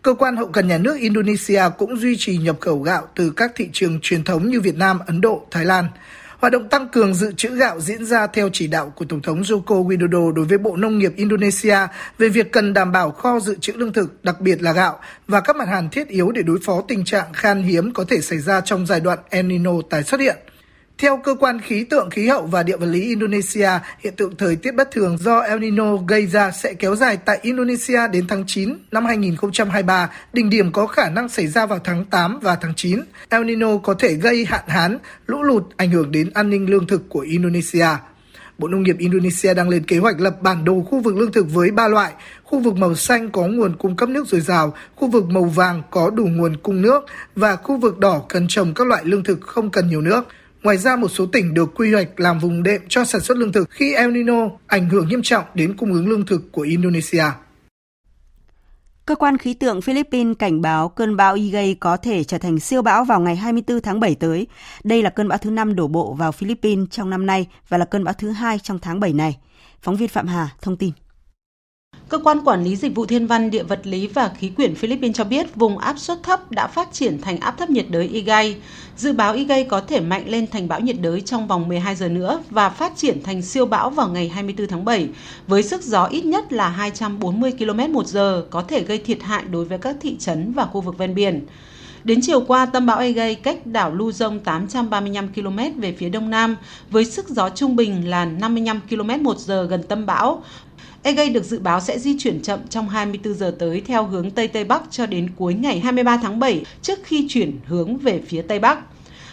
Cơ 0.02 0.14
quan 0.14 0.38
hậu 0.38 0.48
cần 0.48 0.68
nhà 0.68 0.78
nước 0.78 1.00
Indonesia 1.00 1.64
cũng 1.78 2.00
duy 2.00 2.16
trì 2.20 2.38
nhập 2.38 2.58
khẩu 2.62 2.80
gạo 2.80 3.08
từ 3.16 3.30
các 3.30 3.52
thị 3.56 3.70
trường 3.74 4.00
truyền 4.02 4.24
thống 4.24 4.50
như 4.50 4.62
Việt 4.62 4.76
Nam, 4.76 5.00
Ấn 5.08 5.22
Độ, 5.22 5.48
Thái 5.52 5.66
Lan. 5.66 5.86
Hoạt 6.40 6.54
động 6.54 6.70
tăng 6.70 6.88
cường 6.88 7.14
dự 7.14 7.32
trữ 7.32 7.56
gạo 7.56 7.80
diễn 7.80 8.06
ra 8.06 8.28
theo 8.28 8.50
chỉ 8.54 8.68
đạo 8.68 8.94
của 8.96 9.06
Tổng 9.06 9.22
thống 9.22 9.42
Joko 9.42 9.88
Widodo 9.88 10.32
đối 10.32 10.46
với 10.46 10.58
Bộ 10.58 10.76
Nông 10.76 10.98
nghiệp 10.98 11.14
Indonesia 11.16 11.78
về 12.18 12.30
việc 12.30 12.52
cần 12.52 12.74
đảm 12.74 12.92
bảo 12.92 13.12
kho 13.12 13.40
dự 13.40 13.56
trữ 13.62 13.74
lương 13.76 13.94
thực, 13.94 14.24
đặc 14.24 14.42
biệt 14.42 14.62
là 14.62 14.74
gạo, 14.74 15.00
và 15.28 15.42
các 15.42 15.56
mặt 15.56 15.68
hàng 15.68 15.90
thiết 15.90 16.08
yếu 16.08 16.32
để 16.32 16.42
đối 16.42 16.58
phó 16.66 16.82
tình 16.88 17.06
trạng 17.06 17.34
khan 17.34 17.64
hiếm 17.64 17.94
có 17.94 18.06
thể 18.10 18.22
xảy 18.22 18.40
ra 18.40 18.62
trong 18.62 18.86
giai 18.86 19.00
đoạn 19.00 19.20
El 19.30 19.46
Nino 19.46 19.72
tái 19.90 20.04
xuất 20.04 20.22
hiện. 20.22 20.38
Theo 20.98 21.18
cơ 21.18 21.36
quan 21.40 21.62
khí 21.62 21.84
tượng 21.84 22.10
khí 22.10 22.28
hậu 22.28 22.46
và 22.46 22.64
địa 22.64 22.78
vật 22.78 22.86
lý 22.86 23.02
Indonesia, 23.02 23.70
hiện 24.00 24.16
tượng 24.16 24.36
thời 24.38 24.56
tiết 24.56 24.72
bất 24.72 24.92
thường 24.92 25.18
do 25.18 25.40
El 25.40 25.60
Nino 25.60 25.96
gây 26.08 26.28
ra 26.28 26.52
sẽ 26.52 26.74
kéo 26.74 26.96
dài 26.96 27.18
tại 27.26 27.40
Indonesia 27.42 28.08
đến 28.12 28.26
tháng 28.28 28.44
9 28.48 28.74
năm 28.92 29.06
2023, 29.06 30.10
đỉnh 30.34 30.50
điểm 30.50 30.72
có 30.72 30.88
khả 30.88 31.10
năng 31.10 31.30
xảy 31.30 31.48
ra 31.48 31.66
vào 31.66 31.80
tháng 31.84 32.06
8 32.06 32.40
và 32.40 32.56
tháng 32.56 32.74
9. 32.76 33.02
El 33.30 33.44
Nino 33.44 33.78
có 33.78 33.94
thể 33.94 34.14
gây 34.14 34.46
hạn 34.46 34.64
hán, 34.68 34.98
lũ 35.28 35.44
lụt, 35.44 35.64
ảnh 35.78 35.92
hưởng 35.92 36.12
đến 36.12 36.30
an 36.34 36.50
ninh 36.50 36.70
lương 36.70 36.88
thực 36.88 37.10
của 37.10 37.20
Indonesia. 37.20 37.88
Bộ 38.58 38.68
Nông 38.68 38.84
nghiệp 38.84 38.96
Indonesia 39.00 39.54
đang 39.54 39.70
lên 39.70 39.84
kế 39.84 39.98
hoạch 39.98 40.20
lập 40.20 40.42
bản 40.42 40.66
đồ 40.66 40.82
khu 40.90 41.00
vực 41.00 41.18
lương 41.18 41.32
thực 41.32 41.46
với 41.54 41.72
ba 41.72 41.88
loại. 41.88 42.14
Khu 42.44 42.60
vực 42.60 42.76
màu 42.76 42.96
xanh 42.96 43.30
có 43.32 43.48
nguồn 43.48 43.76
cung 43.78 43.96
cấp 43.96 44.10
nước 44.10 44.28
dồi 44.28 44.42
dào, 44.42 44.74
khu 44.96 45.08
vực 45.08 45.26
màu 45.30 45.44
vàng 45.44 45.82
có 45.92 46.10
đủ 46.10 46.26
nguồn 46.26 46.58
cung 46.58 46.82
nước 46.82 47.06
và 47.36 47.56
khu 47.56 47.78
vực 47.78 47.98
đỏ 47.98 48.22
cần 48.30 48.46
trồng 48.50 48.74
các 48.74 48.88
loại 48.88 49.02
lương 49.06 49.24
thực 49.24 49.42
không 49.42 49.70
cần 49.70 49.90
nhiều 49.90 50.02
nước. 50.02 50.28
Ngoài 50.68 50.78
ra, 50.78 50.96
một 50.96 51.08
số 51.08 51.26
tỉnh 51.26 51.54
được 51.54 51.76
quy 51.76 51.94
hoạch 51.94 52.20
làm 52.20 52.40
vùng 52.40 52.64
đệm 52.64 52.82
cho 52.90 53.06
sản 53.06 53.22
xuất 53.22 53.38
lương 53.38 53.52
thực 53.52 53.70
khi 53.70 53.94
El 53.94 54.12
Nino 54.12 54.50
ảnh 54.68 54.90
hưởng 54.90 55.08
nghiêm 55.08 55.22
trọng 55.24 55.46
đến 55.54 55.78
cung 55.78 55.94
ứng 55.94 56.10
lương 56.10 56.26
thực 56.26 56.52
của 56.52 56.62
Indonesia. 56.62 57.24
Cơ 59.06 59.16
quan 59.16 59.38
khí 59.38 59.54
tượng 59.54 59.82
Philippines 59.82 60.38
cảnh 60.40 60.62
báo 60.62 60.90
cơn 60.90 61.16
bão 61.16 61.36
Igay 61.36 61.76
có 61.80 61.98
thể 61.98 62.24
trở 62.24 62.38
thành 62.38 62.60
siêu 62.60 62.82
bão 62.82 63.04
vào 63.06 63.20
ngày 63.20 63.36
24 63.36 63.82
tháng 63.82 64.00
7 64.00 64.16
tới. 64.16 64.48
Đây 64.84 65.04
là 65.04 65.10
cơn 65.10 65.28
bão 65.28 65.38
thứ 65.38 65.50
5 65.50 65.76
đổ 65.76 65.88
bộ 65.88 66.14
vào 66.14 66.32
Philippines 66.32 66.88
trong 66.92 67.10
năm 67.10 67.26
nay 67.26 67.48
và 67.70 67.78
là 67.78 67.86
cơn 67.86 68.04
bão 68.04 68.14
thứ 68.14 68.32
hai 68.32 68.60
trong 68.60 68.80
tháng 68.80 69.00
7 69.00 69.14
này. 69.14 69.38
Phóng 69.82 69.96
viên 69.96 70.10
Phạm 70.10 70.28
Hà 70.28 70.50
thông 70.62 70.78
tin. 70.78 70.92
Cơ 72.10 72.18
quan 72.18 72.42
quản 72.46 72.64
lý 72.64 72.76
dịch 72.76 72.96
vụ 72.96 73.06
thiên 73.06 73.28
văn, 73.28 73.52
địa 73.52 73.64
vật 73.64 73.88
lý 73.88 74.08
và 74.08 74.32
khí 74.38 74.50
quyển 74.50 74.76
Philippines 74.76 75.18
cho 75.18 75.24
biết 75.24 75.56
vùng 75.56 75.78
áp 75.78 76.00
suất 76.00 76.24
thấp 76.24 76.52
đã 76.52 76.68
phát 76.68 76.94
triển 76.94 77.22
thành 77.22 77.38
áp 77.40 77.58
thấp 77.58 77.70
nhiệt 77.70 77.86
đới 77.90 78.08
Igay. 78.08 78.56
Dự 78.98 79.14
báo 79.14 79.34
Igay 79.34 79.64
có 79.64 79.82
thể 79.82 80.00
mạnh 80.00 80.24
lên 80.28 80.48
thành 80.48 80.68
bão 80.68 80.80
nhiệt 80.80 80.96
đới 81.02 81.22
trong 81.22 81.48
vòng 81.48 81.68
12 81.68 81.96
giờ 81.96 82.10
nữa 82.10 82.44
và 82.50 82.70
phát 82.70 82.94
triển 82.98 83.24
thành 83.24 83.42
siêu 83.42 83.66
bão 83.66 83.90
vào 83.90 84.08
ngày 84.08 84.28
24 84.30 84.68
tháng 84.68 84.86
7 84.86 85.10
với 85.48 85.64
sức 85.64 85.84
gió 85.84 86.06
ít 86.06 86.26
nhất 86.26 86.54
là 86.54 86.70
240 86.70 87.52
km 87.52 87.94
một 87.94 88.08
giờ 88.08 88.46
có 88.50 88.62
thể 88.62 88.84
gây 88.84 88.98
thiệt 88.98 89.24
hại 89.24 89.44
đối 89.52 89.66
với 89.66 89.78
các 89.78 89.96
thị 90.02 90.16
trấn 90.20 90.54
và 90.54 90.66
khu 90.66 90.82
vực 90.82 90.98
ven 90.98 91.16
biển. 91.16 91.46
Đến 92.04 92.20
chiều 92.22 92.42
qua, 92.42 92.66
tâm 92.66 92.86
bão 92.86 93.00
Egay 93.00 93.36
cách 93.36 93.66
đảo 93.66 93.96
Luzon 93.96 94.40
835 94.40 95.28
km 95.34 95.82
về 95.82 95.92
phía 95.92 96.10
đông 96.10 96.30
nam 96.30 96.56
với 96.90 97.06
sức 97.06 97.30
gió 97.30 97.50
trung 97.50 97.76
bình 97.76 98.10
là 98.10 98.26
55 98.26 98.82
km 98.90 99.24
một 99.24 99.40
giờ 99.40 99.64
gần 99.64 99.84
tâm 99.84 100.06
bão, 100.06 100.44
Egay 101.08 101.30
được 101.30 101.44
dự 101.44 101.60
báo 101.60 101.80
sẽ 101.80 102.00
di 102.00 102.20
chuyển 102.20 102.42
chậm 102.42 102.60
trong 102.70 102.90
24 102.90 103.34
giờ 103.34 103.56
tới 103.60 103.82
theo 103.82 104.06
hướng 104.06 104.32
Tây 104.32 104.48
Tây 104.48 104.64
Bắc 104.64 104.82
cho 104.92 105.06
đến 105.06 105.30
cuối 105.36 105.54
ngày 105.54 105.80
23 105.80 106.18
tháng 106.18 106.40
7 106.40 106.66
trước 106.82 107.00
khi 107.04 107.26
chuyển 107.30 107.60
hướng 107.66 107.98
về 107.98 108.22
phía 108.28 108.42
Tây 108.42 108.60
Bắc. 108.60 108.80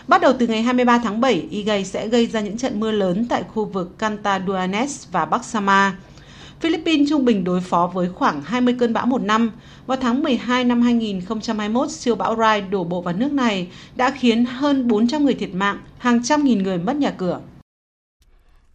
Bắt 0.08 0.20
đầu 0.20 0.32
từ 0.38 0.46
ngày 0.46 0.62
23 0.62 0.98
tháng 0.98 1.20
7, 1.20 1.46
Igay 1.50 1.84
sẽ 1.84 2.08
gây 2.08 2.26
ra 2.26 2.40
những 2.40 2.58
trận 2.58 2.80
mưa 2.80 2.90
lớn 2.90 3.26
tại 3.28 3.42
khu 3.54 3.64
vực 3.64 3.98
Cantaduanes 3.98 5.06
và 5.12 5.24
Bắc 5.24 5.44
Sama. 5.44 5.96
Philippines 6.60 7.10
trung 7.10 7.24
bình 7.24 7.44
đối 7.44 7.60
phó 7.60 7.90
với 7.94 8.08
khoảng 8.08 8.42
20 8.42 8.76
cơn 8.78 8.92
bão 8.92 9.06
một 9.06 9.22
năm. 9.22 9.50
Vào 9.86 9.98
tháng 10.00 10.22
12 10.22 10.64
năm 10.64 10.82
2021, 10.82 11.90
siêu 11.90 12.14
bão 12.14 12.36
Rai 12.36 12.60
đổ 12.60 12.84
bộ 12.84 13.00
vào 13.00 13.14
nước 13.14 13.32
này 13.32 13.68
đã 13.96 14.10
khiến 14.10 14.44
hơn 14.44 14.88
400 14.88 15.24
người 15.24 15.34
thiệt 15.34 15.54
mạng, 15.54 15.78
hàng 15.98 16.22
trăm 16.22 16.44
nghìn 16.44 16.62
người 16.62 16.78
mất 16.78 16.96
nhà 16.96 17.10
cửa. 17.10 17.40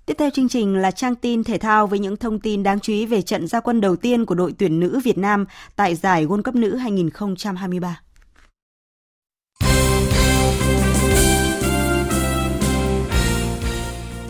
Tiếp 0.10 0.16
theo 0.18 0.30
chương 0.30 0.50
trình 0.50 0.76
là 0.76 0.92
trang 0.92 1.16
tin 1.16 1.44
thể 1.44 1.58
thao 1.58 1.88
với 1.88 2.00
những 2.00 2.18
thông 2.18 2.40
tin 2.40 2.64
đáng 2.64 2.80
chú 2.80 2.94
ý 2.94 3.06
về 3.06 3.22
trận 3.22 3.48
gia 3.48 3.60
quân 3.60 3.82
đầu 3.82 3.96
tiên 3.96 4.26
của 4.26 4.36
đội 4.36 4.54
tuyển 4.58 4.80
nữ 4.80 5.00
Việt 5.04 5.18
Nam 5.18 5.46
tại 5.76 5.96
giải 5.96 6.26
World 6.26 6.44
Cup 6.44 6.56
nữ 6.56 6.76
2023. 6.76 8.02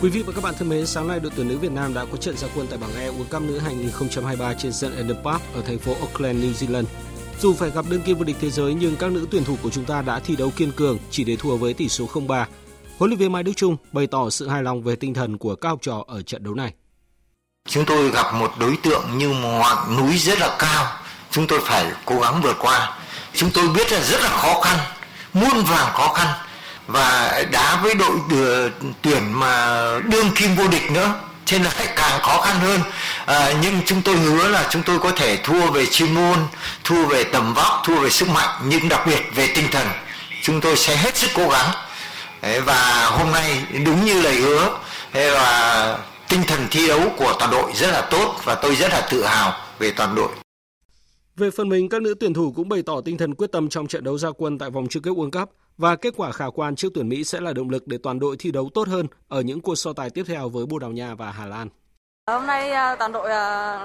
Quý 0.01 0.09
vị 0.09 0.21
và 0.21 0.33
các 0.35 0.43
bạn 0.43 0.53
thân 0.57 0.69
mến, 0.69 0.85
sáng 0.85 1.07
nay 1.07 1.19
đội 1.19 1.31
tuyển 1.35 1.47
nữ 1.47 1.57
Việt 1.57 1.71
Nam 1.71 1.93
đã 1.93 2.05
có 2.11 2.17
trận 2.17 2.37
gia 2.37 2.47
quân 2.55 2.67
tại 2.69 2.79
bảng 2.79 2.95
E 2.95 3.11
World 3.11 3.39
Cup 3.39 3.41
nữ 3.41 3.57
2023 3.57 4.53
trên 4.53 4.73
sân 4.73 4.95
Eden 4.95 5.17
Park 5.23 5.41
ở 5.53 5.61
thành 5.61 5.79
phố 5.79 5.93
Auckland, 5.93 6.43
New 6.43 6.53
Zealand. 6.53 6.85
Dù 7.41 7.53
phải 7.53 7.71
gặp 7.71 7.85
đương 7.89 8.01
kim 8.01 8.17
vô 8.17 8.23
địch 8.23 8.37
thế 8.41 8.49
giới 8.49 8.73
nhưng 8.73 8.95
các 8.95 9.11
nữ 9.11 9.27
tuyển 9.31 9.43
thủ 9.43 9.55
của 9.63 9.69
chúng 9.69 9.85
ta 9.85 10.01
đã 10.01 10.19
thi 10.19 10.35
đấu 10.35 10.51
kiên 10.55 10.71
cường, 10.71 10.97
chỉ 11.11 11.23
để 11.23 11.35
thua 11.35 11.55
với 11.55 11.73
tỷ 11.73 11.89
số 11.89 12.05
0-3 12.05 12.45
Huấn 12.99 13.09
luyện 13.09 13.19
viên 13.19 13.31
Mai 13.31 13.43
Đức 13.43 13.51
Trung 13.55 13.77
bày 13.91 14.07
tỏ 14.07 14.29
sự 14.29 14.47
hài 14.49 14.63
lòng 14.63 14.83
về 14.83 14.95
tinh 14.95 15.13
thần 15.13 15.37
của 15.37 15.55
các 15.55 15.69
học 15.69 15.79
trò 15.81 16.03
ở 16.07 16.21
trận 16.21 16.43
đấu 16.43 16.55
này. 16.55 16.73
Chúng 17.67 17.85
tôi 17.85 18.09
gặp 18.09 18.33
một 18.33 18.51
đối 18.59 18.77
tượng 18.83 19.17
như 19.17 19.29
một 19.29 19.49
ngọn 19.59 19.97
núi 19.97 20.17
rất 20.17 20.39
là 20.39 20.55
cao, 20.59 20.87
chúng 21.31 21.47
tôi 21.47 21.59
phải 21.63 21.85
cố 22.05 22.19
gắng 22.19 22.41
vượt 22.41 22.55
qua. 22.59 22.99
Chúng 23.33 23.51
tôi 23.51 23.67
biết 23.67 23.91
là 23.91 23.99
rất 23.99 24.21
là 24.21 24.29
khó 24.29 24.61
khăn, 24.61 24.77
muôn 25.33 25.63
vàng 25.63 25.93
khó 25.93 26.13
khăn. 26.13 26.27
Và 26.87 27.41
đá 27.51 27.79
với 27.83 27.95
đội 27.95 28.17
ờ, 28.31 28.69
tuyển 29.01 29.39
mà 29.39 29.83
đương 30.11 30.27
kim 30.35 30.55
vô 30.55 30.67
địch 30.67 30.91
nữa 30.91 31.19
cho 31.45 31.57
nên 31.57 31.65
là 31.65 31.93
càng 31.95 32.21
khó 32.21 32.41
khăn 32.41 32.59
hơn. 32.59 32.81
À, 33.25 33.53
nhưng 33.61 33.81
chúng 33.85 34.01
tôi 34.01 34.15
hứa 34.15 34.47
là 34.47 34.67
chúng 34.71 34.83
tôi 34.83 34.99
có 34.99 35.11
thể 35.11 35.37
thua 35.43 35.71
về 35.71 35.85
chuyên 35.85 36.13
môn 36.13 36.39
thua 36.83 37.05
về 37.05 37.23
tầm 37.23 37.53
vóc 37.53 37.81
thua 37.85 37.99
về 37.99 38.09
sức 38.09 38.29
mạnh 38.29 38.59
nhưng 38.65 38.89
đặc 38.89 39.01
biệt 39.07 39.21
về 39.35 39.51
tinh 39.55 39.65
thần. 39.71 39.87
Chúng 40.43 40.61
tôi 40.61 40.77
sẽ 40.77 40.95
hết 40.95 41.17
sức 41.17 41.29
cố 41.35 41.49
gắng 41.49 41.71
và 42.41 43.09
hôm 43.19 43.31
nay 43.31 43.65
đúng 43.85 44.05
như 44.05 44.21
lời 44.21 44.35
hứa 44.35 44.79
và 45.13 45.99
tinh 46.29 46.41
thần 46.47 46.59
thi 46.71 46.87
đấu 46.87 47.01
của 47.17 47.35
toàn 47.39 47.51
đội 47.51 47.71
rất 47.75 47.91
là 47.91 48.07
tốt 48.11 48.35
và 48.43 48.55
tôi 48.55 48.75
rất 48.75 48.91
là 48.91 49.07
tự 49.11 49.23
hào 49.25 49.53
về 49.79 49.91
toàn 49.91 50.15
đội. 50.15 50.29
Về 51.37 51.51
phần 51.51 51.69
mình, 51.69 51.89
các 51.89 52.01
nữ 52.01 52.13
tuyển 52.19 52.33
thủ 52.33 52.53
cũng 52.55 52.69
bày 52.69 52.81
tỏ 52.81 53.01
tinh 53.01 53.17
thần 53.17 53.35
quyết 53.35 53.51
tâm 53.51 53.69
trong 53.69 53.87
trận 53.87 54.03
đấu 54.03 54.17
gia 54.17 54.31
quân 54.31 54.57
tại 54.57 54.69
vòng 54.69 54.87
chung 54.89 55.03
kết 55.03 55.11
World 55.11 55.31
Cup 55.31 55.49
và 55.77 55.95
kết 55.95 56.13
quả 56.17 56.31
khả 56.31 56.45
quan 56.49 56.75
trước 56.75 56.89
tuyển 56.93 57.09
Mỹ 57.09 57.23
sẽ 57.23 57.41
là 57.41 57.53
động 57.53 57.69
lực 57.69 57.87
để 57.87 57.97
toàn 58.03 58.19
đội 58.19 58.35
thi 58.39 58.51
đấu 58.51 58.69
tốt 58.73 58.87
hơn 58.87 59.07
ở 59.27 59.41
những 59.41 59.61
cuộc 59.61 59.75
so 59.75 59.93
tài 59.93 60.09
tiếp 60.09 60.23
theo 60.27 60.49
với 60.49 60.65
Bồ 60.65 60.79
Đào 60.79 60.91
Nha 60.91 61.15
và 61.15 61.31
Hà 61.31 61.45
Lan. 61.45 61.69
Hôm 62.29 62.47
nay 62.47 62.71
à, 62.71 62.95
toàn 62.95 63.11
đội 63.11 63.31
à, 63.31 63.79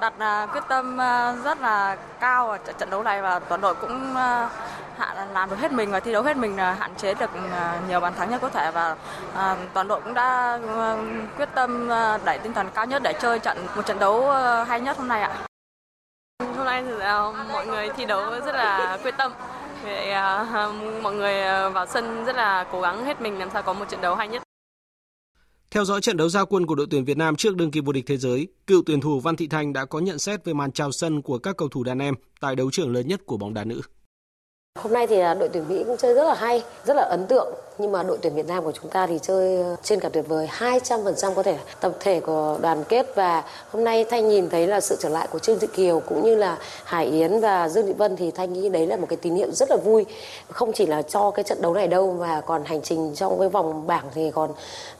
đặt 0.00 0.12
à, 0.18 0.46
quyết 0.52 0.64
tâm 0.68 0.98
rất 1.44 1.60
là 1.60 1.96
cao 2.20 2.50
ở 2.50 2.58
trận 2.78 2.90
đấu 2.90 3.02
này 3.02 3.22
và 3.22 3.38
toàn 3.38 3.60
đội 3.60 3.74
cũng 3.74 4.14
hạn 4.98 5.32
làm 5.32 5.50
được 5.50 5.58
hết 5.58 5.72
mình 5.72 5.90
và 5.90 6.00
thi 6.00 6.12
đấu 6.12 6.22
hết 6.22 6.36
mình 6.36 6.56
là 6.56 6.76
hạn 6.80 6.94
chế 6.94 7.14
được 7.14 7.30
nhiều 7.88 8.00
bàn 8.00 8.14
thắng 8.14 8.30
nhất 8.30 8.40
có 8.42 8.48
thể 8.48 8.70
và 8.70 8.96
toàn 9.74 9.88
đội 9.88 10.00
cũng 10.00 10.14
đã 10.14 10.58
quyết 11.36 11.48
tâm 11.54 11.88
đẩy 12.24 12.38
tinh 12.38 12.52
thần 12.52 12.68
cao 12.74 12.86
nhất 12.86 13.02
để 13.02 13.12
chơi 13.12 13.38
trận 13.38 13.66
một 13.76 13.86
trận 13.86 13.98
đấu 13.98 14.30
hay 14.68 14.80
nhất 14.80 14.98
hôm 14.98 15.08
nay 15.08 15.22
ạ. 15.22 15.32
Hôm 16.56 16.64
nay 16.64 16.84
thì 16.86 16.92
mọi 17.52 17.66
người 17.66 17.90
thi 17.96 18.04
đấu 18.04 18.22
rất 18.46 18.54
là 18.54 18.98
quyết 19.02 19.16
tâm. 19.16 19.32
Vậy, 19.84 20.14
mọi 21.02 21.14
người 21.14 21.44
vào 21.70 21.86
sân 21.86 22.24
rất 22.24 22.36
là 22.36 22.64
cố 22.72 22.80
gắng 22.80 23.04
hết 23.04 23.20
mình 23.20 23.38
làm 23.38 23.50
sao 23.50 23.62
có 23.62 23.72
một 23.72 23.88
trận 23.88 24.00
đấu 24.00 24.14
hay 24.14 24.28
nhất. 24.28 24.42
Theo 25.70 25.84
dõi 25.84 26.00
trận 26.00 26.16
đấu 26.16 26.28
giao 26.28 26.46
quân 26.46 26.66
của 26.66 26.74
đội 26.74 26.86
tuyển 26.90 27.04
Việt 27.04 27.16
Nam 27.16 27.36
trước 27.36 27.56
đương 27.56 27.70
kim 27.70 27.84
vô 27.84 27.92
địch 27.92 28.04
thế 28.06 28.16
giới, 28.16 28.48
cựu 28.66 28.82
tuyển 28.86 29.00
thủ 29.00 29.20
Văn 29.20 29.36
Thị 29.36 29.46
Thanh 29.46 29.72
đã 29.72 29.84
có 29.84 29.98
nhận 29.98 30.18
xét 30.18 30.44
về 30.44 30.52
màn 30.52 30.72
chào 30.72 30.92
sân 30.92 31.22
của 31.22 31.38
các 31.38 31.56
cầu 31.56 31.68
thủ 31.68 31.84
đàn 31.84 31.98
em 31.98 32.14
tại 32.40 32.56
đấu 32.56 32.70
trường 32.70 32.92
lớn 32.92 33.08
nhất 33.08 33.20
của 33.26 33.36
bóng 33.36 33.54
đá 33.54 33.64
nữ. 33.64 33.80
Hôm 34.78 34.92
nay 34.92 35.06
thì 35.06 35.16
đội 35.16 35.48
tuyển 35.52 35.68
Mỹ 35.68 35.84
cũng 35.86 35.96
chơi 35.96 36.14
rất 36.14 36.24
là 36.24 36.34
hay, 36.34 36.62
rất 36.84 36.94
là 36.96 37.02
ấn 37.02 37.26
tượng. 37.28 37.54
Nhưng 37.80 37.92
mà 37.92 38.02
đội 38.02 38.18
tuyển 38.22 38.34
Việt 38.34 38.46
Nam 38.46 38.64
của 38.64 38.72
chúng 38.72 38.90
ta 38.90 39.06
thì 39.06 39.18
chơi 39.22 39.62
ờ, 39.62 39.76
trên 39.82 40.00
cả 40.00 40.08
tuyệt 40.08 40.24
vời 40.28 40.48
200% 40.58 41.34
có 41.34 41.42
thể 41.42 41.58
tập 41.80 41.92
thể 42.00 42.20
của 42.20 42.58
đoàn 42.60 42.84
kết 42.88 43.06
và 43.14 43.44
hôm 43.70 43.84
nay 43.84 44.04
Thanh 44.04 44.28
nhìn 44.28 44.50
thấy 44.50 44.66
là 44.66 44.80
sự 44.80 44.96
trở 45.00 45.08
lại 45.08 45.28
của 45.30 45.38
Trương 45.38 45.58
Thị 45.58 45.66
Kiều 45.66 46.00
cũng 46.00 46.24
như 46.24 46.34
là 46.34 46.58
Hải 46.84 47.06
Yến 47.06 47.40
và 47.40 47.68
Dương 47.68 47.86
Thị 47.86 47.92
Vân 47.92 48.16
thì 48.16 48.30
Thanh 48.30 48.52
nghĩ 48.52 48.68
đấy 48.68 48.86
là 48.86 48.96
một 48.96 49.06
cái 49.08 49.16
tín 49.16 49.34
hiệu 49.34 49.50
rất 49.52 49.70
là 49.70 49.76
vui. 49.76 50.06
Không 50.48 50.72
chỉ 50.72 50.86
là 50.86 51.02
cho 51.02 51.30
cái 51.30 51.44
trận 51.44 51.62
đấu 51.62 51.74
này 51.74 51.88
đâu 51.88 52.16
mà 52.20 52.40
còn 52.40 52.64
hành 52.64 52.82
trình 52.82 53.12
trong 53.14 53.38
cái 53.38 53.48
vòng 53.48 53.86
bảng 53.86 54.04
thì 54.14 54.30
còn 54.30 54.50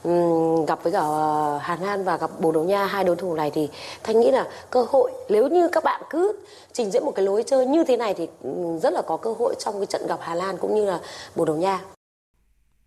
um, 0.03 0.65
gặp 0.65 0.83
với 0.83 0.91
cả 0.91 0.99
ờ, 0.99 1.57
Hàn 1.61 1.81
Lan 1.81 2.03
và 2.03 2.17
gặp 2.17 2.29
Bồ 2.39 2.51
Đào 2.51 2.63
Nha 2.63 2.85
hai 2.85 3.03
đối 3.03 3.15
thủ 3.15 3.33
này 3.33 3.51
thì 3.51 3.69
Thanh 4.03 4.19
nghĩ 4.19 4.31
là 4.31 4.47
cơ 4.69 4.85
hội 4.89 5.11
nếu 5.29 5.47
như 5.47 5.67
các 5.67 5.83
bạn 5.83 6.01
cứ 6.09 6.33
trình 6.73 6.91
diễn 6.91 7.05
một 7.05 7.11
cái 7.15 7.25
lối 7.25 7.43
chơi 7.43 7.65
như 7.65 7.83
thế 7.83 7.97
này 7.97 8.13
thì 8.13 8.27
rất 8.81 8.93
là 8.93 9.01
có 9.01 9.17
cơ 9.17 9.33
hội 9.39 9.55
trong 9.59 9.73
cái 9.79 9.85
trận 9.85 10.07
gặp 10.07 10.19
Hà 10.21 10.35
Lan 10.35 10.57
cũng 10.57 10.75
như 10.75 10.85
là 10.85 10.99
Bồ 11.35 11.45
Đào 11.45 11.55
Nha. 11.55 11.79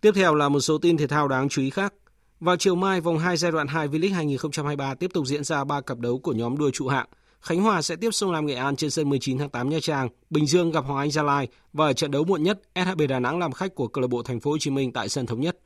Tiếp 0.03 0.12
theo 0.14 0.34
là 0.34 0.48
một 0.48 0.61
số 0.61 0.78
tin 0.78 0.96
thể 0.96 1.07
thao 1.07 1.28
đáng 1.28 1.48
chú 1.48 1.62
ý 1.62 1.70
khác. 1.70 1.94
Vào 2.40 2.57
chiều 2.57 2.74
mai, 2.74 3.00
vòng 3.00 3.18
2 3.18 3.36
giai 3.36 3.53
đoạn 3.53 3.66
2 3.66 3.88
V-League 3.88 4.14
2023 4.14 4.94
tiếp 4.94 5.11
tục 5.14 5.26
diễn 5.26 5.44
ra 5.44 5.64
3 5.64 5.80
cặp 5.80 5.98
đấu 5.98 6.18
của 6.18 6.32
nhóm 6.32 6.59
đua 6.59 6.70
trụ 6.70 6.88
hạng. 6.88 7.07
Khánh 7.40 7.62
Hòa 7.62 7.82
sẽ 7.82 7.96
tiếp 7.96 8.11
Sông 8.12 8.32
Lam 8.32 8.46
Nghệ 8.46 8.55
An 8.55 8.76
trên 8.76 8.90
sân 8.90 9.09
19 9.09 9.38
tháng 9.38 9.50
8 9.50 9.68
Nha 9.68 9.78
Trang, 9.80 10.09
Bình 10.30 10.46
Dương 10.46 10.70
gặp 10.70 10.84
Hoàng 10.84 10.98
Anh 10.98 11.11
Gia 11.11 11.22
Lai 11.22 11.48
và 11.72 11.86
ở 11.86 11.92
trận 11.92 12.11
đấu 12.11 12.24
muộn 12.24 12.42
nhất, 12.42 12.61
SHB 12.74 13.03
Đà 13.09 13.18
Nẵng 13.18 13.38
làm 13.38 13.53
khách 13.53 13.74
của 13.74 13.88
câu 13.88 14.03
lạc 14.03 14.09
bộ 14.09 14.22
Thành 14.22 14.40
phố 14.40 14.50
Hồ 14.50 14.59
Chí 14.59 14.70
Minh 14.70 14.92
tại 14.92 15.09
sân 15.09 15.26
thống 15.26 15.40
nhất. 15.40 15.59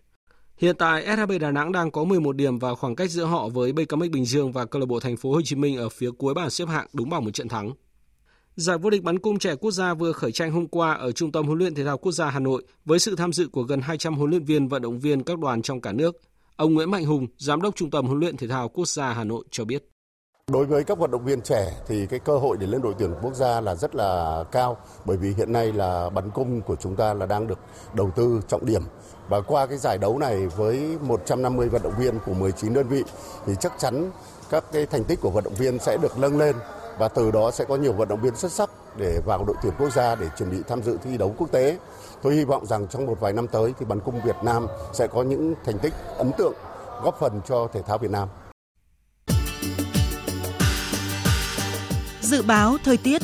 Hiện 0.57 0.77
tại 0.79 1.17
SHB 1.17 1.33
Đà 1.41 1.51
Nẵng 1.51 1.73
đang 1.73 1.91
có 1.91 2.05
11 2.05 2.37
điểm 2.37 2.59
và 2.59 2.75
khoảng 2.75 2.97
cách 2.97 3.11
giữa 3.11 3.25
họ 3.25 3.49
với 3.49 3.73
BKM 3.73 4.01
Bình 4.13 4.25
Dương 4.25 4.53
và 4.53 4.65
câu 4.65 4.81
lạc 4.81 4.87
bộ 4.87 5.01
Thành 5.01 5.17
phố 5.17 5.33
Hồ 5.33 5.43
Chí 5.45 5.57
Minh 5.57 5.77
ở 5.77 5.89
phía 5.89 6.11
cuối 6.19 6.35
bảng 6.35 6.51
xếp 6.51 6.69
hạng 6.69 6.87
đúng 6.93 7.11
bằng 7.11 7.25
một 7.25 7.31
trận 7.31 7.49
thắng. 7.49 7.73
Giải 8.57 8.79
vô 8.79 8.91
địch 8.91 9.03
bắn 9.03 9.19
cung 9.19 9.39
trẻ 9.39 9.55
quốc 9.55 9.71
gia 9.71 9.95
vừa 9.95 10.13
khởi 10.13 10.33
tranh 10.33 10.53
hôm 10.53 10.69
qua 10.69 10.93
ở 10.93 11.13
Trung 11.13 11.33
tâm 11.33 11.47
huấn 11.47 11.59
luyện 11.59 11.75
thể 11.75 11.85
thao 11.85 11.99
quốc 11.99 12.13
gia 12.13 12.31
Hà 12.31 12.41
Nội 12.41 12.65
với 12.85 12.99
sự 12.99 13.17
tham 13.17 13.33
dự 13.33 13.49
của 13.53 13.63
gần 13.63 13.81
200 13.81 14.15
huấn 14.15 14.31
luyện 14.31 14.45
viên 14.45 14.69
vận 14.69 14.83
động 14.83 15.01
viên 15.01 15.23
các 15.23 15.39
đoàn 15.39 15.63
trong 15.63 15.81
cả 15.81 15.93
nước. 15.93 16.17
Ông 16.57 16.75
Nguyễn 16.75 16.91
Mạnh 16.91 17.05
Hùng, 17.05 17.27
giám 17.39 17.63
đốc 17.63 17.77
Trung 17.77 17.91
tâm 17.91 18.07
huấn 18.07 18.21
luyện 18.21 18.37
thể 18.37 18.49
thao 18.49 18.69
quốc 18.69 18.89
gia 18.89 19.13
Hà 19.13 19.25
Nội 19.25 19.45
cho 19.51 19.65
biết. 19.65 19.85
Đối 20.51 20.67
với 20.67 20.85
các 20.85 20.99
vận 20.99 21.11
động 21.11 21.25
viên 21.25 21.41
trẻ 21.41 21.73
thì 21.87 22.07
cái 22.07 22.19
cơ 22.19 22.39
hội 22.39 22.57
để 22.61 22.67
lên 22.67 22.83
đội 22.83 22.95
tuyển 22.99 23.11
quốc 23.23 23.35
gia 23.35 23.61
là 23.61 23.75
rất 23.75 23.95
là 23.95 24.45
cao 24.53 24.77
bởi 25.05 25.17
vì 25.17 25.35
hiện 25.37 25.53
nay 25.53 25.73
là 25.73 26.11
bắn 26.11 26.31
cung 26.31 26.61
của 26.61 26.77
chúng 26.77 26.97
ta 26.97 27.15
là 27.15 27.27
đang 27.27 27.47
được 27.47 27.59
đầu 27.95 28.11
tư 28.17 28.41
trọng 28.49 28.67
điểm 28.67 28.83
và 29.29 29.41
qua 29.41 29.67
cái 29.67 29.79
giải 29.79 29.99
đấu 29.99 30.19
này 30.19 30.47
với 30.47 30.99
150 31.01 31.69
vận 31.69 31.83
động 31.83 31.95
viên 31.99 32.19
của 32.27 32.35
19 32.35 32.75
đơn 32.75 32.89
vị 32.89 33.03
thì 33.47 33.53
chắc 33.61 33.73
chắn 33.79 34.11
các 34.51 34.65
cái 34.73 34.87
thành 34.87 35.05
tích 35.05 35.21
của 35.21 35.31
vận 35.31 35.45
động 35.45 35.55
viên 35.55 35.79
sẽ 35.79 35.97
được 36.03 36.19
nâng 36.19 36.39
lên 36.39 36.57
và 36.99 37.09
từ 37.09 37.31
đó 37.31 37.51
sẽ 37.51 37.65
có 37.65 37.77
nhiều 37.77 37.93
vận 37.93 38.09
động 38.09 38.21
viên 38.21 38.37
xuất 38.37 38.53
sắc 38.53 38.71
để 38.97 39.21
vào 39.27 39.45
đội 39.45 39.57
tuyển 39.63 39.73
quốc 39.79 39.93
gia 39.93 40.15
để 40.15 40.29
chuẩn 40.39 40.51
bị 40.51 40.57
tham 40.69 40.83
dự 40.83 40.99
thi 41.05 41.17
đấu 41.19 41.35
quốc 41.39 41.53
tế. 41.53 41.79
Tôi 42.23 42.35
hy 42.35 42.45
vọng 42.45 42.67
rằng 42.67 42.89
trong 42.89 43.07
một 43.07 43.21
vài 43.21 43.33
năm 43.33 43.47
tới 43.47 43.75
thì 43.79 43.87
bắn 43.87 44.01
cung 44.01 44.21
Việt 44.25 44.37
Nam 44.45 44.67
sẽ 44.93 45.07
có 45.07 45.23
những 45.23 45.55
thành 45.65 45.79
tích 45.79 45.93
ấn 46.17 46.33
tượng 46.39 46.55
góp 47.03 47.19
phần 47.21 47.41
cho 47.49 47.69
thể 47.73 47.83
thao 47.83 47.99
Việt 47.99 48.11
Nam. 48.11 48.29
Dự 52.21 52.43
báo 52.43 52.77
thời 52.85 52.97
tiết 52.97 53.23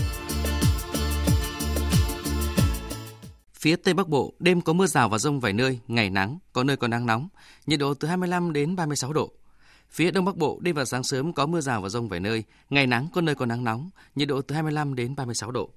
Phía 3.63 3.77
Tây 3.77 3.95
Bắc 3.95 4.09
Bộ, 4.09 4.33
đêm 4.39 4.61
có 4.61 4.73
mưa 4.73 4.87
rào 4.87 5.09
và 5.09 5.19
rông 5.19 5.41
vài 5.41 5.53
nơi, 5.53 5.79
ngày 5.89 6.11
nắng, 6.11 6.39
có 6.53 6.65
nơi 6.65 6.77
có 6.77 6.89
nắng 6.89 7.07
nóng, 7.07 7.29
nhiệt 7.67 7.81
độ 7.81 7.95
từ 7.95 8.09
25 8.09 8.53
đến 8.53 8.77
36 8.77 9.13
độ. 9.13 9.31
Phía 9.93 10.11
Đông 10.11 10.25
Bắc 10.25 10.37
Bộ, 10.37 10.59
đêm 10.63 10.75
và 10.75 10.85
sáng 10.85 11.03
sớm 11.03 11.33
có 11.33 11.47
mưa 11.47 11.61
rào 11.61 11.81
và 11.81 11.89
rông 11.89 12.09
vài 12.09 12.21
nơi, 12.21 12.45
ngày 12.71 12.87
nắng 12.87 13.09
có 13.15 13.21
nơi 13.21 13.35
có 13.35 13.47
nắng 13.47 13.65
nóng, 13.65 13.91
nhiệt 14.15 14.29
độ 14.29 14.43
từ 14.43 14.55
25 14.55 14.95
đến 14.95 15.17
36 15.17 15.51
độ. 15.51 15.71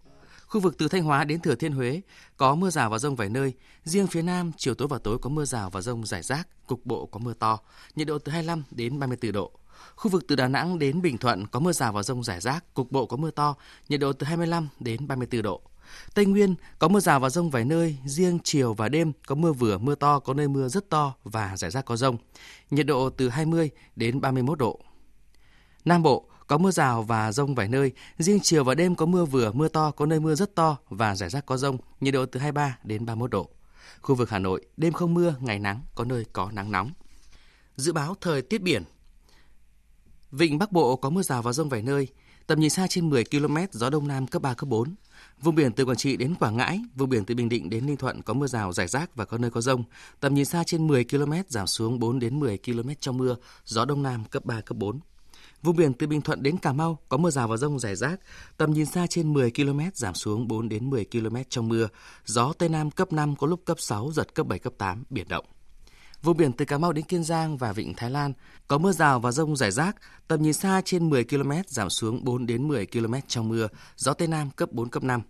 Khu 0.48 0.62
vực 0.62 0.78
từ 0.78 0.88
Thanh 0.88 1.04
Hóa 1.04 1.24
đến 1.24 1.42
Thừa 1.42 1.56
Thiên 1.56 1.72
Huế 1.72 2.02
có 2.38 2.56
mưa 2.56 2.70
rào 2.70 2.90
và 2.90 2.98
rông 2.98 3.16
vài 3.16 3.30
nơi, 3.30 3.54
riêng 3.84 4.08
phía 4.08 4.22
Nam 4.22 4.52
chiều 4.58 4.76
tối 4.76 4.88
và 4.88 4.98
tối 4.98 5.18
có 5.18 5.30
mưa 5.30 5.46
rào 5.46 5.70
và 5.70 5.82
rông 5.82 6.06
rải 6.06 6.24
rác, 6.24 6.48
cục 6.68 6.86
bộ 6.86 7.06
có 7.06 7.20
mưa 7.20 7.34
to, 7.34 7.60
nhiệt 7.96 8.08
độ 8.08 8.18
từ 8.18 8.32
25 8.32 8.64
đến 8.72 9.00
34 9.00 9.32
độ. 9.32 9.52
Khu 9.96 10.12
vực 10.12 10.26
từ 10.28 10.36
Đà 10.36 10.48
Nẵng 10.48 10.80
đến 10.80 11.02
Bình 11.02 11.18
Thuận 11.18 11.48
có 11.48 11.60
mưa 11.60 11.72
rào 11.72 11.94
và 11.94 12.04
rông 12.04 12.24
rải 12.24 12.42
rác, 12.42 12.74
cục 12.74 12.92
bộ 12.92 13.06
có 13.06 13.18
mưa 13.18 13.32
to, 13.32 13.56
nhiệt 13.90 14.00
độ 14.00 14.14
từ 14.14 14.26
25 14.26 14.68
đến 14.80 15.08
34 15.08 15.42
độ. 15.42 15.62
Tây 16.14 16.26
Nguyên 16.26 16.56
có 16.80 16.88
mưa 16.88 17.00
rào 17.00 17.20
và 17.20 17.30
rông 17.30 17.50
vài 17.50 17.66
nơi, 17.66 17.98
riêng 18.06 18.40
chiều 18.44 18.74
và 18.74 18.90
đêm 18.90 19.12
có 19.28 19.36
mưa 19.36 19.54
vừa, 19.54 19.78
mưa 19.78 19.96
to, 19.96 20.20
có 20.20 20.34
nơi 20.34 20.48
mưa 20.48 20.68
rất 20.68 20.90
to 20.90 21.14
và 21.24 21.58
rải 21.58 21.72
rác 21.72 21.86
có 21.86 21.96
rông. 21.96 22.18
Nhiệt 22.72 22.86
độ 22.86 23.10
từ 23.10 23.30
20 23.30 23.70
đến 23.96 24.22
31 24.22 24.60
độ. 24.60 24.80
Nam 25.86 26.04
Bộ 26.04 26.30
có 26.48 26.58
mưa 26.58 26.72
rào 26.72 27.04
và 27.04 27.32
rông 27.32 27.56
vài 27.56 27.68
nơi, 27.68 27.92
riêng 28.18 28.40
chiều 28.44 28.64
và 28.64 28.76
đêm 28.76 28.96
có 28.96 29.06
mưa 29.06 29.26
vừa, 29.26 29.52
mưa 29.52 29.68
to, 29.68 29.92
có 29.92 30.06
nơi 30.06 30.20
mưa 30.20 30.36
rất 30.36 30.56
to 30.56 30.78
và 30.90 31.16
rải 31.16 31.30
rác 31.30 31.46
có 31.46 31.58
rông, 31.58 31.78
nhiệt 32.02 32.14
độ 32.14 32.26
từ 32.26 32.40
23 32.40 32.78
đến 32.84 33.06
31 33.06 33.32
độ. 33.32 33.50
Khu 34.02 34.16
vực 34.16 34.30
Hà 34.30 34.40
Nội, 34.40 34.66
đêm 34.78 34.94
không 34.94 35.14
mưa, 35.14 35.36
ngày 35.40 35.60
nắng, 35.60 35.82
có 35.96 36.04
nơi 36.04 36.26
có 36.34 36.52
nắng 36.52 36.72
nóng. 36.72 36.92
Dự 37.76 37.94
báo 37.94 38.16
thời 38.22 38.42
tiết 38.42 38.62
biển 38.62 38.84
Vịnh 40.32 40.58
Bắc 40.58 40.72
Bộ 40.72 40.96
có 40.96 41.10
mưa 41.10 41.22
rào 41.22 41.42
và 41.42 41.54
rông 41.54 41.70
vài 41.70 41.82
nơi, 41.82 42.08
tầm 42.48 42.60
nhìn 42.60 42.70
xa 42.70 42.88
trên 42.88 43.10
10 43.10 43.24
km, 43.26 43.58
gió 43.72 43.90
Đông 43.90 44.08
Nam 44.08 44.28
cấp 44.28 44.42
3, 44.42 44.54
cấp 44.54 44.70
4. 44.70 44.96
Vùng 45.42 45.56
biển 45.56 45.72
từ 45.72 45.86
Quảng 45.86 45.98
Trị 45.98 46.18
đến 46.18 46.36
Quảng 46.36 46.58
Ngãi, 46.58 46.82
vùng 46.96 47.10
biển 47.10 47.26
từ 47.26 47.36
Bình 47.36 47.50
Định 47.50 47.70
đến 47.70 47.86
Ninh 47.86 47.98
Thuận 47.98 48.22
có 48.22 48.34
mưa 48.34 48.48
rào 48.48 48.74
rải 48.74 48.88
rác 48.88 49.16
và 49.16 49.26
có 49.26 49.38
nơi 49.38 49.52
có 49.52 49.62
rông. 49.62 49.84
Tầm 50.20 50.34
nhìn 50.34 50.46
xa 50.46 50.64
trên 50.64 50.88
10 50.88 51.04
km, 51.04 51.34
giảm 51.48 51.68
xuống 51.68 52.00
4 52.00 52.20
đến 52.20 52.40
10 52.40 52.58
km 52.66 52.90
trong 53.00 53.18
mưa, 53.18 53.36
gió 53.66 53.86
Đông 53.86 54.04
Nam 54.04 54.26
cấp 54.26 54.46
3, 54.46 54.62
cấp 54.62 54.78
4. 54.78 55.00
Vùng 55.62 55.76
biển 55.76 55.94
từ 55.94 56.08
Bình 56.08 56.22
Thuận 56.22 56.44
đến 56.44 56.58
Cà 56.58 56.74
Mau 56.74 57.00
có 57.10 57.18
mưa 57.18 57.30
rào 57.30 57.48
và 57.48 57.58
rông 57.58 57.80
rải 57.80 57.96
rác, 57.96 58.20
tầm 58.58 58.74
nhìn 58.74 58.86
xa 58.86 59.08
trên 59.08 59.34
10 59.34 59.52
km, 59.52 59.80
giảm 59.94 60.16
xuống 60.16 60.48
4 60.48 60.70
đến 60.70 60.90
10 60.90 61.06
km 61.12 61.36
trong 61.50 61.68
mưa, 61.68 61.88
gió 62.26 62.54
Tây 62.58 62.70
Nam 62.70 62.92
cấp 62.92 63.14
5 63.14 63.36
có 63.36 63.48
lúc 63.48 63.62
cấp 63.66 63.80
6, 63.80 64.12
giật 64.12 64.36
cấp 64.36 64.48
7, 64.48 64.60
cấp 64.60 64.74
8, 64.78 65.04
biển 65.10 65.28
động. 65.28 65.46
Vùng 66.24 66.38
biển 66.38 66.54
từ 66.54 66.66
Cà 66.66 66.78
Mau 66.78 66.94
đến 66.94 67.06
Kiên 67.06 67.24
Giang 67.24 67.58
và 67.58 67.74
Vịnh 67.74 67.94
Thái 67.94 68.10
Lan 68.10 68.34
có 68.68 68.78
mưa 68.78 68.92
rào 68.92 69.20
và 69.20 69.32
rông 69.32 69.56
rải 69.56 69.72
rác, 69.72 69.96
tầm 70.28 70.42
nhìn 70.42 70.54
xa 70.54 70.82
trên 70.86 71.10
10 71.10 71.24
km, 71.24 71.52
giảm 71.68 71.90
xuống 71.90 72.24
4 72.24 72.46
đến 72.46 72.68
10 72.68 72.86
km 72.86 73.14
trong 73.28 73.50
mưa, 73.50 73.68
gió 73.96 74.14
Tây 74.14 74.28
Nam 74.28 74.50
cấp 74.50 74.72
4, 74.72 74.90
cấp 74.90 75.04
5. 75.04 75.22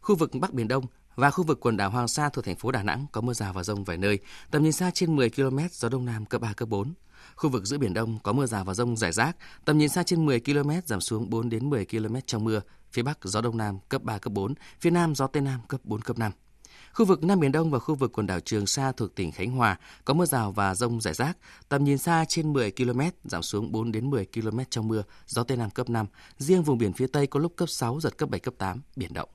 Khu 0.00 0.16
vực 0.16 0.30
Bắc 0.34 0.52
Biển 0.52 0.68
Đông 0.68 0.84
và 1.14 1.30
khu 1.30 1.44
vực 1.44 1.60
quần 1.60 1.76
đảo 1.76 1.90
Hoàng 1.90 2.08
Sa 2.08 2.28
thuộc 2.28 2.44
thành 2.44 2.56
phố 2.56 2.70
Đà 2.70 2.82
Nẵng 2.82 3.06
có 3.12 3.20
mưa 3.20 3.32
rào 3.32 3.52
và 3.52 3.62
rông 3.62 3.84
vài 3.84 3.96
nơi, 3.96 4.18
tầm 4.50 4.62
nhìn 4.62 4.72
xa 4.72 4.90
trên 4.94 5.16
10 5.16 5.30
km, 5.30 5.58
gió 5.72 5.88
Đông 5.88 6.04
Nam 6.04 6.26
cấp 6.26 6.40
3, 6.40 6.52
cấp 6.52 6.68
4. 6.68 6.94
Khu 7.36 7.50
vực 7.50 7.64
giữa 7.64 7.78
Biển 7.78 7.94
Đông 7.94 8.18
có 8.22 8.32
mưa 8.32 8.46
rào 8.46 8.64
và 8.64 8.74
rông 8.74 8.96
rải 8.96 9.12
rác, 9.12 9.36
tầm 9.64 9.78
nhìn 9.78 9.88
xa 9.88 10.02
trên 10.02 10.26
10 10.26 10.40
km, 10.40 10.70
giảm 10.86 11.00
xuống 11.00 11.30
4 11.30 11.48
đến 11.48 11.70
10 11.70 11.86
km 11.86 12.16
trong 12.26 12.44
mưa. 12.44 12.60
Phía 12.92 13.02
Bắc 13.02 13.18
gió 13.22 13.40
Đông 13.40 13.56
Nam 13.56 13.78
cấp 13.88 14.02
3, 14.02 14.18
cấp 14.18 14.32
4, 14.32 14.54
phía 14.80 14.90
Nam 14.90 15.14
gió 15.14 15.26
Tây 15.26 15.42
Nam 15.42 15.60
cấp 15.68 15.80
4, 15.84 16.00
cấp 16.00 16.18
5. 16.18 16.32
Khu 16.94 17.06
vực 17.06 17.24
Nam 17.24 17.40
Biển 17.40 17.52
Đông 17.52 17.70
và 17.70 17.78
khu 17.78 17.94
vực 17.94 18.12
quần 18.12 18.26
đảo 18.26 18.40
Trường 18.40 18.66
Sa 18.66 18.92
thuộc 18.92 19.14
tỉnh 19.14 19.32
Khánh 19.32 19.50
Hòa 19.50 19.76
có 20.04 20.14
mưa 20.14 20.24
rào 20.24 20.52
và 20.52 20.74
rông 20.74 21.00
rải 21.00 21.14
rác, 21.14 21.36
tầm 21.68 21.84
nhìn 21.84 21.98
xa 21.98 22.24
trên 22.28 22.52
10 22.52 22.70
km, 22.70 23.00
giảm 23.24 23.42
xuống 23.42 23.72
4 23.72 23.92
đến 23.92 24.10
10 24.10 24.26
km 24.34 24.58
trong 24.70 24.88
mưa, 24.88 25.02
gió 25.26 25.42
Tây 25.42 25.56
Nam 25.56 25.70
cấp 25.70 25.90
5. 25.90 26.06
Riêng 26.38 26.62
vùng 26.62 26.78
biển 26.78 26.92
phía 26.92 27.06
Tây 27.06 27.26
có 27.26 27.40
lúc 27.40 27.52
cấp 27.56 27.68
6, 27.68 28.00
giật 28.00 28.18
cấp 28.18 28.30
7, 28.30 28.40
cấp 28.40 28.54
8, 28.58 28.80
biển 28.96 29.12
động. 29.12 29.28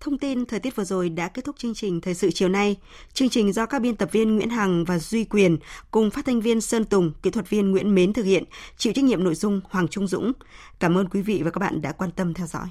Thông 0.00 0.18
tin 0.18 0.46
thời 0.46 0.60
tiết 0.60 0.76
vừa 0.76 0.84
rồi 0.84 1.08
đã 1.08 1.28
kết 1.28 1.44
thúc 1.44 1.56
chương 1.58 1.74
trình 1.74 2.00
Thời 2.00 2.14
sự 2.14 2.30
chiều 2.30 2.48
nay. 2.48 2.76
Chương 3.12 3.28
trình 3.28 3.52
do 3.52 3.66
các 3.66 3.82
biên 3.82 3.96
tập 3.96 4.08
viên 4.12 4.36
Nguyễn 4.36 4.50
Hằng 4.50 4.84
và 4.84 4.98
Duy 4.98 5.24
Quyền 5.24 5.58
cùng 5.90 6.10
phát 6.10 6.24
thanh 6.26 6.40
viên 6.40 6.60
Sơn 6.60 6.84
Tùng, 6.84 7.12
kỹ 7.22 7.30
thuật 7.30 7.50
viên 7.50 7.70
Nguyễn 7.70 7.94
Mến 7.94 8.12
thực 8.12 8.22
hiện, 8.22 8.44
chịu 8.76 8.92
trách 8.92 9.04
nhiệm 9.04 9.24
nội 9.24 9.34
dung 9.34 9.60
Hoàng 9.64 9.88
Trung 9.88 10.06
Dũng. 10.06 10.32
Cảm 10.78 10.98
ơn 10.98 11.08
quý 11.08 11.22
vị 11.22 11.42
và 11.44 11.50
các 11.50 11.58
bạn 11.58 11.82
đã 11.82 11.92
quan 11.92 12.10
tâm 12.10 12.34
theo 12.34 12.46
dõi. 12.46 12.68